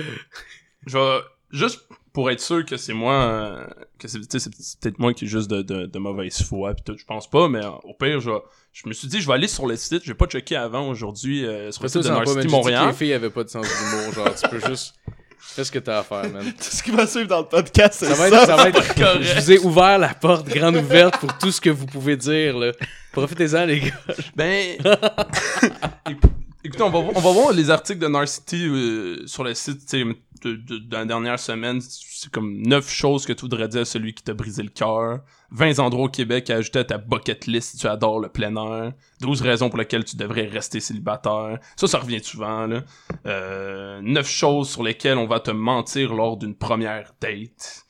je 0.86 0.96
vais, 0.98 1.18
juste 1.52 1.80
pour 2.12 2.30
être 2.30 2.40
sûr 2.40 2.64
que 2.66 2.76
c'est 2.76 2.92
moi, 2.92 3.14
euh, 3.14 3.66
que 3.98 4.08
c'est, 4.08 4.18
peut-être 4.18 4.98
moi 4.98 5.14
qui 5.14 5.26
est 5.26 5.28
juste 5.28 5.48
de, 5.50 5.62
de, 5.62 5.86
de 5.86 5.98
mauvaise 5.98 6.42
foi, 6.42 6.74
pis 6.74 6.82
tout, 6.82 6.96
je 6.98 7.04
pense 7.04 7.30
pas, 7.30 7.48
mais 7.48 7.64
euh, 7.64 7.70
au 7.84 7.94
pire, 7.94 8.20
je, 8.20 8.30
je 8.72 8.88
me 8.88 8.92
suis 8.92 9.06
dit, 9.08 9.20
je 9.20 9.26
vais 9.28 9.34
aller 9.34 9.46
sur 9.48 9.66
le 9.66 9.76
site, 9.76 10.02
je 10.02 10.08
vais 10.08 10.14
pas 10.16 10.26
checker 10.26 10.56
avant 10.56 10.88
aujourd'hui, 10.88 11.44
euh, 11.46 11.70
sur 11.70 11.82
le 11.84 11.88
site 11.88 12.02
ça, 12.02 12.10
de 12.20 12.42
que 12.42 12.48
Montréal. 12.50 12.88
les 12.88 12.92
filles 12.94 13.12
avaient 13.12 13.30
pas 13.30 13.44
de 13.44 13.48
sens 13.48 13.64
d'humour, 13.66 14.12
genre. 14.12 14.34
Tu 14.34 14.48
peux 14.48 14.60
juste. 14.68 14.94
Fais 15.42 15.64
ce 15.64 15.72
que 15.72 15.78
t'as 15.78 16.00
à 16.00 16.02
faire, 16.02 16.30
man. 16.30 16.44
Tout 16.58 16.62
ce 16.64 16.82
qui 16.82 16.90
va 16.90 17.06
suivre 17.06 17.26
dans 17.28 17.40
le 17.40 17.46
podcast, 17.46 17.94
c'est 17.98 18.06
Ça 18.06 18.14
ça. 18.14 18.20
va 18.22 18.28
être, 18.28 18.46
ça 18.46 18.56
va 18.56 18.68
être 18.68 18.94
correct. 18.94 19.22
Je 19.22 19.40
vous 19.40 19.52
ai 19.52 19.58
ouvert 19.60 19.98
la 19.98 20.12
porte 20.14 20.46
grande 20.48 20.76
ouverte 20.76 21.18
pour 21.18 21.36
tout 21.38 21.50
ce 21.50 21.60
que 21.60 21.70
vous 21.70 21.86
pouvez 21.86 22.16
dire, 22.16 22.58
là. 22.58 22.72
Profitez-en, 23.12 23.64
les 23.64 23.80
gars. 23.80 23.94
Ben, 24.36 24.76
écoutez, 26.64 26.82
on 26.82 26.90
va, 26.90 26.98
on 26.98 27.20
va 27.20 27.32
voir 27.32 27.52
les 27.52 27.70
articles 27.70 28.00
de 28.00 28.08
Narcity 28.08 28.66
euh, 28.66 29.26
sur 29.26 29.44
le 29.44 29.54
site, 29.54 29.94
de, 29.94 30.16
de, 30.42 30.78
de 30.78 30.92
la 30.92 31.04
dernière 31.04 31.38
semaine. 31.38 31.80
C'est 31.80 32.30
comme 32.30 32.62
9 32.62 32.88
choses 32.90 33.26
que 33.26 33.32
tu 33.32 33.42
voudrais 33.42 33.68
dire 33.68 33.82
à 33.82 33.84
celui 33.84 34.14
qui 34.14 34.22
t'a 34.22 34.34
brisé 34.34 34.62
le 34.62 34.68
cœur. 34.68 35.20
20 35.52 35.78
endroits 35.80 36.04
au 36.04 36.08
Québec 36.08 36.48
à 36.50 36.56
ajouter 36.56 36.80
à 36.80 36.84
ta 36.84 36.98
bucket 36.98 37.46
list 37.46 37.72
si 37.72 37.76
tu 37.78 37.86
adores 37.86 38.20
le 38.20 38.28
plein 38.28 38.54
air. 38.56 38.92
12 39.20 39.42
raisons 39.42 39.68
pour 39.68 39.78
lesquelles 39.78 40.04
tu 40.04 40.16
devrais 40.16 40.46
rester 40.46 40.80
célibataire. 40.80 41.58
Ça, 41.76 41.88
ça 41.88 41.98
revient 41.98 42.22
souvent, 42.22 42.66
là. 42.66 42.82
Euh, 43.26 44.00
9 44.02 44.28
choses 44.28 44.70
sur 44.70 44.82
lesquelles 44.82 45.18
on 45.18 45.26
va 45.26 45.40
te 45.40 45.50
mentir 45.50 46.14
lors 46.14 46.36
d'une 46.36 46.54
première 46.54 47.14
date. 47.20 47.84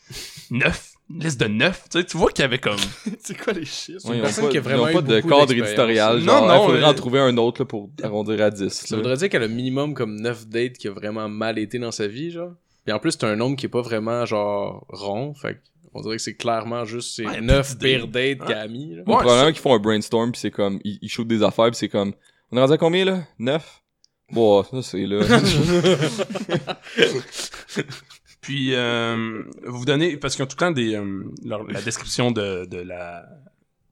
9? 0.50 0.89
Une 1.12 1.20
liste 1.24 1.40
de 1.40 1.46
9? 1.46 1.84
Tu 1.90 1.98
sais, 1.98 2.04
tu 2.04 2.16
vois 2.16 2.30
qu'il 2.30 2.42
y 2.42 2.44
avait 2.44 2.58
comme... 2.58 2.78
C'est 3.20 3.36
quoi 3.36 3.52
les 3.52 3.64
chiffres? 3.64 4.08
Ouais, 4.08 4.16
ils 4.18 4.22
personne 4.22 4.44
pas, 4.44 4.50
qui 4.50 4.58
a 4.58 4.60
vraiment 4.60 4.86
de 5.02 5.20
cadre 5.20 5.52
éditorial. 5.52 6.18
Non, 6.20 6.24
Genre, 6.24 6.46
non, 6.46 6.54
il 6.54 6.66
faudrait 6.66 6.80
mais- 6.80 6.86
en 6.86 6.94
trouver 6.94 7.18
un 7.20 7.36
autre 7.36 7.62
là, 7.62 7.66
pour 7.66 7.90
arrondir 8.02 8.40
à 8.42 8.50
10. 8.50 8.68
Ça 8.68 8.94
là. 8.94 9.02
voudrait 9.02 9.16
dire 9.16 9.28
qu'elle 9.28 9.42
a 9.42 9.48
minimum 9.48 9.94
comme 9.94 10.20
9 10.20 10.46
dates 10.46 10.78
qui 10.78 10.86
a 10.88 10.92
vraiment 10.92 11.28
mal 11.28 11.58
été 11.58 11.78
dans 11.80 11.90
sa 11.90 12.06
vie, 12.06 12.30
genre. 12.30 12.52
Puis 12.84 12.92
en 12.92 12.98
plus, 13.00 13.10
c'est 13.12 13.24
un 13.24 13.34
nombre 13.36 13.56
qui 13.56 13.66
est 13.66 13.70
pas 13.70 13.82
vraiment, 13.82 14.24
genre, 14.24 14.86
rond. 14.88 15.34
Fait 15.34 15.54
que 15.54 15.58
on 15.92 16.02
dirait 16.02 16.16
que 16.16 16.22
c'est 16.22 16.36
clairement 16.36 16.84
juste 16.84 17.16
ces 17.16 17.26
Ouais, 17.26 17.40
9 17.40 17.66
petite 17.66 17.80
pires 17.80 18.06
dates 18.06 18.46
qu'elle 18.46 18.58
a 18.58 18.68
mis, 18.68 18.94
là. 18.94 19.02
Ou 19.04 19.10
Ouais, 19.10 19.16
probablement 19.18 19.50
qu'ils 19.50 19.60
font 19.60 19.74
un 19.74 19.80
brainstorm, 19.80 20.30
pis 20.30 20.38
c'est 20.38 20.52
comme, 20.52 20.78
ils, 20.84 21.00
ils 21.02 21.08
shootent 21.08 21.26
des 21.26 21.42
affaires, 21.42 21.72
pis 21.72 21.78
c'est 21.78 21.88
comme, 21.88 22.12
on 22.52 22.56
est 22.56 22.60
rendu 22.60 22.74
à 22.74 22.78
combien 22.78 23.04
là? 23.04 23.24
9 23.40 23.82
Bon, 24.32 24.62
ça 24.62 24.80
c'est 24.82 25.06
là. 25.06 25.26
Puis, 28.40 28.74
euh, 28.74 29.42
vous 29.66 29.84
donnez, 29.84 30.16
parce 30.16 30.34
qu'ils 30.34 30.44
ont 30.44 30.48
tout 30.48 30.56
le 30.56 30.60
temps 30.60 30.70
des, 30.70 30.94
euh, 30.94 31.24
la 31.44 31.82
description 31.82 32.30
de, 32.30 32.64
de 32.64 32.78
la 32.78 33.26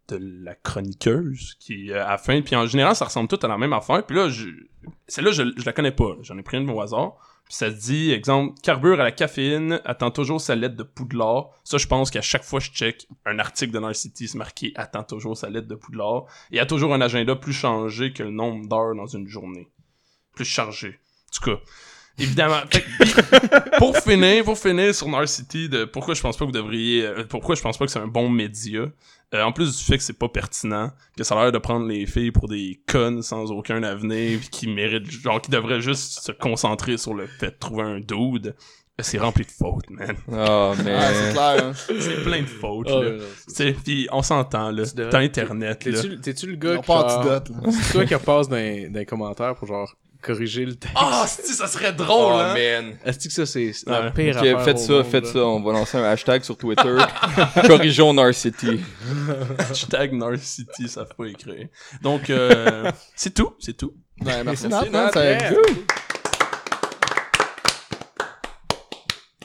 de 0.09 0.19
la 0.43 0.55
chroniqueuse 0.55 1.55
qui 1.61 1.91
est 1.91 1.93
à 1.93 2.11
la 2.11 2.19
fin. 2.19 2.41
Puis 2.41 2.57
en 2.57 2.67
général, 2.67 2.97
ça 2.97 3.05
ressemble 3.05 3.29
tout 3.29 3.39
à 3.43 3.49
la 3.49 3.59
même 3.59 3.73
affaire. 3.73 4.05
Puis 4.05 4.17
là, 4.17 4.29
celle-là, 5.07 5.31
je, 5.33 5.43
la 5.65 5.73
connais 5.73 5.93
pas. 5.93 6.17
J'en 6.23 6.39
ai 6.39 6.43
pris 6.43 6.57
une 6.57 6.69
au 6.71 6.81
hasard. 6.81 7.17
Puis 7.45 7.55
ça 7.55 7.71
dit, 7.71 8.11
exemple, 8.11 8.61
carbure 8.63 9.01
à 9.01 9.05
la 9.05 9.13
caféine, 9.13 9.81
attend 9.87 10.11
toujours 10.11 10.41
sa 10.41 10.55
lettre 10.55 10.77
de 10.77 10.83
Poudlard. 10.83 11.51
Ça, 11.65 11.79
je 11.79 11.87
pense 11.87 12.11
qu'à 12.11 12.21
chaque 12.21 12.43
fois 12.43 12.61
je 12.61 12.71
check 12.71 13.09
un 13.25 13.39
article 13.39 13.73
de 13.73 13.79
Narcity, 13.79 14.31
marqué 14.35 14.73
attend 14.77 15.03
toujours 15.03 15.37
sa 15.37 15.49
lettre 15.49 15.67
de 15.67 15.75
Poudlard. 15.75 16.27
Et 16.51 16.55
il 16.55 16.57
y 16.57 16.61
a 16.61 16.67
toujours 16.67 16.93
un 16.93 17.01
agenda 17.01 17.37
plus 17.37 17.55
changé 17.55 18.13
que 18.13 18.23
le 18.23 18.31
nombre 18.31 18.69
d'heures 18.69 18.95
dans 18.95 19.07
une 19.07 19.29
journée. 19.29 19.69
Plus 20.35 20.45
chargé. 20.45 20.89
En 20.89 21.31
tout 21.33 21.51
cas, 21.51 21.61
évidemment. 22.19 22.61
Fait 22.71 22.83
que- 22.83 23.79
pour 23.79 23.97
finir, 23.99 24.45
pour 24.45 24.59
finir 24.59 24.95
sur 24.95 25.09
Narcity, 25.09 25.69
de 25.69 25.85
pourquoi 25.85 26.15
je 26.15 26.21
pense 26.21 26.37
pas 26.37 26.45
que 26.45 26.51
vous 26.51 26.57
devriez, 26.57 27.07
euh, 27.07 27.25
pourquoi 27.29 27.55
je 27.55 27.63
pense 27.63 27.77
pas 27.79 27.87
que 27.87 27.91
c'est 27.93 27.99
un 27.99 28.07
bon 28.09 28.29
média. 28.29 28.87
Euh, 29.35 29.43
en 29.43 29.53
plus 29.53 29.77
du 29.77 29.85
fait 29.85 29.99
que 29.99 30.03
c'est 30.03 30.19
pas 30.19 30.29
pertinent, 30.31 30.91
que 31.17 31.23
ça 31.23 31.39
a 31.39 31.43
l'air 31.43 31.53
de 31.53 31.59
prendre 31.59 31.87
les 31.87 32.07
filles 32.07 32.31
pour 32.33 32.49
des 32.49 32.81
connes 32.89 33.21
sans 33.23 33.51
aucun 33.53 33.83
avenir, 33.83 34.41
pis 34.41 34.49
qui 34.49 34.69
méritent, 34.69 35.11
genre, 35.11 35.41
qui 35.43 35.51
devraient 35.51 35.83
juste 35.83 36.21
se 36.25 36.33
concentrer 36.33 36.97
sur 36.97 37.13
le 37.13 37.27
fait 37.27 37.51
de 37.51 37.57
trouver 37.61 37.83
un 37.83 38.01
dude, 38.01 38.55
c'est 39.01 39.19
rempli 39.19 39.45
de 39.45 39.51
fautes, 39.51 39.91
man. 39.91 40.17
Oh, 40.29 40.73
mais... 40.83 40.95
Ah, 40.95 41.11
c'est 41.13 41.33
clair, 41.33 41.65
hein. 41.67 41.73
C'est 42.01 42.25
plein 42.25 42.41
de 42.41 42.47
fautes, 42.47 42.89
Ah, 42.91 43.01
là. 43.05 43.11
c'est- 43.47 43.55
C'est, 43.55 43.73
pis 43.85 44.09
on 44.11 44.23
s'entend, 44.23 44.71
là. 44.71 44.85
T'as 45.11 45.19
Internet, 45.21 45.85
là. 45.85 46.01
T'es-tu 46.03 46.21
t'es-tu 46.21 46.47
le 46.47 46.57
gars 46.57 46.79
qui. 46.79 46.87
pas 46.87 47.19
antidote. 47.19 47.53
C'est 47.71 47.93
toi 47.93 48.05
qui 48.07 48.15
repasse 48.15 48.49
dans, 48.49 48.57
dans 48.57 48.99
les 48.99 49.07
commentaires 49.07 49.55
pour 49.57 49.69
genre 49.69 49.95
corriger 50.23 50.65
le 50.65 50.75
texte. 50.75 50.97
Ah, 50.99 51.27
si, 51.27 51.53
ça 51.55 51.67
serait 51.67 51.93
drôle, 51.93 52.33
Oh, 52.35 52.39
hein? 52.39 52.55
man. 52.55 52.99
Est-ce 53.05 53.29
que 53.29 53.33
ça, 53.33 53.47
c'est 53.47 53.73
la 53.87 54.03
Ouais. 54.03 54.11
pire 54.13 54.37
Ok, 54.37 54.43
affaire 54.47 54.65
faites 54.65 54.77
au 54.77 54.79
ça, 54.81 54.93
monde, 54.95 55.05
faites 55.07 55.25
là? 55.25 55.33
ça. 55.33 55.39
On 55.41 55.63
va 55.63 55.73
lancer 55.73 55.99
un 55.99 56.05
hashtag 56.05 56.43
sur 56.43 56.57
Twitter. 56.57 56.97
Corrigeons 57.67 58.13
Narcity. 58.15 58.81
Hashtag 59.59 60.13
Narcity, 60.13 60.89
ça 60.89 61.07
faut 61.17 61.25
écrire. 61.25 61.69
Donc, 62.03 62.31
euh, 62.31 62.91
c'est 63.17 63.35
tout, 63.35 63.55
c'est 63.61 63.77
tout. 63.77 63.95
Ouais, 64.25 64.43
merci, 64.45 64.67
Merci, 64.69 64.69
Nat, 64.69 64.91
man, 64.91 65.05
Nat, 65.07 65.13
ça- 65.13 65.25
yeah. 65.25 65.53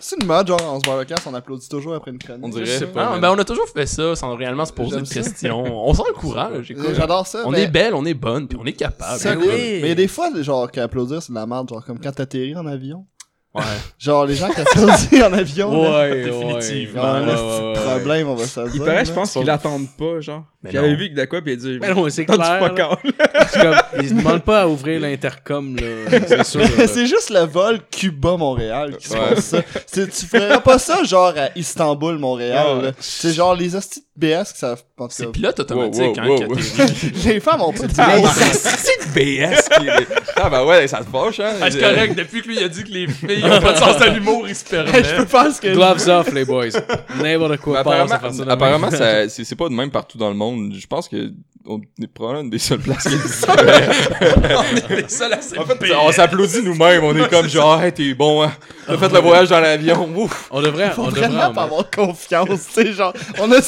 C'est 0.06 0.20
une 0.22 0.28
mode, 0.28 0.48
genre, 0.48 0.62
en 0.62 0.80
se 0.82 0.86
barre 0.86 0.98
le 0.98 1.06
casse, 1.06 1.26
on 1.26 1.34
applaudit 1.34 1.70
toujours 1.70 1.94
après 1.96 2.12
une 2.12 2.18
chronique. 2.18 2.44
On 2.44 2.52
Je 2.52 2.64
dirait. 2.64 2.78
sais 2.78 2.88
pas. 2.88 3.06
Ah, 3.08 3.12
man. 3.12 3.22
ben, 3.22 3.32
on 3.32 3.40
a 3.40 3.46
toujours 3.46 3.70
fait 3.70 3.86
ça 3.86 4.16
sans 4.18 4.36
réellement 4.36 4.66
se 4.66 4.74
poser 4.74 4.90
J'aime 4.92 5.00
de 5.02 5.06
ça. 5.06 5.14
questions. 5.22 5.64
On 5.88 5.94
sent 5.94 6.04
le 6.10 6.14
courage, 6.14 6.64
j'écoute. 6.66 6.90
J'adore 6.94 7.26
ça. 7.26 7.44
On 7.46 7.52
mais 7.52 7.62
est 7.64 7.68
belle, 7.70 7.94
on 7.94 8.04
est 8.04 8.14
bonne, 8.14 8.48
puis 8.50 8.58
on 8.62 8.66
est 8.66 8.74
capable. 8.74 9.18
ça. 9.18 9.34
Mais 9.36 9.80
il 9.80 9.88
y 9.88 9.92
a 9.92 9.96
des 9.96 10.10
fois, 10.10 10.30
genre, 10.42 10.70
qu'applaudir, 10.70 11.22
c'est 11.24 11.32
de 11.32 11.36
la 11.38 11.46
merde, 11.46 11.70
genre, 11.70 11.86
comme 11.86 12.00
quand 12.00 12.12
t'atterris 12.12 12.56
en 12.58 12.66
avion. 12.68 13.06
Ouais. 13.56 13.62
Genre, 14.00 14.26
les 14.26 14.34
gens 14.36 14.50
qui 14.50 14.62
applaudissent 14.62 15.22
en 15.24 15.32
avion, 15.34 15.84
là, 15.84 16.00
Ouais, 16.10 16.24
Définitivement. 16.24 17.04
ouais, 17.14 17.26
ouais, 17.26 17.74
problème, 17.74 18.28
on 18.30 18.34
va 18.36 18.46
se 18.48 18.62
Il 18.74 18.80
paraît, 18.82 19.06
je 19.06 19.12
pense 19.12 19.34
qu'ils 19.34 19.46
l'attendent 19.46 19.90
pas, 19.96 20.22
genre. 20.22 20.44
Mais 20.64 20.72
J'avais 20.72 20.92
non. 20.92 20.98
vu 20.98 21.10
que 21.10 21.20
de 21.20 21.26
quoi, 21.26 21.42
pis 21.42 21.52
il 21.52 21.54
a 21.54 21.56
dit. 21.58 21.78
Mais 21.80 21.94
non, 21.94 22.10
c'est 22.10 22.26
clair. 22.26 22.60
ils 24.02 24.10
se 24.10 24.14
demandent 24.16 24.42
pas 24.44 24.62
à 24.62 24.68
ouvrir 24.68 25.00
l'intercom, 25.02 25.76
là. 25.76 26.20
C'est 26.28 26.44
sûr. 26.46 26.62
C'est 26.88 27.06
juste 27.06 27.30
le 27.30 27.42
vol 27.42 27.80
Cuba-Montréal 27.92 28.98
qui 28.98 29.10
Ouais. 29.14 29.36
font 29.36 29.42
ça. 29.42 29.62
C'est- 29.86 30.08
Tu 30.10 30.26
ferais 30.26 30.62
pas 30.62 30.80
ça, 30.80 31.04
genre, 31.04 31.34
à 31.38 31.50
Istanbul-Montréal. 31.56 32.94
C'est 33.00 33.34
genre 33.34 33.56
les 33.56 33.76
hosties 33.76 34.04
BS 34.16 34.64
en 34.64 34.76
tout 34.76 35.08
C'est 35.10 35.32
pilote 35.32 35.60
automatique, 35.60 36.18
Wow, 36.18 36.26
wow, 36.26 36.44
hein, 36.44 36.48
wow, 36.48 36.56
qui 36.56 36.72
wow. 36.78 37.34
Les 37.34 37.40
femmes 37.40 37.62
ont 37.62 37.74
pas 37.74 37.86
Ah, 37.98 38.18
bon 38.18 38.28
c'est 38.28 39.10
BS 39.14 39.70
qui 39.78 39.88
est... 39.88 40.08
Ah, 40.36 40.50
bah 40.50 40.66
ouais, 40.66 40.88
ça 40.88 41.00
te 41.00 41.10
fâche, 41.10 41.40
hein? 41.40 41.54
Ah, 41.62 41.70
c'est 41.70 41.80
correct, 41.80 42.16
depuis 42.16 42.42
que 42.42 42.48
lui 42.48 42.58
il 42.58 42.64
a 42.64 42.68
dit 42.68 42.84
que 42.84 42.92
les 42.92 43.08
filles 43.08 43.44
ont 43.46 43.62
pas 43.62 43.74
de 43.74 43.78
sens 43.78 43.98
de 44.00 44.06
l'humour, 44.06 44.46
il 44.48 44.56
se 44.56 44.64
Je 44.70 44.76
peux 44.76 44.84
permet. 44.84 45.26
faire 45.26 45.56
ce 45.56 45.62
que 45.62 45.74
Gloves 45.74 46.08
off, 46.10 46.34
les 46.34 46.46
boys. 46.46 46.68
N'importe 47.22 47.58
quoi. 47.58 47.78
à 47.78 47.82
apparemment, 47.82 48.90
de 48.90 48.96
ça, 48.96 49.30
c'est, 49.30 49.56
pas 49.56 49.70
de 49.70 49.74
même 49.74 49.92
partout 49.92 50.18
dans 50.18 50.30
le 50.30 50.36
monde. 50.36 50.74
Je 50.78 50.88
pense 50.88 51.08
que 51.08 51.32
on 51.66 51.80
est 52.02 52.08
probablement 52.08 52.44
une 52.44 52.50
des 52.50 52.60
seules 52.60 52.80
places 52.80 53.04
qui 53.04 53.16
on 53.48 54.96
est 54.96 55.02
les 55.02 55.08
seuls 55.08 55.32
à 55.32 55.38
en 55.38 55.66
fait, 55.66 55.94
on 55.96 56.12
s'applaudit 56.12 56.62
nous-mêmes. 56.62 57.04
On 57.04 57.16
est 57.16 57.30
comme 57.30 57.48
genre, 57.48 57.82
hey, 57.82 57.94
t'es 57.94 58.14
bon, 58.14 58.44
hein. 58.44 58.52
T'as 58.86 58.98
fait 58.98 59.10
le 59.10 59.20
voyage 59.20 59.50
dans 59.50 59.62
l'avion. 59.62 60.10
Ouf. 60.16 60.50
On 60.52 60.62
devrait, 60.62 60.92
on 60.98 61.10
devrait 61.10 61.54
pas 61.54 61.64
avoir 61.64 61.90
confiance, 61.90 62.68
tu 62.68 62.84
sais, 62.84 62.94
genre, 62.94 63.14
on 63.40 63.50
a 63.52 63.62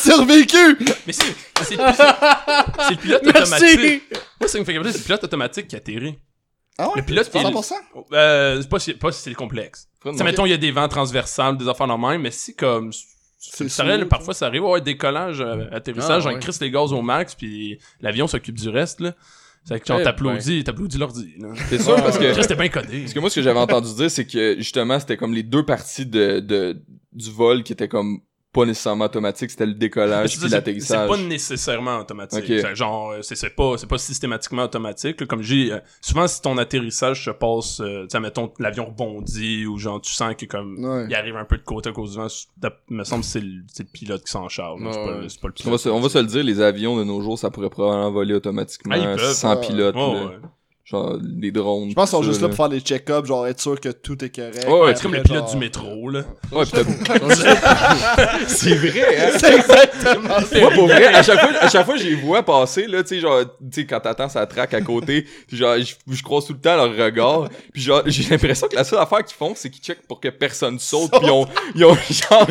Mais 1.07 1.13
c'est 1.13 1.23
c'est- 1.23 1.63
c'est- 1.63 1.75
c'est 1.75 2.89
le 2.91 2.97
pilote 2.97 3.27
automatique. 3.27 4.03
Moi, 4.39 4.47
ça 4.47 4.59
me 4.59 4.63
fait 4.65 4.73
capoter, 4.73 4.91
c'est 4.91 4.97
le 4.99 5.03
pilote 5.03 5.23
automatique 5.23 5.67
qui 5.67 5.75
atterrit. 5.75 6.17
Ah 6.77 6.87
ouais? 6.89 6.93
Le 6.97 7.01
pilote, 7.03 7.29
il 7.33 7.37
est- 7.39 7.43
100%? 7.43 7.75
Euh, 8.13 8.61
c'est 8.61 8.69
pas 8.69 8.79
si, 8.79 8.93
pas 8.93 9.11
si 9.11 9.21
c'est 9.21 9.29
le 9.29 9.35
complexe. 9.35 9.87
Ça, 10.17 10.23
mettons, 10.23 10.45
il 10.45 10.49
y 10.49 10.53
a 10.53 10.57
des 10.57 10.71
vents 10.71 10.87
transversales, 10.89 11.57
des 11.57 11.67
affaires 11.67 11.87
normales, 11.87 12.19
mais 12.19 12.31
si 12.31 12.55
comme. 12.55 12.91
C'est 13.37 13.69
Ça 13.69 13.83
arrive, 13.83 13.97
smooth. 13.97 14.09
parfois, 14.09 14.33
ça 14.33 14.47
arrive, 14.47 14.63
ouais, 14.63 14.81
décollage, 14.81 15.39
euh, 15.39 15.65
atterrissage, 15.71 16.23
Ah, 16.25 16.29
on 16.29 16.33
ouais. 16.33 16.39
crisse 16.39 16.59
les 16.61 16.71
gaz 16.71 16.91
au 16.91 17.01
max, 17.03 17.35
puis 17.35 17.77
l'avion 18.01 18.25
s'occupe 18.27 18.55
du 18.59 18.69
reste, 18.69 19.01
là. 19.01 19.13
C'est 19.63 19.79
que 19.79 19.85
genre, 19.87 19.99
Eh 19.99 20.03
t'applaudis, 20.03 20.63
t'applaudis 20.63 20.97
l'ordi, 20.97 21.33
là. 21.39 21.49
C'est 21.69 21.81
sûr, 21.81 21.95
parce 21.95 22.17
que... 22.17 22.31
Chris, 22.33 22.45
t'es 22.47 22.55
bien 22.55 22.69
codé. 22.69 23.01
Parce 23.01 23.13
que 23.13 23.19
moi, 23.19 23.29
ce 23.29 23.35
que 23.35 23.41
j'avais 23.43 23.59
entendu 23.59 23.93
dire, 23.95 24.09
c'est 24.11 24.25
que 24.25 24.55
justement, 24.57 24.99
c'était 24.99 25.17
comme 25.17 25.33
les 25.33 25.43
deux 25.43 25.63
parties 25.63 26.05
de, 26.05 26.39
de, 26.39 26.81
du 27.13 27.31
vol 27.31 27.63
qui 27.63 27.73
étaient 27.73 27.87
comme 27.87 28.19
pas 28.55 28.65
nécessairement 28.65 29.05
automatiques. 29.05 29.51
C'était 29.51 29.65
le 29.65 29.73
décollage 29.73 30.39
puis 30.39 30.49
l'atterrissage. 30.49 31.09
C'est 31.09 31.15
pas 31.21 31.27
nécessairement 31.27 31.99
automatique. 31.99 32.39
Ok. 32.39 32.45
C'est 32.61 32.75
Genre, 32.75 33.11
euh, 33.11 33.19
c'est 33.21 33.49
pas, 33.55 33.77
c'est 33.77 33.87
pas 33.87 33.97
systématiquement 33.97 34.63
automatique. 34.63 35.19
là. 35.21 35.27
Comme 35.27 35.41
dis, 35.41 35.71
euh, 35.71 35.79
souvent 36.01 36.27
si 36.27 36.41
ton 36.41 36.57
atterrissage 36.57 37.25
se 37.25 37.31
passe, 37.31 37.79
euh, 37.81 38.07
tu 38.09 38.19
mettons 38.19 38.51
l'avion 38.59 38.85
rebondit 38.85 39.65
ou 39.65 39.77
genre 39.77 39.99
tu 40.01 40.13
sens 40.13 40.33
que 40.35 40.45
comme 40.45 40.83
Ouais. 40.83 41.05
il 41.09 41.15
arrive 41.15 41.35
un 41.35 41.45
peu 41.45 41.57
de 41.57 41.63
côté 41.63 41.89
à 41.89 41.91
cause 41.93 42.11
du 42.11 42.17
vent, 42.17 42.27
me 42.89 43.03
semble 43.03 43.21
que 43.21 43.27
c'est 43.27 43.41
le, 43.41 43.63
pilote 43.91 44.23
qui 44.23 44.31
s'en 44.31 44.47
charge. 44.49 44.79
C'est 44.91 45.41
pas, 45.41 45.47
le- 45.47 45.63
pas 45.63 45.69
va, 45.71 45.77
se, 45.77 45.89
on 45.89 45.99
va 45.99 46.09
se 46.09 46.17
le 46.17 46.25
dire, 46.25 46.43
les 46.43 46.61
avions 46.61 46.97
de 46.97 47.03
nos 47.03 47.21
jours, 47.21 47.37
ça 47.37 47.49
pourrait 47.49 47.69
probablement 47.69 48.11
voler 48.11 48.33
automatiquement 48.33 48.95
Ah, 48.95 48.99
ils 48.99 49.15
peuvent. 49.17 49.33
sans 49.33 49.57
pilote. 49.57 49.95
Ouais. 49.95 50.37
Genre 50.87 51.17
des 51.19 51.51
drones. 51.51 51.89
Je 51.89 51.95
pense 51.95 52.11
qu'ils 52.11 52.17
sont 52.19 52.23
juste 52.23 52.41
là 52.41 52.47
pour 52.47 52.57
faire 52.57 52.69
des 52.69 52.79
check-ups, 52.79 53.25
genre 53.27 53.47
être 53.47 53.59
sûr 53.59 53.81
que 53.81 53.89
tout 53.89 54.23
est 54.23 54.29
correct. 54.29 54.67
Ouais, 54.67 54.79
ouais, 54.81 54.95
C'est 54.95 55.01
comme 55.01 55.13
le 55.13 55.19
Après, 55.21 55.29
pilote 55.33 55.45
genre- 55.45 55.51
du 55.53 55.57
métro, 55.57 56.09
là. 56.11 56.21
Ouais, 56.51 56.63
pis 56.63 56.71
t'as- 56.73 58.45
c'est 58.47 58.75
vrai, 58.75 59.17
hein? 59.19 59.31
C'est 59.39 59.55
exactement 59.55 60.39
ça. 60.47 60.59
Moi, 60.59 60.69
pour 60.71 60.85
vrai, 60.85 61.05
à 61.07 61.23
chaque 61.23 61.39
fois, 61.39 61.49
à 61.59 61.69
chaque 61.69 61.85
fois, 61.87 61.95
les 61.97 62.13
vois 62.13 62.43
passer, 62.43 62.85
là, 62.85 63.01
tu 63.01 63.15
sais, 63.15 63.19
genre, 63.19 63.41
tu 63.45 63.81
sais, 63.81 63.85
quand 63.87 63.99
t'attends 63.99 64.29
ça 64.29 64.45
traque 64.45 64.75
à 64.75 64.81
côté, 64.81 65.25
puis 65.47 65.57
genre, 65.57 65.75
je, 65.79 65.95
je 66.15 66.21
croise 66.21 66.45
tout 66.45 66.53
le 66.53 66.59
temps 66.59 66.75
leur 66.75 66.95
regard, 66.95 67.49
puis 67.73 67.81
genre, 67.81 68.03
j'ai 68.05 68.23
l'impression 68.29 68.67
que 68.67 68.75
la 68.75 68.83
seule 68.83 68.99
affaire 68.99 69.25
qu'ils 69.25 69.37
font, 69.37 69.53
c'est 69.55 69.71
qu'ils 69.71 69.81
checkent 69.83 70.05
pour 70.07 70.19
que 70.19 70.27
personne 70.29 70.77
saute, 70.77 71.09
puis 71.11 71.21
ils 71.25 71.31
ont, 71.31 71.47
ils 71.73 71.83
ont 71.85 71.95
genre, 71.95 72.47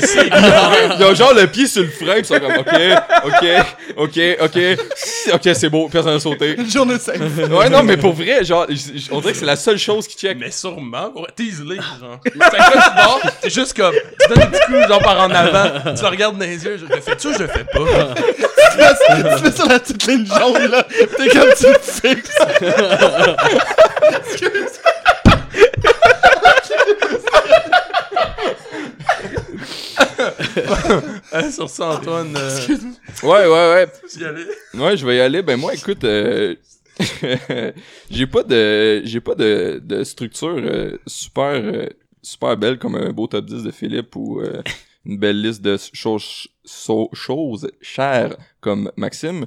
ils 0.99 1.05
ont, 1.05 1.15
genre 1.15 1.35
le 1.35 1.47
pied 1.47 1.69
sur 1.69 1.83
le 1.83 1.89
frein, 1.89 2.15
pis 2.15 2.19
ils 2.21 2.25
sont 2.25 2.41
comme, 2.41 2.53
ok, 2.59 2.75
ok, 3.27 3.47
ok, 3.97 4.21
ok, 4.43 4.59
ok, 5.35 5.51
c'est 5.55 5.69
beau, 5.69 5.89
personne 5.89 6.15
n'a 6.15 6.19
sauté. 6.21 6.57
Une 6.59 6.69
journée 6.69 6.99
safe. 6.99 7.21
Ouais, 7.49 7.71
non, 7.71 7.85
mais 7.85 7.97
pour 7.97 8.13
vrai, 8.13 8.24
genre, 8.43 8.67
j- 8.69 8.77
j- 8.99 9.09
on 9.11 9.21
dirait 9.21 9.33
que 9.33 9.39
c'est 9.39 9.45
la 9.47 9.57
seule 9.57 9.79
chose 9.79 10.07
qu'ils 10.09 10.19
checkent. 10.21 10.39
Mais 10.39 10.51
sûrement, 10.51 11.13
ouais, 11.17 11.29
tease-les, 11.37 11.77
genre. 11.77 12.19
C'est 12.25 12.31
que 12.33 12.39
là, 12.41 12.91
tu 12.97 13.03
dors, 13.03 13.21
t'es 13.43 13.51
juste 13.51 13.77
comme, 13.77 13.95
tu 13.95 14.29
donnes 14.29 14.43
un 14.43 14.47
petit 14.47 14.67
coup, 14.67 14.89
genre, 14.89 15.03
par 15.03 15.21
en 15.21 15.31
avant, 15.31 15.95
tu 15.95 16.03
le 16.03 16.09
regardes 16.09 16.39
dans 16.39 16.45
les 16.45 16.65
yeux, 16.65 16.79
je 16.79 16.87
le 16.87 17.01
fais-tu 17.01 17.29
ou 17.29 17.33
je 17.35 17.39
le 17.39 17.47
fais 17.49 17.65
pas? 17.65 18.15
tu, 18.15 18.43
fais, 18.79 19.37
tu 19.37 19.45
fais 19.45 19.51
ça 19.53 19.65
la 19.67 19.79
petite 19.81 20.07
ligne 20.07 20.27
jaune, 20.27 20.71
là. 20.71 20.83
T'es 21.17 21.29
comme 21.29 21.51
tu 21.57 21.67
le 21.67 21.79
fixes. 21.81 22.39
Hein, 31.33 31.51
sur 31.51 31.69
ça, 31.69 31.87
Antoine, 31.87 32.35
euh, 32.37 32.59
Ouais, 33.23 33.47
ouais, 33.47 33.75
ouais. 33.75 33.87
tu 34.13 34.21
y 34.21 34.25
allais? 34.25 34.47
Ouais, 34.75 34.97
je 34.97 35.07
vais 35.07 35.17
y 35.17 35.21
aller. 35.21 35.43
Ben 35.43 35.57
moi, 35.59 35.75
écoute, 35.75 36.05
euh, 36.05 36.55
j'ai 38.11 38.27
pas 38.27 38.43
de, 38.43 39.03
j'ai 39.05 39.21
pas 39.21 39.35
de, 39.35 39.81
de 39.85 40.05
structure 40.05 40.57
euh, 40.59 40.97
super, 41.07 41.53
euh, 41.55 41.89
super 42.23 42.57
belle 42.57 42.79
comme 42.79 42.95
un 42.97 43.11
beau 43.11 43.27
top 43.27 43.45
10 43.47 43.63
de 43.65 43.71
Philippe 43.71 44.15
ou 44.17 44.41
euh, 44.41 44.63
une 45.07 45.19
belle 45.19 45.41
liste 45.43 45.63
de 45.63 45.77
choses, 45.93 46.49
so- 46.65 47.11
choses 47.13 47.71
chères 47.81 48.37
comme 48.61 48.91
Maxime. 48.97 49.47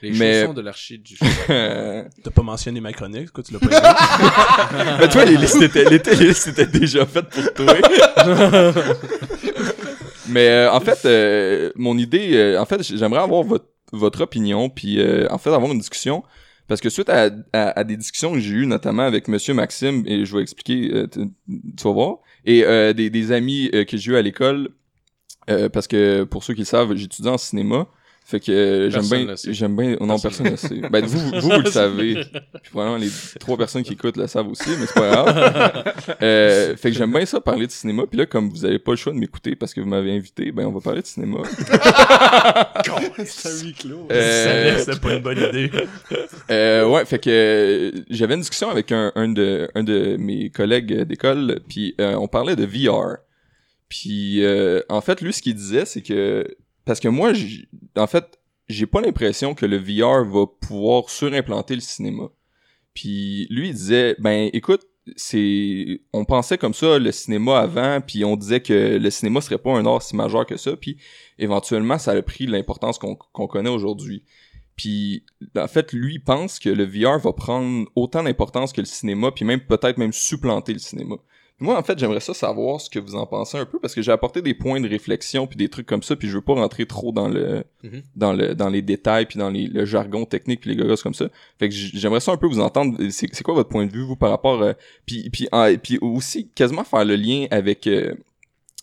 Les 0.00 0.12
Mais- 0.12 0.42
chaussons 0.42 0.54
de 0.54 0.60
l'archi 0.62 0.98
du 0.98 1.16
T'as 1.48 2.30
pas 2.32 2.42
mentionné 2.42 2.80
ma 2.80 2.92
chronique, 2.92 3.30
quoi, 3.32 3.42
tu 3.42 3.52
l'as 3.52 3.58
pas 3.58 4.96
ben 5.00 5.08
toi, 5.08 5.24
les 5.24 5.36
listes 5.36 5.60
étaient, 5.60 5.84
les, 5.90 5.98
les 5.98 6.26
listes 6.26 6.46
étaient 6.48 6.66
déjà 6.66 7.04
faites 7.04 7.28
pour 7.30 7.52
toi. 7.54 7.74
Mais 10.28 10.48
euh, 10.48 10.70
en 10.72 10.80
fait, 10.80 11.04
euh, 11.06 11.72
mon 11.74 11.96
idée, 11.96 12.34
euh, 12.36 12.60
en 12.60 12.66
fait, 12.66 12.82
j'aimerais 12.82 13.22
avoir 13.22 13.42
votre, 13.42 13.66
votre 13.92 14.20
opinion, 14.22 14.68
puis 14.68 15.00
euh, 15.00 15.26
en 15.30 15.38
fait 15.38 15.50
avoir 15.52 15.72
une 15.72 15.78
discussion. 15.78 16.22
Parce 16.68 16.82
que 16.82 16.90
suite 16.90 17.08
à, 17.08 17.30
à, 17.52 17.80
à 17.80 17.84
des 17.84 17.96
discussions 17.96 18.32
que 18.32 18.38
j'ai 18.38 18.54
eues, 18.54 18.66
notamment 18.66 19.02
avec 19.02 19.26
Monsieur 19.26 19.54
Maxime, 19.54 20.04
et 20.06 20.24
je 20.26 20.36
vais 20.36 20.42
expliquer, 20.42 20.92
euh, 20.92 21.06
tu, 21.08 21.84
vas 21.84 21.92
voir, 21.92 22.18
et 22.44 22.64
euh, 22.64 22.92
des, 22.92 23.08
des 23.10 23.32
amis 23.32 23.70
euh, 23.74 23.84
que 23.84 23.96
j'ai 23.96 24.12
eu 24.12 24.16
à 24.16 24.22
l'école, 24.22 24.68
euh, 25.48 25.70
parce 25.70 25.88
que 25.88 26.24
pour 26.24 26.44
ceux 26.44 26.52
qui 26.52 26.60
le 26.60 26.66
savent, 26.66 26.94
j'étudie 26.94 27.28
en 27.28 27.38
cinéma. 27.38 27.88
Fait 28.28 28.40
que 28.40 28.52
euh, 28.52 28.90
j'aime 28.90 29.08
bien, 29.08 29.34
j'aime 29.42 29.74
bien, 29.74 29.96
non, 30.02 30.18
personne 30.18 30.50
ne 30.50 30.56
sait. 30.56 30.82
Ben, 30.90 31.02
vous, 31.02 31.18
vous, 31.18 31.40
vous, 31.40 31.60
le 31.60 31.70
savez. 31.70 32.26
Puis 32.62 32.70
probablement 32.70 32.98
les 32.98 33.08
trois 33.40 33.56
personnes 33.56 33.82
qui 33.82 33.94
écoutent 33.94 34.18
le 34.18 34.26
savent 34.26 34.48
aussi, 34.48 34.68
mais 34.78 34.84
c'est 34.84 35.00
pas 35.00 35.10
grave. 35.10 35.84
Euh, 36.22 36.74
fait 36.76 36.90
que 36.90 36.96
j'aime 36.96 37.12
bien 37.12 37.24
ça, 37.24 37.40
parler 37.40 37.66
de 37.66 37.70
cinéma. 37.70 38.04
Puis 38.08 38.18
là, 38.18 38.26
comme 38.26 38.50
vous 38.50 38.64
avez 38.64 38.78
pas 38.78 38.92
le 38.92 38.96
choix 38.96 39.12
de 39.12 39.18
m'écouter 39.18 39.54
parce 39.54 39.72
que 39.72 39.80
vous 39.80 39.86
m'avez 39.86 40.16
invité, 40.16 40.50
ben 40.50 40.66
on 40.66 40.72
va 40.72 40.80
parler 40.80 41.00
de 41.00 41.06
cinéma. 41.06 41.38
C'est 43.24 43.48
un 43.48 43.62
huis 43.62 43.74
clos. 43.74 44.08
Euh, 44.10 44.78
c'était 44.78 44.98
pas 44.98 45.14
une 45.14 45.22
bonne 45.22 45.38
idée. 45.38 45.70
Euh, 46.50 46.88
ouais, 46.88 47.04
fait 47.04 47.18
que 47.18 47.30
euh, 47.30 48.02
j'avais 48.10 48.34
une 48.34 48.40
discussion 48.40 48.70
avec 48.70 48.90
un, 48.90 49.12
un 49.14 49.28
de 49.28 49.70
un 49.74 49.84
de 49.84 50.16
mes 50.18 50.50
collègues 50.50 51.02
d'école, 51.02 51.60
puis 51.68 51.94
euh, 52.00 52.14
on 52.14 52.26
parlait 52.26 52.56
de 52.56 52.64
VR. 52.64 53.18
Puis 53.88 54.44
euh, 54.44 54.80
en 54.88 55.00
fait, 55.00 55.20
lui, 55.20 55.32
ce 55.32 55.42
qu'il 55.42 55.54
disait, 55.54 55.84
c'est 55.84 56.02
que 56.02 56.46
parce 56.88 57.00
que 57.00 57.08
moi, 57.08 57.32
en 57.98 58.06
fait, 58.06 58.40
j'ai 58.66 58.86
pas 58.86 59.02
l'impression 59.02 59.54
que 59.54 59.66
le 59.66 59.76
VR 59.76 60.24
va 60.24 60.46
pouvoir 60.46 61.10
surimplanter 61.10 61.74
le 61.74 61.82
cinéma. 61.82 62.30
Puis 62.94 63.46
lui, 63.50 63.68
il 63.68 63.74
disait, 63.74 64.16
ben 64.18 64.48
écoute, 64.54 64.86
c'est 65.14 66.00
on 66.14 66.24
pensait 66.24 66.56
comme 66.56 66.72
ça 66.72 66.98
le 66.98 67.12
cinéma 67.12 67.58
avant 67.58 68.00
puis 68.00 68.24
on 68.24 68.36
disait 68.36 68.60
que 68.60 68.96
le 68.96 69.10
cinéma 69.10 69.42
serait 69.42 69.58
pas 69.58 69.72
un 69.72 69.84
art 69.84 70.02
si 70.02 70.14
majeur 70.16 70.44
que 70.44 70.58
ça 70.58 70.76
puis 70.76 70.98
éventuellement 71.38 71.98
ça 71.98 72.12
a 72.12 72.20
pris 72.20 72.46
l'importance 72.46 72.98
qu'on 72.98 73.16
connaît 73.46 73.70
aujourd'hui 73.70 74.22
puis 74.76 75.24
en 75.56 75.66
fait 75.66 75.94
lui 75.94 76.18
pense 76.18 76.58
que 76.58 76.68
le 76.68 76.84
VR 76.84 77.18
va 77.18 77.32
prendre 77.32 77.88
autant 77.96 78.22
d'importance 78.22 78.74
que 78.74 78.82
le 78.82 78.86
cinéma 78.86 79.30
puis 79.32 79.46
même 79.46 79.60
peut-être 79.60 79.96
même 79.96 80.12
supplanter 80.12 80.74
le 80.74 80.78
cinéma 80.78 81.16
moi, 81.60 81.76
en 81.76 81.82
fait, 81.82 81.98
j'aimerais 81.98 82.20
ça 82.20 82.34
savoir 82.34 82.80
ce 82.80 82.88
que 82.88 82.98
vous 83.00 83.16
en 83.16 83.26
pensez 83.26 83.58
un 83.58 83.64
peu 83.66 83.78
parce 83.80 83.94
que 83.94 84.00
j'ai 84.02 84.12
apporté 84.12 84.42
des 84.42 84.54
points 84.54 84.80
de 84.80 84.88
réflexion 84.88 85.46
puis 85.46 85.56
des 85.56 85.68
trucs 85.68 85.86
comme 85.86 86.02
ça 86.04 86.14
puis 86.14 86.28
je 86.28 86.34
veux 86.36 86.40
pas 86.42 86.54
rentrer 86.54 86.86
trop 86.86 87.10
dans 87.12 87.28
le 87.28 87.64
Mhm. 87.82 88.02
dans 88.16 88.32
le 88.32 88.54
dans 88.54 88.68
les 88.68 88.82
détails 88.82 89.26
puis 89.26 89.38
dans 89.38 89.50
les, 89.50 89.66
le 89.66 89.84
jargon 89.84 90.24
technique 90.24 90.60
puis 90.60 90.74
les 90.74 90.76
gars 90.76 90.94
comme 91.02 91.14
ça. 91.14 91.28
Fait 91.58 91.68
que 91.68 91.74
j'aimerais 91.74 92.20
ça 92.20 92.32
un 92.32 92.36
peu 92.36 92.46
vous 92.46 92.60
entendre. 92.60 92.96
C'est 93.10 93.28
c'est 93.34 93.42
quoi 93.42 93.54
votre 93.54 93.68
point 93.70 93.86
de 93.86 93.92
vue 93.92 94.02
vous 94.02 94.16
par 94.16 94.30
rapport 94.30 94.62
euh, 94.62 94.72
puis 95.06 95.30
puis 95.30 95.48
ah, 95.52 95.68
puis 95.82 95.98
aussi 96.00 96.48
quasiment 96.54 96.84
faire 96.84 97.04
le 97.04 97.16
lien 97.16 97.46
avec 97.50 97.86
euh, 97.86 98.14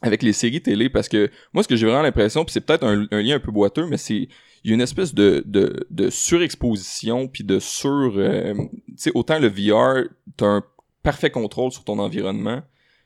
avec 0.01 0.21
les 0.23 0.33
séries 0.33 0.61
télé 0.61 0.89
parce 0.89 1.07
que 1.09 1.29
moi 1.53 1.63
ce 1.63 1.67
que 1.69 1.75
j'ai 1.75 1.85
vraiment 1.87 2.01
l'impression 2.03 2.43
puis 2.43 2.51
c'est 2.53 2.61
peut-être 2.61 2.83
un, 2.85 3.07
un 3.11 3.21
lien 3.21 3.35
un 3.35 3.39
peu 3.39 3.51
boiteux 3.51 3.87
mais 3.87 3.97
c'est 3.97 4.27
il 4.63 4.69
y 4.69 4.71
a 4.71 4.73
une 4.75 4.81
espèce 4.81 5.13
de, 5.13 5.43
de, 5.45 5.85
de 5.91 6.09
surexposition 6.09 7.27
puis 7.27 7.43
de 7.43 7.59
sur 7.59 8.13
euh, 8.17 8.53
tu 8.53 8.93
sais 8.97 9.11
autant 9.15 9.39
le 9.39 9.47
VR 9.47 10.07
t'as 10.37 10.45
un 10.47 10.63
parfait 11.05 11.29
contrôle 11.29 11.71
sur 11.71 11.85
ton 11.85 11.99
environnement 11.99 12.61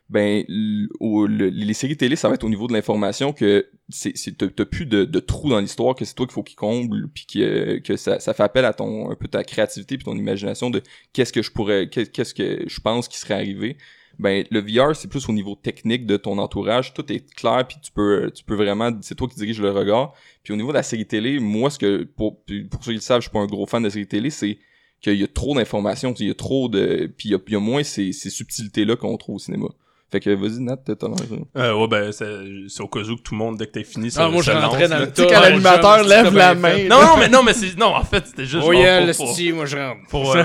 ben 0.10 0.44
les 0.50 1.74
séries 1.74 1.96
télé 1.96 2.16
ça 2.16 2.30
va 2.30 2.36
être 2.36 2.44
au 2.44 2.50
niveau 2.50 2.68
de 2.68 2.74
l'information 2.74 3.32
que 3.32 3.70
c'est 3.90 4.14
t'as 4.38 4.66
plus 4.66 4.88
de, 4.88 5.20
trous 5.20 5.50
dans 5.50 5.60
l'histoire 5.60 5.94
que 5.94 6.04
c'est 6.04 6.16
toi 6.16 6.26
qu'il 6.26 6.34
faut 6.34 6.44
qu'il 6.44 6.56
comble 6.56 7.08
puis 7.10 7.28
que 7.28 7.96
ça, 7.96 8.20
fait 8.20 8.44
appel 8.44 8.66
à 8.66 8.74
ton 8.74 9.12
un 9.12 9.16
peu 9.16 9.28
ta 9.28 9.44
créativité 9.44 9.98
puis 9.98 10.06
ton 10.06 10.18
imagination 10.18 10.72
de 10.72 10.82
qu'est-ce 11.14 11.32
que 11.32 11.44
je 11.44 11.52
pourrais 11.52 11.90
qu'est- 11.90 12.12
qu'est-ce 12.12 12.34
que 12.34 12.64
je 12.68 12.80
pense 12.80 13.08
qui 13.08 13.20
serait 13.20 13.36
arrivé. 13.36 13.78
Ben 14.18 14.44
le 14.50 14.60
VR 14.60 14.96
c'est 14.96 15.08
plus 15.08 15.30
au 15.30 15.32
niveau 15.32 15.56
technique 15.56 16.06
de 16.08 16.18
ton 16.18 16.40
entourage. 16.40 16.94
Tout 16.94 17.10
est 17.14 17.32
clair 17.36 17.66
puis 17.68 17.78
tu 17.82 17.92
peux 17.92 18.32
tu 18.34 18.44
peux 18.44 18.56
vraiment 18.56 18.90
c'est 19.02 19.16
toi 19.16 19.28
qui 19.28 19.36
dirige 19.36 19.62
le 19.62 19.72
regard. 19.72 20.14
Puis 20.44 20.54
au 20.54 20.58
niveau 20.58 20.70
de 20.70 20.78
la 20.78 20.84
série 20.84 21.06
télé 21.06 21.40
moi 21.40 21.70
ce 21.70 21.78
que 21.78 22.04
pour 22.04 22.42
ceux 22.48 22.92
qui 22.92 22.94
le 22.94 23.00
savent 23.00 23.22
je 23.22 23.28
suis 23.28 23.32
pas 23.32 23.40
un 23.40 23.46
gros 23.46 23.68
fan 23.68 23.84
de 23.84 23.90
série 23.90 24.08
télé 24.08 24.32
c'est 24.32 24.58
qu'il 25.02 25.16
y 25.20 25.24
a 25.24 25.28
trop 25.28 25.56
d'informations 25.56 26.14
il 26.20 26.28
y 26.28 26.32
a 26.32 26.34
trop 26.36 26.68
de 26.70 27.10
puis 27.18 27.30
il 27.30 27.32
y 27.32 27.36
a, 27.36 27.40
il 27.48 27.54
y 27.54 27.56
a 27.56 27.60
moins 27.60 27.84
ces, 27.84 28.12
ces 28.12 28.30
subtilités 28.30 28.86
là 28.86 28.96
qu'on 28.96 29.16
trouve 29.18 29.36
au 29.36 29.40
cinéma 29.40 29.68
fait 30.12 30.20
que 30.20 30.32
vas-y 30.32 30.60
Nat 30.60 30.78
t'as 30.78 30.94
l'air 31.08 31.40
Euh, 31.56 31.74
ouais, 31.76 31.88
ben, 31.88 32.12
c'est 32.12 32.26
c'est 32.68 32.82
au 32.82 32.88
cas 32.88 33.02
où 33.02 33.16
que 33.16 33.22
tout 33.22 33.36
le 33.36 33.38
monde, 33.38 33.58
dès 33.58 33.68
que 33.68 33.74
t'as 33.74 33.84
fini, 33.84 34.10
ça 34.10 34.26
Ah, 34.26 34.30
moi, 34.32 34.42
je 34.42 34.50
rentrais 34.50 34.88
dans 34.90 34.98
le 34.98 35.06
Tu 35.12 35.22
sais, 35.22 35.28
tas. 35.28 35.36
quand 35.36 35.42
Ouais, 35.42 35.50
l'animateur 35.52 36.04
lève 36.04 36.34
la 36.34 36.56
main. 36.56 36.88
Non, 36.90 37.00
non, 37.02 37.18
mais 37.20 37.30
non, 37.30 37.44
mais 37.44 37.54
c'est, 37.54 37.78
non, 37.78 37.94
en 37.96 38.04
fait, 38.04 38.26
c'était 38.26 38.46
juste 38.46 38.64
Oh 38.68 38.74
genre 38.74 38.82
yeah, 38.82 39.06
le 39.06 39.14
sti, 39.14 39.52
moi 39.52 39.68
je 39.68 39.78
rentre. 39.78 40.08
pour, 40.10 40.36
euh, 40.36 40.44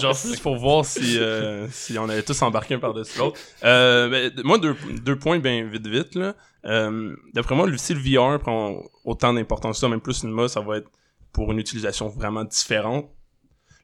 genre 0.00 0.16
pour 0.42 0.56
voir 0.56 0.86
si, 0.86 1.18
euh, 1.18 1.68
si 1.70 1.98
on 1.98 2.08
allait 2.08 2.22
tous 2.22 2.40
embarquer 2.40 2.76
un 2.76 2.78
par-dessus 2.78 3.18
l'autre. 3.18 3.38
Euh, 3.64 4.08
ben, 4.08 4.32
moi, 4.44 4.56
deux, 4.56 4.74
deux 5.04 5.16
points 5.18 5.38
bien 5.40 5.62
vite, 5.70 5.86
vite, 5.86 6.14
là. 6.14 6.34
Euh, 6.64 7.14
d'après 7.34 7.54
moi, 7.54 7.66
le- 7.66 7.76
si 7.76 7.92
le 7.92 8.00
VR 8.00 8.38
prend 8.38 8.82
autant 9.04 9.34
d'importance 9.34 9.76
que 9.76 9.80
ça, 9.80 9.88
même 9.90 10.00
plus 10.00 10.12
le 10.12 10.18
cinéma, 10.20 10.48
ça 10.48 10.60
va 10.60 10.78
être 10.78 10.88
pour 11.34 11.52
une 11.52 11.58
utilisation 11.58 12.08
vraiment 12.08 12.44
différente. 12.44 13.10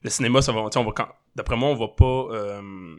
Le 0.02 0.10
cinéma, 0.10 0.42
ça 0.42 0.52
va, 0.52 0.60
on 0.60 0.84
va 0.84 0.92
quand, 0.92 1.08
d'après 1.34 1.56
moi, 1.56 1.70
on 1.70 1.74
va 1.74 1.88
pas, 1.88 2.28
euh, 2.32 2.96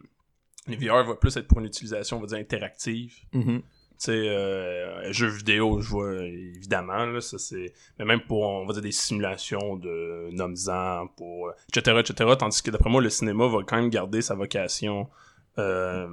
les 0.67 0.75
VR 0.75 1.05
va 1.05 1.15
plus 1.15 1.35
être 1.37 1.47
pour 1.47 1.59
une 1.59 1.65
utilisation, 1.65 2.17
on 2.17 2.21
va 2.21 2.27
dire, 2.27 2.37
interactive 2.37 3.15
Mhm. 3.33 3.61
tu 3.61 3.65
sais 3.97 4.11
euh, 4.11 5.11
jeux 5.11 5.27
vidéo 5.27 5.81
je 5.81 5.89
vois 5.89 6.13
évidemment 6.23 7.05
là 7.05 7.19
ça 7.19 7.37
c'est 7.37 7.73
mais 7.97 8.05
même 8.05 8.21
pour 8.21 8.43
on 8.43 8.65
va 8.65 8.71
dire 8.71 8.81
des 8.81 8.93
simulations 8.93 9.75
de 9.75 10.29
noms 10.31 11.07
pour 11.17 11.51
etc 11.67 11.97
etc 11.99 12.31
tandis 12.39 12.61
que 12.63 12.71
d'après 12.71 12.89
moi 12.89 13.01
le 13.01 13.09
cinéma 13.09 13.47
va 13.47 13.59
quand 13.67 13.75
même 13.75 13.89
garder 13.89 14.21
sa 14.21 14.35
vocation 14.35 15.09
euh, 15.57 16.07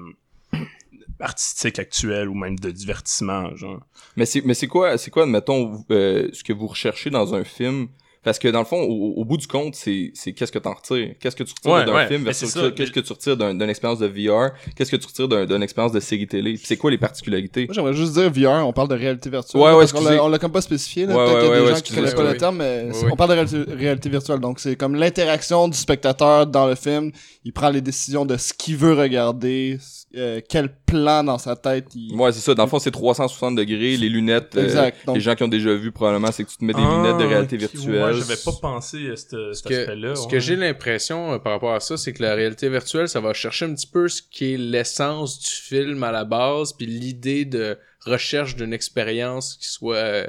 artistique 1.20 1.78
actuelle 1.78 2.28
ou 2.28 2.34
même 2.34 2.58
de 2.58 2.72
divertissement 2.72 3.54
genre 3.54 3.80
Mais 4.16 4.26
c'est 4.26 4.42
mais 4.44 4.54
c'est 4.54 4.66
quoi 4.66 4.98
c'est 4.98 5.12
quoi 5.12 5.22
admettons 5.22 5.84
ce 5.88 6.42
que 6.42 6.52
vous 6.52 6.66
recherchez 6.66 7.10
dans 7.10 7.34
un 7.34 7.44
film 7.44 7.88
parce 8.26 8.38
que 8.40 8.48
dans 8.48 8.58
le 8.58 8.64
fond 8.64 8.80
au, 8.82 9.14
au 9.20 9.24
bout 9.24 9.36
du 9.36 9.46
compte 9.46 9.74
c'est 9.76 10.10
c'est 10.14 10.32
qu'est-ce 10.32 10.50
que 10.52 10.58
t'en 10.58 10.74
retires? 10.74 11.14
Qu'est-ce 11.20 11.36
que 11.36 11.44
tu 11.44 11.54
retires 11.56 11.70
Ouais, 11.72 11.84
d'un 11.86 11.94
ouais, 11.94 12.08
film 12.08 12.24
versus 12.24 12.52
qu'est-ce 12.76 12.90
que 12.90 13.00
tu 13.00 13.12
retires 13.12 13.36
d'un- 13.36 13.54
d'une 13.54 13.70
expérience 13.70 14.00
de 14.00 14.06
VR 14.08 14.50
qu'est-ce 14.74 14.90
que 14.90 14.96
tu 14.96 15.06
retires 15.06 15.28
d'un- 15.28 15.46
d'une 15.46 15.62
expérience 15.62 15.92
de 15.92 16.00
série 16.00 16.26
télé? 16.26 16.54
Puis 16.54 16.64
c'est 16.66 16.76
quoi 16.76 16.90
les 16.90 16.98
particularités? 16.98 17.66
Moi, 17.66 17.74
j'aimerais 17.74 17.94
juste 17.94 18.14
dire 18.14 18.30
VR, 18.30 18.66
on 18.66 18.72
parle 18.72 18.88
de 18.88 18.96
réalité 18.96 19.30
virtuelle. 19.30 19.62
Ouais, 19.62 19.70
ouais, 19.72 19.86
parce 19.90 19.94
on 20.20 20.28
l'a 20.28 20.38
comme 20.38 20.50
pas 20.52 20.60
spécifié, 20.60 21.06
là. 21.06 21.16
Ouais, 21.16 21.24
Peut-être 21.24 21.38
qu'il 21.38 21.44
y 21.44 21.46
a 21.46 21.50
ouais, 21.52 21.56
des 21.60 21.66
ouais, 21.70 21.74
gens 21.76 21.80
qui 21.80 21.94
connaissent 21.94 22.14
pas 22.14 22.24
Ouais, 22.24 22.32
le 22.32 22.36
terme, 22.36 22.56
mais 22.58 22.88
on 23.10 23.16
parle 23.16 23.30
de 23.30 23.34
réalité, 23.34 23.64
réalité 23.74 24.08
virtuelle. 24.08 24.40
Donc, 24.40 24.58
c'est 24.60 24.74
comme 24.76 24.96
l'interaction 24.96 25.68
du 25.68 25.76
spectateur 25.78 26.46
dans 26.48 26.66
le 26.66 26.74
film. 26.74 27.12
Il 27.44 27.52
prend 27.52 27.70
les 27.70 27.80
décisions 27.80 28.26
de 28.26 28.36
ce 28.36 28.52
qu'il 28.52 28.76
veut 28.76 28.94
regarder, 28.94 29.78
euh, 30.16 30.40
quel 30.48 30.68
plan 30.86 31.22
dans 31.22 31.38
sa 31.38 31.54
tête 31.56 31.86
il... 31.94 32.14
ouais 32.16 32.32
c'est 32.32 32.40
ça. 32.40 32.54
Dans 32.54 32.64
le 32.64 32.68
fond 32.68 32.78
c'est 32.78 32.90
360 32.90 33.54
degrés 33.56 33.96
les 33.96 34.08
lunettes 34.08 34.54
euh, 34.56 34.64
Exact. 34.64 34.96
Donc, 35.06 35.14
les 35.16 35.20
gens 35.20 35.34
qui 35.34 35.42
ont 35.42 35.48
déjà 35.48 35.74
vu 35.74 35.92
probablement 35.92 36.32
c'est 36.32 36.44
que 36.44 36.50
tu 36.50 36.56
te 36.56 36.64
mets 36.64 36.72
des 36.72 36.82
Ah, 36.82 36.96
lunettes 36.96 37.18
de 37.18 37.24
réalité 37.24 37.56
virtuelle. 37.56 38.02
ouais, 38.02 38.14
j'avais 38.20 38.40
pas 38.44 38.52
pensé 38.60 39.10
à 39.10 39.16
cet, 39.16 39.30
cet 39.30 39.54
Ce 39.54 39.62
que, 39.62 39.74
aspect-là 39.74 40.14
ce 40.16 40.22
ouais. 40.22 40.30
que 40.30 40.38
j'ai 40.40 40.56
l'impression 40.56 41.32
euh, 41.34 41.38
par 41.38 41.52
rapport 41.52 41.74
à 41.74 41.80
ça, 41.80 41.96
c'est 41.96 42.12
que 42.12 42.22
la 42.22 42.34
réalité 42.34 42.68
virtuelle, 42.68 43.08
ça 43.08 43.20
va 43.20 43.32
chercher 43.34 43.64
un 43.66 43.74
petit 43.74 43.86
peu 43.86 44.08
ce 44.08 44.22
qui 44.22 44.54
est 44.54 44.56
l'essence 44.56 45.40
du 45.40 45.50
film 45.50 46.02
à 46.02 46.12
la 46.12 46.24
base, 46.24 46.72
puis 46.72 46.86
l'idée 46.86 47.44
de 47.44 47.78
recherche 48.04 48.56
d'une 48.56 48.72
expérience 48.72 49.56
qui 49.56 49.68
soit 49.68 49.96
euh, 49.96 50.26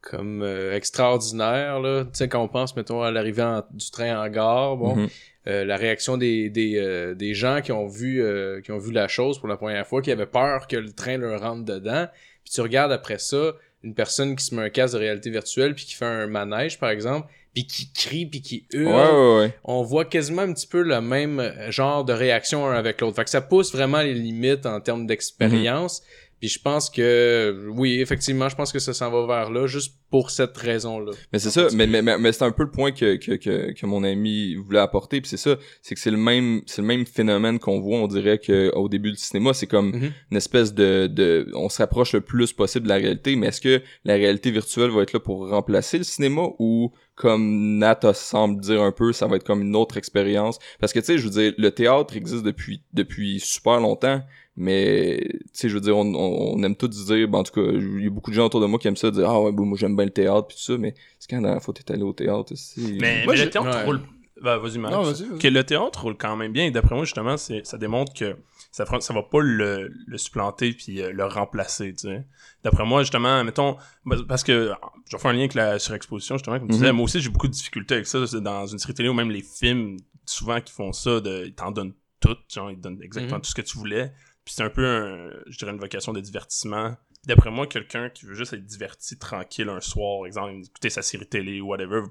comme 0.00 0.42
euh, 0.42 0.74
extraordinaire. 0.74 1.80
Là. 1.80 2.04
Tu 2.04 2.10
sais, 2.14 2.28
quand 2.28 2.42
on 2.42 2.48
pense, 2.48 2.74
mettons, 2.76 3.02
à 3.02 3.10
l'arrivée 3.10 3.60
du 3.72 3.90
train 3.90 4.18
en 4.24 4.28
gare, 4.28 4.76
bon, 4.76 4.96
Mhm. 4.96 5.08
euh, 5.46 5.64
la 5.64 5.76
réaction 5.76 6.16
des, 6.16 6.48
des, 6.50 6.76
euh, 6.78 7.14
des 7.14 7.34
gens 7.34 7.60
qui 7.60 7.72
ont 7.72 7.86
vu 7.86 8.22
qui 8.64 8.72
ont 8.72 8.78
vu 8.78 8.92
la 8.92 9.08
chose 9.08 9.38
pour 9.38 9.48
la 9.48 9.56
première 9.56 9.86
fois, 9.86 10.00
qui 10.02 10.10
avaient 10.10 10.26
peur 10.26 10.66
que 10.66 10.76
le 10.76 10.92
train 10.92 11.16
leur 11.18 11.40
rentre 11.40 11.64
dedans. 11.64 12.06
Puis 12.44 12.54
tu 12.54 12.60
regardes 12.62 12.92
après 12.92 13.18
ça 13.18 13.52
une 13.82 13.94
personne 13.94 14.36
qui 14.36 14.44
se 14.44 14.54
met 14.54 14.62
un 14.62 14.70
casque 14.70 14.94
de 14.94 14.98
réalité 14.98 15.30
virtuelle 15.30 15.74
puis 15.74 15.84
qui 15.84 15.94
fait 15.94 16.04
un 16.04 16.26
manège 16.26 16.78
par 16.78 16.90
exemple, 16.90 17.28
puis 17.54 17.66
qui 17.66 17.92
crie 17.92 18.26
puis 18.26 18.42
qui 18.42 18.66
hurle. 18.72 18.92
ouais 18.92 19.10
ouais 19.10 19.38
ouais 19.38 19.54
On 19.64 19.82
voit 19.82 20.04
quasiment 20.04 20.42
un 20.42 20.52
petit 20.52 20.66
peu 20.66 20.82
le 20.82 21.00
même 21.00 21.52
genre 21.68 22.04
de 22.04 22.12
réaction 22.12 22.66
un 22.66 22.74
avec 22.74 23.00
l'autre. 23.00 23.16
Fait 23.16 23.24
que 23.24 23.30
ça 23.30 23.40
pousse 23.40 23.72
vraiment 23.72 24.00
les 24.02 24.14
limites 24.14 24.66
en 24.66 24.80
termes 24.80 25.06
d'expérience. 25.06 26.02
Puis 26.40 26.48
je 26.48 26.58
pense 26.60 26.88
que 26.90 27.68
oui, 27.76 28.00
effectivement, 28.00 28.48
je 28.48 28.56
pense 28.56 28.72
que 28.72 28.78
ça 28.78 28.94
s'en 28.94 29.10
va 29.10 29.26
vers 29.26 29.50
là 29.50 29.66
juste 29.66 29.94
pour 30.10 30.30
cette 30.30 30.56
raison-là. 30.56 31.12
Mais 31.32 31.38
c'est 31.38 31.50
ça, 31.50 31.68
mais, 31.72 31.86
mais, 31.86 32.02
mais, 32.02 32.18
mais 32.18 32.32
c'est 32.32 32.42
un 32.44 32.50
peu 32.50 32.64
le 32.64 32.70
point 32.70 32.90
que, 32.90 33.14
que, 33.16 33.32
que, 33.36 33.72
que 33.72 33.86
mon 33.86 34.02
ami 34.02 34.56
voulait 34.56 34.80
apporter, 34.80 35.20
puis 35.20 35.28
c'est 35.28 35.36
ça, 35.36 35.56
c'est 35.82 35.94
que 35.94 36.00
c'est 36.00 36.10
le 36.10 36.16
même 36.16 36.62
c'est 36.66 36.82
le 36.82 36.88
même 36.88 37.06
phénomène 37.06 37.58
qu'on 37.60 37.78
voit, 37.80 37.98
on 37.98 38.08
dirait 38.08 38.38
que 38.38 38.72
au 38.74 38.88
début 38.88 39.12
du 39.12 39.18
cinéma, 39.18 39.52
c'est 39.54 39.66
comme 39.68 39.90
Mhm. 39.92 40.12
une 40.32 40.36
espèce 40.36 40.74
de, 40.74 41.06
de 41.06 41.48
on 41.54 41.68
se 41.68 41.78
rapproche 41.78 42.12
le 42.14 42.20
plus 42.22 42.52
possible 42.52 42.84
de 42.84 42.88
la 42.88 42.96
réalité, 42.96 43.36
mais 43.36 43.48
est-ce 43.48 43.60
que 43.60 43.82
la 44.04 44.14
réalité 44.14 44.50
virtuelle 44.50 44.90
va 44.90 45.02
être 45.02 45.12
là 45.12 45.20
pour 45.20 45.48
remplacer 45.48 45.98
le 45.98 46.04
cinéma 46.04 46.42
ou 46.58 46.92
comme 47.14 47.78
Nat 47.78 48.00
semble 48.14 48.60
dire 48.62 48.80
un 48.82 48.92
peu, 48.92 49.12
ça 49.12 49.26
va 49.26 49.36
être 49.36 49.44
comme 49.44 49.60
une 49.60 49.76
autre 49.76 49.96
expérience? 49.98 50.58
Parce 50.80 50.92
que 50.92 51.00
tu 51.00 51.04
sais, 51.06 51.18
je 51.18 51.24
veux 51.24 51.30
dire, 51.30 51.52
le 51.58 51.70
théâtre 51.70 52.16
existe 52.16 52.42
depuis 52.44 52.82
depuis 52.94 53.38
super 53.40 53.78
longtemps, 53.78 54.22
mais 54.60 55.26
tu 55.28 55.38
sais, 55.54 55.68
je 55.68 55.74
veux 55.74 55.80
dire, 55.80 55.96
on, 55.96 56.04
on, 56.14 56.54
on 56.58 56.62
aime 56.62 56.76
tous 56.76 56.88
dire, 56.88 57.28
ben, 57.28 57.38
en 57.38 57.42
tout 57.42 57.52
cas, 57.52 57.62
il 57.72 58.04
y 58.04 58.06
a 58.06 58.10
beaucoup 58.10 58.30
de 58.30 58.36
gens 58.36 58.46
autour 58.46 58.60
de 58.60 58.66
moi 58.66 58.78
qui 58.78 58.88
aiment 58.88 58.96
ça, 58.96 59.10
dire 59.10 59.28
ah 59.28 59.40
ouais, 59.40 59.52
bon, 59.52 59.64
moi 59.64 59.78
j'aime 59.78 59.96
bien 59.96 60.04
le 60.04 60.10
théâtre 60.12 60.46
puis 60.48 60.56
tout 60.56 60.62
ça, 60.62 60.78
mais 60.78 60.94
c'est 61.18 61.28
quand 61.30 61.36
la 61.36 61.42
dernière 61.48 61.62
fois 61.62 61.72
que 61.74 61.82
t'es 61.82 61.92
allé 61.94 62.02
au 62.02 62.12
théâtre 62.12 62.52
aussi. 62.52 62.98
mais, 63.00 63.24
Moi, 63.24 63.32
mais 63.32 63.36
j'ai- 63.38 63.44
le 63.46 63.50
théâtre 63.50 63.76
ouais. 63.78 63.84
roule 63.84 64.00
bah, 64.42 64.56
vas-y 64.56 64.78
Max 64.78 64.94
Non, 64.94 65.02
vas-y, 65.02 65.28
vas-y. 65.28 65.38
que 65.38 65.48
le 65.48 65.64
théâtre 65.64 66.02
roule 66.02 66.16
quand 66.16 66.34
même 66.34 66.52
bien 66.52 66.64
et 66.64 66.70
d'après 66.70 66.94
moi 66.94 67.04
justement 67.04 67.36
c'est 67.36 67.60
ça 67.66 67.76
démontre 67.76 68.14
que 68.14 68.36
ça 68.72 68.86
ça 69.00 69.12
va 69.12 69.22
pas 69.22 69.40
le, 69.40 69.92
le 70.06 70.16
supplanter 70.18 70.72
puis 70.72 71.02
euh, 71.02 71.12
le 71.12 71.26
remplacer 71.26 71.92
tu 71.92 72.08
sais 72.08 72.24
d'après 72.64 72.86
moi 72.86 73.02
justement 73.02 73.44
mettons 73.44 73.76
bah, 74.06 74.16
parce 74.26 74.42
que 74.42 74.72
je 75.10 75.14
vais 75.16 75.20
faire 75.20 75.30
un 75.30 75.34
lien 75.34 75.40
avec 75.40 75.52
la 75.52 75.78
surexposition 75.78 76.36
justement 76.38 76.58
comme 76.58 76.68
tu 76.68 76.74
Mhm. 76.76 76.80
disais 76.80 76.92
moi 76.94 77.04
aussi 77.04 77.20
j'ai 77.20 77.28
beaucoup 77.28 77.48
de 77.48 77.52
difficultés 77.52 77.96
avec 77.96 78.06
ça 78.06 78.26
c'est 78.26 78.40
dans 78.40 78.66
une 78.66 78.78
série 78.78 78.94
télé 78.94 79.10
ou 79.10 79.12
même 79.14 79.30
les 79.30 79.42
films 79.42 79.98
souvent 80.24 80.58
qui 80.62 80.72
font 80.72 80.92
ça 80.94 81.20
de, 81.20 81.44
ils 81.44 81.52
t'en 81.54 81.70
donnent 81.70 81.92
tout 82.20 82.36
genre 82.48 82.70
ils 82.70 82.78
te 82.78 82.80
donnent 82.80 83.02
exactement 83.02 83.36
Mhm. 83.36 83.42
tout 83.42 83.50
ce 83.50 83.54
que 83.54 83.60
tu 83.62 83.76
voulais 83.76 84.10
puis 84.44 84.54
c'est 84.54 84.62
un 84.62 84.70
peu 84.70 84.86
un, 84.86 85.30
je 85.46 85.58
dirais 85.58 85.70
une 85.72 85.78
vocation 85.80 86.12
de 86.12 86.20
divertissement 86.20 86.96
d'après 87.26 87.50
moi 87.50 87.66
quelqu'un 87.66 88.08
qui 88.08 88.24
veut 88.24 88.34
juste 88.34 88.52
être 88.54 88.64
diverti 88.64 89.18
tranquille 89.18 89.68
un 89.68 89.80
soir 89.80 90.26
exemple 90.26 90.54
écouter 90.64 90.88
sa 90.90 91.02
série 91.02 91.26
télé 91.26 91.60
ou 91.60 91.66
whatever 91.68 92.02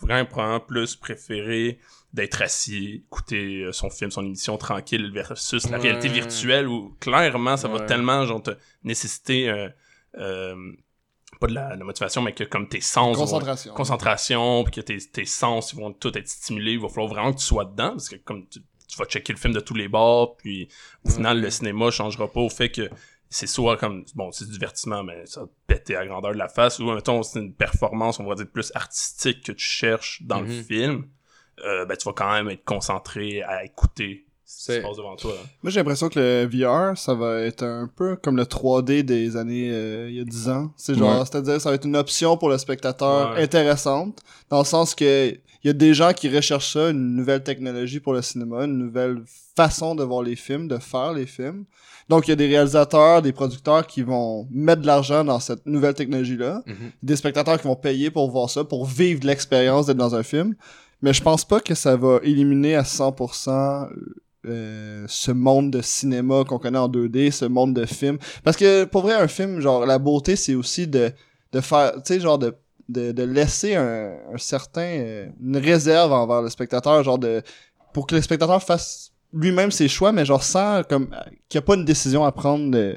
vraiment 0.00 0.24
probablement 0.26 0.60
plus 0.60 0.96
préférer 0.96 1.78
d'être 2.12 2.42
assis, 2.42 3.04
écouter 3.06 3.62
euh, 3.62 3.72
son 3.72 3.90
film, 3.90 4.10
son 4.10 4.24
émission 4.24 4.56
tranquille 4.58 5.10
versus 5.12 5.68
la 5.68 5.78
Ouais. 5.78 5.82
réalité 5.84 6.08
virtuelle 6.08 6.68
où 6.68 6.96
clairement 7.00 7.56
ça 7.56 7.66
va 7.68 7.80
tellement 7.80 8.24
genre 8.26 8.42
te 8.42 8.52
nécessiter 8.84 9.48
euh, 9.48 9.68
euh, 10.18 10.72
pas 11.40 11.48
de 11.48 11.54
la, 11.54 11.74
la 11.74 11.84
motivation 11.84 12.22
mais 12.22 12.32
que 12.32 12.44
comme 12.44 12.68
tes 12.68 12.80
sens 12.80 13.16
vont- 13.16 13.22
concentration. 13.24 13.74
concentration 13.74 14.62
puis 14.64 14.72
que 14.74 14.80
tes, 14.80 14.98
tes 14.98 15.24
sens 15.24 15.72
ils 15.72 15.76
vont 15.80 15.92
tous 15.92 16.12
être 16.16 16.28
stimulés 16.28 16.72
il 16.74 16.80
va 16.80 16.88
falloir 16.88 17.08
vraiment 17.08 17.32
que 17.32 17.38
tu 17.38 17.44
sois 17.46 17.64
dedans 17.64 17.90
parce 17.90 18.08
que 18.08 18.16
comme 18.16 18.46
tu, 18.48 18.60
tu 18.94 18.98
vas 19.02 19.06
checker 19.06 19.32
le 19.32 19.38
film 19.38 19.52
de 19.52 19.60
tous 19.60 19.74
les 19.74 19.88
bords 19.88 20.36
puis 20.36 20.68
au 21.04 21.10
final 21.10 21.40
le 21.40 21.50
cinéma 21.50 21.90
changera 21.90 22.30
pas 22.30 22.40
au 22.40 22.48
fait 22.50 22.70
que 22.70 22.88
c'est 23.28 23.46
soit 23.48 23.76
comme 23.76 24.04
bon 24.14 24.30
c'est 24.32 24.44
du 24.46 24.52
divertissement 24.52 25.02
mais 25.02 25.26
ça 25.26 25.40
va 25.40 25.46
te 25.46 25.52
péter 25.66 25.96
à 25.96 26.06
grandeur 26.06 26.32
de 26.32 26.38
la 26.38 26.48
face 26.48 26.78
ou 26.78 26.84
mettons 26.92 27.22
c'est 27.22 27.40
une 27.40 27.52
performance 27.54 28.20
on 28.20 28.24
va 28.26 28.34
dire 28.36 28.46
plus 28.46 28.70
artistique 28.74 29.42
que 29.44 29.52
tu 29.52 29.64
cherches 29.64 30.22
dans 30.22 30.40
le 30.40 30.46
Mhm. 30.46 30.62
film 30.64 31.08
euh, 31.64 31.84
ben 31.84 31.96
tu 31.96 32.04
vas 32.04 32.12
quand 32.12 32.32
même 32.32 32.48
être 32.50 32.64
concentré 32.64 33.42
à 33.42 33.64
écouter 33.64 34.26
se 34.60 34.72
passe 34.80 34.96
devant 34.96 35.16
toi. 35.16 35.32
hein. 35.42 35.46
Moi, 35.62 35.70
j'ai 35.70 35.80
l'impression 35.80 36.08
que 36.08 36.18
le 36.18 36.46
VR, 36.46 36.96
ça 36.96 37.14
va 37.14 37.40
être 37.42 37.62
un 37.64 37.88
peu 37.94 38.16
comme 38.16 38.36
le 38.36 38.44
3D 38.44 39.02
des 39.02 39.36
années 39.36 39.70
euh, 39.70 40.08
il 40.10 40.16
y 40.16 40.20
a 40.20 40.24
10 40.24 40.48
ans. 40.48 40.70
C'est 40.76 40.94
genre, 40.94 41.18
Ouais. 41.20 41.24
c'est-à-dire, 41.26 41.60
ça 41.60 41.68
va 41.70 41.74
être 41.76 41.84
une 41.86 41.96
option 41.96 42.36
pour 42.36 42.48
le 42.48 42.58
spectateur 42.58 43.32
Ouais. 43.34 43.42
intéressante, 43.42 44.20
dans 44.50 44.58
le 44.60 44.64
sens 44.64 44.94
que 44.94 45.30
il 45.62 45.68
y 45.68 45.70
a 45.70 45.72
des 45.72 45.94
gens 45.94 46.12
qui 46.12 46.28
recherchent 46.28 46.74
ça, 46.74 46.90
une 46.90 47.16
nouvelle 47.16 47.42
technologie 47.42 47.98
pour 47.98 48.12
le 48.12 48.20
cinéma, 48.20 48.64
une 48.64 48.76
nouvelle 48.76 49.22
façon 49.56 49.94
de 49.94 50.04
voir 50.04 50.22
les 50.22 50.36
films, 50.36 50.68
de 50.68 50.76
faire 50.76 51.14
les 51.14 51.24
films. 51.24 51.64
Donc, 52.10 52.26
il 52.28 52.30
y 52.30 52.32
a 52.34 52.36
des 52.36 52.48
réalisateurs, 52.48 53.22
des 53.22 53.32
producteurs 53.32 53.86
qui 53.86 54.02
vont 54.02 54.46
mettre 54.50 54.82
de 54.82 54.86
l'argent 54.86 55.24
dans 55.24 55.40
cette 55.40 55.64
nouvelle 55.64 55.94
technologie-là. 55.94 56.62
Mhm. 56.66 56.74
Des 57.02 57.16
spectateurs 57.16 57.58
qui 57.58 57.66
vont 57.66 57.76
payer 57.76 58.10
pour 58.10 58.30
voir 58.30 58.50
ça, 58.50 58.62
pour 58.62 58.84
vivre 58.84 59.24
l'expérience 59.24 59.86
d'être 59.86 59.96
dans 59.96 60.14
un 60.14 60.22
film. 60.22 60.54
Mais 61.00 61.14
je 61.14 61.22
pense 61.22 61.46
pas 61.46 61.60
que 61.60 61.74
ça 61.74 61.96
va 61.96 62.18
éliminer 62.22 62.74
à 62.76 62.82
100% 62.84 63.88
euh, 64.46 65.04
ce 65.08 65.30
monde 65.30 65.70
de 65.70 65.82
cinéma 65.82 66.44
qu'on 66.44 66.58
connaît 66.58 66.78
en 66.78 66.88
2D, 66.88 67.30
ce 67.30 67.44
monde 67.44 67.74
de 67.74 67.86
film. 67.86 68.18
Parce 68.42 68.56
que 68.56 68.84
pour 68.84 69.02
vrai, 69.02 69.14
un 69.14 69.28
film, 69.28 69.60
genre, 69.60 69.86
la 69.86 69.98
beauté, 69.98 70.36
c'est 70.36 70.54
aussi 70.54 70.86
de, 70.86 71.12
de 71.52 71.60
faire, 71.60 71.92
tu 71.96 72.14
sais, 72.14 72.20
genre, 72.20 72.38
de, 72.38 72.54
de, 72.88 73.12
de 73.12 73.22
laisser 73.22 73.74
un, 73.74 74.14
un 74.32 74.38
certain, 74.38 74.82
euh, 74.82 75.26
une 75.42 75.56
réserve 75.56 76.12
envers 76.12 76.42
le 76.42 76.50
spectateur, 76.50 77.02
genre, 77.02 77.18
de, 77.18 77.42
pour 77.92 78.06
que 78.06 78.14
le 78.14 78.22
spectateur 78.22 78.62
fasse 78.62 79.12
lui-même 79.32 79.70
ses 79.70 79.88
choix, 79.88 80.12
mais 80.12 80.24
genre, 80.24 80.42
sans, 80.42 80.82
comme, 80.88 81.08
euh, 81.12 81.30
qu'il 81.48 81.58
n'y 81.58 81.64
a 81.64 81.66
pas 81.66 81.74
une 81.74 81.84
décision 81.84 82.24
à 82.24 82.32
prendre 82.32 82.76
euh, 82.76 82.94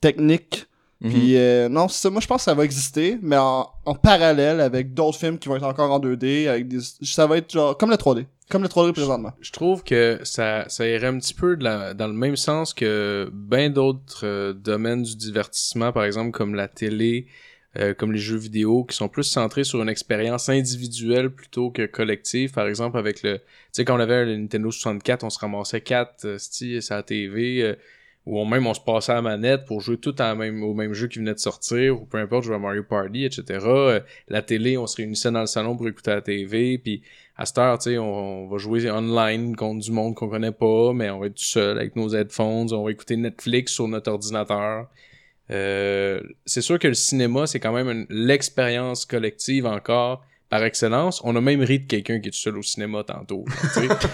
technique. 0.00 0.66
Mhm. 1.00 1.10
Puis, 1.10 1.36
euh, 1.36 1.68
non, 1.68 1.88
c'est 1.88 2.02
ça, 2.02 2.10
moi, 2.10 2.20
je 2.20 2.26
pense 2.26 2.38
que 2.38 2.44
ça 2.44 2.54
va 2.54 2.64
exister, 2.64 3.18
mais 3.20 3.36
en, 3.36 3.68
en 3.84 3.94
parallèle 3.94 4.60
avec 4.60 4.94
d'autres 4.94 5.18
films 5.18 5.38
qui 5.38 5.48
vont 5.48 5.56
être 5.56 5.66
encore 5.66 5.90
en 5.90 5.98
2D, 5.98 6.48
avec 6.48 6.68
des, 6.68 6.78
ça 7.02 7.26
va 7.26 7.38
être 7.38 7.52
genre, 7.52 7.76
comme 7.76 7.90
le 7.90 7.96
3D. 7.96 8.26
Comme 8.48 8.62
le 8.62 8.68
3D 8.68 8.92
présentement. 8.92 9.32
Je 9.40 9.50
trouve 9.50 9.82
que 9.82 10.20
ça, 10.22 10.68
ça 10.68 10.86
irait 10.86 11.08
un 11.08 11.18
petit 11.18 11.34
peu 11.34 11.56
de 11.56 11.64
la, 11.64 11.94
dans 11.94 12.06
le 12.06 12.12
même 12.12 12.36
sens 12.36 12.74
que 12.74 13.28
ben 13.32 13.72
d'autres 13.72 14.24
euh, 14.24 14.52
domaines 14.52 15.02
du 15.02 15.16
divertissement, 15.16 15.92
par 15.92 16.04
exemple 16.04 16.30
comme 16.30 16.54
la 16.54 16.68
télé, 16.68 17.26
euh, 17.78 17.92
comme 17.92 18.12
les 18.12 18.18
jeux 18.18 18.38
vidéo, 18.38 18.84
qui 18.84 18.96
sont 18.96 19.08
plus 19.08 19.24
centrés 19.24 19.64
sur 19.64 19.82
une 19.82 19.88
expérience 19.88 20.48
individuelle 20.48 21.28
plutôt 21.30 21.70
que 21.70 21.84
collective. 21.84 22.52
Par 22.52 22.66
exemple, 22.68 22.96
avec 22.96 23.22
le, 23.22 23.38
tu 23.38 23.44
sais, 23.72 23.84
quand 23.84 23.96
on 23.96 24.00
avait 24.00 24.24
le 24.24 24.36
Nintendo 24.36 24.70
64, 24.70 25.24
on 25.24 25.30
se 25.30 25.38
ramassait 25.38 25.82
quatre, 25.82 26.24
euh, 26.24 26.38
sti, 26.38 26.80
sur 26.80 26.94
la 26.94 27.02
TV, 27.02 27.62
euh, 27.62 27.74
ou 28.26 28.44
même 28.44 28.66
on 28.66 28.74
se 28.74 28.80
passait 28.80 29.12
à 29.12 29.16
la 29.16 29.22
manette 29.22 29.64
pour 29.64 29.80
jouer 29.80 29.98
tout 29.98 30.14
même, 30.18 30.64
au 30.64 30.74
même 30.74 30.92
jeu 30.92 31.06
qui 31.06 31.20
venait 31.20 31.34
de 31.34 31.38
sortir, 31.38 32.02
ou 32.02 32.04
peu 32.06 32.18
importe, 32.18 32.44
jouer 32.44 32.56
à 32.56 32.58
Mario 32.58 32.82
Party, 32.82 33.24
etc. 33.24 33.44
Euh, 33.64 34.00
la 34.28 34.42
télé, 34.42 34.76
on 34.76 34.86
se 34.88 34.96
réunissait 34.96 35.30
dans 35.30 35.40
le 35.40 35.46
salon 35.46 35.76
pour 35.76 35.86
écouter 35.86 36.10
la 36.10 36.20
TV, 36.20 36.76
puis 36.78 37.02
à 37.36 37.46
cette 37.46 37.58
heure, 37.58 37.78
tu 37.78 37.90
sais, 37.90 37.98
on, 37.98 38.48
va 38.48 38.58
jouer 38.58 38.90
online 38.90 39.54
contre 39.54 39.84
du 39.84 39.92
monde 39.92 40.16
qu'on 40.16 40.28
connaît 40.28 40.52
pas, 40.52 40.92
mais 40.92 41.08
on 41.10 41.20
va 41.20 41.26
être 41.26 41.36
tout 41.36 41.44
seul 41.44 41.78
avec 41.78 41.94
nos 41.94 42.08
headphones, 42.08 42.72
on 42.72 42.84
va 42.84 42.90
écouter 42.90 43.16
Netflix 43.16 43.72
sur 43.72 43.86
notre 43.86 44.10
ordinateur. 44.10 44.88
Euh, 45.50 46.20
c'est 46.44 46.62
sûr 46.62 46.80
que 46.80 46.88
le 46.88 46.94
cinéma, 46.94 47.46
c'est 47.46 47.60
quand 47.60 47.72
même 47.72 48.06
l'expérience 48.10 49.04
collective 49.04 49.66
encore 49.66 50.24
par 50.48 50.62
excellence. 50.62 51.20
On 51.24 51.34
a 51.36 51.40
même 51.40 51.60
ri 51.60 51.80
de 51.80 51.86
quelqu'un 51.86 52.20
qui 52.20 52.28
est 52.28 52.32
tout 52.32 52.38
seul 52.38 52.56
au 52.56 52.62
cinéma 52.62 53.04
tantôt. 53.04 53.44
genre, 53.48 53.60
tu 53.62 53.68
sais. 53.68 53.88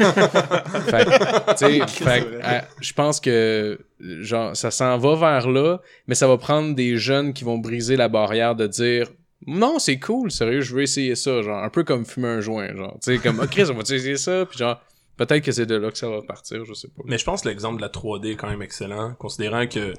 fait, 0.90 1.04
que, 1.04 1.50
tu 1.52 1.56
sais, 1.56 1.86
fait 1.86 2.20
que, 2.22 2.82
je 2.82 2.92
pense 2.92 3.20
que 3.20 3.78
genre 4.00 4.56
ça 4.56 4.70
s'en 4.70 4.98
va 4.98 5.14
vers 5.14 5.50
là, 5.50 5.80
mais 6.06 6.14
ça 6.14 6.26
va 6.26 6.38
prendre 6.38 6.74
des 6.74 6.96
jeunes 6.96 7.32
qui 7.32 7.44
vont 7.44 7.58
briser 7.58 7.96
la 7.96 8.08
barrière 8.08 8.54
de 8.54 8.66
dire 8.66 9.08
non, 9.46 9.78
c'est 9.78 9.98
cool, 9.98 10.30
sérieux, 10.30 10.60
je 10.60 10.74
veux 10.74 10.82
essayer 10.82 11.16
ça, 11.16 11.42
genre 11.42 11.62
un 11.62 11.68
peu 11.68 11.82
comme 11.82 12.06
fumer 12.06 12.28
un 12.28 12.40
joint, 12.40 12.74
genre, 12.76 12.96
tu 13.02 13.12
sais 13.12 13.18
comme 13.18 13.40
OK, 13.40 13.60
on 13.68 13.74
va 13.74 13.80
essayer 13.80 14.16
ça, 14.16 14.46
puis 14.46 14.58
genre 14.58 14.80
peut-être 15.16 15.44
que 15.44 15.52
c'est 15.52 15.66
de 15.66 15.74
là 15.74 15.90
que 15.90 15.98
ça 15.98 16.08
va 16.08 16.22
partir, 16.22 16.64
je 16.64 16.74
sais 16.74 16.88
pas. 16.88 17.02
Mais 17.04 17.18
je 17.18 17.24
pense 17.24 17.42
que 17.42 17.48
l'exemple 17.48 17.76
de 17.76 17.82
la 17.82 17.88
3D 17.88 18.32
est 18.32 18.36
quand 18.36 18.48
même 18.48 18.62
excellent, 18.62 19.14
considérant 19.14 19.66
que 19.66 19.94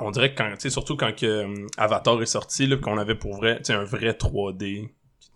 on 0.00 0.10
dirait 0.10 0.32
que 0.32 0.38
quand, 0.38 0.48
tu 0.50 0.56
sais, 0.60 0.70
surtout 0.70 0.96
quand 0.96 1.14
que 1.14 1.26
euh, 1.26 1.66
Avatar 1.76 2.20
est 2.22 2.26
sorti, 2.26 2.66
là, 2.66 2.76
qu'on 2.76 2.98
avait 2.98 3.16
pour 3.16 3.36
vrai, 3.36 3.58
tu 3.58 3.64
sais, 3.64 3.72
un 3.72 3.84
vrai 3.84 4.12
3D 4.12 4.86
qui 4.86 4.90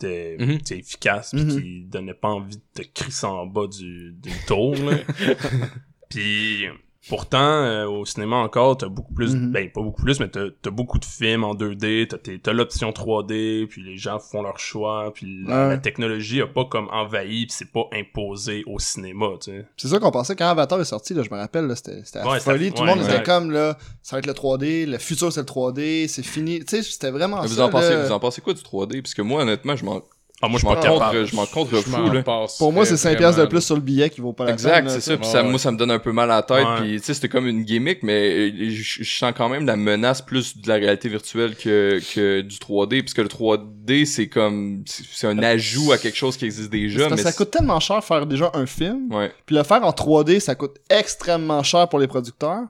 était, 0.05 0.37
Mhm. 0.39 0.59
efficace, 0.70 1.31
pis 1.33 1.45
Mhm. 1.45 1.61
qui 1.61 1.85
donnait 1.85 2.15
pas 2.15 2.29
envie 2.29 2.57
de 2.57 2.83
te 2.83 2.89
crisser 2.95 3.27
en 3.27 3.47
bas 3.47 3.66
du, 3.66 4.12
d'une 4.12 4.33
tour, 4.47 4.74
là. 4.77 4.99
Puis 6.11 6.66
pourtant, 7.09 7.39
euh, 7.65 7.87
au 7.87 8.05
cinéma 8.05 8.37
encore, 8.37 8.77
t'as 8.77 8.89
beaucoup 8.89 9.12
plus, 9.12 9.35
Mhm. 9.35 9.51
ben 9.53 9.70
pas 9.70 9.83
beaucoup 9.83 10.03
plus, 10.03 10.20
mais 10.20 10.29
t'as, 10.29 10.47
t'as 10.62 10.70
beaucoup 10.70 10.99
de 10.99 11.05
films 11.05 11.45
en 11.45 11.55
2D, 11.55 12.07
t'as, 12.09 12.16
t'as 12.43 12.53
l'option 12.53 12.93
3D, 12.93 13.66
puis 13.69 13.83
les 13.83 13.97
gens 13.97 14.19
font 14.19 14.43
leur 14.43 14.59
choix, 14.59 15.12
puis 15.12 15.45
la, 15.47 15.62
Ouais. 15.65 15.69
la 15.70 15.79
technologie 15.79 16.41
a 16.41 16.47
pas 16.47 16.65
comme 16.65 16.89
envahi, 16.91 17.47
puis 17.47 17.55
c'est 17.57 17.73
pas 17.73 17.85
imposé 17.93 18.62
au 18.66 18.79
cinéma, 18.79 19.27
tu 19.41 19.51
sais. 19.51 19.66
C'est 19.77 19.89
ça 19.89 19.99
qu'on 19.99 20.11
pensait 20.11 20.37
quand 20.37 20.47
Avatar 20.49 20.81
est 20.81 20.85
sorti, 20.85 21.15
là, 21.15 21.23
je 21.23 21.31
me 21.31 21.37
rappelle, 21.39 21.66
là, 21.66 21.74
c'était 21.77 22.03
c'était 22.05 22.20
la 22.20 22.29
Ouais, 22.31 22.41
folie. 22.41 22.66
c'était- 22.66 22.77
Tout 22.77 22.83
le 22.85 22.89
monde 22.91 23.01
ouais, 23.01 23.15
était 23.15 23.23
comme, 23.24 23.51
là, 23.51 23.77
ça 24.03 24.16
va 24.16 24.20
être 24.20 24.27
le 24.27 24.35
3D, 24.35 24.87
le 24.87 24.99
futur 24.99 25.33
c'est 25.33 25.41
le 25.41 25.47
3D, 25.47 26.07
c'est 26.09 26.23
fini. 26.24 26.61
Tu 26.61 26.66
sais, 26.77 26.83
c'était 26.83 27.11
vraiment 27.11 27.41
Vous 27.43 27.49
ça. 27.49 27.66
en, 27.66 27.70
pensez, 27.70 27.91
là. 27.91 28.05
vous 28.07 28.12
en 28.12 28.20
pensez 28.20 28.41
quoi 28.41 28.55
du 28.55 28.62
3D? 28.62 29.03
Parce 29.03 29.15
que 29.15 29.23
moi, 29.23 29.43
honnêtement, 29.43 29.77
je 29.77 29.85
m'en 29.85 30.03
Ah, 30.44 30.48
moi, 30.48 30.59
je 30.60 30.66
m'en 30.66 30.74
contre, 30.74 31.24
je 31.24 31.36
m'en 31.36 31.47
contre 31.47 31.77
fou, 31.77 32.10
là. 32.10 32.24
Pour 32.59 32.73
moi, 32.73 32.85
c'est 32.85 32.97
5 32.97 33.16
piastres 33.16 33.40
de 33.40 33.47
plus 33.47 33.60
sur 33.60 33.77
le 33.77 33.81
billet 33.81 34.10
qui 34.10 34.20
vaut 34.20 34.32
pas 34.32 34.47
la 34.47 34.52
Exact, 34.52 34.73
peine. 34.74 34.85
là, 34.86 34.90
c'est 34.90 35.01
ça. 35.01 35.16
Puis 35.16 35.27
ça, 35.28 35.44
moi, 35.44 35.56
ça 35.59 35.70
me 35.70 35.77
donne 35.77 35.93
un 35.93 36.01
peu 36.01 36.10
mal 36.10 36.31
à 36.32 36.36
la 36.36 36.43
tête. 36.43 36.66
Puis, 36.81 36.97
tu 36.98 37.05
sais, 37.05 37.14
c'était 37.14 37.28
comme 37.28 37.47
une 37.47 37.62
gimmick, 37.62 38.02
mais 38.02 38.51
euh, 38.51 38.70
je, 38.70 39.05
je 39.05 39.19
sens 39.19 39.32
quand 39.36 39.48
même 39.48 39.66
la 39.66 39.77
menace 39.77 40.20
plus 40.20 40.59
de 40.59 40.66
la 40.69 40.74
réalité 40.74 41.09
virtuelle 41.09 41.55
que, 41.55 42.01
que 42.14 42.40
du 42.40 42.56
3D. 42.56 43.02
Puisque 43.02 43.19
le 43.19 43.28
3D, 43.28 44.05
c'est 44.05 44.27
comme, 44.28 44.82
c'est 44.86 45.28
un 45.28 45.39
ajout 45.39 45.93
à 45.93 45.98
quelque 45.98 46.16
chose 46.16 46.36
qui 46.36 46.44
existe 46.44 46.70
déjà. 46.70 47.09
Mais 47.09 47.16
ça 47.19 47.32
coûte 47.32 47.52
tellement 47.52 47.78
cher 47.78 48.02
faire 48.02 48.27
déjà 48.27 48.51
un 48.55 48.66
film, 48.66 49.12
Ouais. 49.14 49.31
puis 49.47 49.55
le 49.55 49.62
faire 49.62 49.85
en 49.85 49.90
3D, 49.90 50.40
ça 50.40 50.56
coûte 50.56 50.77
extrêmement 50.90 51.62
cher 51.62 51.89
pour 51.89 52.01
les 52.01 52.09
producteurs. 52.09 52.62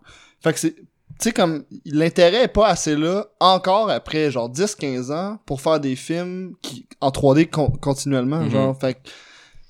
Fait 0.43 0.53
que 0.53 0.59
c'est, 0.59 0.75
tu 1.23 1.29
sais, 1.29 1.33
comme, 1.33 1.65
l'intérêt 1.87 2.45
est 2.45 2.49
pas 2.49 2.67
assez 2.69 2.97
là, 2.97 3.27
encore 3.41 3.89
après, 3.91 4.31
genre, 4.31 4.51
10-15 4.51 5.11
ans, 5.13 5.39
pour 5.47 5.61
faire 5.61 5.79
des 5.81 5.95
films 5.97 6.55
qui, 6.63 6.87
en 7.01 7.11
3D 7.11 7.47
con- 7.49 7.73
continuellement, 7.81 8.41
Mhm. 8.41 8.51
genre, 8.51 8.79
fait 8.81 8.99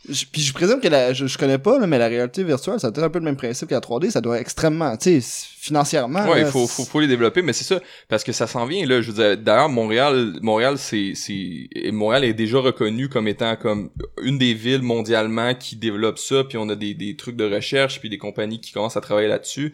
je- 0.09 0.25
puis 0.25 0.41
je 0.43 0.53
présume 0.53 0.81
que 0.81 0.89
la, 0.89 1.13
je, 1.13 1.27
je 1.29 1.39
connais 1.39 1.59
pas, 1.59 1.79
là, 1.79 1.87
mais 1.87 1.97
la 1.97 2.09
réalité 2.09 2.43
virtuelle, 2.43 2.81
ça 2.81 2.91
peut-être 2.91 3.05
un 3.05 3.11
peu 3.11 3.21
le 3.21 3.25
même 3.25 3.37
principe 3.37 3.69
que 3.69 3.75
la 3.75 3.81
3D, 3.81 4.11
ça 4.11 4.21
doit 4.21 4.41
extrêmement, 4.41 4.97
tu 4.97 5.21
sais, 5.21 5.47
financièrement. 5.61 6.29
Ouais, 6.29 6.41
il 6.41 6.47
faut, 6.47 6.67
faut, 6.67 6.85
faut 6.85 6.99
les 6.99 7.07
développer, 7.07 7.41
mais 7.41 7.53
c'est 7.53 7.63
ça, 7.63 7.79
parce 8.09 8.25
que 8.25 8.33
ça 8.33 8.49
s'en 8.49 8.67
vient, 8.67 8.85
là, 8.85 9.01
je 9.01 9.13
veux 9.13 9.23
dire, 9.23 9.39
d'ailleurs, 9.39 9.69
Montréal, 9.69 10.33
Montréal, 10.43 10.75
c'est, 10.77 11.13
c'est, 11.15 11.69
Montréal 11.93 12.25
est 12.25 12.35
déjà 12.35 12.59
reconnu 12.59 13.09
comme 13.09 13.29
étant 13.29 13.55
comme 13.55 13.91
une 14.23 14.39
des 14.39 14.55
villes 14.55 14.83
mondialement 14.83 15.55
qui 15.55 15.77
développe 15.77 16.19
ça, 16.19 16.43
puis 16.43 16.59
on 16.59 16.69
a 16.69 16.75
des, 16.75 16.95
des 16.95 17.15
trucs 17.15 17.37
de 17.37 17.45
recherche, 17.49 18.01
puis 18.01 18.09
des 18.09 18.19
compagnies 18.19 18.61
qui 18.61 18.73
commencent 18.73 18.97
à 18.97 19.01
travailler 19.01 19.29
là-dessus, 19.29 19.73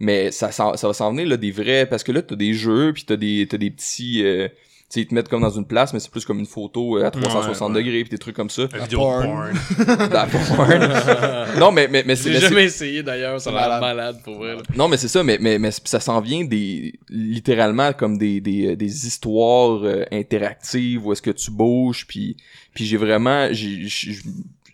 mais 0.00 0.30
ça, 0.30 0.52
s'en- 0.52 0.76
ça 0.76 0.86
va 0.86 0.92
s'en 0.94 1.10
venir, 1.10 1.26
là, 1.28 1.36
des 1.36 1.50
vrais, 1.50 1.86
parce 1.86 2.02
que 2.04 2.12
là, 2.12 2.22
t'as 2.22 2.36
des 2.36 2.54
jeux, 2.54 2.92
puis 2.92 3.04
t'as 3.04 3.16
des, 3.16 3.46
t'as 3.48 3.56
des 3.58 3.70
petits, 3.70 4.22
euh, 4.24 4.48
tu 4.48 4.94
sais, 4.94 5.00
ils 5.02 5.06
te 5.06 5.14
mettent 5.14 5.28
comme 5.28 5.42
dans 5.42 5.50
une 5.50 5.66
place, 5.66 5.92
mais 5.92 6.00
c'est 6.00 6.10
plus 6.10 6.24
comme 6.24 6.38
une 6.38 6.46
photo 6.46 6.96
euh, 6.96 7.04
à 7.04 7.10
360 7.10 7.68
Ouais, 7.72 7.76
ouais. 7.76 7.82
degrés, 7.84 8.00
puis 8.04 8.10
des 8.10 8.16
trucs 8.18 8.34
comme 8.36 8.48
ça. 8.48 8.62
La 8.72 8.78
vidéo 8.84 9.00
porn. 9.00 9.22
de 9.52 9.84
porn. 9.84 10.08
La 10.12 10.26
porn. 10.26 11.58
non, 11.60 11.72
mais, 11.72 11.88
mais, 11.88 12.04
mais 12.06 12.16
c'est, 12.16 12.32
J'ai 12.32 12.40
jamais 12.40 12.64
essayé 12.64 13.02
d'ailleurs, 13.02 13.38
ça 13.38 13.50
a 13.50 13.52
l'air 13.52 13.62
Malade. 13.68 13.80
malade 13.82 14.16
pour 14.24 14.36
vrai. 14.36 14.54
là. 14.56 14.62
non, 14.76 14.88
mais 14.88 14.96
c'est 14.96 15.08
ça, 15.08 15.22
mais, 15.22 15.36
mais, 15.40 15.58
mais 15.58 15.70
ça 15.84 16.00
s'en 16.00 16.20
vient 16.22 16.42
des 16.44 16.94
littéralement 17.10 17.92
comme 17.92 18.16
des, 18.16 18.40
des, 18.40 18.68
euh, 18.68 18.76
des 18.76 19.06
histoires 19.06 19.82
euh, 19.84 20.04
interactives 20.10 21.04
où 21.06 21.12
est-ce 21.12 21.22
que 21.22 21.30
tu 21.32 21.50
bouges, 21.50 22.06
puis 22.06 22.36
puis 22.74 22.86
j'ai 22.86 22.96
vraiment 22.96 23.48
j'ai 23.52 23.88
j'ai- 23.88 24.12
j'ai- 24.12 24.22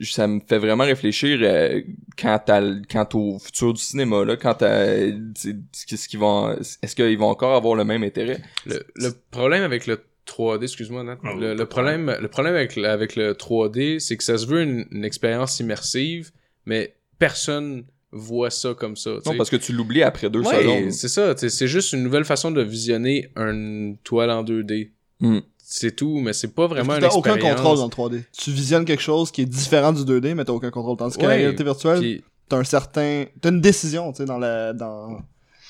ça 0.00 0.26
me 0.26 0.40
fait 0.40 0.58
vraiment 0.58 0.84
réfléchir 0.84 1.38
euh, 1.42 1.80
quant 2.20 2.40
à 2.48 2.60
quant 2.90 3.08
au 3.14 3.38
futur 3.38 3.72
du 3.72 3.80
cinéma 3.80 4.24
là, 4.24 4.36
quant 4.36 4.56
à 4.60 4.86
tu 4.96 5.22
sais, 5.34 5.56
qu'est-ce 5.86 6.08
qu'ils 6.08 6.18
vont 6.20 6.56
est-ce 6.82 6.94
qu'ils 6.96 7.18
vont 7.18 7.28
encore 7.28 7.54
avoir 7.54 7.74
le 7.76 7.84
même 7.84 8.02
intérêt? 8.02 8.40
Le, 8.66 8.84
le 8.96 9.10
problème 9.30 9.62
avec 9.62 9.86
le 9.86 10.00
3D, 10.26 10.62
excuse-moi 10.62 11.04
Nat, 11.04 11.18
Ah 11.22 11.34
le, 11.38 11.64
problème, 11.66 12.16
le 12.20 12.28
problème 12.28 12.54
avec, 12.54 12.76
le- 12.76 12.88
avec 12.88 13.14
le 13.14 13.32
3D, 13.34 13.98
c'est 13.98 14.16
que 14.16 14.24
ça 14.24 14.38
se 14.38 14.46
veut 14.46 14.62
une, 14.62 14.86
une 14.90 15.04
expérience 15.04 15.60
immersive, 15.60 16.30
mais 16.66 16.94
personne 17.18 17.84
voit 18.10 18.50
ça 18.50 18.74
comme 18.74 18.96
ça. 18.96 19.10
tu 19.22 19.28
Non, 19.28 19.36
parce 19.36 19.50
que 19.50 19.56
tu 19.56 19.72
l'oublies 19.72 20.02
après 20.02 20.30
deux 20.30 20.40
Ouais, 20.40 20.62
secondes. 20.62 20.90
c'est 20.92 21.08
ça. 21.08 21.34
tu 21.34 21.40
sais, 21.40 21.48
C'est 21.50 21.68
juste 21.68 21.92
une 21.92 22.02
nouvelle 22.02 22.24
façon 22.24 22.50
de 22.52 22.62
visionner 22.62 23.28
une 23.36 23.96
toile 24.02 24.30
en 24.30 24.42
2D. 24.44 24.90
Hmm. 25.20 25.40
C'est 25.66 25.96
tout, 25.96 26.20
mais 26.20 26.34
c'est 26.34 26.54
pas 26.54 26.66
vraiment 26.66 26.94
une 26.94 27.00
t'as 27.00 27.08
aucun 27.08 27.38
contrôle 27.38 27.78
dans 27.78 27.84
le 27.86 27.90
3D. 27.90 28.22
Tu 28.36 28.50
visionnes 28.50 28.84
quelque 28.84 29.02
chose 29.02 29.30
qui 29.30 29.40
est 29.42 29.46
différent 29.46 29.92
du 29.92 30.02
2D, 30.02 30.34
mais 30.34 30.44
t'as 30.44 30.52
aucun 30.52 30.70
contrôle. 30.70 30.96
Tandis 30.98 31.16
que 31.16 31.22
la 31.22 31.28
réalité 31.28 31.64
virtuelle, 31.64 32.00
Puis, 32.00 32.22
t'as 32.48 32.58
un 32.58 32.64
certain, 32.64 33.24
t'as 33.40 33.48
une 33.48 33.62
décision, 33.62 34.12
tu 34.12 34.18
sais, 34.18 34.24
dans 34.26 34.38
la, 34.38 34.74
dans, 34.74 35.22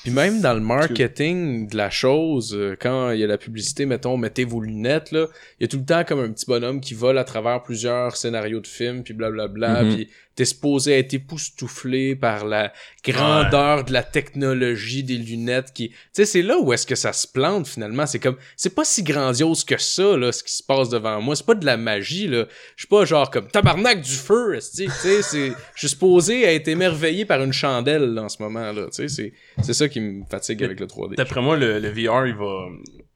Puis 0.02 0.10
même 0.12 0.40
dans 0.40 0.52
le 0.52 0.60
marketing 0.60 1.68
de 1.68 1.76
la 1.76 1.90
chose, 1.90 2.54
euh, 2.54 2.76
quand 2.78 3.10
il 3.12 3.20
y 3.20 3.24
a 3.24 3.26
la 3.28 3.38
publicité, 3.38 3.86
mettons, 3.86 4.16
mettez 4.16 4.44
vos 4.44 4.60
lunettes, 4.60 5.12
là, 5.12 5.26
il 5.58 5.62
y 5.62 5.64
a 5.64 5.68
tout 5.68 5.78
le 5.78 5.84
temps 5.84 6.02
comme 6.04 6.20
un 6.20 6.30
petit 6.32 6.46
bonhomme 6.46 6.80
qui 6.80 6.94
vole 6.94 7.16
à 7.16 7.24
travers 7.24 7.62
plusieurs 7.62 8.16
scénarios 8.16 8.60
de 8.60 8.66
films, 8.66 9.02
puis 9.04 9.14
blablabla, 9.14 9.84
Mhm. 9.84 9.94
puis 9.94 10.08
t'es 10.34 10.44
supposé 10.44 10.98
être 10.98 11.14
époustouflé 11.14 12.16
par 12.16 12.44
la 12.44 12.72
grandeur 13.04 13.84
de 13.84 13.92
la 13.92 14.02
technologie 14.02 15.04
des 15.04 15.16
lunettes 15.16 15.72
qui, 15.72 15.90
tu 15.90 15.96
sais, 16.12 16.24
c'est 16.24 16.42
là 16.42 16.58
où 16.58 16.72
est-ce 16.72 16.86
que 16.86 16.94
ça 16.94 17.12
se 17.12 17.26
plante 17.26 17.66
finalement. 17.66 18.06
C'est 18.06 18.18
comme, 18.18 18.36
c'est 18.56 18.74
pas 18.74 18.84
si 18.84 19.02
grandiose 19.02 19.64
que 19.64 19.78
ça 19.78 20.16
là, 20.16 20.32
ce 20.32 20.42
qui 20.42 20.52
se 20.52 20.62
passe 20.62 20.88
devant 20.88 21.20
moi. 21.20 21.36
C'est 21.36 21.46
pas 21.46 21.54
de 21.54 21.66
la 21.66 21.76
magie 21.76 22.26
là. 22.26 22.46
Je 22.76 22.82
suis 22.82 22.88
pas 22.88 23.04
genre 23.04 23.30
comme 23.30 23.48
tabarnak 23.48 24.00
du 24.00 24.14
feu, 24.14 24.58
tu 24.58 24.88
sais. 24.88 25.22
C'est, 25.22 25.48
je 25.74 25.78
suis 25.78 25.88
supposé 25.88 26.42
être 26.42 26.68
émerveillé 26.68 27.24
par 27.24 27.42
une 27.42 27.52
chandelle 27.52 28.14
là, 28.14 28.24
en 28.24 28.28
ce 28.28 28.42
moment 28.42 28.72
là. 28.72 28.86
Tu 28.86 29.08
sais, 29.08 29.08
c'est, 29.08 29.32
c'est 29.62 29.74
ça 29.74 29.88
qui 29.88 30.00
me 30.00 30.24
fatigue 30.28 30.62
avec 30.64 30.80
le 30.80 30.86
3D. 30.86 31.16
D'après 31.16 31.40
moi, 31.40 31.56
le, 31.56 31.78
le 31.78 31.88
VR, 31.88 32.26
il 32.26 32.34
va, 32.34 32.66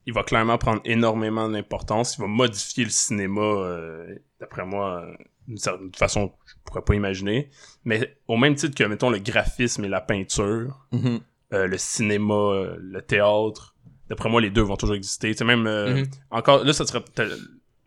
il 0.09 0.13
va 0.13 0.23
clairement 0.23 0.57
prendre 0.57 0.81
énormément 0.85 1.47
d'importance. 1.47 2.17
Il 2.17 2.21
va 2.21 2.27
modifier 2.27 2.83
le 2.83 2.89
cinéma, 2.89 3.41
euh, 3.41 4.15
d'après 4.39 4.65
moi, 4.65 5.03
euh, 5.03 5.13
d'une 5.47 5.57
certaine 5.57 5.91
façon 5.95 6.29
que 6.29 6.33
je 6.47 6.53
pourrais 6.65 6.81
pas 6.81 6.95
imaginer. 6.95 7.49
Mais 7.85 8.17
au 8.27 8.35
même 8.37 8.55
titre 8.55 8.75
que, 8.75 8.83
mettons, 8.85 9.11
le 9.11 9.19
graphisme 9.19 9.85
et 9.85 9.87
la 9.87 10.01
peinture, 10.01 10.87
Mhm. 10.91 11.19
euh, 11.53 11.67
le 11.67 11.77
cinéma, 11.77 12.73
le 12.79 13.01
théâtre, 13.01 13.75
d'après 14.09 14.29
moi, 14.29 14.41
les 14.41 14.49
deux 14.49 14.63
vont 14.63 14.77
toujours 14.77 14.95
exister. 14.95 15.29
Tu 15.31 15.37
sais, 15.37 15.45
même, 15.45 15.67
euh, 15.67 15.97
Mhm. 15.97 16.05
encore, 16.31 16.63
là, 16.63 16.73
ça 16.73 16.85
serait 16.87 17.03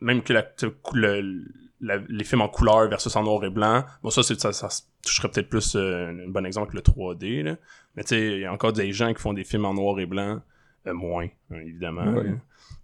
même 0.01 0.23
que 0.23 0.33
la, 0.33 0.47
le- 0.93 1.45
la- 1.81 1.97
les 2.09 2.25
films 2.25 2.43
en 2.43 2.49
couleur 2.49 2.89
versus 2.89 3.15
en 3.17 3.25
noir 3.25 3.43
et 3.45 3.51
blanc. 3.51 3.85
Bon, 4.05 4.11
ça, 4.11 4.23
ça, 4.23 4.53
ça 4.53 4.69
toucherait 5.05 5.29
peut-être 5.29 5.49
plus 5.49 5.75
un 5.75 6.29
bon 6.29 6.47
exemple 6.47 6.71
que 6.71 6.77
le 6.77 6.83
3D, 6.83 7.43
là. 7.43 7.57
Mais 7.97 8.05
tu 8.05 8.11
sais, 8.11 8.21
il 8.35 8.41
y 8.41 8.45
a 8.45 8.53
encore 8.53 8.73
des 8.73 8.93
gens 8.93 9.13
qui 9.13 9.21
font 9.21 9.33
des 9.33 9.43
films 9.45 9.65
en 9.65 9.75
noir 9.75 9.99
et 9.99 10.07
blanc. 10.07 10.41
Euh, 10.87 10.93
moins, 10.95 11.27
hein, 11.51 11.57
évidemment. 11.65 12.05
Ouais. 12.13 12.35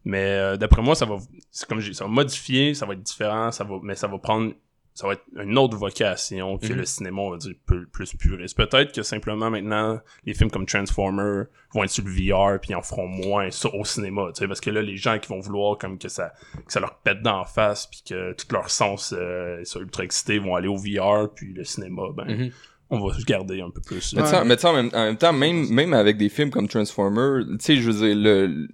Mais 0.04 0.24
euh, 0.24 0.56
d'après 0.56 0.82
moi, 0.82 0.94
ça 0.94 1.04
va, 1.04 1.16
c'est 1.50 1.68
comme 1.68 1.80
j'ai, 1.80 1.92
ça 1.94 2.04
va 2.04 2.10
modifier, 2.10 2.74
ça 2.74 2.86
va 2.86 2.92
être 2.94 3.02
différent, 3.02 3.50
ça 3.50 3.64
va, 3.64 3.76
mais 3.82 3.94
ça 3.96 4.06
va 4.06 4.18
prendre, 4.18 4.52
ça 4.94 5.06
va 5.06 5.12
être 5.14 5.24
une 5.36 5.58
autre 5.58 5.76
vocation 5.76 6.58
que 6.58 6.66
Mhm. 6.72 6.76
le 6.78 6.84
cinéma, 6.84 7.20
on 7.22 7.30
va 7.32 7.36
dire, 7.36 7.54
plus, 7.66 7.86
plus 7.88 8.14
puriste. 8.16 8.56
Peut-être 8.56 8.92
que 8.94 9.02
simplement 9.02 9.50
maintenant, 9.50 10.00
les 10.24 10.34
films 10.34 10.50
comme 10.50 10.66
Transformer 10.66 11.44
vont 11.74 11.84
être 11.84 11.90
sur 11.90 12.04
le 12.04 12.10
VR 12.10 12.58
puis 12.60 12.70
ils 12.70 12.74
en 12.76 12.82
feront 12.82 13.06
moins 13.06 13.50
ça 13.50 13.68
au 13.74 13.84
cinéma, 13.84 14.28
tu 14.34 14.40
sais, 14.40 14.48
parce 14.48 14.60
que 14.60 14.70
là, 14.70 14.80
les 14.82 14.96
gens 14.96 15.18
qui 15.18 15.28
vont 15.28 15.40
vouloir 15.40 15.76
comme 15.78 15.98
que 15.98 16.08
ça, 16.08 16.32
que 16.66 16.72
ça 16.72 16.80
leur 16.80 16.98
pète 16.98 17.22
d'en 17.22 17.44
face 17.44 17.86
puis 17.88 18.02
que 18.08 18.32
tous 18.32 18.52
leurs 18.52 18.70
sens 18.70 19.14
euh, 19.16 19.62
soient 19.64 19.82
ultra 19.82 20.04
excités 20.04 20.38
vont 20.38 20.54
aller 20.56 20.68
au 20.68 20.76
VR 20.76 21.32
puis 21.34 21.52
le 21.52 21.64
cinéma, 21.64 22.02
ben, 22.14 22.24
Mhm. 22.26 22.50
On 22.90 23.06
va 23.06 23.14
se 23.18 23.24
garder 23.24 23.60
un 23.60 23.70
peu 23.70 23.80
plus. 23.80 24.14
Mais 24.14 24.22
tu 24.22 24.28
sais, 24.28 24.44
mais 24.44 24.56
tu 24.56 24.62
sais, 24.62 24.68
en, 24.68 24.72
même, 24.74 24.90
en 24.94 25.04
même 25.04 25.16
temps, 25.16 25.32
même, 25.32 25.68
même 25.68 25.92
avec 25.94 26.16
des 26.16 26.28
films 26.28 26.50
comme 26.50 26.68
Transformer, 26.68 27.44
tu 27.44 27.56
sais, 27.60 27.76
je 27.76 27.90
veux 27.90 28.06
dire, 28.06 28.16
le, 28.16 28.68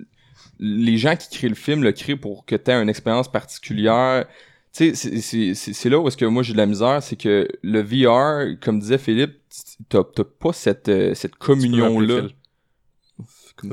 les 0.60 0.98
gens 0.98 1.16
qui 1.16 1.28
créent 1.36 1.48
le 1.48 1.54
film 1.56 1.82
le 1.82 1.92
créent 1.92 2.16
pour 2.16 2.44
que 2.46 2.54
tu 2.56 2.70
aies 2.70 2.74
une 2.80 2.88
expérience 2.88 3.30
particulière. 3.30 4.24
Tu 4.72 4.94
sais, 4.94 5.54
c'est- 5.54 5.88
là 5.88 5.98
où 6.00 6.08
est-ce 6.08 6.16
que 6.16 6.24
moi 6.24 6.42
j'ai 6.42 6.52
de 6.52 6.58
la 6.58 6.66
misère, 6.66 7.00
c'est 7.02 7.16
que 7.16 7.46
le 7.62 7.80
VR, 7.80 8.56
comme 8.60 8.80
disait 8.80 8.98
Philippe, 8.98 9.34
t'as 9.88 10.02
pas 10.02 10.52
cette, 10.52 10.88
euh, 10.88 11.14
cette 11.14 11.36
communion-là. 11.36 12.22
Comme- 13.56 13.70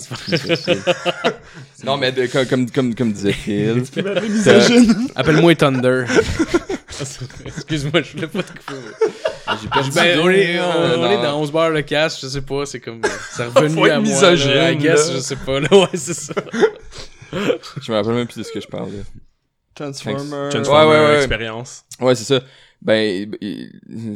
non, 1.84 1.97
mais 1.97 2.11
de- 2.11 2.27
comme, 2.27 2.69
comme, 2.69 2.93
comme, 2.93 3.11
disait 3.13 3.31
Phil. 3.34 3.84
Appelle-moi 5.15 5.55
Thunder. 5.55 6.05
Excuse-moi, 7.45 8.01
je 8.01 8.11
voulais 8.13 8.27
pas 8.27 8.43
te 8.43 8.51
couper. 8.51 8.73
J'ai 9.61 9.68
perdu 9.68 9.91
Ben, 9.91 10.19
on 10.19 10.30
est, 10.30 10.59
on, 10.59 10.63
euh, 10.63 10.97
on 10.97 11.09
est 11.11 11.15
dans- 11.18 11.23
dans 11.23 11.39
11 11.41 11.51
bars 11.51 11.69
le 11.69 11.81
casque, 11.81 12.19
je 12.22 12.27
sais 12.27 12.41
pas, 12.41 12.65
c'est 12.65 12.80
comme, 12.80 13.01
c'est 13.31 13.45
revenu 13.55 13.89
à 13.89 13.99
moi, 13.99 14.22
là, 14.35 14.72
I 14.72 14.77
guess, 14.77 15.11
je 15.13 15.19
sais 15.19 15.35
pas, 15.35 15.59
là, 15.59 15.68
ouais, 15.72 15.88
c'est 15.93 16.13
ça. 16.13 16.34
Je 17.31 17.91
me 17.91 17.97
rappelle 17.97 18.13
même 18.13 18.27
plus 18.27 18.38
de 18.38 18.43
ce 18.43 18.51
que 18.51 18.59
je 18.61 18.68
parlais. 18.68 19.03
Transformer. 19.73 20.49
Transformer 20.49 20.85
Ouais, 20.91 20.99
ouais, 20.99 21.05
ouais. 21.07 21.18
expérience. 21.18 21.84
Ouais, 21.99 22.15
c'est 22.15 22.26
ça. 22.26 22.41
Ben, 22.84 23.32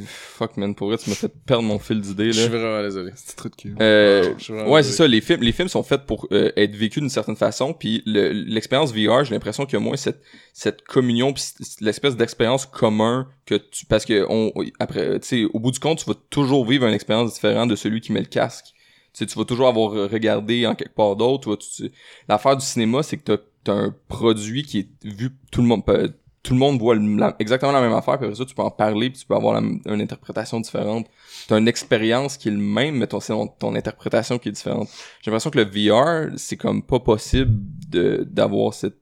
fuck 0.07 0.57
man, 0.57 0.73
pour 0.73 0.87
vrai, 0.87 0.97
tu 0.97 1.09
m'as 1.09 1.15
fait 1.15 1.31
perdre 1.45 1.63
mon 1.63 1.77
fil 1.77 2.01
d'idée, 2.01 2.31
Je 2.31 2.41
suis 2.41 2.49
là. 2.51 2.57
vraiment 2.57 2.81
désolé. 2.81 3.11
C'est 3.15 3.35
trop 3.35 3.49
de 3.49 3.55
cul. 3.55 3.75
Euh, 3.79 4.33
ouais, 4.67 4.81
c'est 4.81 4.91
ça. 4.93 5.07
Les 5.07 5.21
films, 5.21 5.41
les 5.43 5.51
films 5.51 5.67
sont 5.67 5.83
faits 5.83 6.05
pour 6.05 6.27
euh, 6.31 6.51
être 6.55 6.75
vécus 6.75 6.99
d'une 7.01 7.09
certaine 7.09 7.35
façon. 7.35 7.73
Puis 7.73 8.01
le- 8.07 8.31
l'expérience 8.31 8.91
VR, 8.91 9.23
j'ai 9.23 9.35
l'impression 9.35 9.65
qu'il 9.65 9.73
y 9.77 9.81
a 9.81 9.85
moins 9.85 9.97
cette 9.97 10.21
cette 10.53 10.81
communion, 10.81 11.31
puis 11.33 11.43
l'espèce 11.81 12.15
d'expérience 12.15 12.65
commun 12.65 13.27
que 13.45 13.55
tu, 13.55 13.85
parce 13.85 14.05
que 14.05 14.25
on 14.29 14.51
après, 14.79 15.19
tu 15.19 15.27
sais, 15.27 15.45
au 15.53 15.59
bout 15.59 15.71
du 15.71 15.79
compte, 15.79 15.99
tu 15.99 16.05
vas 16.05 16.15
toujours 16.29 16.65
vivre 16.65 16.87
une 16.87 16.93
expérience 16.93 17.33
différente 17.35 17.69
de 17.69 17.75
celui 17.75 18.01
qui 18.01 18.11
met 18.13 18.21
le 18.21 18.25
casque. 18.25 18.65
Tu 19.13 19.19
sais, 19.19 19.25
tu 19.27 19.37
vas 19.37 19.45
toujours 19.45 19.67
avoir 19.67 19.91
regardé 20.09 20.65
en 20.65 20.73
quelque 20.75 20.95
part 20.95 21.15
d'autre. 21.15 21.55
tu 21.55 21.67
tu- 21.83 21.91
L'affaire 22.27 22.57
du 22.57 22.65
cinéma, 22.65 23.03
c'est 23.03 23.17
que 23.17 23.23
t'as 23.35 23.37
t'as 23.63 23.73
un 23.73 23.95
produit 24.07 24.63
qui 24.63 24.79
est 24.79 24.89
vu 25.03 25.29
tout 25.51 25.61
le 25.61 25.67
monde. 25.67 25.85
peut- 25.85 26.11
Tout 26.45 26.53
le 26.53 26.59
monde 26.59 26.79
voit 26.79 26.95
le- 26.95 27.17
la- 27.17 27.35
exactement 27.39 27.71
la 27.71 27.81
même 27.81 27.93
affaire, 27.93 28.17
puis 28.17 28.25
après 28.27 28.35
ça, 28.37 28.45
tu 28.45 28.53
peux 28.55 28.61
en 28.61 28.69
parler, 28.71 29.09
puis 29.09 29.19
tu 29.19 29.25
peux 29.25 29.35
avoir 29.35 29.59
la- 29.59 29.67
une 29.93 30.01
interprétation 30.01 30.59
différente 30.59 31.07
t'as 31.47 31.59
une 31.59 31.67
expérience 31.67 32.37
qui 32.37 32.47
est 32.47 32.51
le 32.51 32.57
même, 32.57 32.95
mais 32.97 33.07
ton, 33.07 33.19
c'est 33.19 33.33
ton, 33.33 33.47
ton 33.47 33.75
interprétation 33.75 34.39
qui 34.39 34.49
est 34.49 34.51
différente. 34.51 34.89
J'ai 35.21 35.29
l'impression 35.31 35.49
que 35.51 35.59
le 35.59 35.65
VR, 35.65 36.31
c'est 36.37 36.57
comme 36.57 36.81
pas 36.81 36.99
possible 36.99 37.53
de, 37.89 38.25
d'avoir 38.29 38.73
cette 38.73 38.97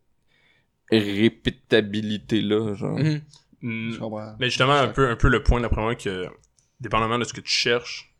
répétabilité-là, 0.92 2.74
genre. 2.76 2.98
Mhm. 3.00 3.22
Mm. 3.62 3.92
Mais 4.40 4.48
justement, 4.50 4.74
un 4.74 4.90
peu, 4.90 5.10
un 5.10 5.16
peu 5.16 5.30
le 5.30 5.42
point 5.42 5.62
d'après 5.62 5.82
moi 5.82 5.96
que, 5.96 6.28
dépendamment 6.82 7.18
de 7.18 7.24
ce 7.24 7.34
que 7.34 7.40
tu 7.42 7.52
cherches, 7.52 8.14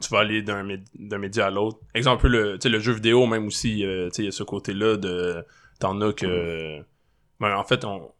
tu 0.00 0.10
vas 0.10 0.20
aller 0.20 0.42
d'un, 0.42 0.62
mé- 0.62 0.84
d'un 0.94 1.18
média 1.18 1.46
à 1.46 1.50
l'autre. 1.50 1.78
Exemple, 1.94 2.18
un 2.18 2.20
peu 2.20 2.28
le, 2.28 2.58
tu 2.58 2.64
sais, 2.64 2.68
le 2.68 2.80
jeu 2.80 2.92
vidéo, 2.92 3.26
même 3.26 3.46
aussi, 3.46 3.84
euh, 3.84 4.08
tu 4.10 4.16
sais, 4.16 4.22
il 4.22 4.24
y 4.26 4.28
a 4.28 4.32
ce 4.32 4.42
côté-là 4.42 4.96
de, 4.98 5.44
t'en 5.78 6.00
as 6.02 6.12
que, 6.12 6.80
ben, 7.40 7.56
en 7.56 7.64
fait, 7.64 7.84
on, 7.86 8.10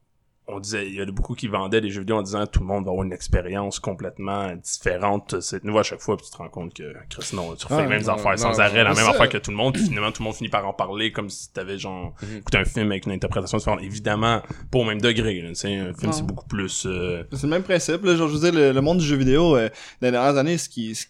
on 0.52 0.60
disait, 0.60 0.86
il 0.86 0.94
y 0.94 1.00
a 1.00 1.06
beaucoup 1.06 1.34
qui 1.34 1.48
vendaient 1.48 1.80
des 1.80 1.90
jeux 1.90 2.00
vidéo 2.00 2.16
en 2.16 2.22
disant 2.22 2.46
tout 2.46 2.60
le 2.60 2.66
monde 2.66 2.84
va 2.84 2.90
avoir 2.90 3.04
une 3.04 3.12
expérience 3.12 3.78
complètement 3.80 4.54
différente. 4.56 5.40
C'est 5.40 5.64
nouveau 5.64 5.78
à 5.80 5.82
chaque 5.82 6.00
fois, 6.00 6.16
puis 6.16 6.26
tu 6.26 6.32
te 6.32 6.36
rends 6.38 6.48
compte 6.48 6.74
que, 6.74 6.94
Chris, 7.08 7.30
non, 7.34 7.54
tu 7.54 7.64
refais 7.66 7.76
Ah, 7.78 7.82
les 7.82 7.88
mêmes 7.88 8.02
non, 8.02 8.14
affaires 8.14 8.30
non, 8.32 8.36
sans 8.36 8.52
non, 8.52 8.58
arrêt, 8.60 8.84
la 8.84 8.94
même 8.94 9.06
affaire 9.08 9.28
que 9.28 9.38
tout 9.38 9.50
le 9.50 9.56
monde, 9.56 9.74
puis 9.74 9.82
finalement, 9.84 10.12
tout 10.12 10.22
le 10.22 10.24
monde 10.24 10.34
finit 10.34 10.50
par 10.50 10.66
en 10.66 10.72
parler 10.72 11.12
comme 11.12 11.28
si 11.30 11.52
t'avais, 11.52 11.78
genre, 11.78 12.14
Mhm. 12.22 12.38
écouté 12.38 12.58
un 12.58 12.64
film 12.64 12.90
avec 12.90 13.06
une 13.06 13.12
interprétation 13.12 13.58
différente. 13.58 13.80
Évidemment, 13.82 14.42
pas 14.70 14.78
au 14.78 14.84
même 14.84 15.00
degré, 15.00 15.40
là, 15.40 15.50
un 15.50 15.54
film, 15.54 16.12
c'est 16.12 16.26
beaucoup 16.26 16.46
plus, 16.46 16.86
euh, 16.86 17.22
C'est 17.32 17.44
le 17.44 17.48
même 17.50 17.62
principe, 17.62 18.04
là, 18.04 18.16
genre, 18.16 18.28
je 18.28 18.34
veux 18.36 18.50
dire, 18.50 18.52
le, 18.60 18.72
le 18.72 18.80
monde 18.80 18.98
du 18.98 19.04
jeu 19.04 19.16
vidéo, 19.16 19.56
euh, 19.56 19.68
dans 20.00 20.08
les 20.08 20.12
dernières 20.12 20.36
années, 20.36 20.58
ce 20.58 20.68
qui, 20.68 20.94
ce 20.94 21.06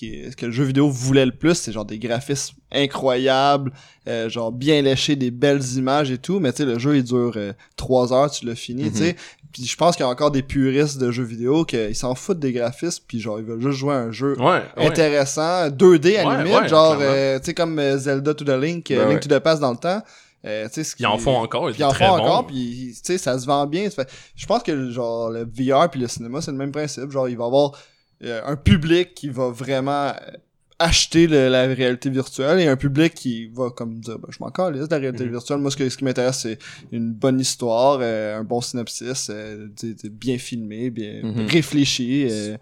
qui 0.00 0.14
est- 0.14 0.30
ce 0.30 0.36
que 0.36 0.46
le 0.46 0.52
jeu 0.52 0.64
vidéo 0.64 0.88
voulait 0.90 1.26
le 1.26 1.32
plus, 1.32 1.54
c'est 1.54 1.72
genre 1.72 1.84
des 1.84 1.98
graphismes 1.98 2.56
incroyables, 2.72 3.72
euh, 4.08 4.28
genre 4.28 4.52
bien 4.52 4.82
léchés, 4.82 5.16
des 5.16 5.30
belles 5.30 5.62
images 5.76 6.10
et 6.10 6.18
tout, 6.18 6.40
mais 6.40 6.52
tu 6.52 6.58
sais, 6.58 6.64
le 6.64 6.78
jeu, 6.78 6.96
il 6.96 7.04
dure 7.04 7.32
euh, 7.36 7.52
trois 7.76 8.12
heures, 8.12 8.30
tu 8.30 8.46
l'as 8.46 8.54
fini, 8.54 8.84
Mhm. 8.84 8.90
tu 8.92 8.96
sais. 8.98 9.16
Puis 9.52 9.64
je 9.66 9.76
pense 9.76 9.96
qu'il 9.96 10.04
y 10.04 10.08
a 10.08 10.10
encore 10.10 10.30
des 10.30 10.42
puristes 10.42 10.98
de 10.98 11.10
jeux 11.10 11.24
vidéo 11.24 11.64
qu'ils 11.64 11.94
s'en 11.96 12.14
foutent 12.14 12.38
des 12.38 12.52
graphismes, 12.52 13.02
puis 13.06 13.20
genre, 13.20 13.38
ils 13.40 13.44
veulent 13.44 13.60
juste 13.60 13.78
jouer 13.78 13.94
à 13.94 13.98
un 13.98 14.12
jeu 14.12 14.36
ouais, 14.40 14.62
ouais. 14.76 14.86
intéressant, 14.86 15.68
2D 15.70 16.16
à 16.18 16.26
Ouais, 16.26 16.44
limite, 16.44 16.68
genre, 16.68 16.96
euh, 17.00 17.38
tu 17.40 17.46
sais, 17.46 17.54
comme 17.54 17.80
Zelda 17.98 18.32
to 18.34 18.44
the 18.44 18.48
Link, 18.50 18.88
Ben 18.90 19.08
Link 19.08 19.20
to 19.20 19.28
the 19.28 19.38
Past 19.40 19.60
dans 19.60 19.72
le 19.72 19.76
temps. 19.76 20.02
Euh, 20.46 20.66
tu 20.68 20.74
sais, 20.74 20.84
ce 20.84 20.94
Ils 20.98 21.06
en 21.06 21.16
qui- 21.18 21.24
font 21.24 21.36
encore, 21.36 21.70
ils 21.70 21.84
en 21.84 21.92
font 21.92 22.06
bon. 22.06 22.14
encore, 22.14 22.46
puis 22.46 22.92
tu 22.96 23.00
sais, 23.02 23.18
ça 23.18 23.38
se 23.38 23.44
vend 23.44 23.66
bien. 23.66 23.90
Fait- 23.90 24.08
Je 24.36 24.46
pense 24.46 24.62
que 24.62 24.90
genre 24.90 25.28
le 25.30 25.40
VR 25.44 25.90
puis 25.90 26.00
le 26.00 26.08
cinéma, 26.08 26.40
c'est 26.40 26.50
le 26.52 26.56
même 26.56 26.72
principe. 26.72 27.10
Genre, 27.10 27.28
il 27.28 27.36
va 27.36 27.44
y 27.44 27.46
avoir 27.46 27.72
un 28.22 28.56
public 28.56 29.14
qui 29.14 29.28
va 29.28 29.50
vraiment 29.50 30.08
euh, 30.08 30.14
acheter 30.78 31.26
le- 31.26 31.48
la 31.48 31.66
réalité 31.66 32.08
virtuelle 32.10 32.58
et 32.60 32.66
un 32.66 32.76
public 32.76 33.12
qui 33.14 33.48
va 33.48 33.70
comme 33.70 34.00
dire 34.00 34.18
ben, 34.18 34.28
je 34.30 34.38
m'en 34.40 34.50
calisse 34.50 34.88
de 34.88 34.94
la 34.94 34.98
réalité 35.00 35.24
Mhm. 35.24 35.30
virtuelle 35.32 35.58
moi 35.58 35.70
ce, 35.70 35.76
que, 35.76 35.88
ce 35.88 35.96
qui 35.98 36.04
m'intéresse 36.04 36.40
c'est 36.40 36.58
une 36.92 37.12
bonne 37.12 37.38
histoire 37.38 37.98
euh, 38.00 38.38
un 38.38 38.44
bon 38.44 38.60
synopsis 38.62 39.28
euh, 39.30 39.68
bien 40.10 40.38
filmé 40.38 40.88
bien 40.90 41.20
Mhm. 41.22 41.46
réfléchi 41.48 42.26
euh, 42.30 42.56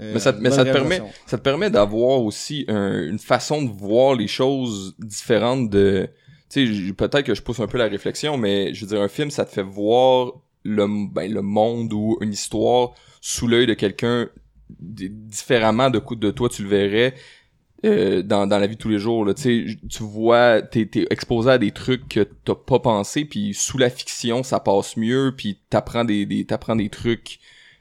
euh, 0.00 0.14
Mais 0.14 0.18
ça- 0.18 0.32
mais 0.40 0.50
ça 0.50 0.64
te 0.64 0.72
permet-. 0.72 1.02
Ça 1.26 1.38
te 1.38 1.42
permet 1.42 1.70
d'avoir 1.70 2.22
aussi 2.22 2.64
un- 2.68 3.04
une 3.04 3.18
façon 3.20 3.62
de 3.62 3.70
voir 3.70 4.14
les 4.16 4.26
choses 4.26 4.94
différentes 4.98 5.70
de... 5.70 6.08
Tu 6.50 6.86
sais, 6.86 6.92
peut-être 6.92 7.22
que 7.22 7.34
je 7.34 7.42
pousse 7.42 7.60
un 7.60 7.66
peu 7.66 7.78
la 7.78 7.86
réflexion, 7.88 8.36
mais 8.36 8.74
je 8.74 8.84
veux 8.84 8.88
dire, 8.94 9.00
un 9.00 9.08
film, 9.08 9.30
ça 9.30 9.44
te 9.44 9.52
fait 9.52 9.62
voir 9.62 10.32
le, 10.64 10.86
ben, 11.12 11.32
le 11.32 11.42
monde 11.42 11.92
ou 11.92 12.18
une 12.20 12.32
histoire 12.32 12.92
sous 13.20 13.46
l'œil 13.46 13.66
de 13.66 13.74
quelqu'un 13.74 14.28
différemment 14.68 15.90
de, 15.90 16.02
de 16.14 16.30
toi 16.30 16.48
tu 16.48 16.62
le 16.62 16.68
verrais 16.68 17.14
euh, 17.84 18.22
dans, 18.22 18.46
dans 18.46 18.58
la 18.58 18.68
vie 18.68 18.76
de 18.76 18.80
tous 18.80 18.90
les 18.90 19.00
jours. 19.00 19.28
Tu 19.34 19.76
vois, 20.02 20.62
t'es, 20.62 20.86
t'es 20.86 21.04
exposé 21.10 21.50
à 21.50 21.58
des 21.58 21.72
trucs 21.72 22.08
que 22.08 22.20
t'as 22.20 22.54
pas 22.54 22.78
pensé, 22.78 23.24
puis 23.24 23.54
sous 23.54 23.76
la 23.76 23.90
fiction, 23.90 24.44
ça 24.44 24.60
passe 24.60 24.96
mieux, 24.96 25.34
puis 25.36 25.58
t'apprends 25.68 26.04
des, 26.04 26.24
des, 26.24 26.44
t'apprends 26.44 26.76
des 26.76 26.90
trucs 26.90 27.40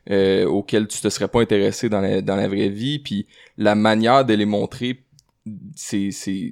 euh, 0.09 0.45
auxquels 0.45 0.87
tu 0.87 0.99
te 0.99 1.09
serais 1.09 1.27
pas 1.27 1.41
intéressé 1.41 1.87
dans 1.87 2.01
la, 2.01 2.23
dans 2.23 2.35
la 2.35 2.47
vraie 2.47 2.69
vie, 2.69 2.97
puis 2.97 3.27
la 3.57 3.75
manière 3.75 4.25
de 4.25 4.33
les 4.33 4.47
montrer, 4.47 5.03
c'est, 5.75 6.09
c'est, 6.09 6.51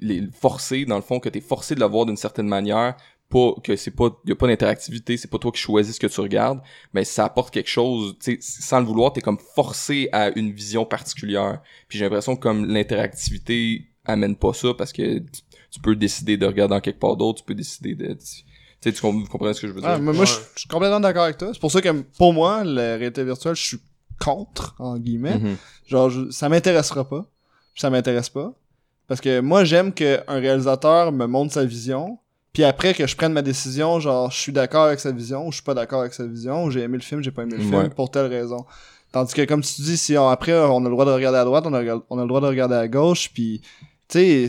les 0.00 0.22
forcer, 0.32 0.84
dans 0.84 0.96
le 0.96 1.02
fond, 1.02 1.20
que 1.20 1.28
t'es 1.28 1.40
forcé 1.40 1.76
de 1.76 1.80
le 1.80 1.86
voir 1.86 2.06
d'une 2.06 2.16
certaine 2.16 2.48
manière, 2.48 2.96
pas 3.34 3.50
que 3.64 3.74
c'est 3.76 3.90
pas 4.00 4.08
y 4.26 4.32
a 4.32 4.36
pas 4.36 4.46
d'interactivité 4.46 5.16
c'est 5.16 5.30
pas 5.34 5.38
toi 5.38 5.50
qui 5.52 5.60
choisis 5.60 5.94
ce 5.96 6.00
que 6.00 6.06
tu 6.06 6.20
regardes 6.20 6.60
mais 6.92 7.04
ça 7.04 7.22
apporte 7.24 7.50
quelque 7.56 7.68
chose 7.80 8.16
tu 8.22 8.38
sais 8.40 8.62
sans 8.68 8.80
le 8.80 8.86
vouloir 8.86 9.12
t'es 9.12 9.20
comme 9.20 9.38
forcé 9.56 10.08
à 10.12 10.22
une 10.38 10.50
vision 10.52 10.84
particulière 10.96 11.60
puis 11.88 11.98
j'ai 11.98 12.04
l'impression 12.04 12.36
que 12.36 12.42
comme 12.42 12.60
l'interactivité 12.66 13.88
amène 14.04 14.36
pas 14.36 14.52
ça 14.52 14.68
parce 14.76 14.92
que 14.92 15.18
tu, 15.18 15.40
tu 15.70 15.80
peux 15.80 15.96
décider 15.96 16.36
de 16.36 16.46
regarder 16.46 16.74
dans 16.74 16.80
quelque 16.80 17.00
part 17.00 17.16
d'autre 17.16 17.38
tu 17.40 17.44
peux 17.44 17.54
décider 17.54 17.94
de 17.94 18.14
tu 18.14 18.18
sais 18.80 18.92
tu 18.92 19.00
com- 19.00 19.20
vous 19.22 19.28
comprenez 19.30 19.54
ce 19.54 19.62
que 19.62 19.66
je 19.68 19.72
veux 19.72 19.80
dire? 19.80 19.88
Ah, 19.90 19.98
mais 19.98 20.12
moi, 20.12 20.26
je 20.26 20.32
je 20.54 20.60
suis 20.60 20.68
complètement 20.68 21.00
d'accord 21.00 21.24
avec 21.24 21.38
toi. 21.38 21.48
C'est 21.54 21.58
pour 21.58 21.72
ça 21.72 21.80
que, 21.80 21.88
pour 22.18 22.34
moi, 22.34 22.62
la 22.64 22.96
réalité 22.96 23.24
virtuelle, 23.24 23.54
je 23.56 23.62
suis 23.62 23.78
contre, 24.20 24.74
en 24.78 24.98
guillemets. 24.98 25.38
Mhm. 25.38 25.56
Genre, 25.86 26.10
je- 26.10 26.28
ça 26.30 26.50
m'intéressera 26.50 27.08
pas. 27.08 27.24
Ça 27.74 27.88
m'intéresse 27.88 28.28
pas. 28.28 28.52
Parce 29.08 29.22
que 29.22 29.40
moi, 29.40 29.64
j'aime 29.64 29.90
qu'un 29.94 30.22
réalisateur 30.28 31.12
me 31.12 31.24
montre 31.26 31.54
sa 31.54 31.64
vision. 31.64 32.18
Puis 32.54 32.64
après 32.64 32.94
que 32.94 33.06
je 33.06 33.14
prenne 33.16 33.32
ma 33.34 33.42
décision, 33.42 34.00
genre, 34.00 34.30
je 34.30 34.38
suis 34.38 34.52
d'accord 34.52 34.84
avec 34.84 35.00
sa 35.00 35.10
vision 35.12 35.46
ou 35.46 35.50
je 35.50 35.56
suis 35.56 35.64
pas 35.64 35.74
d'accord 35.74 36.00
avec 36.00 36.14
sa 36.14 36.24
vision, 36.26 36.64
ou 36.64 36.70
j'ai 36.70 36.80
aimé 36.80 36.96
le 36.96 37.02
film, 37.02 37.22
j'ai 37.22 37.30
pas 37.32 37.42
aimé 37.42 37.56
le 37.56 37.62
film 37.62 37.74
Ouais. 37.74 37.90
pour 37.90 38.10
telle 38.10 38.26
raison. 38.26 38.64
Tandis 39.12 39.34
que, 39.34 39.44
comme 39.44 39.60
tu 39.62 39.82
dis, 39.82 39.96
si 39.98 40.16
on- 40.16 40.28
après, 40.28 40.52
on 40.54 40.78
a 40.78 40.88
le 40.88 40.90
droit 40.90 41.04
de 41.04 41.10
regarder 41.12 41.38
à 41.38 41.44
droite, 41.44 41.64
on 41.66 41.74
a, 41.74 41.78
regard- 41.80 42.02
on 42.10 42.18
a 42.18 42.22
le 42.22 42.28
droit 42.28 42.40
de 42.40 42.46
regarder 42.46 42.74
à 42.76 42.88
gauche, 42.88 43.30
puis, 43.34 43.60
tu 44.08 44.18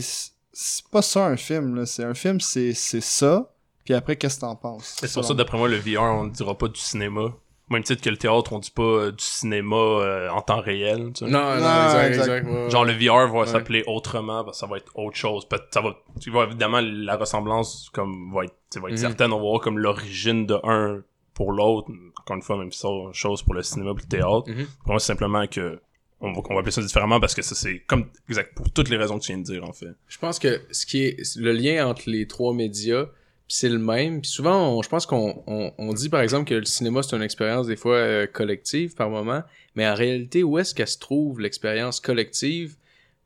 c'est- 0.52 0.88
pas 0.90 1.02
ça 1.02 1.26
un 1.26 1.36
film, 1.36 1.74
là. 1.76 1.84
C'est 1.86 2.04
un 2.04 2.14
film, 2.14 2.40
c'est 2.40 2.72
c'est 2.74 3.00
ça. 3.02 3.52
Puis 3.84 3.94
après, 3.94 4.16
qu'est-ce 4.16 4.36
que 4.36 4.40
t'en 4.40 4.56
penses? 4.56 4.96
C'est 5.00 5.12
pour 5.12 5.24
ça, 5.24 5.34
d'après 5.34 5.58
moi, 5.58 5.68
le 5.68 5.76
VR, 5.76 6.02
on 6.02 6.24
ne 6.24 6.30
dira 6.30 6.56
pas 6.58 6.66
du 6.68 6.80
cinéma. 6.80 7.32
Même 7.68 7.82
titre 7.82 8.00
que 8.02 8.10
le 8.10 8.16
théâtre, 8.16 8.52
on 8.52 8.60
dit 8.60 8.70
pas 8.70 8.82
euh, 8.82 9.10
du 9.10 9.24
cinéma 9.24 9.74
euh, 9.76 10.28
en 10.30 10.40
temps 10.40 10.60
réel. 10.60 11.10
tu 11.12 11.24
sais. 11.24 11.30
Non, 11.30 11.40
non, 11.40 11.46
Non, 11.56 11.84
exact, 11.86 12.06
exact. 12.08 12.22
exact. 12.38 12.46
ouais, 12.48 12.70
Genre 12.70 12.84
le 12.84 12.92
VR 12.92 13.28
va 13.32 13.40
Ouais. 13.40 13.46
s'appeler 13.46 13.82
autrement 13.88 14.44
parce 14.44 14.58
que 14.58 14.60
ça 14.60 14.66
va 14.70 14.76
être 14.76 14.92
autre 14.96 15.16
chose. 15.16 15.44
Peut- 15.48 15.58
ça 15.72 15.80
va, 15.80 15.96
tu 16.20 16.30
vois 16.30 16.44
évidemment 16.44 16.80
la 16.80 17.16
ressemblance 17.16 17.90
comme 17.92 18.32
va 18.32 18.44
être, 18.44 18.52
tu 18.70 18.74
sais, 18.74 18.80
va 18.80 18.88
être 18.88 18.92
Mhm. 18.94 18.98
certaine. 19.00 19.32
On 19.32 19.36
va 19.38 19.42
voir 19.42 19.60
comme 19.60 19.78
l'origine 19.80 20.46
de 20.46 20.54
un 20.62 21.02
pour 21.34 21.50
l'autre. 21.52 21.88
Encore 22.20 22.36
une 22.36 22.42
fois, 22.42 22.56
même 22.56 22.70
so- 22.72 23.12
chose 23.12 23.42
pour 23.42 23.54
le 23.54 23.62
cinéma 23.62 23.90
et 23.90 23.94
le 23.94 24.08
théâtre. 24.08 24.44
Pour 24.84 24.92
moi, 24.92 25.00
c'est 25.00 25.06
simplement 25.08 25.46
que 25.48 25.80
on 26.20 26.32
va, 26.32 26.40
on 26.48 26.54
va 26.54 26.60
appeler 26.60 26.70
ça 26.72 26.80
différemment 26.82 27.18
parce 27.20 27.34
que 27.34 27.42
ça 27.42 27.54
c'est 27.56 27.80
comme 27.80 28.06
exact 28.28 28.54
pour 28.54 28.70
toutes 28.70 28.88
les 28.88 28.96
raisons 28.96 29.18
que 29.18 29.24
tu 29.24 29.32
viens 29.32 29.38
de 29.40 29.44
dire 29.44 29.64
en 29.64 29.72
fait. 29.72 29.88
Je 30.08 30.18
pense 30.18 30.38
que 30.38 30.62
ce 30.70 30.86
qui 30.86 31.02
est 31.04 31.36
le 31.36 31.50
lien 31.52 31.86
entre 31.86 32.02
les 32.06 32.26
trois 32.28 32.54
médias, 32.54 33.06
c'est 33.48 33.68
le 33.68 33.78
même. 33.78 34.20
Puis 34.20 34.30
souvent, 34.30 34.76
on- 34.76 34.82
je 34.82 34.88
pense 34.88 35.06
qu'on 35.06 35.42
on, 35.46 35.72
on 35.78 35.92
dit 35.92 36.08
par 36.08 36.20
exemple 36.20 36.48
que 36.48 36.54
le 36.54 36.64
cinéma 36.64 37.02
c'est 37.02 37.14
une 37.16 37.22
expérience 37.22 37.66
des 37.66 37.76
fois 37.76 37.96
euh, 37.96 38.26
collective 38.26 38.94
par 38.94 39.08
moment, 39.10 39.42
mais 39.74 39.86
en 39.86 39.94
réalité, 39.94 40.42
où 40.42 40.58
est-ce 40.58 40.74
qu'elle 40.74 40.88
se 40.88 40.98
trouve 40.98 41.40
l'expérience 41.40 42.00
collective 42.00 42.76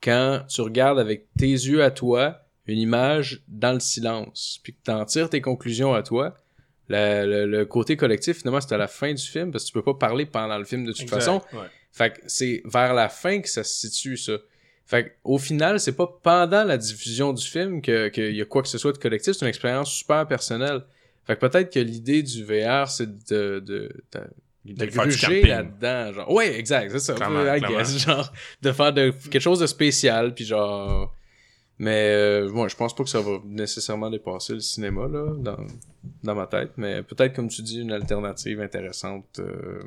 quand 0.02 0.42
tu 0.48 0.60
regardes 0.62 0.98
avec 0.98 1.26
tes 1.38 1.46
yeux 1.50 1.82
à 1.82 1.90
toi 1.90 2.40
une 2.66 2.78
image 2.78 3.42
dans 3.48 3.72
le 3.72 3.80
silence, 3.80 4.60
puis 4.62 4.72
que 4.74 4.78
t'en 4.84 5.04
tires 5.04 5.28
tes 5.28 5.40
conclusions 5.40 5.92
à 5.92 6.02
toi. 6.02 6.36
La- 6.88 7.24
le, 7.26 7.46
le 7.46 7.64
côté 7.64 7.96
collectif, 7.96 8.38
finalement, 8.38 8.60
c'est 8.60 8.74
à 8.74 8.78
la 8.78 8.86
fin 8.88 9.12
du 9.12 9.22
film, 9.22 9.50
parce 9.52 9.64
que 9.64 9.68
tu 9.68 9.72
peux 9.74 9.82
pas 9.82 9.94
parler 9.94 10.26
pendant 10.26 10.56
le 10.58 10.64
film 10.64 10.84
de 10.84 10.92
toute 10.92 11.08
façon. 11.10 11.40
Ouais. 11.52 11.66
Fait 11.92 12.10
que 12.12 12.20
c'est 12.26 12.62
vers 12.64 12.94
la 12.94 13.08
fin 13.08 13.40
que 13.40 13.48
ça 13.48 13.64
se 13.64 13.88
situe, 13.88 14.16
ça. 14.16 14.34
Fait 14.90 15.04
que, 15.04 15.10
au 15.22 15.38
final, 15.38 15.78
c'est 15.78 15.92
pas 15.92 16.08
pendant 16.20 16.64
la 16.64 16.76
diffusion 16.76 17.32
du 17.32 17.46
film 17.46 17.80
que 17.80 18.08
qu'il 18.08 18.34
y 18.34 18.42
a 18.42 18.44
quoi 18.44 18.60
que 18.60 18.66
ce 18.66 18.76
soit 18.76 18.90
de 18.92 18.98
collectif, 18.98 19.34
c'est 19.34 19.44
une 19.44 19.48
expérience 19.48 19.92
super 19.92 20.26
personnelle. 20.26 20.82
Fait 21.24 21.36
que 21.36 21.46
peut-être 21.46 21.72
que 21.72 21.78
l'idée 21.78 22.24
du 22.24 22.42
VR, 22.44 22.88
c'est 22.88 23.06
de, 23.30 23.60
de, 23.60 23.88
de, 24.12 24.20
de 24.64 24.84
du 24.84 24.90
gruger 24.90 25.42
là-dedans, 25.42 26.12
genre. 26.12 26.32
Ouais, 26.32 26.58
exact, 26.58 26.90
c'est 26.90 26.98
ça. 26.98 27.14
Clairement, 27.14 27.44
I 27.54 27.60
guess, 27.60 27.98
genre, 28.04 28.32
de 28.62 28.72
faire 28.72 28.92
de, 28.92 29.12
quelque 29.30 29.40
chose 29.40 29.60
de 29.60 29.68
spécial, 29.68 30.34
puis 30.34 30.44
genre... 30.44 31.14
Mais, 31.78 32.10
euh, 32.10 32.50
moi, 32.50 32.66
je 32.66 32.74
pense 32.74 32.92
pas 32.92 33.04
que 33.04 33.10
ça 33.10 33.20
va 33.20 33.38
nécessairement 33.44 34.10
dépasser 34.10 34.54
le 34.54 34.60
cinéma, 34.60 35.06
là, 35.06 35.32
dans, 35.38 35.66
dans 36.24 36.34
ma 36.34 36.48
tête. 36.48 36.72
Mais 36.76 37.04
peut-être, 37.04 37.32
comme 37.36 37.48
tu 37.48 37.62
dis, 37.62 37.80
une 37.80 37.92
alternative 37.92 38.60
intéressante. 38.60 39.38
euh, 39.38 39.84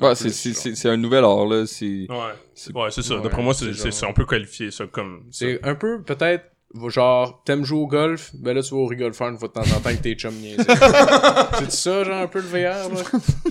Ouais, 0.00 0.14
c'est, 0.14 0.30
c'est, 0.30 0.52
c'est, 0.54 0.74
c'est 0.74 0.88
un 0.88 0.96
nouvel 0.96 1.24
art, 1.24 1.46
là. 1.46 1.66
C'est... 1.66 2.06
Ouais, 2.08 2.16
C'est- 2.54 2.74
ouais, 2.74 2.90
c'est 2.90 3.02
ça. 3.02 3.16
Ouais, 3.16 3.22
D'après 3.22 3.42
moi, 3.42 3.54
c'est, 3.54 3.72
c'est. 3.74 4.06
On 4.06 4.12
peut 4.12 4.26
qualifier 4.26 4.70
ça 4.70 4.86
comme. 4.86 5.24
ça. 5.30 5.38
C'est 5.46 5.64
un 5.64 5.74
peu, 5.74 6.02
peut-être, 6.02 6.44
genre, 6.88 7.42
t'aimes 7.44 7.64
jouer 7.64 7.80
au 7.80 7.86
golf, 7.86 8.30
ben 8.34 8.54
là, 8.54 8.62
tu 8.62 8.70
vas 8.74 8.80
au 8.80 8.86
Rigole 8.86 9.12
Farm 9.14 9.32
une 9.34 9.38
fois 9.38 9.48
de 9.48 9.52
temps 9.52 9.60
en 9.62 9.80
temps 9.80 9.86
avec 9.88 10.02
tes 10.02 10.14
chums 10.14 10.34
niaisés. 10.34 10.62
C'est 11.58 11.70
ça, 11.72 12.04
genre, 12.04 12.22
un 12.22 12.26
peu 12.28 12.40
le 12.40 12.46
VR, 12.46 12.88
là? 12.94 13.02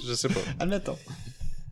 Je 0.05 0.13
sais 0.13 0.27
pas. 0.29 0.39
Admettons. 0.59 0.97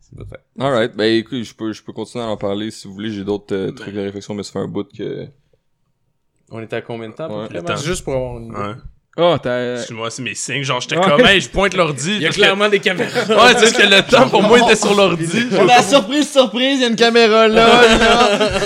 C'est 0.00 0.16
peut-être. 0.16 0.44
Alright, 0.58 0.94
ben 0.96 1.04
écoute, 1.18 1.42
je 1.42 1.54
peux, 1.54 1.72
je 1.72 1.82
peux 1.82 1.92
continuer 1.92 2.24
à 2.24 2.28
en 2.28 2.36
parler 2.36 2.70
si 2.70 2.86
vous 2.88 2.94
voulez. 2.94 3.10
J'ai 3.10 3.24
d'autres 3.24 3.54
euh, 3.54 3.72
trucs 3.72 3.94
de 3.94 4.00
réflexion, 4.00 4.34
mais 4.34 4.42
ça 4.42 4.52
fait 4.52 4.58
un 4.58 4.68
bout 4.68 4.88
que. 4.96 5.26
On 6.50 6.60
était 6.62 6.76
à 6.76 6.82
combien 6.82 7.10
de 7.10 7.14
temps, 7.14 7.24
à 7.42 7.48
peu 7.48 7.54
Ouais. 7.58 7.62
temps. 7.62 7.76
Juste 7.76 8.04
pour 8.04 8.14
avoir 8.14 8.38
une. 8.38 8.50
Ouais. 8.56 8.74
Oh, 9.20 9.36
t'as. 9.42 9.74
Excuse-moi, 9.78 10.10
c'est 10.10 10.22
mes 10.22 10.34
signes. 10.34 10.62
Genre, 10.62 10.80
j'étais 10.80 10.94
comme, 10.96 11.20
hey, 11.26 11.40
je 11.40 11.48
pointe 11.48 11.74
l'ordi. 11.74 12.12
Il 12.16 12.22
y 12.22 12.24
a 12.24 12.28
parce 12.28 12.36
que- 12.36 12.40
clairement 12.42 12.68
des 12.68 12.78
caméras. 12.78 13.10
Ouais, 13.28 13.54
tu 13.58 13.66
sais 13.66 13.72
que 13.74 13.82
le 13.94 14.02
temps 14.08 14.28
pour 14.28 14.42
moi 14.42 14.58
était 14.60 14.76
sur 14.76 14.94
l'ordi. 14.94 15.26
On 15.58 15.68
a 15.68 15.82
surprise, 15.82 16.30
surprise, 16.30 16.78
il 16.78 16.82
y 16.82 16.84
a 16.84 16.88
une 16.88 16.96
caméra 16.96 17.48
là. 17.48 17.68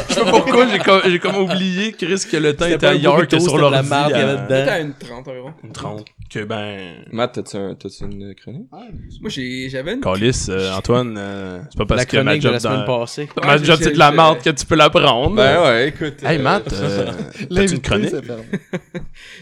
Je 0.08 0.14
sais 0.14 0.20
pas 0.20 0.30
pourquoi, 0.30 0.66
j'ai 0.68 0.78
comme, 0.78 1.00
j'ai 1.06 1.18
comme 1.18 1.36
oublié, 1.36 1.92
Chris, 1.92 2.22
que 2.30 2.36
le 2.36 2.54
temps 2.54 2.64
C'était 2.66 2.76
était 2.76 2.86
ailleurs 2.86 3.26
que 3.26 3.38
sur 3.38 3.50
c'était 3.50 3.62
la 3.62 3.70
l'ordi. 3.70 3.88
marde 3.88 4.12
avait 4.12 4.32
à-. 4.54 4.66
T'as 4.66 4.80
une 4.82 4.92
30 4.94 5.28
environ. 5.28 5.52
Une 5.64 5.72
30. 5.72 6.04
Que 6.32 6.44
ben. 6.44 6.96
Matt, 7.12 7.32
t'as-tu, 7.34 7.56
un, 7.56 7.70
une 8.10 8.34
chronique? 8.34 8.66
Moi, 8.70 9.28
j'ai, 9.30 9.68
j'avais 9.70 9.94
une. 9.94 10.00
Calice, 10.00 10.48
euh, 10.50 10.72
Antoine, 10.74 11.14
euh, 11.18 11.60
c'est 11.70 11.78
pas 11.78 11.84
parce 11.86 12.00
La 12.00 12.04
que 12.06 12.16
ma 12.18 12.22
chronique 12.24 12.42
de 12.42 12.46
job 12.46 12.52
la 12.54 12.60
semaine 12.60 12.84
dans... 12.86 13.00
passée. 13.00 13.28
Ma 13.42 13.56
Ouais, 13.56 13.64
job 13.64 13.78
c'est 13.82 13.92
de 13.92 13.98
la 13.98 14.10
je- 14.10 14.16
merde 14.16 14.38
que 14.42 14.50
tu 14.50 14.66
peux 14.66 14.74
la 14.74 14.90
prendre. 14.90 15.34
Ben 15.36 15.62
ouais, 15.62 15.88
écoute. 15.88 16.22
Hey 16.24 16.38
euh, 16.38 16.42
Matt, 16.42 16.72
euh, 16.72 17.10
t'as-tu 17.54 17.74
une 17.74 17.80
chronique? 17.80 18.14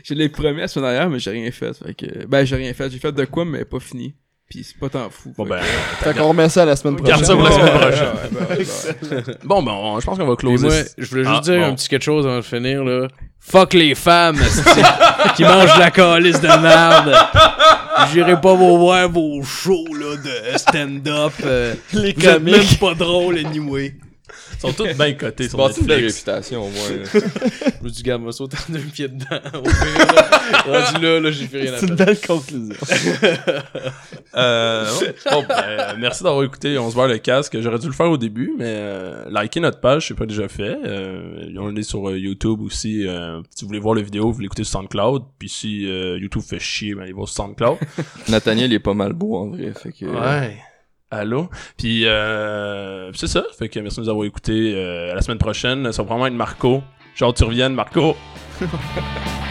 Je 0.05 0.15
l'ai 0.15 0.29
promis 0.29 0.61
la 0.61 0.69
semaine 0.69 0.91
dernière, 0.91 1.00
mais 1.09 1.19
j'ai 1.19 1.31
rien 1.31 1.51
fait. 1.51 1.73
Fait 1.77 1.95
que, 1.95 2.27
ben, 2.27 2.45
j'ai 2.45 2.57
rien 2.57 2.73
fait. 2.75 2.91
J'ai 2.91 2.99
fait 2.99 3.13
de 3.13 3.25
quoi, 3.25 3.45
mais 3.45 3.65
pas 3.65 3.81
fini. 3.81 4.15
Pis 4.49 4.65
c'est 4.65 4.79
pas 4.79 4.89
tant 4.89 5.09
fou. 5.11 5.33
Bon 5.39 5.47
ben, 5.47 5.61
Fait 6.01 6.13
qu'on 6.13 6.29
remet 6.31 6.49
ça 6.49 6.63
à 6.63 6.65
la 6.65 6.75
semaine 6.75 6.97
prochaine. 6.97 7.21
Garde 7.21 7.25
ça 7.25 7.35
pour 7.37 7.45
la 7.45 7.53
semaine 7.53 7.71
prochaine. 7.79 9.35
bon 9.45 9.63
ben, 9.63 9.73
on- 9.73 10.01
je 10.01 10.05
pense 10.07 10.19
qu'on 10.19 10.27
va 10.27 10.35
Puis 10.35 10.49
closer. 10.49 10.67
moi, 10.67 10.77
je 10.99 11.07
voulais 11.09 11.23
juste 11.25 11.37
Ah, 11.39 11.41
dire 11.41 11.61
bon. 11.61 11.67
un 11.67 11.75
petit 11.77 11.89
quelque 11.89 12.03
chose 12.03 12.27
avant 12.27 12.37
de 12.39 12.43
finir, 12.43 12.83
là. 12.83 13.07
Fuck 13.39 13.75
les 13.75 13.95
femmes, 13.95 14.37
esti, 14.41 14.81
qui 15.37 15.45
mangent 15.45 15.75
de 15.75 15.79
la 15.79 15.91
calice 15.93 16.41
de 16.41 16.49
merde. 16.49 17.15
J'irai 18.13 18.41
pas 18.41 18.55
vous 18.55 18.77
voir 18.79 19.09
vos 19.09 19.41
shows, 19.43 19.87
là, 19.95 20.17
de 20.17 20.59
stand-up. 20.59 21.33
euh, 21.45 21.75
Les 21.93 22.13
vous 22.13 22.27
êtes 22.27 22.43
même 22.43 22.61
pas 22.81 22.95
drôles, 22.95 23.39
anyway. 23.39 23.95
Ils 24.63 24.69
sont 24.69 24.73
tous 24.85 24.97
bien 24.97 25.13
cotés 25.15 25.45
une 25.47 25.57
belle 25.87 26.03
Netflix. 26.03 26.15
réputation, 26.27 26.67
au 26.67 26.71
moins. 26.71 26.91
là. 26.91 27.21
Je 27.81 27.85
me 27.85 27.89
dis, 27.91 28.03
garde, 28.03 28.23
moi 28.23 28.33
sauter 28.33 28.57
en 28.69 28.73
deux 28.73 28.79
pieds 28.81 29.09
dedans. 29.09 29.27
Au 29.55 29.63
pire, 29.63 30.15
là. 30.15 30.31
Rendu 30.91 31.03
là, 31.05 31.21
là, 31.21 31.31
j'ai 31.31 31.47
fait 31.47 31.63
rien 31.63 31.73
à 31.73 31.79
C'est 31.79 31.87
une 31.87 31.97
faire. 31.97 32.07
belle 32.07 32.21
conclusion. 32.21 32.75
Euh, 34.37 34.87
bon, 35.31 35.45
ben, 35.49 35.97
merci 35.99 36.23
d'avoir 36.23 36.45
écouté 36.45 36.79
On 36.79 36.89
se 36.89 36.95
voit 36.95 37.09
le 37.09 37.19
casque. 37.19 37.61
J'aurais 37.61 37.81
dû 37.81 37.89
le 37.89 37.93
faire 37.93 38.09
au 38.11 38.17
début, 38.17 38.53
mais 38.57 38.65
euh, 38.69 39.25
likez 39.31 39.59
notre 39.59 39.81
page, 39.81 40.07
c'est 40.07 40.15
pas 40.15 40.25
déjà 40.27 40.47
fait. 40.47 40.79
Euh, 40.85 41.51
on 41.59 41.75
est 41.75 41.83
sur 41.83 42.09
euh, 42.09 42.17
YouTube 42.17 42.61
aussi. 42.61 43.09
euh, 43.09 43.41
si 43.51 43.65
vous 43.65 43.69
voulez 43.69 43.81
voir 43.81 43.97
la 43.97 44.03
vidéo, 44.03 44.31
vous 44.31 44.41
l'écoutez 44.41 44.63
sur 44.63 44.79
SoundCloud. 44.81 45.25
Puis 45.39 45.49
si 45.49 45.87
euh, 45.91 46.17
YouTube 46.19 46.43
fait 46.49 46.61
chier, 46.61 46.95
ben 46.95 47.03
allez 47.03 47.13
voir 47.13 47.27
sur 47.29 47.43
SoundCloud. 47.45 47.79
Nathaniel 48.29 48.71
il 48.71 48.75
est 48.75 48.79
pas 48.79 48.95
mal 48.95 49.15
beau, 49.15 49.37
en 49.37 49.49
vrai. 49.49 49.73
Fait 49.75 49.91
que. 49.93 50.05
Ouais. 50.07 50.57
Allô? 51.11 51.49
Puis 51.77 52.07
euh, 52.07 53.13
c'est 53.15 53.27
ça. 53.27 53.43
Fait 53.59 53.69
que 53.69 53.81
merci 53.81 53.99
de 53.99 54.05
nous 54.05 54.09
avoir 54.09 54.27
écoutés. 54.27 54.75
Euh, 54.77 55.13
à 55.13 55.15
la 55.15 55.23
semaine 55.23 55.39
prochaine, 55.39 55.91
ça 55.93 56.03
va 56.03 56.07
probablement 56.07 56.27
être 56.27 56.35
Marco. 56.35 56.83
Genre 57.17 57.35
tu 57.35 57.45
reviennes, 57.45 57.75
Marco. 57.75 58.17